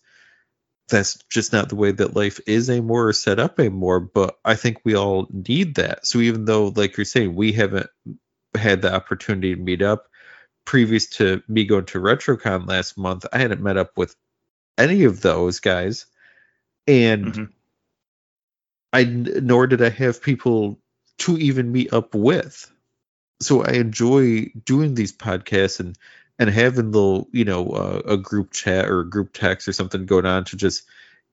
that's 0.89 1.19
just 1.29 1.53
not 1.53 1.69
the 1.69 1.75
way 1.75 1.91
that 1.91 2.15
life 2.15 2.39
is 2.47 2.69
anymore 2.69 3.09
or 3.09 3.13
set 3.13 3.39
up 3.39 3.59
anymore. 3.59 3.99
But 3.99 4.37
I 4.43 4.55
think 4.55 4.81
we 4.83 4.95
all 4.95 5.27
need 5.31 5.75
that. 5.75 6.05
So 6.05 6.19
even 6.19 6.45
though, 6.45 6.73
like 6.75 6.97
you're 6.97 7.05
saying, 7.05 7.35
we 7.35 7.53
haven't 7.53 7.87
had 8.55 8.81
the 8.81 8.93
opportunity 8.93 9.55
to 9.55 9.61
meet 9.61 9.81
up 9.81 10.09
previous 10.69 11.07
to 11.07 11.41
me 11.47 11.65
going 11.65 11.85
to 11.85 11.99
RetroCon 11.99 12.67
last 12.67 12.95
month, 12.95 13.25
I 13.33 13.39
hadn't 13.39 13.63
met 13.63 13.77
up 13.77 13.97
with 13.97 14.15
any 14.77 15.05
of 15.05 15.19
those 15.19 15.59
guys. 15.61 16.05
And 16.85 17.25
mm-hmm. 17.25 17.43
I 18.93 19.03
nor 19.03 19.65
did 19.65 19.81
I 19.81 19.89
have 19.89 20.21
people 20.21 20.79
to 21.19 21.37
even 21.39 21.71
meet 21.71 21.91
up 21.91 22.13
with. 22.13 22.71
So 23.41 23.63
I 23.63 23.71
enjoy 23.73 24.51
doing 24.63 24.93
these 24.93 25.11
podcasts 25.11 25.79
and 25.79 25.97
and 26.37 26.51
having 26.51 26.91
the 26.91 27.23
you 27.31 27.45
know 27.45 27.69
uh, 27.69 28.01
a 28.05 28.17
group 28.17 28.51
chat 28.51 28.89
or 28.89 28.99
a 28.99 29.09
group 29.09 29.33
text 29.33 29.67
or 29.67 29.73
something 29.73 30.05
going 30.05 30.27
on 30.27 30.45
to 30.45 30.55
just 30.55 30.83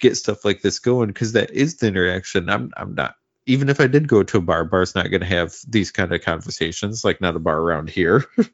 get 0.01 0.17
stuff 0.17 0.47
like 0.47 0.63
this 0.63 0.79
going 0.79 1.09
because 1.09 1.33
that 1.33 1.51
is 1.51 1.77
the 1.77 1.89
interaction. 1.89 2.49
I'm 2.49 2.73
I'm 2.75 2.95
not 2.95 3.17
even 3.47 3.69
if 3.69 3.81
I 3.81 3.87
did 3.87 4.09
go 4.09 4.23
to 4.23 4.39
a 4.39 4.43
bar, 4.43 4.65
bar's 4.65 4.95
not 4.95 5.11
going 5.11 5.21
to 5.21 5.27
have 5.27 5.55
these 5.67 5.93
kind 5.93 6.13
of 6.13 6.23
conversations. 6.23 7.05
Like 7.05 7.21
not 7.21 7.37
a 7.37 7.41
bar 7.41 7.59
around 7.59 7.91
here. 7.91 8.25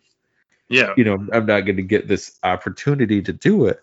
Yeah. 0.69 0.94
you 0.97 1.05
know, 1.05 1.27
I'm 1.31 1.44
not 1.44 1.66
going 1.66 1.77
to 1.77 1.82
get 1.82 2.09
this 2.09 2.39
opportunity 2.43 3.20
to 3.20 3.32
do 3.35 3.66
it. 3.66 3.82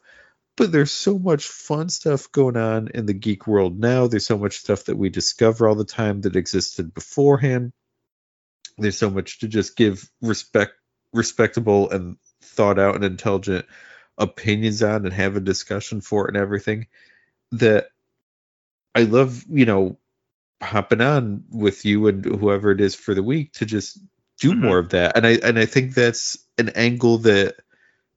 But 0.58 0.72
there's 0.72 0.90
so 0.90 1.20
much 1.20 1.48
fun 1.48 1.88
stuff 1.90 2.32
going 2.32 2.58
on 2.58 2.88
in 2.96 3.06
the 3.06 3.14
geek 3.14 3.46
world 3.46 3.80
now. 3.80 4.08
There's 4.08 4.26
so 4.26 4.40
much 4.40 4.58
stuff 4.58 4.86
that 4.86 4.98
we 4.98 5.10
discover 5.10 5.68
all 5.68 5.76
the 5.76 5.86
time 5.86 6.22
that 6.22 6.36
existed 6.36 6.96
beforehand. 6.96 7.74
There's 8.80 8.98
so 8.98 9.12
much 9.12 9.40
to 9.40 9.48
just 9.48 9.78
give 9.78 10.10
respect, 10.20 10.74
respectable 11.14 11.92
and 11.92 12.18
thought 12.42 12.80
out 12.80 12.96
and 12.96 13.04
intelligent 13.04 13.68
opinions 14.18 14.82
on 14.82 15.06
and 15.06 15.14
have 15.14 15.36
a 15.36 15.42
discussion 15.42 16.02
for 16.02 16.26
it 16.26 16.30
and 16.30 16.42
everything 16.42 16.88
that 17.52 17.90
I 18.96 19.04
love, 19.04 19.46
you 19.48 19.66
know, 19.66 20.00
hopping 20.62 21.02
on 21.02 21.44
with 21.50 21.86
you 21.86 22.08
and 22.08 22.26
whoever 22.26 22.72
it 22.72 22.82
is 22.82 22.96
for 22.96 23.14
the 23.14 23.24
week 23.24 23.54
to 23.54 23.66
just 23.66 24.00
do 24.40 24.52
Mhm. 24.52 24.60
more 24.62 24.80
of 24.80 24.90
that. 24.90 25.16
And 25.18 25.26
I 25.26 25.32
and 25.44 25.58
I 25.60 25.66
think 25.66 25.94
that's 25.94 26.38
an 26.58 26.70
angle 26.70 27.20
that 27.20 27.56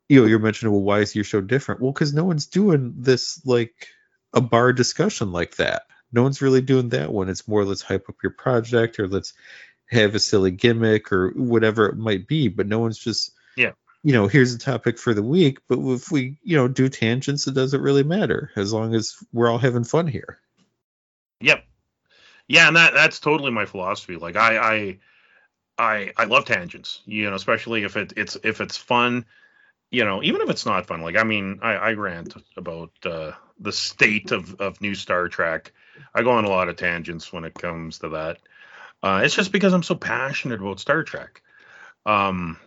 you 0.09 0.21
know 0.21 0.27
you're 0.27 0.39
mentioning. 0.39 0.73
Well, 0.73 0.83
why 0.83 1.01
is 1.01 1.15
your 1.15 1.25
show 1.25 1.41
different? 1.41 1.81
Well, 1.81 1.93
because 1.93 2.13
no 2.13 2.25
one's 2.25 2.47
doing 2.47 2.95
this 2.99 3.41
like 3.45 3.89
a 4.33 4.41
bar 4.41 4.73
discussion 4.73 5.33
like 5.33 5.57
that. 5.57 5.83
No 6.13 6.23
one's 6.23 6.43
really 6.43 6.61
doing 6.61 6.91
that 6.91 7.13
one. 7.13 7.29
It's 7.29 7.49
more 7.49 7.65
let's 7.65 7.83
hype 7.83 8.09
up 8.09 8.17
your 8.23 8.33
project 8.33 8.99
or 8.99 9.09
let's 9.09 9.33
have 9.87 10.15
a 10.15 10.19
silly 10.19 10.51
gimmick 10.51 11.13
or 11.13 11.31
whatever 11.31 11.87
it 11.87 11.97
might 11.97 12.27
be. 12.27 12.49
But 12.49 12.67
no 12.67 12.79
one's 12.81 12.99
just 12.99 13.33
Yeah. 13.57 13.73
You 14.05 14.13
know, 14.13 14.27
here's 14.27 14.53
a 14.53 14.59
topic 14.59 14.99
for 14.99 15.15
the 15.15 15.23
week. 15.23 15.59
But 15.69 15.79
if 15.79 16.11
we, 16.11 16.37
you 16.43 16.57
know, 16.57 16.67
do 16.67 16.89
tangents, 16.89 17.47
it 17.47 17.55
doesn't 17.55 17.81
really 17.81 18.03
matter 18.03 18.51
as 18.57 18.73
long 18.73 18.95
as 18.97 19.17
we're 19.33 19.49
all 19.49 19.59
having 19.59 19.85
fun 19.85 20.09
here. 20.09 20.41
Yep. 21.41 21.65
Yeah, 22.49 22.69
and 22.69 22.77
that 22.77 22.95
that's 22.95 23.21
totally 23.21 23.51
my 23.51 23.67
philosophy. 23.67 24.17
Like 24.17 24.37
I 24.37 24.59
I 24.59 24.99
I 25.79 26.13
I 26.17 26.25
love 26.25 26.45
tangents, 26.45 27.03
you 27.07 27.29
know, 27.31 27.37
especially 27.37 27.85
if 27.85 27.97
it 27.97 28.13
it's 28.17 28.37
if 28.45 28.61
it's 28.61 28.77
fun, 28.77 29.27
you 29.91 30.05
know, 30.05 30.23
even 30.23 30.43
if 30.43 30.51
it's 30.51 30.67
not 30.67 30.87
fun. 30.87 31.03
Like 31.03 31.17
I 31.17 31.25
mean, 31.25 31.61
I 31.63 31.75
I 31.75 31.93
rant 31.95 32.35
about 32.57 32.93
uh 33.05 33.33
the 33.61 33.73
state 33.73 34.33
of 34.33 34.61
of 34.61 34.81
new 34.81 34.95
Star 34.95 35.29
Trek. 35.29 35.73
I 36.15 36.23
go 36.23 36.33
on 36.33 36.45
a 36.47 36.51
lot 36.51 36.69
of 36.69 36.77
tangents 36.77 37.33
when 37.33 37.45
it 37.45 37.55
comes 37.55 37.99
to 38.01 38.11
that. 38.11 38.39
Uh 39.03 39.23
it's 39.25 39.37
just 39.37 39.53
because 39.53 39.73
I'm 39.75 39.83
so 39.85 39.95
passionate 39.97 40.61
about 40.61 40.81
Star 40.81 41.05
Trek. 41.05 41.43
Um 42.07 42.59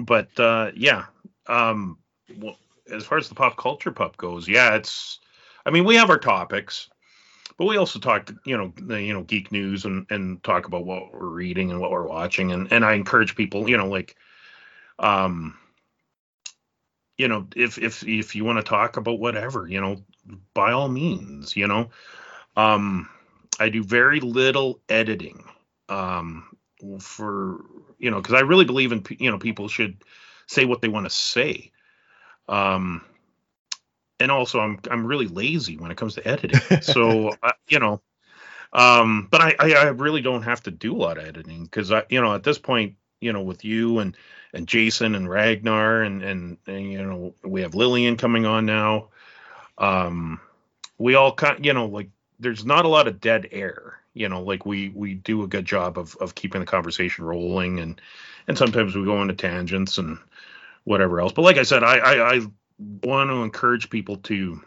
but 0.00 0.38
uh 0.40 0.72
yeah, 0.76 1.06
um 1.48 1.98
well, 2.38 2.58
as 2.90 3.04
far 3.06 3.18
as 3.18 3.28
the 3.28 3.34
pop 3.34 3.56
culture 3.56 3.92
pub 3.92 4.16
goes, 4.16 4.48
yeah, 4.48 4.74
it's 4.76 5.20
I 5.66 5.70
mean, 5.70 5.84
we 5.84 5.96
have 5.96 6.10
our 6.10 6.18
topics 6.18 6.88
but 7.56 7.66
we 7.66 7.76
also 7.76 7.98
talk 7.98 8.32
you 8.44 8.56
know 8.56 8.72
the, 8.76 9.02
you 9.02 9.12
know 9.12 9.22
geek 9.22 9.52
news 9.52 9.84
and 9.84 10.06
and 10.10 10.42
talk 10.42 10.66
about 10.66 10.84
what 10.86 11.12
we're 11.12 11.28
reading 11.28 11.70
and 11.70 11.80
what 11.80 11.90
we're 11.90 12.06
watching. 12.06 12.52
And 12.52 12.72
and 12.72 12.84
i 12.84 12.94
encourage 12.94 13.34
people 13.36 13.68
you 13.68 13.76
know 13.76 13.88
like 13.88 14.16
um 14.98 15.56
you 17.18 17.28
know 17.28 17.46
if 17.56 17.78
if 17.78 18.02
if 18.06 18.34
you 18.34 18.44
want 18.44 18.58
to 18.58 18.62
talk 18.62 18.96
about 18.96 19.18
whatever 19.18 19.66
you 19.68 19.80
know 19.80 20.02
by 20.54 20.72
all 20.72 20.88
means 20.88 21.56
you 21.56 21.66
know. 21.66 21.90
Um 22.56 23.08
i 23.60 23.68
do 23.68 23.82
very 23.84 24.20
little 24.20 24.80
editing 24.88 25.44
um 25.88 26.56
for 27.00 27.60
you 27.98 28.10
know 28.10 28.20
because 28.20 28.34
i 28.34 28.40
really 28.40 28.64
believe 28.64 28.92
in 28.92 29.04
you 29.18 29.30
know 29.30 29.38
people 29.38 29.68
should 29.68 30.02
say 30.46 30.64
what 30.64 30.80
they 30.82 30.88
want 30.88 31.06
to 31.06 31.10
say. 31.10 31.70
Um 32.48 33.02
and 34.24 34.32
also 34.32 34.58
I'm 34.58 34.80
I'm 34.90 35.06
really 35.06 35.28
lazy 35.28 35.76
when 35.76 35.90
it 35.90 35.98
comes 35.98 36.14
to 36.14 36.26
editing. 36.26 36.58
So 36.82 37.30
uh, 37.42 37.52
you 37.68 37.78
know, 37.78 38.00
um, 38.72 39.28
but 39.30 39.42
I, 39.42 39.54
I 39.58 39.72
I 39.72 39.84
really 39.88 40.22
don't 40.22 40.42
have 40.42 40.62
to 40.62 40.70
do 40.70 40.96
a 40.96 40.98
lot 40.98 41.18
of 41.18 41.26
editing 41.26 41.64
because 41.64 41.92
I 41.92 42.04
you 42.08 42.20
know 42.20 42.34
at 42.34 42.42
this 42.42 42.58
point 42.58 42.94
you 43.20 43.32
know 43.32 43.42
with 43.42 43.64
you 43.64 43.98
and 43.98 44.16
and 44.54 44.66
Jason 44.66 45.14
and 45.14 45.28
Ragnar 45.28 46.02
and 46.02 46.22
and, 46.22 46.56
and 46.66 46.90
you 46.90 47.02
know 47.02 47.34
we 47.44 47.60
have 47.60 47.74
Lillian 47.74 48.16
coming 48.16 48.46
on 48.46 48.64
now. 48.64 49.08
Um, 49.76 50.40
we 50.96 51.14
all 51.14 51.34
kind 51.34 51.64
you 51.64 51.74
know 51.74 51.86
like 51.86 52.08
there's 52.40 52.64
not 52.64 52.86
a 52.86 52.88
lot 52.88 53.06
of 53.06 53.20
dead 53.20 53.48
air. 53.52 54.00
You 54.14 54.30
know, 54.30 54.42
like 54.42 54.64
we 54.64 54.88
we 54.94 55.14
do 55.14 55.42
a 55.42 55.48
good 55.48 55.66
job 55.66 55.98
of 55.98 56.16
of 56.16 56.34
keeping 56.34 56.60
the 56.60 56.66
conversation 56.66 57.26
rolling 57.26 57.78
and 57.78 58.00
and 58.48 58.56
sometimes 58.56 58.96
we 58.96 59.04
go 59.04 59.20
into 59.20 59.34
tangents 59.34 59.98
and 59.98 60.16
whatever 60.84 61.20
else. 61.20 61.32
But 61.32 61.42
like 61.42 61.58
I 61.58 61.62
said, 61.62 61.84
I 61.84 61.98
I, 61.98 62.34
I 62.36 62.40
want 62.78 63.30
to 63.30 63.42
encourage 63.42 63.90
people 63.90 64.16
to 64.16 64.62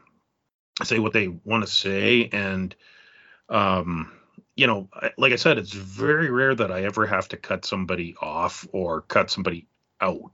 say 0.83 0.99
what 0.99 1.13
they 1.13 1.27
want 1.27 1.65
to 1.65 1.71
say. 1.71 2.29
And 2.31 2.75
um 3.49 4.11
you 4.55 4.67
know 4.67 4.89
like 5.17 5.31
i 5.31 5.37
said 5.37 5.57
it's 5.57 5.71
very 5.71 6.29
rare 6.29 6.53
that 6.53 6.69
i 6.69 6.83
ever 6.83 7.05
have 7.05 7.29
to 7.29 7.37
cut 7.37 7.63
somebody 7.63 8.13
off 8.21 8.67
or 8.73 9.01
cut 9.01 9.29
somebody 9.31 9.67
out. 10.01 10.31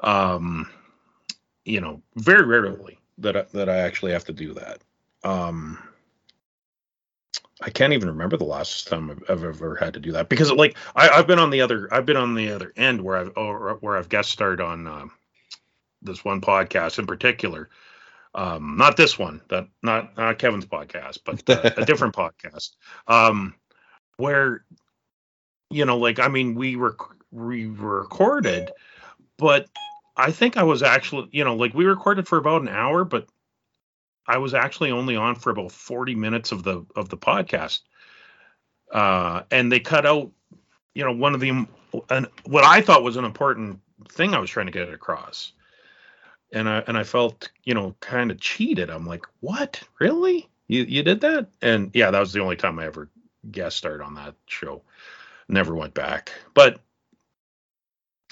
Um 0.00 0.68
you 1.64 1.80
know 1.80 2.02
very 2.16 2.44
rarely 2.44 2.98
that 3.18 3.36
I, 3.36 3.44
that 3.54 3.68
i 3.68 3.78
actually 3.78 4.12
have 4.12 4.24
to 4.26 4.32
do 4.32 4.54
that. 4.54 4.82
Um 5.24 5.78
I 7.62 7.70
can't 7.70 7.94
even 7.94 8.08
remember 8.08 8.36
the 8.36 8.44
last 8.44 8.86
time 8.86 9.10
I've, 9.10 9.22
I've 9.30 9.44
ever 9.44 9.76
had 9.76 9.94
to 9.94 10.00
do 10.00 10.12
that 10.12 10.28
because 10.28 10.52
like 10.52 10.76
I, 10.94 11.08
I've 11.08 11.26
been 11.26 11.38
on 11.38 11.50
the 11.50 11.62
other 11.62 11.88
I've 11.92 12.06
been 12.06 12.16
on 12.16 12.34
the 12.34 12.50
other 12.50 12.72
end 12.76 13.00
where 13.00 13.16
I've 13.16 13.32
or 13.36 13.78
where 13.80 13.96
I've 13.96 14.10
guest 14.10 14.30
starred 14.30 14.60
on 14.60 14.86
um, 14.86 15.12
this 16.02 16.24
one 16.24 16.40
podcast 16.40 16.98
in 16.98 17.06
particular. 17.06 17.68
Um, 18.34 18.76
not 18.76 18.96
this 18.96 19.18
one, 19.18 19.40
that 19.48 19.66
not 19.82 20.16
not 20.16 20.38
Kevin's 20.38 20.66
podcast, 20.66 21.20
but 21.24 21.48
uh, 21.48 21.70
a 21.76 21.84
different 21.86 22.14
podcast. 22.14 22.72
Um, 23.06 23.54
where 24.18 24.64
you 25.70 25.84
know, 25.84 25.96
like 25.96 26.18
I 26.18 26.28
mean, 26.28 26.54
we 26.54 26.76
were 26.76 26.96
we 27.30 27.66
recorded, 27.66 28.72
but 29.38 29.68
I 30.16 30.32
think 30.32 30.56
I 30.56 30.62
was 30.62 30.82
actually, 30.82 31.28
you 31.32 31.44
know, 31.44 31.54
like 31.54 31.74
we 31.74 31.84
recorded 31.84 32.26
for 32.26 32.38
about 32.38 32.62
an 32.62 32.68
hour, 32.68 33.04
but 33.04 33.26
I 34.26 34.38
was 34.38 34.54
actually 34.54 34.90
only 34.90 35.16
on 35.16 35.34
for 35.34 35.50
about 35.50 35.72
40 35.72 36.14
minutes 36.14 36.52
of 36.52 36.62
the 36.62 36.84
of 36.94 37.08
the 37.08 37.18
podcast. 37.18 37.80
Uh, 38.92 39.42
and 39.50 39.70
they 39.70 39.80
cut 39.80 40.06
out, 40.06 40.30
you 40.94 41.04
know, 41.04 41.12
one 41.12 41.34
of 41.34 41.40
the 41.40 41.66
and 42.10 42.26
what 42.44 42.64
I 42.64 42.80
thought 42.80 43.02
was 43.02 43.16
an 43.16 43.24
important 43.24 43.80
thing 44.10 44.34
I 44.34 44.38
was 44.38 44.50
trying 44.50 44.66
to 44.66 44.72
get 44.72 44.92
across. 44.92 45.52
And 46.52 46.68
I 46.68 46.78
and 46.86 46.96
I 46.96 47.04
felt, 47.04 47.50
you 47.64 47.74
know, 47.74 47.94
kind 48.00 48.30
of 48.30 48.40
cheated. 48.40 48.90
I'm 48.90 49.06
like, 49.06 49.26
"What? 49.40 49.82
Really? 50.00 50.48
You 50.68 50.84
you 50.84 51.02
did 51.02 51.20
that?" 51.22 51.50
And 51.62 51.90
yeah, 51.94 52.10
that 52.10 52.20
was 52.20 52.32
the 52.32 52.40
only 52.40 52.56
time 52.56 52.78
I 52.78 52.86
ever 52.86 53.10
guest 53.50 53.76
starred 53.78 54.02
on 54.02 54.14
that 54.14 54.34
show. 54.46 54.82
Never 55.48 55.74
went 55.74 55.94
back. 55.94 56.32
But 56.54 56.80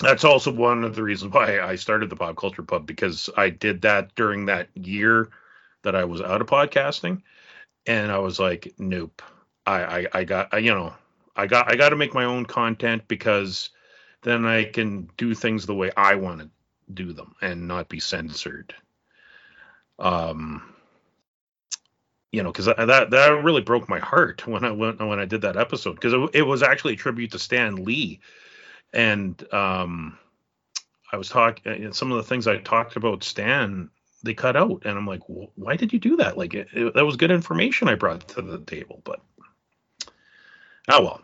that's 0.01 0.25
also 0.25 0.53
one 0.53 0.85
of 0.85 0.95
the 0.95 1.03
reasons 1.03 1.33
why 1.33 1.61
I 1.61 1.77
started 1.77 2.11
the 2.11 2.17
Pop 2.17 2.37
Culture 2.37 2.63
Pub 2.63 2.87
because 2.87 3.31
I 3.37 3.51
did 3.51 3.83
that 3.83 4.15
during 4.15 4.47
that 4.47 4.69
year 4.75 5.31
that 5.83 5.95
I 5.95 6.05
was 6.05 6.21
out 6.21 6.41
of 6.41 6.47
podcasting, 6.49 7.23
and 7.87 8.13
I 8.13 8.19
was 8.19 8.39
like, 8.41 8.75
nope. 8.79 9.23
I 9.67 10.01
I, 10.01 10.07
I 10.15 10.25
got 10.25 10.55
I, 10.55 10.59
you 10.59 10.75
know 10.75 10.95
I 11.37 11.47
got 11.47 11.71
I 11.71 11.77
got 11.77 11.91
to 11.91 11.97
make 11.97 12.15
my 12.15 12.25
own 12.25 12.47
content 12.47 13.09
because 13.09 13.71
then 14.23 14.47
I 14.47 14.65
can 14.65 15.09
do 15.17 15.35
things 15.35 15.67
the 15.67 15.75
way 15.75 15.91
I 15.97 16.17
want 16.17 16.41
to 16.41 16.51
do 16.93 17.13
them 17.13 17.35
and 17.41 17.69
not 17.69 17.89
be 17.89 18.01
censored. 18.01 18.75
Um, 19.99 20.63
you 22.33 22.43
know, 22.43 22.51
because 22.51 22.67
that 22.67 23.11
that 23.11 23.45
really 23.45 23.63
broke 23.63 23.89
my 23.89 24.01
heart 24.01 24.47
when 24.47 24.65
I 24.65 24.73
went 24.73 24.99
when 24.99 25.21
I 25.21 25.25
did 25.25 25.43
that 25.43 25.57
episode 25.57 25.95
because 25.95 26.13
it, 26.13 26.31
it 26.35 26.43
was 26.43 26.63
actually 26.63 26.95
a 26.95 26.97
tribute 26.97 27.31
to 27.33 27.39
Stan 27.39 27.77
Lee, 27.85 28.21
and 28.93 29.41
um, 29.55 30.19
I 31.13 31.17
was 31.17 31.29
talking 31.29 31.93
some 31.93 32.11
of 32.11 32.17
the 32.17 32.25
things 32.25 32.49
I 32.49 32.59
talked 32.59 32.97
about 32.97 33.23
Stan 33.23 33.91
they 34.25 34.35
cut 34.35 34.57
out. 34.57 34.83
And 34.85 34.99
i'm 34.99 35.07
like 35.07 35.23
why 35.27 35.77
did 35.77 35.93
you 35.93 35.99
do 35.99 36.17
that? 36.17 36.37
Like 36.37 36.55
it, 36.55 36.69
it, 36.73 36.95
that 36.95 37.05
was 37.05 37.17
good 37.17 37.31
information 37.31 37.89
i 37.89 37.95
brought 37.95 38.27
to 38.29 38.43
the 38.43 38.59
table 38.61 39.01
but 39.05 39.21
oh 40.89 41.03
well. 41.03 41.23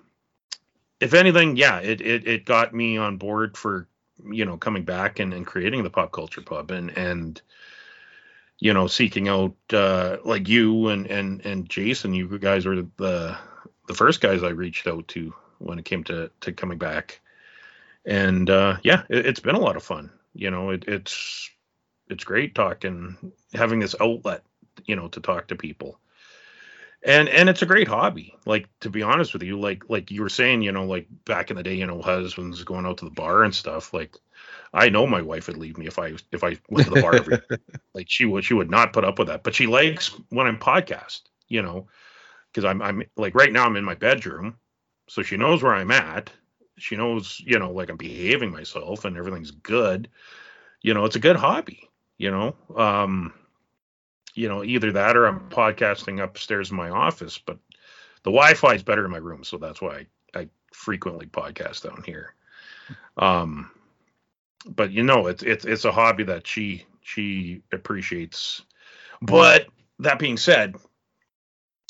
If 1.00 1.14
anything 1.14 1.56
yeah 1.56 1.78
it, 1.80 2.00
it 2.00 2.28
it 2.28 2.44
got 2.44 2.74
me 2.74 2.98
on 2.98 3.16
board 3.16 3.56
for 3.56 3.88
you 4.30 4.44
know 4.44 4.56
coming 4.56 4.84
back 4.84 5.18
and, 5.18 5.32
and 5.32 5.46
creating 5.46 5.82
the 5.82 5.90
pop 5.90 6.12
culture 6.12 6.42
pub 6.42 6.70
and 6.70 6.96
and 6.96 7.42
you 8.58 8.72
know 8.72 8.86
seeking 8.86 9.28
out 9.28 9.54
uh 9.72 10.16
like 10.24 10.48
you 10.48 10.88
and 10.88 11.06
and 11.06 11.44
and 11.46 11.68
jason 11.68 12.12
you 12.14 12.38
guys 12.38 12.66
were 12.66 12.76
the 12.76 13.36
the 13.88 13.94
first 13.94 14.20
guys 14.20 14.42
i 14.42 14.48
reached 14.48 14.86
out 14.86 15.06
to 15.08 15.34
when 15.60 15.78
it 15.78 15.84
came 15.84 16.02
to 16.04 16.30
to 16.40 16.52
coming 16.52 16.78
back. 16.78 17.20
And 18.04 18.48
uh 18.50 18.78
yeah 18.82 19.04
it, 19.08 19.26
it's 19.26 19.40
been 19.40 19.54
a 19.54 19.60
lot 19.60 19.76
of 19.76 19.82
fun. 19.82 20.10
You 20.34 20.50
know 20.50 20.70
it, 20.70 20.84
it's 20.88 21.50
it's 22.08 22.24
great 22.24 22.54
talking 22.54 23.32
having 23.52 23.78
this 23.78 23.94
outlet 24.00 24.42
you 24.86 24.96
know 24.96 25.08
to 25.08 25.20
talk 25.20 25.48
to 25.48 25.56
people 25.56 25.98
and 27.02 27.28
and 27.28 27.48
it's 27.48 27.62
a 27.62 27.66
great 27.66 27.88
hobby. 27.88 28.34
Like 28.46 28.68
to 28.80 28.90
be 28.90 29.02
honest 29.02 29.32
with 29.32 29.42
you 29.42 29.58
like 29.58 29.88
like 29.88 30.10
you 30.10 30.22
were 30.22 30.28
saying 30.28 30.62
you 30.62 30.72
know 30.72 30.84
like 30.84 31.06
back 31.24 31.50
in 31.50 31.56
the 31.56 31.62
day 31.62 31.74
you 31.74 31.86
know 31.86 32.02
husbands 32.02 32.62
going 32.64 32.86
out 32.86 32.98
to 32.98 33.04
the 33.04 33.10
bar 33.10 33.42
and 33.42 33.54
stuff 33.54 33.92
like 33.94 34.16
i 34.72 34.88
know 34.88 35.06
my 35.06 35.20
wife 35.22 35.48
would 35.48 35.56
leave 35.56 35.76
me 35.78 35.86
if 35.86 35.98
i 35.98 36.12
if 36.32 36.44
i 36.44 36.56
went 36.68 36.86
to 36.86 36.94
the 36.94 37.02
bar 37.02 37.14
every 37.14 37.38
like 37.94 38.08
she 38.08 38.24
would 38.24 38.44
she 38.44 38.54
would 38.54 38.70
not 38.70 38.92
put 38.92 39.04
up 39.04 39.18
with 39.18 39.28
that. 39.28 39.42
But 39.42 39.54
she 39.54 39.66
likes 39.66 40.08
when 40.30 40.46
i'm 40.46 40.58
podcast 40.58 41.22
you 41.48 41.62
know 41.62 41.86
because 42.52 42.64
i'm 42.64 42.82
i'm 42.82 43.02
like 43.16 43.34
right 43.34 43.52
now 43.52 43.64
i'm 43.64 43.76
in 43.76 43.84
my 43.84 43.94
bedroom 43.94 44.56
so 45.08 45.22
she 45.22 45.36
knows 45.36 45.62
where 45.62 45.74
i'm 45.74 45.90
at. 45.90 46.30
She 46.78 46.96
knows 46.96 47.42
you 47.44 47.58
know 47.58 47.70
like 47.70 47.90
i'm 47.90 47.96
behaving 47.96 48.50
myself 48.50 49.04
and 49.04 49.16
everything's 49.16 49.50
good. 49.50 50.08
You 50.82 50.94
know 50.94 51.04
it's 51.04 51.16
a 51.16 51.20
good 51.20 51.36
hobby 51.36 51.90
you 52.20 52.30
know? 52.30 52.54
Um 52.76 53.32
you 54.34 54.48
know, 54.48 54.64
either 54.64 54.92
that 54.92 55.16
or 55.16 55.26
I'm 55.26 55.40
podcasting 55.50 56.22
upstairs 56.22 56.70
in 56.70 56.76
my 56.76 56.90
office, 56.90 57.38
but 57.38 57.58
the 58.22 58.30
Wi-Fi 58.30 58.74
is 58.74 58.82
better 58.82 59.04
in 59.04 59.10
my 59.10 59.18
room, 59.18 59.44
so 59.44 59.56
that's 59.56 59.80
why 59.80 60.06
I, 60.34 60.40
I 60.40 60.48
frequently 60.72 61.26
podcast 61.26 61.82
down 61.82 62.02
here. 62.04 62.34
Um, 63.16 63.70
but 64.66 64.90
you 64.90 65.02
know, 65.02 65.26
it's 65.26 65.42
it's 65.42 65.64
it's 65.64 65.84
a 65.84 65.92
hobby 65.92 66.24
that 66.24 66.46
she 66.46 66.84
she 67.02 67.62
appreciates. 67.72 68.62
But 69.22 69.66
that 69.98 70.18
being 70.18 70.36
said, 70.36 70.76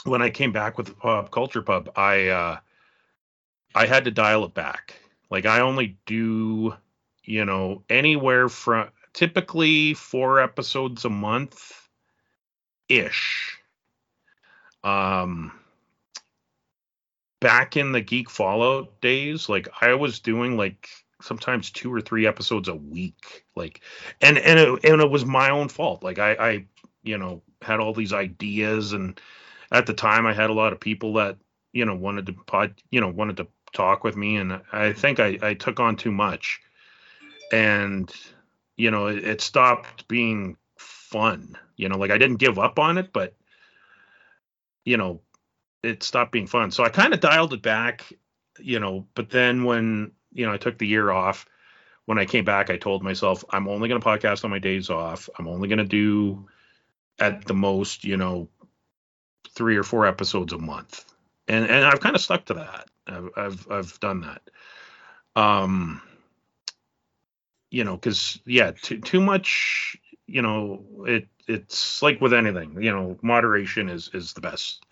when 0.04 0.22
I 0.22 0.30
came 0.30 0.52
back 0.52 0.78
with 0.78 0.98
pop 0.98 1.30
culture 1.30 1.62
pub, 1.62 1.90
I 1.96 2.28
uh, 2.28 2.58
I 3.74 3.86
had 3.86 4.04
to 4.04 4.10
dial 4.10 4.44
it 4.44 4.54
back. 4.54 4.94
Like 5.30 5.46
I 5.46 5.60
only 5.60 5.96
do, 6.06 6.74
you 7.24 7.44
know, 7.44 7.82
anywhere 7.88 8.48
from 8.48 8.88
typically 9.12 9.94
four 9.94 10.40
episodes 10.40 11.04
a 11.04 11.10
month 11.10 11.79
ish. 12.90 13.58
Um, 14.82 15.52
back 17.40 17.76
in 17.76 17.92
the 17.92 18.00
Geek 18.00 18.28
Fallout 18.28 19.00
days, 19.00 19.48
like 19.48 19.68
I 19.80 19.94
was 19.94 20.20
doing 20.20 20.56
like 20.56 20.88
sometimes 21.22 21.70
two 21.70 21.92
or 21.92 22.00
three 22.00 22.26
episodes 22.26 22.68
a 22.68 22.74
week, 22.74 23.44
like, 23.54 23.80
and 24.20 24.38
and 24.38 24.58
it, 24.58 24.84
and 24.84 25.00
it 25.00 25.10
was 25.10 25.24
my 25.24 25.50
own 25.50 25.68
fault. 25.68 26.02
Like 26.02 26.18
I, 26.18 26.32
I, 26.32 26.66
you 27.02 27.18
know, 27.18 27.42
had 27.62 27.80
all 27.80 27.94
these 27.94 28.12
ideas, 28.12 28.92
and 28.92 29.20
at 29.72 29.86
the 29.86 29.94
time 29.94 30.26
I 30.26 30.34
had 30.34 30.50
a 30.50 30.54
lot 30.54 30.72
of 30.72 30.80
people 30.80 31.14
that 31.14 31.36
you 31.72 31.84
know 31.84 31.94
wanted 31.94 32.26
to 32.26 32.32
pod, 32.32 32.74
you 32.90 33.00
know, 33.00 33.08
wanted 33.08 33.36
to 33.38 33.46
talk 33.72 34.04
with 34.04 34.16
me, 34.16 34.36
and 34.36 34.60
I 34.72 34.92
think 34.92 35.20
I, 35.20 35.38
I 35.42 35.54
took 35.54 35.80
on 35.80 35.96
too 35.96 36.12
much, 36.12 36.60
and 37.52 38.12
you 38.76 38.90
know, 38.90 39.08
it, 39.08 39.24
it 39.24 39.40
stopped 39.40 40.08
being 40.08 40.56
fun. 41.10 41.56
You 41.76 41.88
know, 41.88 41.98
like 41.98 42.10
I 42.10 42.18
didn't 42.18 42.38
give 42.38 42.58
up 42.58 42.78
on 42.78 42.98
it, 42.98 43.12
but 43.12 43.34
you 44.84 44.96
know, 44.96 45.20
it 45.82 46.02
stopped 46.02 46.32
being 46.32 46.46
fun. 46.46 46.70
So 46.70 46.84
I 46.84 46.88
kind 46.88 47.14
of 47.14 47.20
dialed 47.20 47.52
it 47.52 47.62
back, 47.62 48.12
you 48.58 48.80
know, 48.80 49.06
but 49.14 49.30
then 49.30 49.64
when, 49.64 50.12
you 50.32 50.46
know, 50.46 50.52
I 50.52 50.56
took 50.56 50.78
the 50.78 50.86
year 50.86 51.10
off, 51.10 51.46
when 52.06 52.18
I 52.18 52.24
came 52.24 52.44
back, 52.44 52.70
I 52.70 52.76
told 52.76 53.02
myself 53.02 53.44
I'm 53.50 53.68
only 53.68 53.88
going 53.88 54.00
to 54.00 54.06
podcast 54.06 54.44
on 54.44 54.50
my 54.50 54.58
days 54.58 54.90
off. 54.90 55.28
I'm 55.38 55.48
only 55.48 55.68
going 55.68 55.78
to 55.78 55.84
do 55.84 56.48
at 57.18 57.44
the 57.44 57.54
most, 57.54 58.04
you 58.04 58.16
know, 58.16 58.48
three 59.54 59.76
or 59.76 59.82
four 59.82 60.06
episodes 60.06 60.52
a 60.52 60.58
month. 60.58 61.04
And 61.48 61.64
and 61.66 61.84
I've 61.84 62.00
kind 62.00 62.14
of 62.14 62.22
stuck 62.22 62.46
to 62.46 62.54
that. 62.54 62.88
I've 63.06 63.30
I've, 63.36 63.66
I've 63.70 64.00
done 64.00 64.20
that. 64.20 64.42
Um 65.40 66.00
you 67.70 67.84
know, 67.84 67.98
cuz 67.98 68.40
yeah, 68.46 68.72
too 68.72 69.00
too 69.00 69.20
much 69.20 69.96
you 70.30 70.42
know, 70.42 70.84
it 71.06 71.28
it's 71.48 72.02
like 72.02 72.20
with 72.20 72.32
anything, 72.32 72.80
you 72.80 72.92
know, 72.92 73.18
moderation 73.22 73.88
is 73.88 74.10
is 74.14 74.32
the 74.32 74.40
best. 74.40 74.84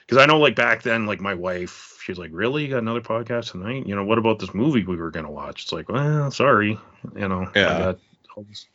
Because 0.00 0.22
I 0.22 0.26
know, 0.26 0.38
like 0.38 0.54
back 0.54 0.82
then, 0.82 1.06
like 1.06 1.20
my 1.20 1.34
wife, 1.34 1.98
she's 2.02 2.18
like, 2.18 2.30
"Really, 2.32 2.64
you 2.64 2.70
got 2.70 2.78
another 2.78 3.00
podcast 3.00 3.52
tonight? 3.52 3.86
You 3.86 3.96
know, 3.96 4.04
what 4.04 4.18
about 4.18 4.38
this 4.38 4.54
movie 4.54 4.84
we 4.84 4.96
were 4.96 5.10
gonna 5.10 5.30
watch?" 5.30 5.64
It's 5.64 5.72
like, 5.72 5.88
well, 5.88 6.30
sorry, 6.30 6.78
you 7.16 7.28
know, 7.28 7.50
yeah. 7.54 7.94
all, 8.36 8.44
these, 8.44 8.66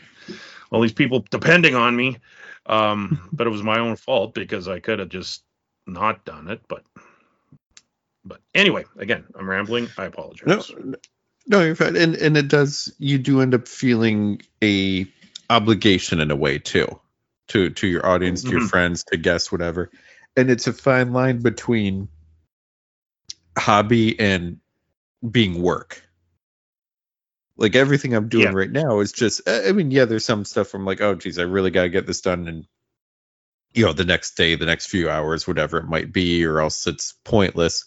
all 0.71 0.81
these 0.81 0.93
people 0.93 1.25
depending 1.29 1.75
on 1.75 1.95
me. 1.95 2.17
Um, 2.65 3.29
but 3.33 3.47
it 3.47 3.51
was 3.51 3.63
my 3.63 3.79
own 3.79 3.95
fault 3.95 4.33
because 4.33 4.67
I 4.67 4.79
could 4.79 4.99
have 4.99 5.09
just 5.09 5.43
not 5.87 6.25
done 6.25 6.49
it. 6.49 6.61
But, 6.67 6.83
but 8.25 8.41
anyway, 8.53 8.85
again, 8.97 9.25
I'm 9.35 9.49
rambling. 9.49 9.89
I 9.97 10.05
apologize. 10.05 10.71
No, 10.75 10.95
no, 11.47 11.63
you're 11.63 11.75
fine. 11.75 11.95
And 11.95 12.15
and 12.15 12.37
it 12.37 12.47
does. 12.47 12.93
You 12.99 13.17
do 13.17 13.41
end 13.41 13.53
up 13.53 13.67
feeling 13.67 14.41
a 14.61 15.07
obligation 15.51 16.21
in 16.21 16.31
a 16.31 16.35
way 16.35 16.57
too 16.57 16.99
to 17.47 17.69
to 17.71 17.87
your 17.87 18.05
audience 18.05 18.41
to 18.41 18.47
mm-hmm. 18.47 18.59
your 18.59 18.67
friends 18.67 19.03
to 19.03 19.17
guests 19.17 19.51
whatever 19.51 19.91
and 20.37 20.49
it's 20.49 20.67
a 20.67 20.73
fine 20.73 21.11
line 21.11 21.41
between 21.41 22.07
hobby 23.57 24.17
and 24.17 24.59
being 25.29 25.61
work 25.61 26.01
like 27.57 27.75
everything 27.75 28.13
i'm 28.13 28.29
doing 28.29 28.45
yeah. 28.45 28.53
right 28.53 28.71
now 28.71 29.01
is 29.01 29.11
just 29.11 29.41
i 29.47 29.73
mean 29.73 29.91
yeah 29.91 30.05
there's 30.05 30.23
some 30.23 30.45
stuff 30.45 30.73
i'm 30.73 30.85
like 30.85 31.01
oh 31.01 31.15
geez 31.15 31.37
i 31.37 31.43
really 31.43 31.71
got 31.71 31.83
to 31.83 31.89
get 31.89 32.07
this 32.07 32.21
done 32.21 32.47
and 32.47 32.65
you 33.73 33.85
know 33.85 33.91
the 33.91 34.05
next 34.05 34.35
day 34.35 34.55
the 34.55 34.65
next 34.65 34.87
few 34.87 35.09
hours 35.09 35.45
whatever 35.45 35.77
it 35.77 35.85
might 35.85 36.13
be 36.13 36.45
or 36.45 36.61
else 36.61 36.87
it's 36.87 37.13
pointless 37.25 37.85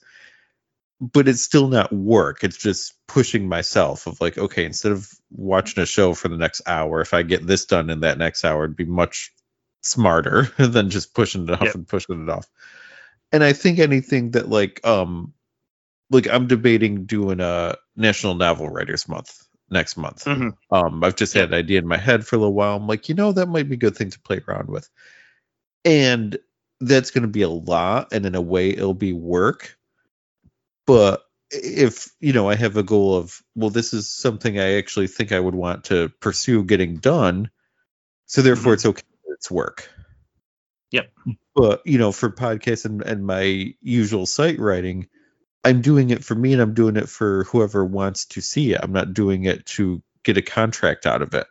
but 1.13 1.29
it's 1.29 1.43
still 1.43 1.69
not 1.69 1.93
work. 1.93 2.45
It's 2.45 2.57
just 2.57 2.95
pushing 3.07 3.49
myself 3.49 4.07
of 4.07 4.21
like, 4.21 4.39
okay, 4.39 4.65
instead 4.65 4.93
of 4.93 5.11
watching 5.31 5.83
a 5.83 5.87
show 5.87 6.15
for 6.15 6.29
the 6.29 6.37
next 6.37 6.63
hour, 6.67 7.01
if 7.01 7.13
I 7.13 7.23
get 7.23 7.47
this 7.47 7.67
done 7.67 7.91
in 7.91 8.01
that 8.01 8.19
next 8.19 8.45
hour, 8.45 8.65
it'd 8.65 8.77
be 8.77 8.85
much 8.85 9.33
smarter 9.83 10.49
than 10.59 10.91
just 10.91 11.15
pushing 11.15 11.45
it 11.45 11.51
off 11.51 11.63
yep. 11.63 11.75
and 11.75 11.87
pushing 11.87 12.23
it 12.23 12.31
off. 12.31 12.47
And 13.33 13.45
I 13.45 13.53
think 13.53 13.79
anything 13.79 14.33
that 14.33 14.49
like 14.49 14.85
um 14.87 15.35
like 16.11 16.29
I'm 16.29 16.47
debating 16.47 17.07
doing 17.07 17.41
a 17.41 17.77
National 17.97 18.35
Novel 18.35 18.69
Writers 18.69 19.09
Month 19.09 19.37
next 19.71 19.97
month. 19.97 20.25
Mm-hmm. 20.25 20.75
Um 20.75 21.03
I've 21.03 21.17
just 21.17 21.35
had 21.35 21.49
an 21.49 21.55
idea 21.55 21.81
in 21.81 21.89
my 21.89 21.97
head 21.97 22.27
for 22.27 22.37
a 22.37 22.39
little 22.39 22.55
while. 22.55 22.77
I'm 22.77 22.87
like, 22.87 23.09
you 23.09 23.15
know, 23.15 23.33
that 23.33 23.49
might 23.49 23.69
be 23.69 23.75
a 23.75 23.79
good 23.79 23.97
thing 23.97 24.11
to 24.11 24.21
play 24.21 24.41
around 24.47 24.69
with. 24.69 24.89
And 25.85 26.39
that's 26.81 27.11
going 27.11 27.23
to 27.23 27.29
be 27.29 27.43
a 27.43 27.49
lot 27.49 28.13
and 28.13 28.27
in 28.27 28.35
a 28.35 28.41
way 28.41 28.71
it'll 28.71 28.95
be 28.95 29.13
work 29.13 29.77
but 30.87 31.23
if 31.51 32.09
you 32.21 32.33
know 32.33 32.49
i 32.49 32.55
have 32.55 32.77
a 32.77 32.83
goal 32.83 33.17
of 33.17 33.41
well 33.55 33.71
this 33.71 33.93
is 33.93 34.09
something 34.09 34.59
i 34.59 34.75
actually 34.75 35.07
think 35.07 35.31
i 35.31 35.39
would 35.39 35.55
want 35.55 35.85
to 35.85 36.09
pursue 36.21 36.65
getting 36.65 36.97
done 36.97 37.51
so 38.27 38.43
therefore 38.43 38.73
mm-hmm. 38.73 38.75
it's 38.75 38.87
okay 38.87 39.03
it's 39.35 39.51
work. 39.51 39.91
Yep. 40.93 41.13
But 41.55 41.87
you 41.87 41.99
know 41.99 42.13
for 42.13 42.31
podcasts 42.31 42.85
and, 42.87 43.03
and 43.03 43.27
my 43.27 43.75
usual 43.83 44.27
site 44.27 44.59
writing 44.59 45.09
i'm 45.65 45.83
doing 45.83 46.11
it 46.11 46.25
for 46.25 46.35
me 46.35 46.53
and 46.53 46.61
i'm 46.63 46.75
doing 46.75 46.97
it 46.97 47.09
for 47.09 47.45
whoever 47.45 47.85
wants 47.85 48.27
to 48.27 48.41
see 48.41 48.73
it. 48.73 48.81
I'm 48.83 48.93
not 48.93 49.13
doing 49.13 49.45
it 49.45 49.67
to 49.67 50.03
get 50.23 50.39
a 50.39 50.43
contract 50.43 51.05
out 51.05 51.21
of 51.21 51.35
it. 51.35 51.47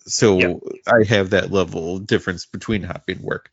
So 0.00 0.38
yep. 0.38 0.60
i 0.86 1.04
have 1.04 1.30
that 1.30 1.52
level 1.52 1.98
difference 1.98 2.46
between 2.46 2.82
hobby 2.82 3.12
and 3.12 3.20
work. 3.20 3.50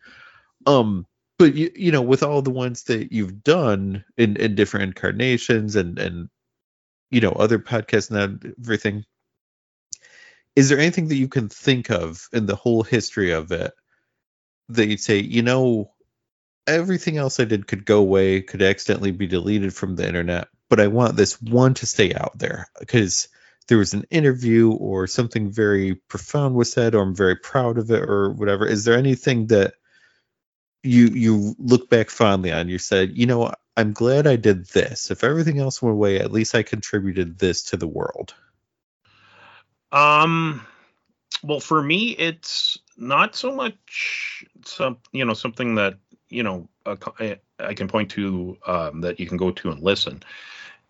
Um 0.65 1.05
but 1.43 1.55
you, 1.55 1.69
you 1.75 1.91
know 1.91 2.01
with 2.01 2.23
all 2.23 2.41
the 2.41 2.49
ones 2.49 2.83
that 2.83 3.11
you've 3.11 3.43
done 3.43 4.05
in 4.15 4.37
in 4.37 4.55
different 4.55 4.85
incarnations 4.85 5.75
and 5.75 5.99
and 5.99 6.29
you 7.11 7.19
know 7.19 7.31
other 7.31 7.59
podcasts 7.59 8.09
and 8.09 8.55
everything 8.61 9.03
is 10.55 10.69
there 10.69 10.79
anything 10.79 11.09
that 11.09 11.17
you 11.17 11.27
can 11.27 11.49
think 11.49 11.91
of 11.91 12.29
in 12.31 12.45
the 12.45 12.55
whole 12.55 12.81
history 12.81 13.31
of 13.31 13.51
it 13.51 13.73
that 14.69 14.87
you'd 14.87 15.01
say 15.01 15.17
you 15.17 15.41
know 15.41 15.91
everything 16.65 17.17
else 17.17 17.41
i 17.41 17.43
did 17.43 17.67
could 17.67 17.85
go 17.85 17.99
away 17.99 18.41
could 18.41 18.61
accidentally 18.61 19.11
be 19.11 19.27
deleted 19.27 19.75
from 19.75 19.97
the 19.97 20.07
internet 20.07 20.47
but 20.69 20.79
i 20.79 20.87
want 20.87 21.17
this 21.17 21.41
one 21.41 21.73
to 21.73 21.85
stay 21.85 22.13
out 22.13 22.31
there 22.39 22.69
because 22.79 23.27
there 23.67 23.77
was 23.77 23.93
an 23.93 24.05
interview 24.09 24.71
or 24.71 25.07
something 25.07 25.51
very 25.51 25.95
profound 26.07 26.55
was 26.55 26.71
said 26.71 26.95
or 26.95 27.01
i'm 27.01 27.13
very 27.13 27.35
proud 27.35 27.77
of 27.77 27.91
it 27.91 28.01
or 28.01 28.31
whatever. 28.31 28.65
Is 28.65 28.83
there 28.83 28.97
anything 28.97 29.47
that 29.47 29.73
you 30.83 31.07
you 31.07 31.55
look 31.57 31.89
back 31.89 32.09
fondly 32.09 32.51
on 32.51 32.67
you 32.67 32.77
said 32.77 33.17
you 33.17 33.25
know 33.25 33.51
i'm 33.77 33.93
glad 33.93 34.27
i 34.27 34.35
did 34.35 34.65
this. 34.67 35.09
If 35.09 35.23
everything 35.23 35.59
else 35.59 35.81
went 35.81 35.93
away 35.93 36.19
at 36.19 36.31
least 36.31 36.55
i 36.55 36.63
contributed 36.63 37.39
this 37.39 37.63
to 37.63 37.77
the 37.77 37.87
world. 37.87 38.33
Um 39.91 40.65
well 41.41 41.59
for 41.59 41.81
me 41.81 42.11
it's 42.11 42.77
not 42.97 43.35
so 43.35 43.55
much 43.55 44.45
some 44.65 44.97
you 45.11 45.25
know 45.25 45.33
something 45.33 45.75
that 45.75 45.95
you 46.29 46.43
know 46.43 46.67
I 46.85 47.73
can 47.73 47.87
point 47.87 48.11
to 48.11 48.57
um, 48.67 49.01
that 49.01 49.19
you 49.19 49.27
can 49.27 49.37
go 49.37 49.51
to 49.51 49.71
and 49.71 49.81
listen. 49.81 50.21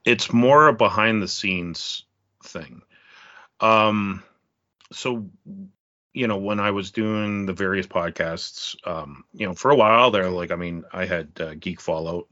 It's 0.05 0.33
more 0.33 0.67
a 0.67 0.73
behind 0.73 1.21
the 1.21 1.27
scenes 1.27 2.05
thing. 2.43 2.81
Um 3.59 4.23
so 4.91 5.29
you 6.13 6.27
know, 6.27 6.37
when 6.37 6.59
I 6.59 6.71
was 6.71 6.91
doing 6.91 7.45
the 7.45 7.53
various 7.53 7.87
podcasts, 7.87 8.75
um, 8.87 9.23
you 9.33 9.47
know, 9.47 9.53
for 9.53 9.71
a 9.71 9.75
while 9.75 10.11
there, 10.11 10.29
like, 10.29 10.51
I 10.51 10.55
mean, 10.55 10.83
I 10.93 11.05
had 11.05 11.29
uh, 11.39 11.55
Geek 11.55 11.81
Fallout, 11.81 12.27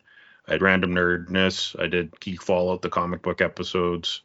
I 0.47 0.51
had 0.53 0.61
Random 0.61 0.93
Nerdness, 0.93 1.79
I 1.81 1.87
did 1.87 2.19
Geek 2.19 2.41
Fallout, 2.41 2.81
the 2.81 2.89
comic 2.89 3.21
book 3.21 3.41
episodes. 3.41 4.21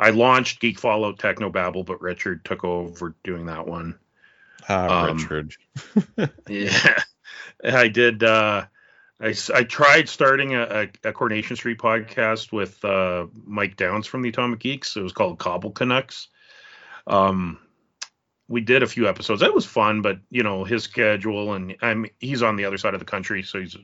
I 0.00 0.10
launched 0.10 0.60
Geek 0.60 0.78
Fallout 0.78 1.18
Techno 1.18 1.50
Babble, 1.50 1.84
but 1.84 2.00
Richard 2.00 2.44
took 2.44 2.64
over 2.64 3.14
doing 3.24 3.46
that 3.46 3.66
one. 3.66 3.98
Ah, 4.68 5.08
um, 5.08 5.16
Richard. 5.16 5.54
yeah, 6.48 7.02
I 7.64 7.88
did. 7.88 8.22
Uh, 8.22 8.66
I, 9.20 9.34
I 9.54 9.64
tried 9.64 10.08
starting 10.08 10.54
a, 10.54 10.62
a, 10.62 11.08
a 11.08 11.12
Coronation 11.12 11.56
Street 11.56 11.78
podcast 11.78 12.52
with 12.52 12.84
uh, 12.84 13.26
Mike 13.44 13.76
Downs 13.76 14.06
from 14.06 14.22
the 14.22 14.28
Atomic 14.28 14.60
Geeks. 14.60 14.96
It 14.96 15.02
was 15.02 15.12
called 15.12 15.38
Cobble 15.38 15.72
Canucks. 15.72 16.28
Um, 17.06 17.58
we 18.48 18.60
did 18.60 18.82
a 18.82 18.86
few 18.86 19.08
episodes. 19.08 19.40
That 19.40 19.54
was 19.54 19.66
fun, 19.66 20.02
but 20.02 20.18
you 20.30 20.42
know 20.42 20.64
his 20.64 20.84
schedule 20.84 21.54
and 21.54 21.76
I'm 21.82 22.06
he's 22.18 22.42
on 22.42 22.56
the 22.56 22.64
other 22.64 22.78
side 22.78 22.94
of 22.94 23.00
the 23.00 23.06
country, 23.06 23.42
so 23.42 23.60
he's 23.60 23.76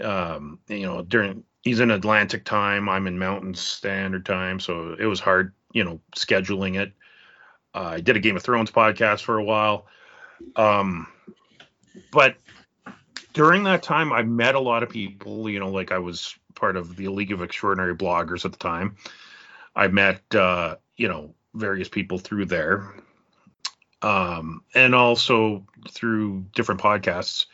um, 0.00 0.58
you 0.68 0.86
know 0.86 1.02
during 1.02 1.42
he's 1.62 1.80
in 1.80 1.90
Atlantic 1.90 2.44
time. 2.44 2.88
I'm 2.88 3.06
in 3.06 3.18
Mountain 3.18 3.54
Standard 3.54 4.24
time, 4.24 4.60
so 4.60 4.96
it 4.98 5.06
was 5.06 5.20
hard, 5.20 5.52
you 5.72 5.84
know, 5.84 6.00
scheduling 6.16 6.78
it. 6.78 6.92
Uh, 7.74 7.94
I 7.94 8.00
did 8.00 8.16
a 8.16 8.20
Game 8.20 8.36
of 8.36 8.42
Thrones 8.42 8.70
podcast 8.70 9.22
for 9.22 9.38
a 9.38 9.44
while, 9.44 9.86
um, 10.54 11.08
but 12.12 12.36
during 13.32 13.64
that 13.64 13.82
time, 13.82 14.12
I 14.12 14.22
met 14.22 14.54
a 14.54 14.60
lot 14.60 14.82
of 14.82 14.88
people. 14.88 15.50
You 15.50 15.58
know, 15.58 15.70
like 15.70 15.92
I 15.92 15.98
was 15.98 16.36
part 16.54 16.76
of 16.76 16.96
the 16.96 17.08
League 17.08 17.32
of 17.32 17.42
Extraordinary 17.42 17.94
Bloggers 17.94 18.44
at 18.44 18.52
the 18.52 18.58
time. 18.58 18.96
I 19.74 19.88
met, 19.88 20.22
uh, 20.34 20.76
you 20.96 21.08
know, 21.08 21.34
various 21.54 21.88
people 21.88 22.18
through 22.18 22.46
there, 22.46 22.94
um, 24.06 24.62
and 24.72 24.94
also 24.94 25.66
through 25.90 26.46
different 26.54 26.80
podcasts. 26.80 27.46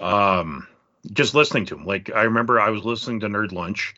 Um, 0.00 0.66
just 1.12 1.34
listening 1.34 1.66
to 1.66 1.74
them. 1.74 1.84
Like 1.84 2.10
I 2.14 2.22
remember, 2.22 2.58
I 2.58 2.70
was 2.70 2.84
listening 2.84 3.20
to 3.20 3.28
Nerd 3.28 3.52
Lunch, 3.52 3.94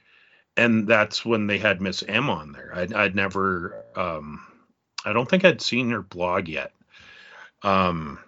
and 0.57 0.89
that's 0.89 1.25
when 1.25 1.47
they 1.47 1.59
had 1.59 1.81
Miss 1.81 2.03
M 2.03 2.29
on 2.29 2.51
there. 2.51 2.73
I'd, 2.75 2.93
I'd 2.93 3.15
never, 3.15 3.85
um, 3.95 4.45
I 5.05 5.13
don't 5.13 5.29
think 5.29 5.45
I'd 5.45 5.63
seen 5.63 5.91
her 5.91 6.03
blog 6.03 6.49
yet. 6.49 6.73
Um, 7.63 8.19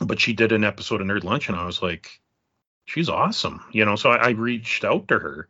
but 0.00 0.18
she 0.18 0.32
did 0.32 0.52
an 0.52 0.64
episode 0.64 1.02
of 1.02 1.06
Nerd 1.06 1.24
Lunch, 1.24 1.48
and 1.48 1.58
I 1.58 1.66
was 1.66 1.82
like, 1.82 2.20
she's 2.86 3.10
awesome, 3.10 3.62
you 3.70 3.84
know. 3.84 3.96
So 3.96 4.12
I, 4.12 4.28
I 4.28 4.30
reached 4.30 4.82
out 4.82 5.08
to 5.08 5.18
her, 5.18 5.46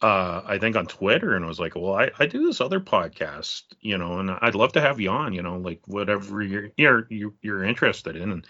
uh, 0.00 0.42
I 0.44 0.58
think 0.58 0.76
on 0.76 0.86
Twitter, 0.86 1.34
and 1.34 1.44
was 1.46 1.58
like, 1.58 1.74
well, 1.74 1.94
I, 1.94 2.10
I 2.18 2.26
do 2.26 2.46
this 2.46 2.60
other 2.60 2.80
podcast, 2.80 3.64
you 3.80 3.98
know, 3.98 4.18
and 4.18 4.30
I'd 4.30 4.54
love 4.54 4.72
to 4.72 4.80
have 4.80 5.00
you 5.00 5.10
on, 5.10 5.32
you 5.32 5.42
know, 5.42 5.58
like 5.58 5.80
whatever 5.86 6.42
you're 6.42 6.70
you're 6.76 7.06
you're, 7.10 7.34
you're 7.42 7.64
interested 7.64 8.14
in, 8.16 8.30
and 8.30 8.46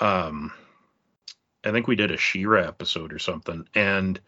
um, 0.00 0.52
I 1.64 1.70
think 1.70 1.86
we 1.86 1.96
did 1.96 2.10
a 2.10 2.18
She-Ra 2.18 2.62
episode 2.62 3.12
or 3.12 3.18
something, 3.18 3.66
and 3.74 4.20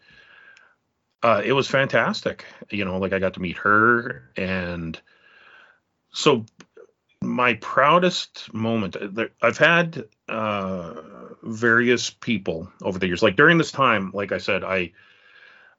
uh, 1.21 1.41
it 1.45 1.53
was 1.53 1.67
fantastic, 1.67 2.45
you 2.71 2.85
know, 2.85 2.97
like 2.97 3.13
I 3.13 3.19
got 3.19 3.35
to 3.35 3.41
meet 3.41 3.57
her, 3.57 4.31
and 4.35 4.99
so 6.11 6.45
my 7.21 7.55
proudest 7.55 8.53
moment 8.53 8.95
uh, 8.95 9.25
i've 9.41 9.57
had 9.57 10.05
uh 10.29 10.93
various 11.41 12.09
people 12.09 12.71
over 12.83 12.99
the 12.99 13.07
years. 13.07 13.23
Like 13.23 13.35
during 13.35 13.57
this 13.57 13.71
time 13.71 14.11
like 14.13 14.31
i 14.31 14.37
said 14.37 14.63
i 14.63 14.91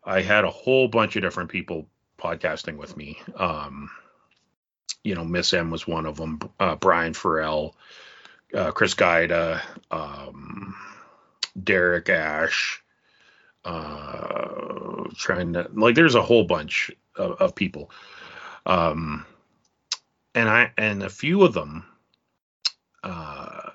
i 0.07 0.23
had 0.23 0.45
a 0.45 0.51
whole 0.51 0.89
bunch 0.89 1.17
of 1.17 1.23
different 1.23 1.51
people 1.51 1.87
podcasting 2.19 2.77
with 2.77 2.97
me 2.97 3.19
um 3.37 3.91
you 5.05 5.15
know 5.15 5.25
miss 5.25 5.53
m 5.53 5.71
was 5.71 5.87
one 5.87 6.07
of 6.07 6.17
them 6.17 6.39
uh 6.61 6.77
brian 6.77 7.13
farrell 7.13 7.75
uh 8.55 8.71
chris 8.71 8.95
Gaida, 8.95 9.61
um 9.91 10.75
derek 11.63 12.09
ash 12.09 12.83
uh 13.65 15.05
trying 15.17 15.53
to 15.53 15.69
like 15.75 15.95
there's 15.95 16.15
a 16.15 16.23
whole 16.23 16.45
bunch 16.45 16.91
of, 17.17 17.33
of 17.33 17.55
people 17.55 17.91
um 18.65 19.27
and 20.37 20.49
I 20.49 20.71
and 20.77 21.03
a 21.03 21.09
few 21.09 21.43
of 21.43 21.55
them, 21.55 21.85
uh, 23.03 23.71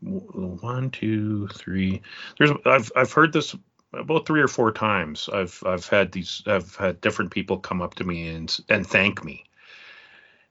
one, 0.00 0.90
two, 0.90 1.46
three. 1.48 2.00
There's 2.38 2.50
I've 2.64 2.90
I've 2.96 3.12
heard 3.12 3.32
this 3.32 3.54
about 3.92 4.26
three 4.26 4.40
or 4.40 4.48
four 4.48 4.72
times. 4.72 5.28
I've 5.32 5.62
I've 5.64 5.86
had 5.86 6.12
these 6.12 6.42
I've 6.46 6.74
had 6.76 7.00
different 7.00 7.30
people 7.30 7.58
come 7.58 7.82
up 7.82 7.94
to 7.96 8.04
me 8.04 8.28
and 8.28 8.56
and 8.68 8.86
thank 8.86 9.24
me. 9.24 9.44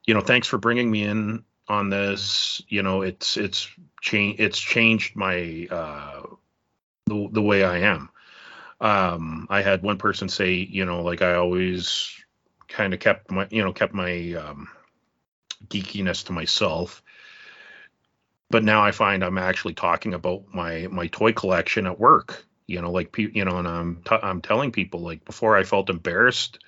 You 0.05 0.13
know, 0.13 0.21
thanks 0.21 0.47
for 0.47 0.57
bringing 0.57 0.89
me 0.89 1.03
in 1.03 1.43
on 1.67 1.89
this. 1.89 2.61
You 2.67 2.83
know, 2.83 3.01
it's 3.01 3.37
it's 3.37 3.69
changed 4.01 4.39
it's 4.39 4.59
changed 4.59 5.15
my 5.15 5.67
uh, 5.69 6.23
the 7.05 7.29
the 7.31 7.41
way 7.41 7.63
I 7.63 7.79
am. 7.79 8.09
Um, 8.79 9.47
I 9.49 9.63
had 9.63 9.81
one 9.81 9.97
person 9.97 10.29
say, 10.29 10.53
you 10.53 10.85
know, 10.85 11.01
like 11.01 11.23
I 11.23 11.33
always 11.33 12.13
kind 12.67 12.93
of 12.93 12.99
kept 12.99 13.31
my 13.31 13.47
you 13.49 13.63
know 13.63 13.73
kept 13.73 13.93
my 13.93 14.33
um, 14.33 14.67
geekiness 15.67 16.25
to 16.25 16.33
myself 16.33 17.01
but 18.49 18.63
now 18.63 18.83
i 18.83 18.91
find 18.91 19.23
i'm 19.23 19.37
actually 19.37 19.73
talking 19.73 20.13
about 20.13 20.43
my 20.53 20.87
my 20.87 21.07
toy 21.07 21.33
collection 21.33 21.87
at 21.87 21.99
work 21.99 22.46
you 22.67 22.81
know 22.81 22.91
like 22.91 23.17
you 23.17 23.45
know 23.45 23.57
and 23.57 23.67
i'm 23.67 24.01
t- 24.03 24.19
i'm 24.23 24.41
telling 24.41 24.71
people 24.71 24.99
like 25.01 25.23
before 25.25 25.57
i 25.57 25.63
felt 25.63 25.89
embarrassed 25.89 26.59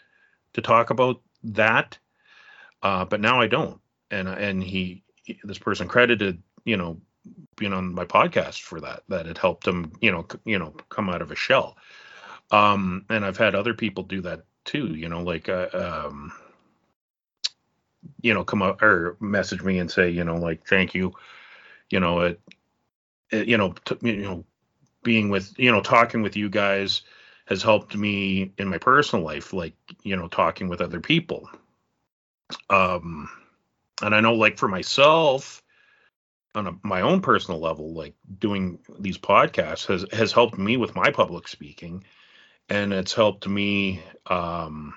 to 0.54 0.62
talk 0.62 0.90
about 0.90 1.22
that 1.44 1.98
uh 2.84 3.06
but 3.06 3.22
now 3.22 3.42
i 3.42 3.48
don't 3.48 3.80
and 4.12 4.28
and 4.28 4.64
he 4.64 5.04
this 5.44 5.60
person 5.60 5.88
credited 5.88 6.42
you 6.66 6.78
know 6.78 7.00
being 7.58 7.74
on 7.74 7.94
my 7.94 8.06
podcast 8.06 8.62
for 8.62 8.80
that 8.82 9.04
that 9.10 9.28
it 9.28 9.38
helped 9.38 9.68
him 9.68 9.92
you 10.02 10.12
know 10.12 10.26
c- 10.32 10.40
you 10.46 10.58
know 10.58 10.72
come 10.90 11.10
out 11.10 11.22
of 11.22 11.32
a 11.32 11.36
shell 11.36 11.76
um 12.52 13.06
and 13.10 13.26
i've 13.26 13.38
had 13.38 13.56
other 13.56 13.74
people 13.74 14.04
do 14.04 14.22
that 14.22 14.44
too 14.66 14.88
you 14.96 15.10
know 15.10 15.22
like 15.22 15.50
uh, 15.50 15.68
um 15.74 16.32
you 18.22 18.34
know 18.34 18.44
come 18.44 18.62
up 18.62 18.82
or 18.82 19.18
message 19.20 19.62
me 19.62 19.80
and 19.80 19.92
say 19.92 20.10
you 20.10 20.24
know 20.24 20.36
like 20.36 20.66
thank 20.68 20.94
you 20.94 21.14
you 21.90 22.00
know 22.00 22.22
it, 22.22 22.42
it 23.32 23.48
you 23.48 23.58
know 23.58 23.74
t- 23.86 23.98
you 24.02 24.18
know 24.22 24.46
being 25.04 25.30
with 25.30 25.54
you 25.58 25.72
know 25.72 25.82
talking 25.82 26.22
with 26.22 26.36
you 26.36 26.50
guys 26.50 27.02
has 27.46 27.64
helped 27.64 27.96
me 27.96 28.52
in 28.58 28.68
my 28.68 28.78
personal 28.78 29.26
life 29.26 29.54
like 29.54 29.76
you 30.04 30.16
know 30.16 30.28
talking 30.28 30.68
with 30.68 30.82
other 30.82 31.00
people. 31.00 31.50
Um 32.70 33.30
and 34.02 34.16
i 34.16 34.22
know 34.22 34.34
like 34.34 34.58
for 34.58 34.68
myself 34.68 35.62
on 36.56 36.68
a, 36.68 36.72
my 36.84 37.02
own 37.02 37.22
personal 37.22 37.60
level 37.60 37.94
like 37.94 38.16
doing 38.40 38.80
these 39.00 39.18
podcasts 39.18 39.86
has 39.86 40.06
has 40.12 40.32
helped 40.32 40.58
me 40.58 40.78
with 40.78 40.96
my 40.96 41.12
public 41.12 41.48
speaking 41.48 42.04
and 42.70 42.94
it's 42.94 43.14
helped 43.14 43.48
me 43.48 44.02
um 44.28 44.94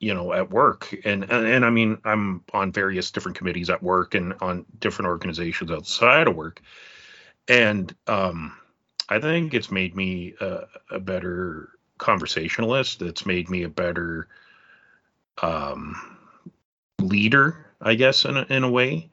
you 0.00 0.12
know 0.12 0.32
at 0.32 0.50
work. 0.50 0.94
And, 1.04 1.24
and 1.24 1.46
and 1.46 1.64
i 1.64 1.70
mean 1.70 1.98
i'm 2.04 2.42
on 2.52 2.72
various 2.72 3.10
different 3.10 3.38
committees 3.38 3.70
at 3.70 3.82
work 3.82 4.14
and 4.14 4.34
on 4.40 4.66
different 4.78 5.08
organizations 5.08 5.70
outside 5.70 6.28
of 6.28 6.36
work. 6.36 6.60
And 7.48 7.94
um 8.06 8.56
i 9.08 9.18
think 9.18 9.54
it's 9.54 9.70
made 9.70 9.94
me 9.94 10.34
a, 10.40 10.64
a 10.90 10.98
better 10.98 11.70
conversationalist. 11.98 13.02
It's 13.02 13.24
made 13.24 13.48
me 13.48 13.62
a 13.62 13.68
better 13.68 14.28
um 15.42 16.18
leader 17.00 17.66
i 17.80 17.94
guess 17.94 18.24
in 18.24 18.36
a, 18.36 18.42
in 18.48 18.64
a 18.64 18.70
way. 18.70 19.10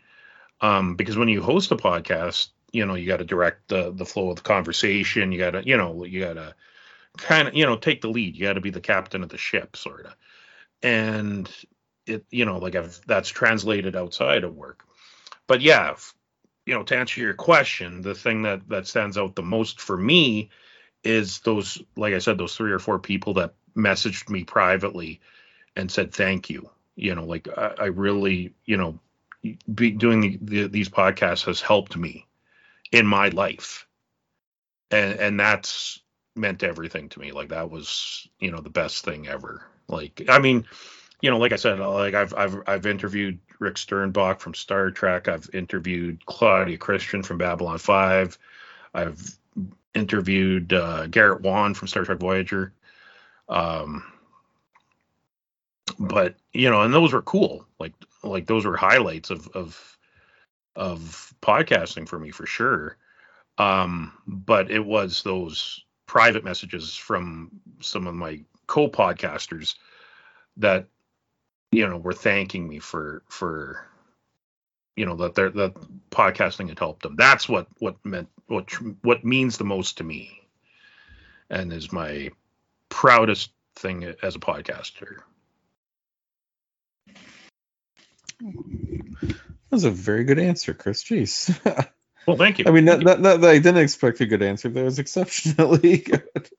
Um 0.62 0.96
because 0.96 1.18
when 1.18 1.28
you 1.28 1.42
host 1.42 1.72
a 1.72 1.76
podcast 1.76 2.50
you 2.72 2.86
know 2.86 2.96
you 2.96 3.08
got 3.08 3.18
to 3.18 3.26
direct 3.26 3.68
the 3.68 3.92
the 3.92 4.06
flow 4.06 4.30
of 4.30 4.38
the 4.38 4.42
conversation. 4.42 5.32
You 5.32 5.40
got 5.40 5.52
to 5.52 5.66
you 5.66 5.78
know 5.78 6.04
you 6.06 6.22
got 6.22 6.34
to 6.34 6.56
kind 7.18 7.48
of 7.48 7.56
you 7.56 7.66
know 7.66 7.76
take 7.78 8.02
the 8.02 8.10
lead. 8.10 8.36
You 8.36 8.44
got 8.44 8.54
to 8.54 8.62
be 8.62 8.70
the 8.70 8.82
captain 8.82 9.24
of 9.24 9.30
the 9.30 9.38
ship 9.38 9.76
sort 9.76 10.06
of 10.06 10.16
and 10.84 11.50
it 12.06 12.26
you 12.32 12.46
know 12.46 12.58
like 12.58 12.76
I've 12.76 13.00
that's 13.06 13.30
translated 13.30 13.96
outside 13.96 14.44
of 14.44 14.56
work. 14.56 14.84
But 15.48 15.62
yeah 15.62 15.96
you 16.66 16.74
know 16.74 16.84
to 16.84 16.98
answer 16.98 17.22
your 17.22 17.34
question 17.34 18.02
the 18.02 18.16
thing 18.16 18.42
that 18.44 18.68
that 18.70 18.88
stands 18.88 19.18
out 19.18 19.36
the 19.36 19.42
most 19.42 19.80
for 19.80 19.98
me 19.98 20.50
is 21.04 21.40
those 21.40 21.82
like 21.96 22.14
I 22.14 22.20
said 22.20 22.38
those 22.38 22.56
three 22.56 22.72
or 22.72 22.80
four 22.80 23.00
people 23.00 23.34
that 23.36 23.54
messaged 23.76 24.30
me 24.30 24.44
privately 24.44 25.20
and 25.76 25.92
said 25.92 26.14
thank 26.14 26.50
you. 26.50 26.70
You 26.96 27.16
know 27.16 27.26
like 27.26 27.48
I, 27.58 27.74
I 27.80 27.86
really 27.86 28.54
you 28.66 28.78
know 28.78 29.00
be 29.74 29.92
doing 29.92 30.22
the, 30.22 30.38
the, 30.42 30.68
these 30.68 30.90
podcasts 30.90 31.46
has 31.46 31.62
helped 31.62 31.98
me 31.98 32.28
in 32.92 33.08
my 33.08 33.30
life. 33.30 33.88
And 34.92 35.20
and 35.20 35.40
that's 35.40 36.00
meant 36.36 36.64
everything 36.64 37.10
to 37.10 37.20
me. 37.20 37.32
Like 37.32 37.50
that 37.50 37.72
was 37.72 38.28
you 38.40 38.52
know 38.52 38.62
the 38.62 38.70
best 38.70 39.04
thing 39.04 39.28
ever. 39.28 39.64
Like 39.88 40.24
i 40.30 40.40
mean 40.40 40.66
you 41.22 41.30
know 41.30 41.38
like 41.38 41.52
i 41.52 41.58
said 41.58 41.80
like 41.80 42.14
i've 42.14 42.34
i've 42.36 42.56
i've 42.66 42.86
interviewed 42.86 43.40
rick 43.62 43.76
sternbach 43.76 44.40
from 44.40 44.54
star 44.54 44.92
trek. 44.92 45.28
I've 45.28 45.50
interviewed 45.54 46.26
claudia 46.26 46.78
christian 46.78 47.24
from 47.24 47.38
babylon 47.38 47.78
5 47.78 48.38
i've 48.94 49.38
interviewed 49.94 50.74
uh, 50.74 51.08
garrett 51.08 51.42
wang 51.42 51.74
from 51.74 51.88
star 51.88 52.04
trek 52.04 52.20
voyager. 52.20 52.74
Um 53.50 54.04
but 56.00 56.36
you 56.54 56.70
know 56.70 56.82
and 56.82 56.94
those 56.94 57.14
were 57.14 57.22
cool. 57.22 57.66
Like 57.80 57.94
like 58.24 58.48
those 58.48 58.66
were 58.66 58.78
highlights 58.78 59.30
of 59.30 59.48
of 59.50 59.98
of 60.76 61.34
podcasting 61.42 62.08
for 62.08 62.20
me 62.20 62.32
for 62.32 62.46
sure. 62.46 62.98
Um 63.58 64.14
but 64.26 64.72
it 64.72 64.86
was 64.86 65.24
those 65.24 65.84
private 66.06 66.44
messages 66.44 66.96
from 66.96 67.52
some 67.82 68.08
of 68.08 68.16
my 68.16 68.42
co-podcasters 68.68 69.76
that 70.58 70.88
you 71.72 71.88
know 71.88 71.98
were 71.98 72.14
thanking 72.14 72.68
me 72.68 72.80
for 72.80 73.24
for 73.30 73.86
you 74.96 75.06
know 75.06 75.16
that 75.18 75.36
they're 75.36 75.50
that 75.50 75.74
podcasting 76.12 76.70
had 76.70 76.80
helped 76.80 77.04
them. 77.04 77.16
That's 77.16 77.48
what 77.50 77.68
what 77.80 77.96
meant 78.06 78.30
what 78.48 78.72
what 79.02 79.24
means 79.24 79.58
the 79.58 79.64
most 79.64 79.98
to 79.98 80.04
me, 80.04 80.42
and 81.50 81.72
is 81.74 81.92
my 81.92 82.32
proudest 82.90 83.52
thing 83.76 84.04
as 84.22 84.36
a 84.36 84.40
podcaster. 84.40 85.20
That 88.42 89.72
was 89.72 89.84
a 89.86 89.92
very 89.92 90.26
good 90.26 90.40
answer, 90.40 90.74
Chris. 90.74 91.04
Jeez. 91.04 91.90
Well, 92.28 92.38
thank 92.38 92.60
you. 92.60 92.66
I 92.68 92.72
mean, 92.72 92.86
not, 92.86 93.02
not 93.02 93.22
that 93.42 93.44
I 93.44 93.58
didn't 93.58 93.78
expect 93.78 94.22
a 94.22 94.28
good 94.28 94.44
answer. 94.44 94.70
That 94.70 94.84
was 94.84 95.00
exceptionally 95.00 95.98
good. 95.98 96.50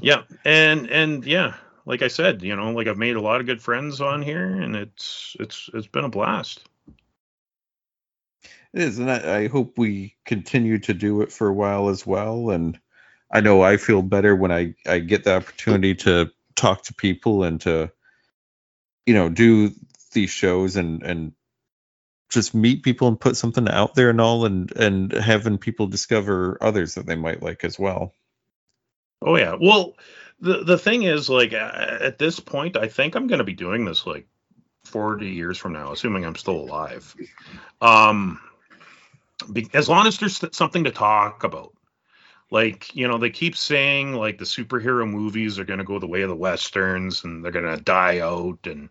yeah, 0.00 0.22
and 0.46 0.88
and 0.88 1.26
yeah, 1.26 1.56
like 1.86 2.02
I 2.02 2.08
said, 2.08 2.42
you 2.42 2.54
know, 2.56 2.72
like 2.72 2.88
I've 2.88 2.98
made 2.98 3.16
a 3.16 3.20
lot 3.20 3.40
of 3.40 3.46
good 3.46 3.62
friends 3.62 4.00
on 4.00 4.20
here, 4.20 4.44
and 4.44 4.74
it's 4.74 5.36
it's 5.38 5.70
it's 5.72 5.86
been 5.86 6.04
a 6.04 6.08
blast. 6.08 6.68
It 8.74 8.82
is, 8.82 8.98
and 8.98 9.10
I, 9.10 9.38
I 9.38 9.48
hope 9.48 9.78
we 9.78 10.16
continue 10.26 10.78
to 10.80 10.92
do 10.92 11.22
it 11.22 11.32
for 11.32 11.48
a 11.48 11.54
while 11.54 11.88
as 11.88 12.04
well. 12.04 12.50
And 12.50 12.78
I 13.32 13.40
know 13.40 13.62
I 13.62 13.76
feel 13.76 14.02
better 14.02 14.34
when 14.34 14.50
I 14.50 14.74
I 14.86 14.98
get 14.98 15.24
the 15.24 15.36
opportunity 15.36 15.94
to 15.94 16.30
talk 16.56 16.82
to 16.84 16.94
people 16.94 17.44
and 17.44 17.60
to 17.62 17.92
you 19.06 19.14
know 19.14 19.28
do 19.28 19.70
these 20.12 20.30
shows 20.30 20.76
and 20.76 21.02
and 21.04 21.32
just 22.28 22.54
meet 22.54 22.82
people 22.82 23.06
and 23.06 23.20
put 23.20 23.36
something 23.36 23.68
out 23.68 23.94
there 23.94 24.10
and 24.10 24.20
all 24.20 24.44
and 24.44 24.72
and 24.72 25.12
having 25.12 25.58
people 25.58 25.86
discover 25.86 26.58
others 26.60 26.94
that 26.94 27.06
they 27.06 27.14
might 27.14 27.42
like 27.42 27.62
as 27.62 27.78
well 27.78 28.12
oh 29.22 29.36
yeah 29.36 29.54
well 29.60 29.94
the 30.40 30.64
the 30.64 30.78
thing 30.78 31.02
is 31.02 31.28
like 31.28 31.52
at 31.52 32.18
this 32.18 32.40
point 32.40 32.76
i 32.76 32.88
think 32.88 33.14
i'm 33.14 33.26
going 33.26 33.38
to 33.38 33.44
be 33.44 33.54
doing 33.54 33.84
this 33.84 34.06
like 34.06 34.26
40 34.84 35.28
years 35.28 35.58
from 35.58 35.72
now 35.72 35.92
assuming 35.92 36.24
i'm 36.24 36.36
still 36.36 36.60
alive. 36.60 37.14
Um 37.80 38.40
be, 39.52 39.68
as 39.74 39.88
long 39.88 40.06
as 40.06 40.18
there's 40.18 40.42
something 40.52 40.84
to 40.84 40.90
talk 40.90 41.44
about. 41.44 41.72
Like 42.50 42.94
you 42.94 43.08
know 43.08 43.18
they 43.18 43.30
keep 43.30 43.56
saying 43.56 44.14
like 44.14 44.38
the 44.38 44.44
superhero 44.44 45.08
movies 45.08 45.58
are 45.58 45.64
going 45.64 45.80
to 45.80 45.84
go 45.84 45.98
the 45.98 46.06
way 46.06 46.22
of 46.22 46.28
the 46.28 46.36
westerns 46.36 47.24
and 47.24 47.44
they're 47.44 47.50
going 47.50 47.76
to 47.76 47.82
die 47.82 48.20
out 48.20 48.60
and 48.66 48.88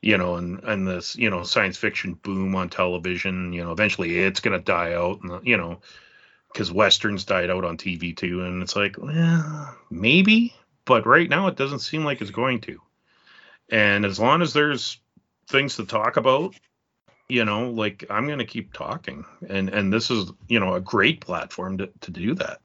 you 0.00 0.16
know, 0.16 0.36
and 0.36 0.62
and 0.64 0.86
this 0.86 1.16
you 1.16 1.30
know 1.30 1.42
science 1.42 1.76
fiction 1.76 2.14
boom 2.14 2.54
on 2.54 2.68
television. 2.68 3.52
You 3.52 3.64
know, 3.64 3.72
eventually 3.72 4.18
it's 4.18 4.40
gonna 4.40 4.60
die 4.60 4.92
out, 4.92 5.20
and 5.22 5.44
you 5.46 5.56
know, 5.56 5.80
because 6.52 6.70
westerns 6.70 7.24
died 7.24 7.50
out 7.50 7.64
on 7.64 7.76
TV 7.76 8.16
too, 8.16 8.42
and 8.44 8.62
it's 8.62 8.76
like, 8.76 8.96
well, 8.98 9.76
maybe, 9.90 10.54
but 10.88 11.06
right 11.06 11.28
now 11.28 11.48
it 11.48 11.56
doesn't 11.56 11.80
seem 11.80 12.02
like 12.02 12.22
it's 12.22 12.30
going 12.30 12.62
to. 12.62 12.80
And 13.70 14.06
as 14.06 14.18
long 14.18 14.40
as 14.40 14.54
there's 14.54 14.98
things 15.46 15.76
to 15.76 15.84
talk 15.84 16.16
about, 16.16 16.54
you 17.28 17.44
know, 17.44 17.70
like 17.70 18.06
I'm 18.08 18.26
gonna 18.26 18.46
keep 18.46 18.72
talking, 18.72 19.26
and 19.46 19.68
and 19.68 19.92
this 19.92 20.10
is 20.10 20.32
you 20.48 20.58
know 20.58 20.74
a 20.74 20.80
great 20.80 21.20
platform 21.20 21.76
to 21.78 21.90
to 22.00 22.10
do 22.10 22.34
that. 22.36 22.60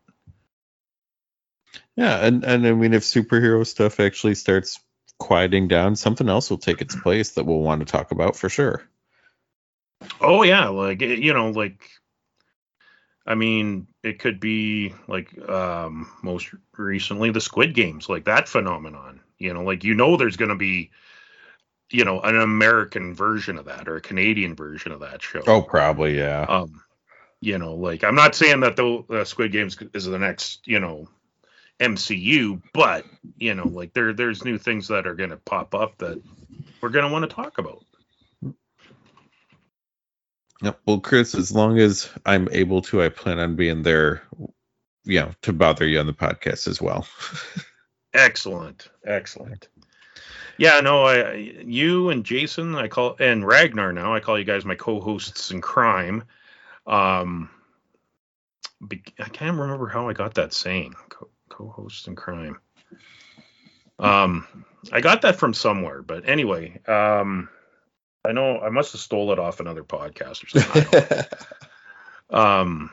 Yeah, 1.97 2.25
and 2.25 2.45
and 2.45 2.65
I 2.65 2.71
mean, 2.71 2.93
if 2.93 3.03
superhero 3.03 3.67
stuff 3.67 3.99
actually 3.99 4.35
starts 4.35 4.79
quieting 5.19 5.67
down, 5.67 5.97
something 5.97 6.29
else 6.29 6.49
will 6.49 6.57
take 6.57 6.81
its 6.81 6.95
place 6.95 7.31
that 7.31 7.45
we'll 7.45 7.59
want 7.59 7.81
to 7.81 7.85
talk 7.85 8.11
about 8.11 8.37
for 8.37 8.47
sure. 8.47 8.83
Oh 10.21 10.43
yeah, 10.43 10.69
like 10.69 11.01
eh, 11.01 11.15
you 11.15 11.33
know, 11.33 11.49
like 11.49 11.89
I 13.25 13.35
mean, 13.35 13.87
it 14.03 14.19
could 14.19 14.39
be 14.39 14.93
like 15.07 15.37
um 15.49 16.11
most 16.21 16.53
recently 16.77 17.31
the 17.31 17.41
Squid 17.41 17.73
Games, 17.73 18.09
like 18.09 18.25
that 18.25 18.49
phenomenon. 18.49 19.21
You 19.37 19.53
know, 19.53 19.63
like 19.63 19.83
you 19.83 19.93
know 19.93 20.17
there's 20.17 20.37
going 20.37 20.49
to 20.49 20.55
be 20.55 20.91
you 21.89 22.05
know 22.05 22.19
an 22.21 22.39
American 22.39 23.13
version 23.13 23.57
of 23.57 23.65
that 23.65 23.87
or 23.87 23.97
a 23.97 24.01
Canadian 24.01 24.55
version 24.55 24.91
of 24.91 24.99
that 25.01 25.21
show. 25.21 25.41
Oh, 25.47 25.61
probably, 25.61 26.17
yeah. 26.17 26.45
Um 26.47 26.83
you 27.43 27.57
know, 27.57 27.75
like 27.75 28.03
I'm 28.03 28.15
not 28.15 28.35
saying 28.35 28.61
that 28.61 28.77
the 28.77 29.03
uh, 29.09 29.25
Squid 29.25 29.51
Games 29.51 29.77
is 29.93 30.05
the 30.05 30.17
next, 30.17 30.65
you 30.65 30.79
know, 30.79 31.09
MCU, 31.79 32.61
but 32.73 33.05
you 33.37 33.53
know, 33.53 33.67
like 33.67 33.93
there 33.93 34.13
there's 34.13 34.45
new 34.45 34.57
things 34.57 34.87
that 34.87 35.05
are 35.05 35.15
going 35.15 35.31
to 35.31 35.37
pop 35.37 35.75
up 35.75 35.97
that 35.97 36.21
we're 36.79 36.89
going 36.89 37.05
to 37.05 37.11
want 37.11 37.29
to 37.29 37.35
talk 37.35 37.57
about. 37.57 37.83
Yep. 40.61 40.79
Well, 40.85 40.99
Chris, 40.99 41.35
as 41.35 41.51
long 41.51 41.79
as 41.79 42.09
I'm 42.25 42.47
able 42.51 42.81
to, 42.83 43.03
I 43.03 43.09
plan 43.09 43.39
on 43.39 43.55
being 43.55 43.83
there, 43.83 44.23
you 45.03 45.19
know, 45.19 45.31
to 45.41 45.53
bother 45.53 45.87
you 45.87 45.99
on 45.99 46.07
the 46.07 46.13
podcast 46.13 46.67
as 46.67 46.81
well. 46.81 47.07
excellent, 48.13 48.89
excellent. 49.05 49.67
Yeah, 50.57 50.79
no, 50.81 51.03
I, 51.03 51.33
you 51.33 52.09
and 52.09 52.23
Jason, 52.23 52.75
I 52.75 52.87
call 52.87 53.15
and 53.19 53.45
Ragnar 53.45 53.91
now. 53.91 54.13
I 54.13 54.19
call 54.19 54.37
you 54.37 54.45
guys 54.45 54.65
my 54.65 54.75
co-hosts 54.75 55.51
in 55.51 55.61
crime. 55.61 56.23
Um, 56.85 57.49
I 59.19 59.29
can't 59.29 59.57
remember 59.57 59.87
how 59.87 60.09
I 60.09 60.13
got 60.13 60.35
that 60.35 60.53
saying. 60.53 60.93
Co- 61.09 61.29
co-host 61.49 62.07
in 62.07 62.15
crime. 62.15 62.59
Um, 63.99 64.47
I 64.91 65.01
got 65.01 65.21
that 65.21 65.37
from 65.37 65.53
somewhere, 65.53 66.01
but 66.01 66.27
anyway, 66.27 66.81
um, 66.87 67.49
I 68.25 68.31
know 68.31 68.59
I 68.59 68.69
must 68.69 68.93
have 68.93 69.01
stole 69.01 69.31
it 69.31 69.39
off 69.39 69.59
another 69.59 69.83
podcast 69.83 70.43
or 70.43 70.59
something. 70.59 71.25
um, 72.29 72.91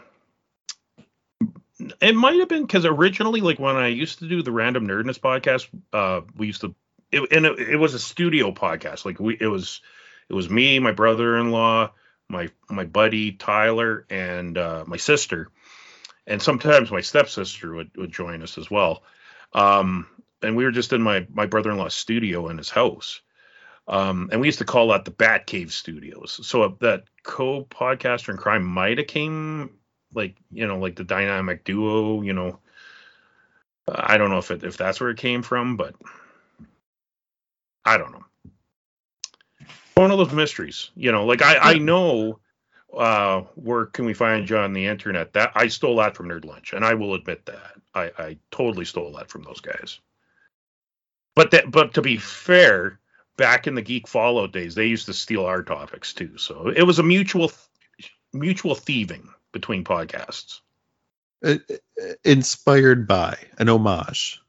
it 2.01 2.15
might 2.15 2.39
have 2.41 2.49
been 2.49 2.63
because 2.63 2.85
originally, 2.85 3.41
like 3.41 3.59
when 3.59 3.77
I 3.77 3.89
used 3.89 4.19
to 4.21 4.29
do 4.29 4.43
the 4.43 4.53
Random 4.53 4.87
Nerdness 4.87 5.19
podcast, 5.19 5.69
uh, 5.93 6.23
we 6.37 6.49
used 6.49 6.63
to, 6.63 6.75
it, 7.13 7.33
and 7.33 7.47
it, 7.47 7.59
it 7.59 7.77
was 7.77 7.95
a 7.95 7.99
studio 7.99 8.53
podcast. 8.53 9.05
Like 9.05 9.21
we, 9.21 9.37
it 9.41 9.47
was, 9.47 9.81
it 10.29 10.35
was 10.35 10.51
me, 10.51 10.79
my 10.79 10.93
brother-in-law, 10.93 11.93
my 12.29 12.51
my 12.69 12.85
buddy 12.85 13.33
Tyler, 13.33 14.07
and 14.11 14.59
uh, 14.59 14.85
my 14.87 14.97
sister 14.97 15.51
and 16.31 16.41
sometimes 16.41 16.91
my 16.91 17.01
stepsister 17.01 17.75
would, 17.75 17.91
would 17.97 18.13
join 18.13 18.43
us 18.43 18.57
as 18.57 18.71
well. 18.71 19.03
Um, 19.53 20.07
and 20.43 20.57
we 20.57 20.65
were 20.65 20.71
just 20.71 20.93
in 20.93 21.03
my 21.03 21.27
my 21.35 21.47
brother-in-law's 21.47 21.95
studio 21.95 22.49
in 22.49 22.57
his 22.57 22.71
house. 22.71 23.21
Um, 23.89 24.29
and 24.31 24.41
we 24.41 24.47
used 24.47 24.59
to 24.61 24.65
call 24.65 24.89
that 24.89 25.05
the 25.05 25.11
Batcave 25.11 25.71
Studios. 25.71 26.41
So 26.47 26.77
that 26.81 27.05
co-podcaster 27.25 28.29
and 28.29 28.39
crime 28.39 28.65
might 28.65 28.99
have 28.99 29.07
came 29.09 29.71
like 30.15 30.37
you 30.51 30.67
know 30.67 30.79
like 30.79 30.97
the 30.97 31.05
dynamic 31.05 31.65
duo. 31.65 32.23
You 32.23 32.33
know, 32.33 32.59
I 33.89 34.17
don't 34.19 34.31
know 34.31 34.39
if 34.39 34.51
it 34.51 34.65
if 34.65 34.77
that's 34.77 35.01
where 35.01 35.11
it 35.11 35.19
came 35.19 35.43
from, 35.43 35.77
but 35.77 35.95
I 37.85 37.97
don't 37.97 38.13
know. 38.13 38.25
One 39.95 40.11
of 40.11 40.19
those 40.19 40.33
mysteries, 40.33 40.91
you 40.95 41.13
know. 41.13 41.27
Like 41.27 41.43
I 41.43 41.57
I 41.57 41.79
know 41.79 42.39
uh, 42.97 43.43
where 43.55 43.87
can 43.87 44.05
we 44.05 44.15
find 44.15 44.49
you 44.49 44.57
on 44.57 44.73
the 44.73 44.87
internet? 44.87 45.33
That 45.33 45.53
I 45.55 45.69
stole 45.69 45.97
that 45.97 46.17
from 46.17 46.29
Nerd 46.29 46.45
Lunch, 46.45 46.73
and 46.73 46.85
I 46.85 46.95
will 46.95 47.15
admit 47.15 47.47
that 47.47 47.73
I, 47.95 48.11
I 48.19 48.39
totally 48.51 48.85
stole 48.85 49.13
that 49.13 49.31
from 49.31 49.43
those 49.43 49.61
guys. 49.61 50.01
But 51.35 51.51
that, 51.53 51.71
but 51.71 51.95
to 51.95 52.03
be 52.03 52.17
fair, 52.17 52.99
back 53.37 53.67
in 53.67 53.75
the 53.75 53.83
Geek 53.83 54.09
Fallout 54.09 54.53
days, 54.53 54.75
they 54.75 54.87
used 54.87 55.07
to 55.07 55.15
steal 55.15 55.47
our 55.47 55.63
topics 55.63 56.13
too. 56.13 56.39
So 56.39 56.69
it 56.69 56.83
was 56.83 56.99
a 56.99 57.03
mutual 57.03 57.53
mutual 58.33 58.75
thieving 58.75 59.29
between 59.53 59.85
podcasts. 59.85 60.61
Uh, 61.45 61.57
uh 61.71 62.13
inspired 62.25 63.09
by 63.09 63.39
an 63.59 63.69
homage. 63.69 64.41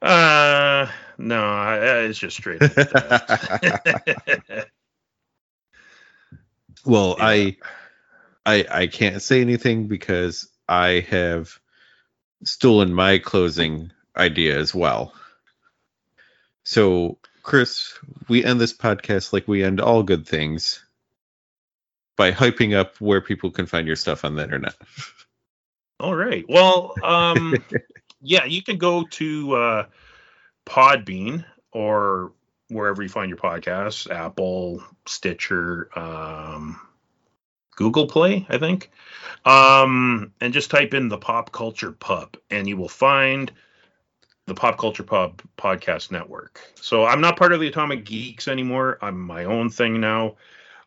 Uh, 0.00 0.88
no, 1.16 2.06
it's 2.08 2.18
just 2.18 2.36
straight. 2.36 2.60
Well, 6.84 7.16
yeah. 7.18 7.24
I, 7.24 7.56
I, 8.44 8.66
I 8.70 8.86
can't 8.88 9.22
say 9.22 9.40
anything 9.40 9.88
because 9.88 10.48
I 10.68 11.06
have 11.10 11.58
stolen 12.44 12.92
my 12.92 13.18
closing 13.18 13.92
idea 14.16 14.58
as 14.58 14.74
well. 14.74 15.14
So, 16.64 17.18
Chris, 17.42 17.98
we 18.28 18.44
end 18.44 18.60
this 18.60 18.72
podcast 18.72 19.32
like 19.32 19.48
we 19.48 19.64
end 19.64 19.80
all 19.80 20.02
good 20.02 20.26
things 20.26 20.84
by 22.16 22.30
hyping 22.30 22.74
up 22.74 23.00
where 23.00 23.20
people 23.20 23.50
can 23.50 23.66
find 23.66 23.86
your 23.86 23.96
stuff 23.96 24.24
on 24.24 24.36
the 24.36 24.44
internet. 24.44 24.74
All 26.00 26.14
right. 26.14 26.44
Well, 26.48 26.94
um, 27.02 27.54
yeah, 28.20 28.44
you 28.44 28.62
can 28.62 28.76
go 28.76 29.04
to 29.04 29.54
uh, 29.54 29.86
Podbean 30.66 31.44
or 31.72 32.32
wherever 32.68 33.02
you 33.02 33.08
find 33.08 33.28
your 33.28 33.38
podcasts 33.38 34.10
Apple, 34.10 34.82
Stitcher, 35.06 35.88
um, 35.96 36.80
Google 37.76 38.06
Play, 38.06 38.46
I 38.48 38.58
think. 38.58 38.90
Um, 39.44 40.32
and 40.40 40.52
just 40.52 40.70
type 40.70 40.94
in 40.94 41.08
the 41.08 41.18
Pop 41.18 41.52
Culture 41.52 41.92
Pub, 41.92 42.36
and 42.50 42.68
you 42.68 42.76
will 42.76 42.88
find 42.88 43.52
the 44.46 44.54
Pop 44.54 44.78
Culture 44.78 45.04
Pub 45.04 45.42
podcast 45.56 46.10
network. 46.10 46.60
So 46.76 47.04
I'm 47.04 47.20
not 47.20 47.38
part 47.38 47.52
of 47.52 47.60
the 47.60 47.68
Atomic 47.68 48.04
Geeks 48.04 48.48
anymore. 48.48 48.98
I'm 49.02 49.20
my 49.20 49.44
own 49.44 49.70
thing 49.70 50.00
now. 50.00 50.36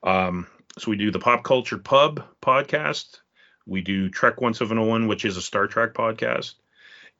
Um, 0.03 0.47
so 0.77 0.91
we 0.91 0.97
do 0.97 1.11
the 1.11 1.19
Pop 1.19 1.43
Culture 1.43 1.77
Pub 1.77 2.23
podcast. 2.41 3.19
We 3.65 3.81
do 3.81 4.09
Trek 4.09 4.41
1701, 4.41 5.07
which 5.07 5.25
is 5.25 5.37
a 5.37 5.41
Star 5.41 5.67
Trek 5.67 5.93
podcast. 5.93 6.55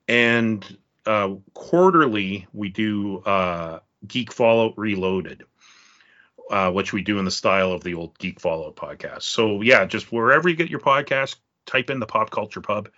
And 0.08 0.64
uh, 1.06 1.34
quarterly, 1.54 2.46
we 2.52 2.68
do 2.68 3.18
uh, 3.20 3.80
Geek 4.06 4.32
Fallout 4.32 4.74
Reloaded. 4.76 5.44
uh, 6.50 6.70
which 6.70 6.92
we 6.92 7.02
do 7.02 7.18
in 7.18 7.24
the 7.24 7.30
style 7.30 7.72
of 7.72 7.82
the 7.82 7.94
old 7.94 8.16
Geek 8.18 8.40
Fallout 8.40 8.76
podcast. 8.76 9.22
So 9.22 9.62
yeah, 9.62 9.84
just 9.84 10.12
wherever 10.12 10.48
you 10.48 10.54
get 10.56 10.70
your 10.70 10.80
podcast, 10.80 11.36
type 11.66 11.90
in 11.90 11.98
the 11.98 12.06
Pop 12.06 12.30
Culture 12.30 12.60
Pub, 12.60 12.88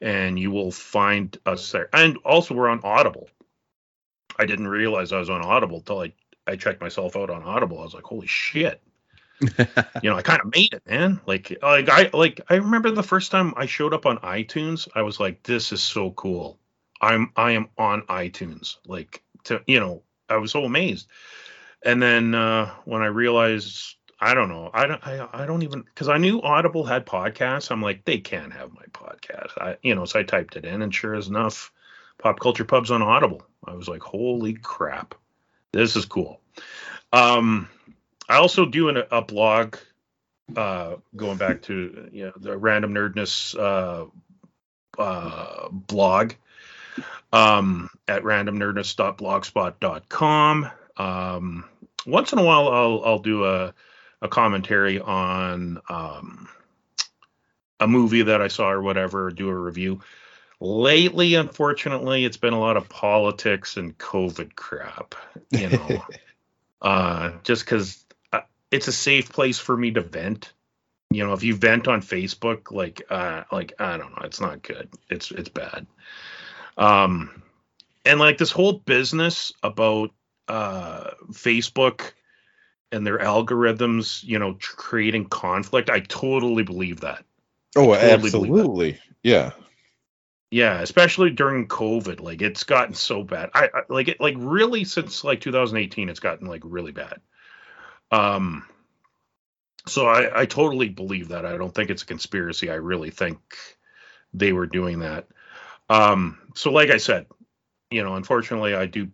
and 0.00 0.38
you 0.38 0.50
will 0.50 0.70
find 0.70 1.36
us 1.46 1.72
there. 1.72 1.88
And 1.92 2.18
also, 2.18 2.54
we're 2.54 2.68
on 2.68 2.80
Audible. 2.82 3.28
I 4.38 4.46
didn't 4.46 4.68
realize 4.68 5.12
I 5.12 5.18
was 5.18 5.30
on 5.30 5.42
Audible 5.42 5.80
till 5.80 6.00
I 6.00 6.12
I 6.46 6.56
checked 6.56 6.80
myself 6.80 7.16
out 7.16 7.30
on 7.30 7.42
Audible. 7.42 7.80
I 7.80 7.84
was 7.84 7.94
like, 7.94 8.04
holy 8.04 8.26
shit. 8.26 8.80
you 9.40 10.10
know, 10.10 10.16
I 10.16 10.22
kind 10.22 10.40
of 10.40 10.54
made 10.54 10.72
it, 10.72 10.82
man. 10.86 11.20
Like, 11.26 11.56
like 11.62 11.88
I 11.88 12.10
like 12.12 12.40
I 12.48 12.54
remember 12.56 12.90
the 12.90 13.02
first 13.02 13.30
time 13.30 13.52
I 13.56 13.66
showed 13.66 13.92
up 13.92 14.06
on 14.06 14.18
iTunes, 14.18 14.88
I 14.94 15.02
was 15.02 15.20
like, 15.20 15.42
this 15.42 15.72
is 15.72 15.82
so 15.82 16.12
cool. 16.12 16.58
I'm 17.00 17.32
I 17.36 17.52
am 17.52 17.68
on 17.76 18.02
iTunes. 18.02 18.76
Like, 18.86 19.22
to 19.44 19.62
you 19.66 19.80
know, 19.80 20.02
I 20.28 20.36
was 20.36 20.52
so 20.52 20.64
amazed. 20.64 21.08
And 21.84 22.02
then 22.02 22.34
uh, 22.34 22.74
when 22.84 23.02
I 23.02 23.06
realized, 23.06 23.95
I 24.18 24.34
don't 24.34 24.48
know, 24.48 24.70
I 24.72 24.86
don't, 24.86 25.06
I, 25.06 25.28
I 25.32 25.46
don't 25.46 25.62
even 25.62 25.82
because 25.82 26.08
I 26.08 26.16
knew 26.16 26.40
Audible 26.40 26.84
had 26.84 27.04
podcasts. 27.04 27.70
I'm 27.70 27.82
like, 27.82 28.04
they 28.04 28.18
can't 28.18 28.52
have 28.52 28.72
my 28.72 28.84
podcast. 28.92 29.50
I, 29.58 29.76
you 29.82 29.94
know, 29.94 30.06
so 30.06 30.20
I 30.20 30.22
typed 30.22 30.56
it 30.56 30.64
in, 30.64 30.82
and 30.82 30.94
sure 30.94 31.14
enough, 31.14 31.70
Pop 32.18 32.40
Culture 32.40 32.64
Pub's 32.64 32.90
on 32.90 33.02
Audible. 33.02 33.42
I 33.64 33.74
was 33.74 33.88
like, 33.88 34.02
holy 34.02 34.54
crap, 34.54 35.14
this 35.72 35.96
is 35.96 36.06
cool. 36.06 36.40
Um, 37.12 37.68
I 38.28 38.36
also 38.36 38.64
do 38.64 38.88
an, 38.88 39.02
a 39.10 39.22
blog, 39.22 39.76
uh, 40.56 40.96
going 41.14 41.36
back 41.36 41.62
to 41.62 42.08
you 42.10 42.26
know 42.26 42.32
the 42.36 42.56
random 42.56 42.94
nerdness 42.94 43.56
uh, 43.58 44.06
uh, 45.00 45.68
blog 45.70 46.32
um, 47.32 47.90
at 48.08 48.22
randomnerdness.blogspot.com. 48.22 50.70
Um, 50.96 51.64
once 52.06 52.32
in 52.32 52.38
a 52.38 52.42
while, 52.42 52.68
I'll 52.68 53.02
I'll 53.04 53.18
do 53.18 53.44
a 53.44 53.74
a 54.26 54.28
commentary 54.28 55.00
on 55.00 55.80
um, 55.88 56.48
a 57.80 57.88
movie 57.88 58.22
that 58.22 58.42
I 58.42 58.48
saw 58.48 58.70
or 58.70 58.82
whatever, 58.82 59.30
do 59.30 59.48
a 59.48 59.54
review. 59.54 60.00
Lately, 60.60 61.34
unfortunately, 61.34 62.24
it's 62.24 62.36
been 62.36 62.52
a 62.52 62.60
lot 62.60 62.76
of 62.76 62.88
politics 62.88 63.76
and 63.76 63.96
COVID 63.96 64.54
crap. 64.54 65.14
You 65.50 65.70
know, 65.70 66.04
uh, 66.82 67.32
just 67.42 67.64
because 67.64 68.04
uh, 68.32 68.40
it's 68.70 68.88
a 68.88 68.92
safe 68.92 69.32
place 69.32 69.58
for 69.58 69.76
me 69.76 69.92
to 69.92 70.00
vent. 70.00 70.52
You 71.10 71.24
know, 71.24 71.32
if 71.34 71.44
you 71.44 71.54
vent 71.54 71.88
on 71.88 72.00
Facebook, 72.00 72.72
like, 72.72 73.02
uh, 73.08 73.44
like 73.52 73.74
I 73.78 73.96
don't 73.96 74.10
know, 74.10 74.24
it's 74.24 74.40
not 74.40 74.62
good. 74.62 74.88
It's 75.08 75.30
it's 75.30 75.48
bad. 75.48 75.86
Um, 76.76 77.42
and 78.04 78.18
like 78.18 78.38
this 78.38 78.50
whole 78.50 78.72
business 78.72 79.52
about 79.62 80.10
uh, 80.48 81.10
Facebook 81.30 82.12
and 82.96 83.06
their 83.06 83.18
algorithms, 83.18 84.24
you 84.24 84.38
know, 84.38 84.56
creating 84.60 85.28
conflict. 85.28 85.90
I 85.90 86.00
totally 86.00 86.64
believe 86.64 87.00
that. 87.00 87.24
Oh, 87.76 87.94
totally 87.94 88.30
believe 88.30 88.32
that. 88.32 88.48
absolutely. 88.48 89.00
Yeah. 89.22 89.50
Yeah, 90.50 90.80
especially 90.80 91.30
during 91.30 91.68
COVID, 91.68 92.20
like 92.20 92.40
it's 92.40 92.64
gotten 92.64 92.94
so 92.94 93.22
bad. 93.22 93.50
I, 93.54 93.68
I 93.72 93.80
like 93.88 94.08
it, 94.08 94.20
like 94.20 94.34
really 94.38 94.84
since 94.84 95.24
like 95.24 95.40
2018, 95.40 96.08
it's 96.08 96.20
gotten 96.20 96.46
like 96.46 96.62
really 96.64 96.92
bad. 96.92 97.20
Um, 98.10 98.64
so 99.86 100.06
I, 100.06 100.42
I 100.42 100.46
totally 100.46 100.88
believe 100.88 101.28
that. 101.28 101.44
I 101.44 101.56
don't 101.56 101.74
think 101.74 101.90
it's 101.90 102.02
a 102.02 102.06
conspiracy. 102.06 102.70
I 102.70 102.74
really 102.74 103.10
think 103.10 103.38
they 104.32 104.52
were 104.52 104.66
doing 104.66 105.00
that. 105.00 105.26
Um, 105.88 106.38
so 106.54 106.72
like 106.72 106.90
I 106.90 106.98
said, 106.98 107.26
you 107.90 108.02
know, 108.02 108.14
unfortunately, 108.14 108.74
I 108.74 108.86
do. 108.86 109.08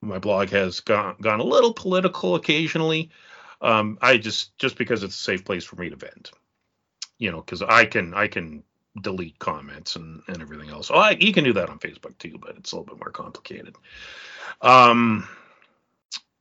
My 0.00 0.18
blog 0.18 0.50
has 0.50 0.80
gone 0.80 1.16
gone 1.20 1.40
a 1.40 1.44
little 1.44 1.72
political 1.72 2.34
occasionally. 2.34 3.10
Um, 3.60 3.98
I 4.02 4.18
just 4.18 4.56
just 4.58 4.76
because 4.76 5.02
it's 5.02 5.14
a 5.14 5.22
safe 5.22 5.44
place 5.44 5.64
for 5.64 5.76
me 5.76 5.90
to 5.90 5.96
vent, 5.96 6.30
you 7.18 7.30
know, 7.30 7.40
because 7.40 7.62
I 7.62 7.86
can 7.86 8.14
I 8.14 8.28
can 8.28 8.62
delete 9.00 9.38
comments 9.38 9.96
and 9.96 10.22
and 10.28 10.42
everything 10.42 10.70
else. 10.70 10.90
Oh, 10.90 10.98
I, 10.98 11.10
you 11.12 11.32
can 11.32 11.44
do 11.44 11.54
that 11.54 11.70
on 11.70 11.78
Facebook 11.78 12.18
too, 12.18 12.38
but 12.40 12.56
it's 12.56 12.72
a 12.72 12.76
little 12.76 12.94
bit 12.94 13.02
more 13.02 13.10
complicated. 13.10 13.76
Um, 14.60 15.28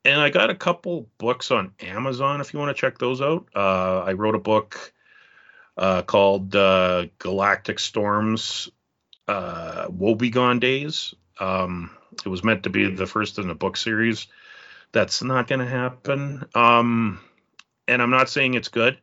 and 0.04 0.22
I 0.22 0.30
got 0.30 0.50
a 0.50 0.56
couple 0.56 1.08
books 1.18 1.52
on 1.52 1.74
Amazon 1.80 2.40
if 2.40 2.54
you 2.54 2.60
want 2.60 2.76
to 2.76 2.80
check 2.80 2.98
those 2.98 3.22
out. 3.22 3.48
Uh, 3.56 4.02
I 4.02 4.14
wrote 4.14 4.36
a 4.36 4.40
book 4.40 4.94
uh, 5.78 6.04
called 6.04 6.56
uh, 6.56 7.08
Galactic 7.18 7.80
Storms 7.80 8.70
uh, 9.28 9.88
Woebegone 9.88 10.60
Days. 10.60 11.14
Um, 11.40 11.92
it 12.26 12.30
was 12.30 12.44
meant 12.44 12.64
to 12.64 12.70
be 12.70 12.90
the 12.90 13.08
first 13.08 13.38
in 13.40 13.50
a 13.50 13.56
book 13.56 13.78
series. 13.78 14.28
That's 14.92 15.24
not 15.24 15.48
going 15.48 15.60
to 15.60 15.66
happen. 15.68 16.46
Um, 16.56 17.20
and 17.88 18.02
I'm 18.02 18.10
not 18.12 18.30
saying 18.30 18.54
it's 18.56 18.70
good. 18.70 18.98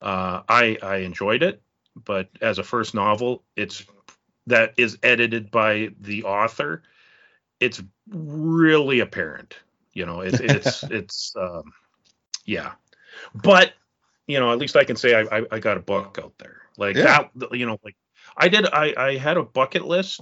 Uh, 0.00 0.42
I 0.48 0.78
I 0.82 0.96
enjoyed 0.98 1.42
it, 1.42 1.62
but 1.94 2.28
as 2.40 2.58
a 2.58 2.64
first 2.64 2.94
novel, 2.94 3.44
it's 3.56 3.84
that 4.46 4.74
is 4.76 4.98
edited 5.02 5.50
by 5.50 5.90
the 6.00 6.24
author. 6.24 6.82
It's 7.60 7.82
really 8.08 9.00
apparent, 9.00 9.56
you 9.92 10.06
know. 10.06 10.20
It's 10.20 10.40
it's 10.40 10.86
it's 10.90 11.34
um, 11.38 11.72
yeah, 12.44 12.72
but 13.34 13.72
you 14.26 14.40
know, 14.40 14.52
at 14.52 14.58
least 14.58 14.76
I 14.76 14.84
can 14.84 14.96
say 14.96 15.14
I 15.14 15.38
I, 15.38 15.44
I 15.52 15.58
got 15.60 15.76
a 15.76 15.80
book 15.80 16.18
out 16.22 16.32
there 16.38 16.62
like 16.76 16.96
Yeah. 16.96 17.24
that. 17.34 17.52
You 17.52 17.66
know, 17.66 17.78
like 17.84 17.96
I 18.36 18.48
did. 18.48 18.66
I 18.66 18.94
I 18.96 19.16
had 19.16 19.36
a 19.36 19.42
bucket 19.42 19.84
list, 19.86 20.20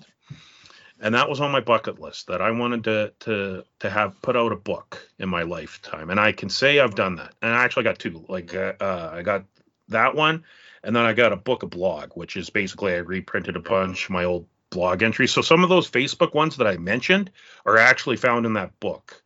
and 1.00 1.14
that 1.14 1.28
was 1.28 1.40
on 1.40 1.50
my 1.50 1.60
bucket 1.60 1.98
list 1.98 2.26
that 2.26 2.42
I 2.42 2.50
wanted 2.50 2.84
to 2.84 3.12
to 3.20 3.64
to 3.80 3.90
have 3.90 4.20
put 4.22 4.36
out 4.36 4.52
a 4.52 4.56
book 4.56 5.08
in 5.18 5.28
my 5.28 5.42
lifetime, 5.42 6.10
and 6.10 6.20
I 6.20 6.32
can 6.32 6.48
say 6.48 6.78
I've 6.78 6.94
done 6.94 7.16
that. 7.16 7.34
And 7.42 7.52
I 7.54 7.64
actually 7.64 7.84
got 7.84 7.98
two. 7.98 8.24
Like 8.28 8.54
uh, 8.54 8.74
uh, 8.80 9.10
I 9.14 9.22
got 9.22 9.44
that 9.88 10.14
one, 10.14 10.44
and 10.84 10.94
then 10.94 11.04
I 11.04 11.12
got 11.12 11.32
a 11.32 11.36
book 11.36 11.62
a 11.62 11.66
blog, 11.66 12.12
which 12.14 12.36
is 12.36 12.50
basically 12.50 12.94
I 12.94 12.98
reprinted 12.98 13.56
a 13.56 13.60
bunch 13.60 14.04
of 14.04 14.10
my 14.10 14.24
old 14.24 14.46
blog 14.70 15.02
entries. 15.02 15.32
So 15.32 15.42
some 15.42 15.62
of 15.62 15.68
those 15.68 15.90
Facebook 15.90 16.34
ones 16.34 16.56
that 16.56 16.66
I 16.66 16.76
mentioned 16.76 17.30
are 17.66 17.76
actually 17.76 18.16
found 18.16 18.46
in 18.46 18.52
that 18.54 18.78
book. 18.80 19.22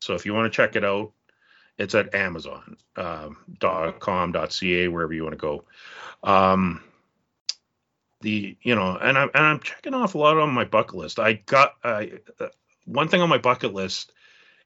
So 0.00 0.14
if 0.14 0.24
you 0.24 0.34
want 0.34 0.50
to 0.50 0.56
check 0.56 0.76
it 0.76 0.84
out, 0.84 1.12
it's 1.78 1.94
at 1.94 2.14
Amazon 2.14 2.76
um, 2.96 3.36
com 3.60 4.32
ca 4.32 4.88
wherever 4.88 5.12
you 5.12 5.22
want 5.22 5.32
to 5.34 5.36
go. 5.36 5.64
Um, 6.22 6.82
the 8.20 8.56
you 8.62 8.74
know, 8.74 8.96
and 8.96 9.18
I'm 9.18 9.30
and 9.34 9.44
I'm 9.44 9.60
checking 9.60 9.94
off 9.94 10.14
a 10.14 10.18
lot 10.18 10.38
on 10.38 10.52
my 10.52 10.64
bucket 10.64 10.94
list. 10.94 11.18
I 11.18 11.34
got 11.34 11.74
I 11.84 12.12
uh, 12.40 12.48
one 12.84 13.08
thing 13.08 13.20
on 13.20 13.28
my 13.28 13.38
bucket 13.38 13.74
list 13.74 14.12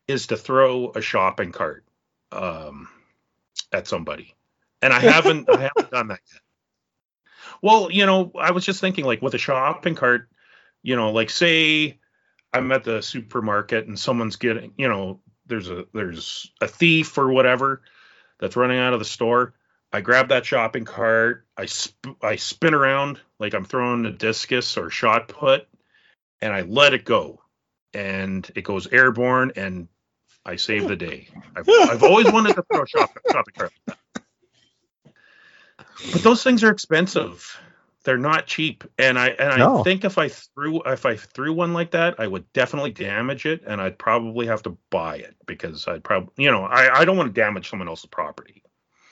is 0.07 0.29
to 0.29 0.37
throw 0.37 0.91
a 0.95 1.01
shopping 1.01 1.53
cart 1.53 1.85
um, 2.33 2.89
at 3.73 3.89
somebody, 3.89 4.35
and 4.83 4.93
I 4.93 5.01
haven't 5.01 5.49
I 5.51 5.71
haven't 5.75 5.91
done 5.91 6.09
that 6.09 6.21
yet. 6.33 6.43
Well, 7.63 7.91
you 7.91 8.07
know, 8.07 8.33
I 8.39 8.53
was 8.53 8.65
just 8.65 8.81
thinking 8.81 9.05
like 9.05 9.23
with 9.23 9.35
a 9.35 9.39
shopping 9.39 9.95
cart, 9.95 10.29
you 10.83 10.97
know, 10.97 11.11
like 11.11 11.31
say 11.31 11.99
I'm 12.53 12.73
at 12.73 12.85
the 12.85 13.03
supermarket 13.03 13.87
and 13.87 13.99
someone's 13.99 14.37
getting, 14.37 14.73
you 14.77 14.89
know, 14.89 15.21
there's 15.47 15.69
a 15.69 15.87
there's 15.93 16.51
a 16.61 16.69
thief 16.69 17.19
or 17.19 17.31
whatever 17.31 17.83
that's 18.39 18.57
running 18.57 18.79
out 18.79 18.93
of 18.93 18.99
the 18.99 19.05
store. 19.05 19.55
I 19.93 20.01
grab 20.01 20.29
that 20.29 20.47
shopping 20.47 20.85
cart, 20.85 21.47
I 21.57 21.67
sp- 21.67 22.15
I 22.23 22.37
spin 22.37 22.75
around 22.75 23.21
like 23.39 23.55
I'm 23.55 23.65
throwing 23.65 24.07
a 24.07 24.11
discus 24.13 24.77
or 24.77 24.89
shot 24.91 25.29
put, 25.29 25.67
and 26.41 26.53
I 26.53 26.63
let 26.63 26.95
it 26.95 27.05
go, 27.05 27.41
and 27.93 28.49
it 28.55 28.63
goes 28.63 28.87
airborne, 28.87 29.53
and 29.57 29.89
I 30.47 30.57
save 30.57 30.87
the 30.87 30.97
day. 30.97 31.29
I've, 31.57 31.69
I've 31.69 32.03
always 32.05 32.31
wanted 32.33 32.55
to 32.55 32.63
throw 32.63 32.83
a 32.83 32.87
shopping 32.87 33.23
shopping 33.33 33.55
cart, 33.59 33.73
but 36.13 36.23
those 36.23 36.43
things 36.43 36.63
are 36.63 36.71
expensive. 36.71 37.61
They're 38.05 38.17
not 38.17 38.47
cheap, 38.47 38.85
and 38.99 39.19
I 39.19 39.29
and 39.31 39.53
I 39.53 39.59
No. 39.59 39.83
think 39.85 40.05
if 40.05 40.17
I 40.17 40.29
threw 40.29 40.83
if 40.83 41.05
I 41.05 41.17
threw 41.17 41.53
one 41.53 41.75
like 41.75 41.91
that, 41.91 42.19
I 42.19 42.27
would 42.29 42.51
definitely 42.53 42.93
damage 42.93 43.45
it, 43.45 43.63
and 43.67 43.81
I'd 43.81 43.99
probably 43.99 44.47
have 44.47 44.63
to 44.63 44.79
buy 44.89 45.17
it 45.17 45.35
because 45.47 45.87
I'd 45.87 46.03
probably 46.05 46.33
you 46.43 46.51
know 46.51 46.63
I 46.63 47.01
I 47.01 47.05
don't 47.05 47.17
want 47.19 47.35
to 47.35 47.39
damage 47.39 47.69
someone 47.69 47.89
else's 47.89 48.07
property. 48.07 48.63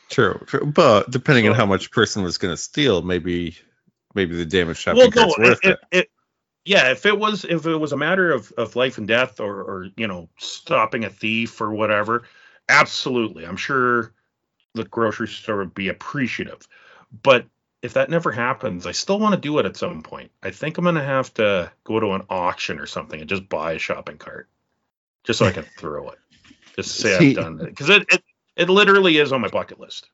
True, 0.09 0.41
true. 0.47 0.65
But 0.67 1.11
depending 1.11 1.49
on 1.49 1.55
how 1.55 1.67
much 1.67 1.91
person 1.91 2.23
was 2.23 2.39
going 2.39 2.53
to 2.53 2.57
steal, 2.57 3.03
maybe 3.03 3.57
maybe 4.15 4.37
the 4.37 4.47
damage 4.47 4.79
shopping 4.79 4.99
well, 4.99 5.11
cart's 5.11 5.39
no, 5.39 5.45
worth 5.45 5.61
it, 5.63 5.69
it. 5.69 5.99
it, 5.99 6.11
yeah, 6.65 6.91
if 6.91 7.07
it 7.07 7.19
was 7.19 7.45
if 7.45 7.67
it 7.67 7.77
was 7.77 7.93
a 7.93 7.97
matter 7.97 8.31
of, 8.33 8.53
of 8.53 8.77
life 8.77 8.99
and 8.99 9.07
death 9.07 9.41
or 9.41 9.63
or 9.63 9.89
you 9.97 10.07
know 10.07 10.29
stopping 10.39 11.05
a 11.05 11.11
thief 11.11 11.61
or 11.61 11.73
whatever, 11.73 12.25
absolutely, 12.69 13.47
I'm 13.47 13.57
sure 13.57 14.13
the 14.75 14.85
grocery 14.85 15.29
store 15.29 15.59
would 15.59 15.75
be 15.75 15.89
appreciative. 15.89 16.67
But 17.23 17.47
if 17.83 17.95
that 17.95 18.11
never 18.11 18.33
happens, 18.33 18.87
I 18.87 18.93
still 18.93 19.19
want 19.19 19.35
to 19.35 19.41
do 19.41 19.59
it 19.59 19.67
at 19.67 19.77
some 19.77 20.03
point. 20.03 20.31
I 20.43 20.51
think 20.51 20.79
I'm 20.79 20.85
gonna 20.85 21.05
have 21.05 21.33
to 21.35 21.71
go 21.85 22.01
to 22.01 22.13
an 22.13 22.23
auction 22.29 22.79
or 22.81 22.87
something 22.87 23.21
and 23.21 23.29
just 23.29 23.49
buy 23.49 23.73
a 23.73 23.79
shopping 23.79 24.19
cart, 24.19 24.49
just 25.25 25.39
so 25.39 25.47
I 25.47 25.53
can 25.53 25.65
throw 25.77 26.11
it, 26.11 26.19
just 26.77 26.97
to 26.97 27.03
say 27.03 27.19
See- 27.19 27.31
I've 27.31 27.37
done 27.37 27.61
it 27.61 27.67
because 27.67 27.89
it, 27.91 28.03
it 28.13 28.23
it 28.59 28.69
literally 28.69 29.17
is 29.17 29.33
on 29.33 29.41
my 29.41 29.49
bucket 29.49 29.81
list. 29.81 30.09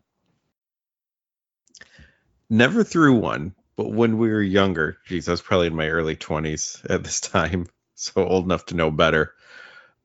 Never 2.51 2.85
threw 2.85 3.15
one, 3.15 3.55
but 3.77 3.91
when 3.91 4.19
we 4.19 4.29
were 4.29 4.43
younger, 4.43 4.99
geez, 5.07 5.29
I 5.29 5.33
was 5.33 5.43
probably 5.43 5.66
in 5.69 5.75
my 5.75 5.89
early 5.89 6.15
20s 6.15 6.89
at 6.89 7.03
this 7.03 7.21
time, 7.21 7.66
so 7.95 8.25
old 8.27 8.45
enough 8.45 8.66
to 8.66 8.77
know 8.77 8.91
better. 8.91 9.33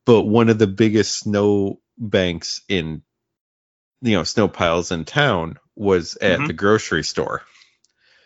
But 0.06 0.24
one 0.24 0.50
of 0.50 0.58
the 0.58 0.68
biggest 0.68 1.20
snow 1.20 1.82
banks 1.98 2.62
in 2.70 3.04
you 4.02 4.16
know 4.16 4.24
snow 4.24 4.48
piles 4.48 4.92
in 4.92 5.06
town 5.06 5.58
was 5.76 6.16
at 6.16 6.40
Mhm. 6.40 6.48
the 6.48 6.54
grocery 6.54 7.04
store. 7.04 7.44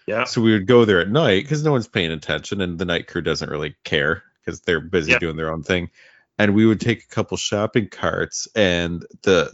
Yeah. 0.08 0.26
So 0.26 0.42
we 0.42 0.54
would 0.54 0.68
go 0.68 0.86
there 0.86 1.02
at 1.02 1.10
night 1.10 1.44
because 1.44 1.64
no 1.64 1.72
one's 1.72 1.88
paying 1.88 2.12
attention 2.12 2.62
and 2.62 2.78
the 2.78 2.86
night 2.86 3.08
crew 3.08 3.22
doesn't 3.22 3.50
really 3.50 3.76
care 3.84 4.24
because 4.40 4.62
they're 4.62 4.82
busy 4.82 5.12
Yeah. 5.14 5.20
doing 5.20 5.38
their 5.38 5.52
own 5.52 5.64
thing. 5.64 5.90
And 6.38 6.56
we 6.56 6.66
would 6.66 6.82
take 6.82 7.04
a 7.04 7.08
couple 7.08 7.38
shopping 7.38 7.90
carts 7.90 8.48
and 8.56 9.06
the 9.24 9.52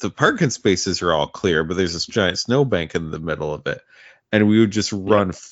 the 0.00 0.10
parking 0.10 0.50
spaces 0.50 1.02
are 1.02 1.12
all 1.12 1.26
clear, 1.26 1.64
but 1.64 1.76
there's 1.76 1.92
this 1.92 2.06
giant 2.06 2.38
snowbank 2.38 2.94
in 2.94 3.10
the 3.10 3.18
middle 3.18 3.52
of 3.52 3.66
it. 3.66 3.80
And 4.32 4.48
we 4.48 4.60
would 4.60 4.70
just 4.70 4.92
run 4.92 5.30
f- 5.30 5.50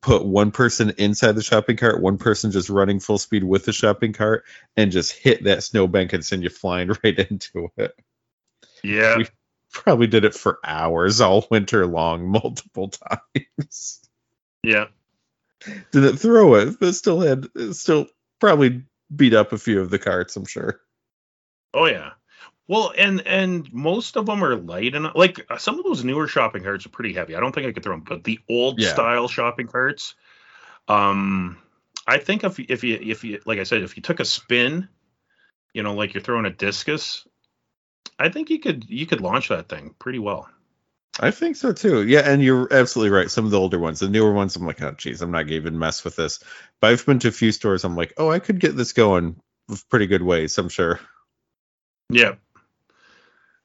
put 0.00 0.24
one 0.24 0.50
person 0.50 0.94
inside 0.98 1.32
the 1.32 1.42
shopping 1.42 1.76
cart, 1.76 2.00
one 2.00 2.18
person 2.18 2.50
just 2.50 2.70
running 2.70 3.00
full 3.00 3.18
speed 3.18 3.44
with 3.44 3.64
the 3.66 3.72
shopping 3.72 4.12
cart 4.12 4.44
and 4.76 4.90
just 4.90 5.12
hit 5.12 5.44
that 5.44 5.62
snowbank 5.62 6.12
and 6.12 6.24
send 6.24 6.42
you 6.42 6.50
flying 6.50 6.90
right 7.04 7.18
into 7.18 7.68
it. 7.76 7.94
Yeah. 8.82 9.18
We- 9.18 9.28
Probably 9.72 10.06
did 10.06 10.24
it 10.24 10.34
for 10.34 10.60
hours 10.64 11.20
all 11.20 11.48
winter 11.50 11.84
long, 11.84 12.28
multiple 12.30 12.90
times. 12.90 14.00
Yeah. 14.62 14.86
didn't 15.90 16.18
throw 16.18 16.54
it, 16.54 16.78
but 16.78 16.94
still 16.94 17.20
had 17.20 17.48
still 17.72 18.06
probably 18.38 18.84
beat 19.14 19.34
up 19.34 19.52
a 19.52 19.58
few 19.58 19.80
of 19.80 19.90
the 19.90 19.98
carts. 19.98 20.36
I'm 20.36 20.46
sure. 20.46 20.80
Oh 21.74 21.86
yeah. 21.86 22.12
Well, 22.66 22.92
and 22.96 23.26
and 23.26 23.70
most 23.72 24.16
of 24.16 24.26
them 24.26 24.42
are 24.42 24.56
light 24.56 24.94
and 24.94 25.10
like 25.14 25.44
uh, 25.50 25.58
some 25.58 25.78
of 25.78 25.84
those 25.84 26.02
newer 26.04 26.26
shopping 26.26 26.62
carts 26.62 26.86
are 26.86 26.90
pretty 26.90 27.12
heavy. 27.12 27.36
I 27.36 27.40
don't 27.40 27.54
think 27.54 27.66
I 27.66 27.72
could 27.72 27.82
throw 27.82 27.94
them, 27.94 28.04
but 28.08 28.24
the 28.24 28.38
old 28.48 28.80
Yeah. 28.80 28.88
style 28.88 29.28
shopping 29.28 29.66
carts, 29.66 30.14
um, 30.88 31.58
I 32.06 32.18
think 32.18 32.42
if 32.44 32.58
you- 32.58 32.66
if 32.68 32.82
you 32.84 32.98
if 33.00 33.24
you 33.24 33.40
like 33.44 33.58
I 33.58 33.64
said, 33.64 33.82
if 33.82 33.96
you 33.96 34.02
took 34.02 34.20
a 34.20 34.24
spin, 34.24 34.88
you 35.74 35.82
know, 35.82 35.94
like 35.94 36.14
you're 36.14 36.22
throwing 36.22 36.46
a 36.46 36.50
discus, 36.50 37.26
I 38.18 38.30
think 38.30 38.48
you 38.48 38.58
could 38.60 38.88
you 38.88 39.06
could 39.06 39.20
launch 39.20 39.48
that 39.48 39.68
thing 39.68 39.94
pretty 39.98 40.18
well. 40.18 40.48
I 41.20 41.30
think 41.30 41.56
so 41.56 41.72
too. 41.72 42.06
Yeah, 42.06 42.20
and 42.20 42.42
you're 42.42 42.72
absolutely 42.72 43.16
right. 43.16 43.30
Some 43.30 43.44
of 43.44 43.50
the 43.50 43.60
older 43.60 43.78
ones, 43.78 44.00
the 44.00 44.08
newer 44.08 44.32
ones, 44.32 44.56
I'm 44.56 44.66
like, 44.66 44.82
oh 44.82 44.92
geez, 44.92 45.22
I'm 45.22 45.30
not 45.30 45.48
even 45.50 45.78
mess 45.78 46.02
with 46.02 46.16
this. 46.16 46.40
But 46.80 46.90
I've 46.92 47.06
been 47.06 47.18
to 47.20 47.28
a 47.28 47.32
few 47.32 47.52
stores. 47.52 47.84
I'm 47.84 47.94
like, 47.94 48.14
oh, 48.16 48.30
I 48.30 48.38
could 48.38 48.58
get 48.58 48.74
this 48.74 48.92
going 48.92 49.36
pretty 49.90 50.06
good 50.06 50.22
ways. 50.22 50.56
I'm 50.58 50.68
sure. 50.68 50.98
Yeah. 52.10 52.34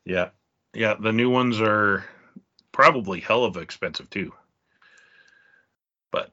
Yeah. 0.10 0.30
Yeah. 0.73 0.95
The 0.99 1.11
new 1.11 1.30
ones 1.30 1.61
are 1.61 2.03
probably 2.72 3.19
hell 3.19 3.45
of 3.45 3.57
expensive 3.57 4.10
too. 4.10 4.34
But 6.11 6.31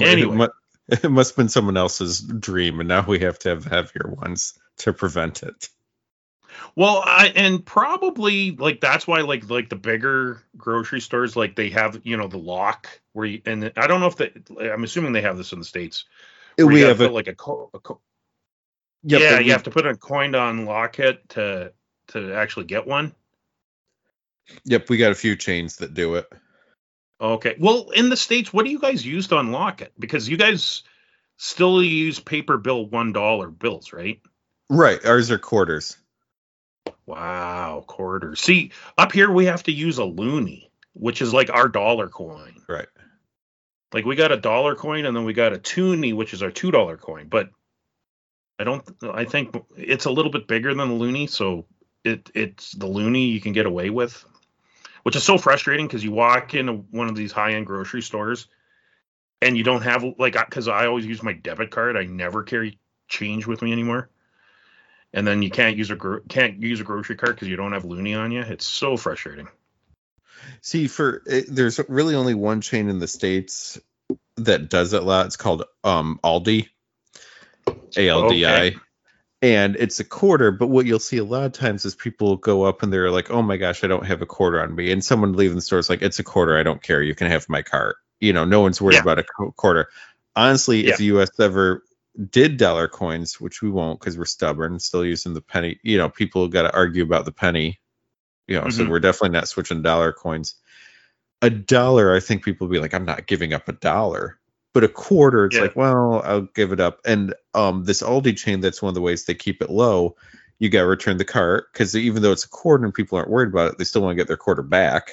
Anyway. 0.00 0.34
it, 0.34 0.38
mu- 0.38 0.48
it 0.88 1.10
must 1.10 1.30
have 1.30 1.36
been 1.36 1.48
someone 1.48 1.76
else's 1.76 2.20
dream, 2.20 2.80
and 2.80 2.88
now 2.88 3.04
we 3.06 3.20
have 3.20 3.38
to 3.40 3.48
have 3.50 3.64
heavier 3.64 4.14
ones 4.16 4.58
to 4.78 4.92
prevent 4.92 5.42
it. 5.42 5.68
Well, 6.74 7.02
I 7.04 7.32
and 7.34 7.64
probably 7.64 8.52
like 8.52 8.80
that's 8.80 9.06
why 9.06 9.22
like 9.22 9.48
like 9.48 9.68
the 9.68 9.76
bigger 9.76 10.42
grocery 10.56 11.00
stores 11.00 11.36
like 11.36 11.56
they 11.56 11.70
have 11.70 12.00
you 12.04 12.16
know 12.16 12.28
the 12.28 12.38
lock 12.38 12.88
where 13.12 13.26
you 13.26 13.42
and 13.46 13.72
I 13.76 13.86
don't 13.86 14.00
know 14.00 14.06
if 14.06 14.16
they 14.16 14.32
I'm 14.60 14.84
assuming 14.84 15.12
they 15.12 15.22
have 15.22 15.36
this 15.36 15.52
in 15.52 15.58
the 15.58 15.64
states. 15.64 16.04
we 16.58 16.80
have 16.82 17.00
a, 17.00 17.08
like 17.08 17.28
a, 17.28 17.34
co- 17.34 17.70
a 17.74 17.78
co- 17.78 18.00
yep, 19.02 19.20
yeah 19.20 19.38
you 19.38 19.46
we- 19.46 19.50
have 19.50 19.64
to 19.64 19.70
put 19.70 19.86
a 19.86 19.96
coin 19.96 20.34
on 20.34 20.64
lock 20.64 20.98
it 20.98 21.28
to 21.30 21.72
to 22.08 22.34
actually 22.34 22.66
get 22.66 22.86
one. 22.86 23.14
Yep, 24.64 24.88
we 24.88 24.96
got 24.96 25.12
a 25.12 25.16
few 25.16 25.36
chains 25.36 25.76
that 25.76 25.94
do 25.94 26.14
it. 26.14 26.30
Okay. 27.20 27.56
Well, 27.58 27.90
in 27.90 28.08
the 28.08 28.16
states, 28.16 28.52
what 28.52 28.64
do 28.64 28.70
you 28.70 28.78
guys 28.78 29.04
use 29.04 29.28
to 29.28 29.38
unlock 29.38 29.82
it? 29.82 29.92
Because 29.98 30.28
you 30.28 30.36
guys 30.36 30.82
still 31.36 31.82
use 31.82 32.20
paper 32.20 32.58
bill 32.58 32.86
one 32.86 33.12
dollar 33.12 33.48
bills, 33.48 33.92
right? 33.92 34.20
Right, 34.68 35.04
ours 35.04 35.30
are 35.30 35.38
quarters. 35.38 35.96
Wow, 37.06 37.84
quarters. 37.86 38.40
See, 38.40 38.72
up 38.98 39.12
here 39.12 39.30
we 39.30 39.46
have 39.46 39.62
to 39.64 39.72
use 39.72 39.98
a 39.98 40.02
loonie, 40.02 40.68
which 40.92 41.22
is 41.22 41.32
like 41.32 41.50
our 41.50 41.68
dollar 41.68 42.08
coin. 42.08 42.62
Right. 42.68 42.88
Like 43.92 44.04
we 44.04 44.16
got 44.16 44.32
a 44.32 44.36
dollar 44.36 44.74
coin 44.74 45.06
and 45.06 45.16
then 45.16 45.24
we 45.24 45.32
got 45.32 45.52
a 45.52 45.58
toonie, 45.58 46.12
which 46.12 46.34
is 46.34 46.42
our 46.42 46.50
two 46.50 46.70
dollar 46.70 46.96
coin. 46.96 47.28
But 47.28 47.50
I 48.58 48.64
don't. 48.64 48.84
I 49.02 49.24
think 49.24 49.56
it's 49.76 50.06
a 50.06 50.10
little 50.10 50.32
bit 50.32 50.48
bigger 50.48 50.74
than 50.74 50.88
the 50.88 50.94
loonie, 50.94 51.30
so 51.30 51.66
it 52.06 52.30
it's 52.34 52.72
the 52.72 52.86
loonie 52.86 53.32
you 53.32 53.40
can 53.40 53.52
get 53.52 53.66
away 53.66 53.90
with, 53.90 54.24
which 55.02 55.16
is 55.16 55.24
so 55.24 55.38
frustrating 55.38 55.86
because 55.86 56.04
you 56.04 56.12
walk 56.12 56.54
into 56.54 56.72
one 56.72 57.08
of 57.08 57.16
these 57.16 57.32
high 57.32 57.54
end 57.54 57.66
grocery 57.66 58.02
stores 58.02 58.48
and 59.42 59.56
you 59.56 59.64
don't 59.64 59.82
have 59.82 60.04
like 60.18 60.34
because 60.34 60.68
I 60.68 60.86
always 60.86 61.06
use 61.06 61.22
my 61.22 61.32
debit 61.32 61.70
card. 61.70 61.96
I 61.96 62.04
never 62.04 62.42
carry 62.42 62.78
change 63.08 63.46
with 63.46 63.62
me 63.62 63.72
anymore. 63.72 64.10
And 65.12 65.26
then 65.26 65.42
you 65.42 65.50
can't 65.50 65.76
use 65.76 65.90
a 65.90 65.96
gro- 65.96 66.20
can't 66.28 66.60
use 66.60 66.80
a 66.80 66.84
grocery 66.84 67.16
cart 67.16 67.36
because 67.36 67.48
you 67.48 67.56
don't 67.56 67.72
have 67.72 67.84
loonie 67.84 68.18
on 68.18 68.32
you. 68.32 68.40
It's 68.40 68.66
so 68.66 68.96
frustrating. 68.96 69.48
See, 70.60 70.88
for 70.88 71.22
it, 71.26 71.46
there's 71.48 71.80
really 71.88 72.14
only 72.14 72.34
one 72.34 72.60
chain 72.60 72.88
in 72.88 72.98
the 72.98 73.08
states 73.08 73.78
that 74.36 74.68
does 74.68 74.92
it 74.92 75.02
a 75.02 75.04
lot. 75.04 75.26
It's 75.26 75.36
called 75.36 75.64
um 75.84 76.20
Aldi, 76.22 76.68
A 77.96 78.08
L 78.08 78.28
D 78.28 78.44
I, 78.44 78.66
Okay. 78.66 78.76
And 79.54 79.76
it's 79.76 80.00
a 80.00 80.04
quarter. 80.04 80.50
But 80.50 80.66
what 80.68 80.86
you'll 80.86 80.98
see 80.98 81.18
a 81.18 81.24
lot 81.24 81.44
of 81.44 81.52
times 81.52 81.84
is 81.84 81.94
people 81.94 82.36
go 82.36 82.64
up 82.64 82.82
and 82.82 82.92
they're 82.92 83.10
like, 83.10 83.30
"Oh 83.30 83.42
my 83.42 83.56
gosh, 83.56 83.84
I 83.84 83.86
don't 83.86 84.06
have 84.06 84.22
a 84.22 84.26
quarter 84.26 84.60
on 84.60 84.74
me," 84.74 84.90
and 84.90 85.04
someone 85.04 85.34
leaving 85.34 85.56
the 85.56 85.62
store 85.62 85.78
is 85.78 85.88
like, 85.90 86.02
"It's 86.02 86.18
a 86.18 86.24
quarter. 86.24 86.58
I 86.58 86.62
don't 86.62 86.82
care. 86.82 87.02
You 87.02 87.14
can 87.14 87.30
have 87.30 87.48
my 87.48 87.62
cart." 87.62 87.96
You 88.20 88.32
know, 88.32 88.44
no 88.44 88.60
one's 88.60 88.80
worried 88.80 88.94
Yeah. 88.94 89.02
about 89.02 89.18
a 89.20 89.24
quarter. 89.56 89.88
Honestly, 90.34 90.84
Yeah. 90.84 90.92
if 90.92 90.98
the 90.98 91.04
U.S. 91.06 91.30
ever 91.38 91.82
did 92.30 92.56
dollar 92.56 92.88
coins, 92.88 93.40
which 93.40 93.60
we 93.62 93.70
won't 93.70 94.00
because 94.00 94.16
we're 94.16 94.24
stubborn, 94.24 94.80
still 94.80 95.04
using 95.04 95.34
the 95.34 95.42
penny. 95.42 95.78
You 95.82 95.98
know, 95.98 96.08
people 96.08 96.48
got 96.48 96.62
to 96.62 96.74
argue 96.74 97.02
about 97.02 97.24
the 97.26 97.32
penny. 97.32 97.78
You 98.48 98.60
know, 98.60 98.68
so 98.70 98.84
Mhm. 98.84 98.88
we're 98.88 99.00
definitely 99.00 99.30
not 99.30 99.48
switching 99.48 99.82
dollar 99.82 100.12
coins. 100.12 100.54
A 101.42 101.50
dollar, 101.50 102.14
I 102.14 102.20
think 102.20 102.44
people 102.44 102.66
will 102.66 102.72
be 102.72 102.80
like, 102.80 102.94
I'm 102.94 103.04
not 103.04 103.26
giving 103.26 103.52
up 103.52 103.68
a 103.68 103.72
dollar. 103.72 104.38
But 104.76 104.84
a 104.84 104.88
quarter, 104.88 105.46
it's 105.46 105.56
Yeah. 105.56 105.62
like, 105.62 105.74
well, 105.74 106.20
I'll 106.22 106.42
give 106.42 106.70
it 106.70 106.80
up. 106.80 107.00
And 107.06 107.32
um, 107.54 107.84
this 107.84 108.02
Aldi 108.02 108.36
chain, 108.36 108.60
that's 108.60 108.82
one 108.82 108.90
of 108.90 108.94
the 108.94 109.00
ways 109.00 109.24
they 109.24 109.32
keep 109.32 109.62
it 109.62 109.70
low. 109.70 110.16
You 110.58 110.68
got 110.68 110.82
to 110.82 110.86
return 110.86 111.16
the 111.16 111.24
cart 111.24 111.72
because 111.72 111.96
even 111.96 112.20
though 112.20 112.32
it's 112.32 112.44
a 112.44 112.48
quarter 112.50 112.84
and 112.84 112.92
people 112.92 113.16
aren't 113.16 113.30
worried 113.30 113.48
about 113.48 113.72
it, 113.72 113.78
they 113.78 113.84
still 113.84 114.02
want 114.02 114.10
to 114.12 114.16
get 114.16 114.28
their 114.28 114.36
quarter 114.36 114.60
back. 114.60 115.12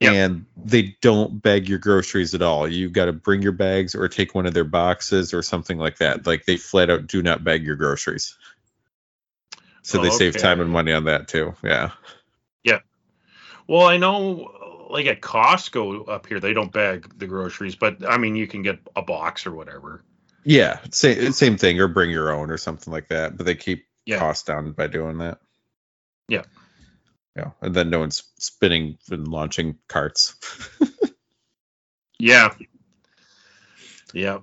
Yeah. 0.00 0.12
And 0.12 0.44
they 0.62 0.94
don't 1.00 1.40
bag 1.40 1.66
your 1.66 1.78
groceries 1.78 2.34
at 2.34 2.42
all. 2.42 2.68
You 2.68 2.90
got 2.90 3.06
to 3.06 3.14
bring 3.14 3.40
your 3.40 3.52
bags 3.52 3.94
or 3.94 4.06
take 4.06 4.34
one 4.34 4.44
of 4.44 4.52
their 4.52 4.64
boxes 4.64 5.32
or 5.32 5.40
something 5.40 5.78
like 5.78 5.96
that. 5.96 6.26
Like 6.26 6.44
they 6.44 6.58
flat 6.58 6.90
out 6.90 7.06
do 7.06 7.22
not 7.22 7.42
bag 7.42 7.64
your 7.64 7.76
groceries. 7.76 8.36
So 9.80 10.02
they 10.02 10.10
save 10.10 10.36
time 10.36 10.60
and 10.60 10.68
money 10.68 10.92
on 10.92 11.04
that 11.04 11.26
too. 11.26 11.54
Yeah. 11.64 11.92
Yeah. 12.64 12.80
Well, 13.66 13.86
I 13.86 13.96
know, 13.96 14.52
like 14.88 15.06
at 15.06 15.20
Costco 15.20 16.08
up 16.08 16.26
here, 16.26 16.40
they 16.40 16.52
don't 16.52 16.72
bag 16.72 17.18
the 17.18 17.26
groceries, 17.26 17.76
but 17.76 18.08
I 18.08 18.18
mean, 18.18 18.34
you 18.36 18.46
can 18.46 18.62
get 18.62 18.78
a 18.96 19.02
box 19.02 19.46
or 19.46 19.52
whatever. 19.52 20.02
Yeah, 20.44 20.80
same 20.90 21.32
same 21.32 21.56
thing, 21.58 21.78
or 21.80 21.88
bring 21.88 22.10
your 22.10 22.32
own 22.32 22.50
or 22.50 22.56
something 22.56 22.92
like 22.92 23.08
that. 23.08 23.36
But 23.36 23.46
they 23.46 23.54
keep 23.54 23.86
Yeah. 24.06 24.18
costs 24.18 24.44
down 24.44 24.72
by 24.72 24.86
doing 24.86 25.18
that. 25.18 25.40
Yeah. 26.28 26.42
Yeah, 27.36 27.50
and 27.60 27.74
then 27.74 27.90
no 27.90 28.00
one's 28.00 28.24
spinning 28.38 28.98
and 29.10 29.28
launching 29.28 29.78
carts. 29.88 30.34
Yeah. 32.18 32.52
Yeah. 34.12 34.38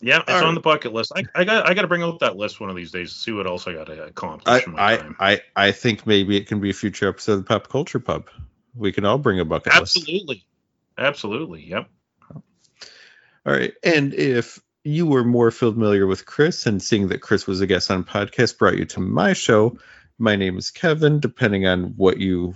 Yeah, 0.00 0.20
it's 0.20 0.30
All 0.30 0.36
on 0.36 0.44
right. 0.44 0.54
the 0.54 0.60
bucket 0.60 0.92
list. 0.92 1.12
I, 1.14 1.24
I 1.34 1.44
got 1.44 1.68
I 1.68 1.74
got 1.74 1.82
to 1.82 1.88
bring 1.88 2.02
out 2.02 2.20
that 2.20 2.36
list 2.36 2.60
one 2.60 2.70
of 2.70 2.76
these 2.76 2.92
days. 2.92 3.12
See 3.12 3.32
what 3.32 3.46
else 3.46 3.66
I 3.66 3.72
got 3.72 3.88
to 3.88 4.04
accomplish 4.04 4.64
I, 4.76 4.94
I. 4.94 5.32
I 5.32 5.40
I 5.56 5.72
think 5.72 6.06
maybe 6.06 6.36
it 6.36 6.46
can 6.46 6.60
be 6.60 6.70
a 6.70 6.72
future 6.72 7.08
episode 7.08 7.32
of 7.32 7.38
the 7.40 7.44
Pop 7.44 7.68
Culture 7.68 7.98
Pub. 7.98 8.28
We 8.78 8.92
can 8.92 9.04
all 9.04 9.18
bring 9.18 9.40
a 9.40 9.44
bucket 9.44 9.74
list. 9.78 9.96
Absolutely, 9.96 10.44
absolutely. 10.96 11.66
Yep. 11.66 11.88
All 13.46 13.52
right. 13.52 13.72
And 13.82 14.14
if 14.14 14.60
you 14.84 15.06
were 15.06 15.24
more 15.24 15.50
familiar 15.50 16.06
with 16.06 16.26
Chris 16.26 16.66
and 16.66 16.82
seeing 16.82 17.08
that 17.08 17.22
Chris 17.22 17.46
was 17.46 17.60
a 17.60 17.66
guest 17.66 17.90
on 17.90 18.04
podcast 18.04 18.58
brought 18.58 18.78
you 18.78 18.84
to 18.86 19.00
my 19.00 19.32
show, 19.32 19.78
my 20.18 20.36
name 20.36 20.58
is 20.58 20.70
Kevin. 20.70 21.20
Depending 21.20 21.66
on 21.66 21.94
what 21.96 22.18
you 22.18 22.54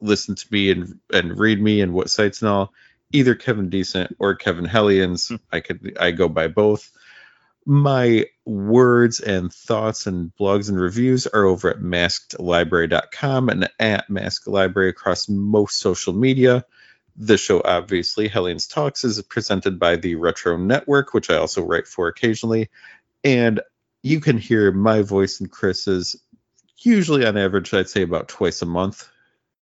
listen 0.00 0.34
to 0.34 0.46
me 0.50 0.70
and, 0.70 1.00
and 1.12 1.38
read 1.38 1.60
me 1.60 1.80
and 1.80 1.94
what 1.94 2.10
sites 2.10 2.42
and 2.42 2.50
all, 2.50 2.72
either 3.12 3.34
Kevin 3.34 3.70
Decent 3.70 4.16
or 4.18 4.34
Kevin 4.34 4.64
Hellions. 4.64 5.28
Hmm. 5.28 5.36
I 5.50 5.60
could 5.60 5.96
I 5.98 6.10
go 6.10 6.28
by 6.28 6.48
both. 6.48 6.90
My 7.64 8.26
words 8.46 9.20
and 9.20 9.52
thoughts 9.52 10.06
and 10.06 10.32
blogs 10.38 10.68
and 10.68 10.78
reviews 10.78 11.26
are 11.26 11.44
over 11.44 11.70
at 11.70 11.78
maskedlibrary.com 11.78 13.48
and 13.48 13.70
at 13.78 14.10
Masked 14.10 14.46
Library 14.46 14.90
across 14.90 15.28
most 15.28 15.78
social 15.78 16.12
media. 16.12 16.64
The 17.16 17.36
show, 17.38 17.62
obviously, 17.64 18.28
Hellions 18.28 18.66
Talks, 18.66 19.04
is 19.04 19.22
presented 19.22 19.78
by 19.78 19.96
the 19.96 20.16
Retro 20.16 20.56
Network, 20.56 21.14
which 21.14 21.30
I 21.30 21.36
also 21.36 21.62
write 21.62 21.86
for 21.86 22.08
occasionally. 22.08 22.70
And 23.22 23.60
you 24.02 24.20
can 24.20 24.36
hear 24.36 24.72
my 24.72 25.02
voice 25.02 25.40
and 25.40 25.50
Chris's 25.50 26.16
usually 26.78 27.24
on 27.24 27.38
average, 27.38 27.72
I'd 27.72 27.88
say 27.88 28.02
about 28.02 28.28
twice 28.28 28.60
a 28.60 28.66
month, 28.66 29.08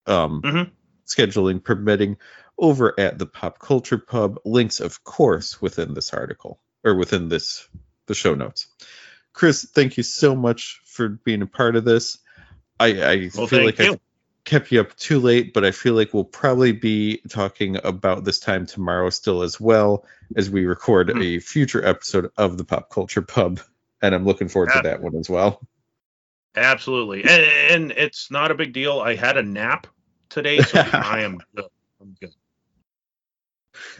um, 0.06 0.42
Mhm. 0.42 0.70
scheduling 1.06 1.62
permitting, 1.62 2.16
over 2.58 2.98
at 2.98 3.18
the 3.18 3.26
Pop 3.26 3.58
Culture 3.58 3.98
Pub. 3.98 4.38
Links, 4.44 4.80
of 4.80 5.04
course, 5.04 5.60
within 5.60 5.94
this 5.94 6.12
article 6.12 6.60
or 6.82 6.94
within 6.94 7.28
this 7.28 7.68
the 8.06 8.14
show 8.14 8.34
notes. 8.34 8.66
Chris, 9.32 9.68
thank 9.74 9.96
you 9.96 10.02
so 10.02 10.34
much 10.36 10.80
for 10.84 11.08
being 11.08 11.42
a 11.42 11.46
part 11.46 11.76
of 11.76 11.84
this. 11.84 12.18
I, 12.78 12.86
I 13.02 13.30
Well, 13.36 13.46
feel 13.46 13.64
like 13.64 13.78
you. 13.78 13.94
I 13.94 13.98
kept 14.44 14.70
you 14.70 14.80
up 14.80 14.94
too 14.96 15.20
late, 15.20 15.54
but 15.54 15.64
I 15.64 15.70
feel 15.70 15.94
like 15.94 16.12
we'll 16.12 16.24
probably 16.24 16.72
be 16.72 17.22
talking 17.28 17.78
about 17.82 18.24
this 18.24 18.38
time 18.40 18.66
tomorrow 18.66 19.10
still 19.10 19.42
as 19.42 19.58
well 19.58 20.04
as 20.36 20.50
we 20.50 20.66
record 20.66 21.10
Hmm. 21.10 21.20
a 21.22 21.38
future 21.40 21.84
episode 21.84 22.30
of 22.36 22.58
the 22.58 22.64
Pop 22.64 22.90
Culture 22.90 23.22
Pub. 23.22 23.60
And 24.02 24.14
I'm 24.14 24.26
looking 24.26 24.48
forward 24.48 24.70
to 24.72 24.80
that 24.82 25.00
one 25.00 25.16
as 25.16 25.30
well. 25.30 25.66
Absolutely, 26.56 27.22
and, 27.22 27.30
and 27.32 27.92
it's 27.92 28.30
not 28.30 28.50
a 28.52 28.54
big 28.54 28.72
deal. 28.72 29.00
I 29.00 29.16
had 29.16 29.36
a 29.36 29.42
nap 29.42 29.88
today, 30.28 30.60
so 30.60 30.78
I 30.92 31.22
am 31.22 31.38
good. 31.56 31.64
I'm 32.00 32.14
good. 32.20 32.34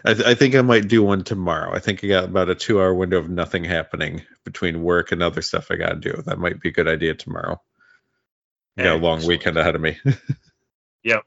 I, 0.05 0.15
th- 0.15 0.27
I 0.27 0.35
think 0.35 0.55
I 0.55 0.63
might 0.63 0.89
do 0.89 1.03
one 1.03 1.25
tomorrow. 1.25 1.75
I 1.75 1.81
think 1.81 2.05
I 2.05 2.09
got 2.09 2.25
about 2.25 2.51
a 2.51 2.55
two 2.55 2.81
hour 2.81 2.95
window 2.95 3.19
of 3.19 3.31
nothing 3.31 3.65
happening 3.65 4.23
between 4.45 4.83
work 4.83 5.13
and 5.13 5.23
other 5.23 5.43
stuff 5.43 5.71
I 5.71 5.77
got 5.77 5.91
to 5.91 5.97
do. 6.13 6.23
That 6.27 6.39
might 6.39 6.61
be 6.61 6.71
a 6.71 6.73
good 6.73 6.89
idea 6.89 7.15
tomorrow. 7.15 7.61
I 8.79 8.83
got 8.83 8.97
a 8.97 8.99
long 8.99 9.25
weekend 9.27 9.59
ahead 9.59 9.75
of 9.77 9.81
me. 9.81 9.99
Yep. 11.05 11.23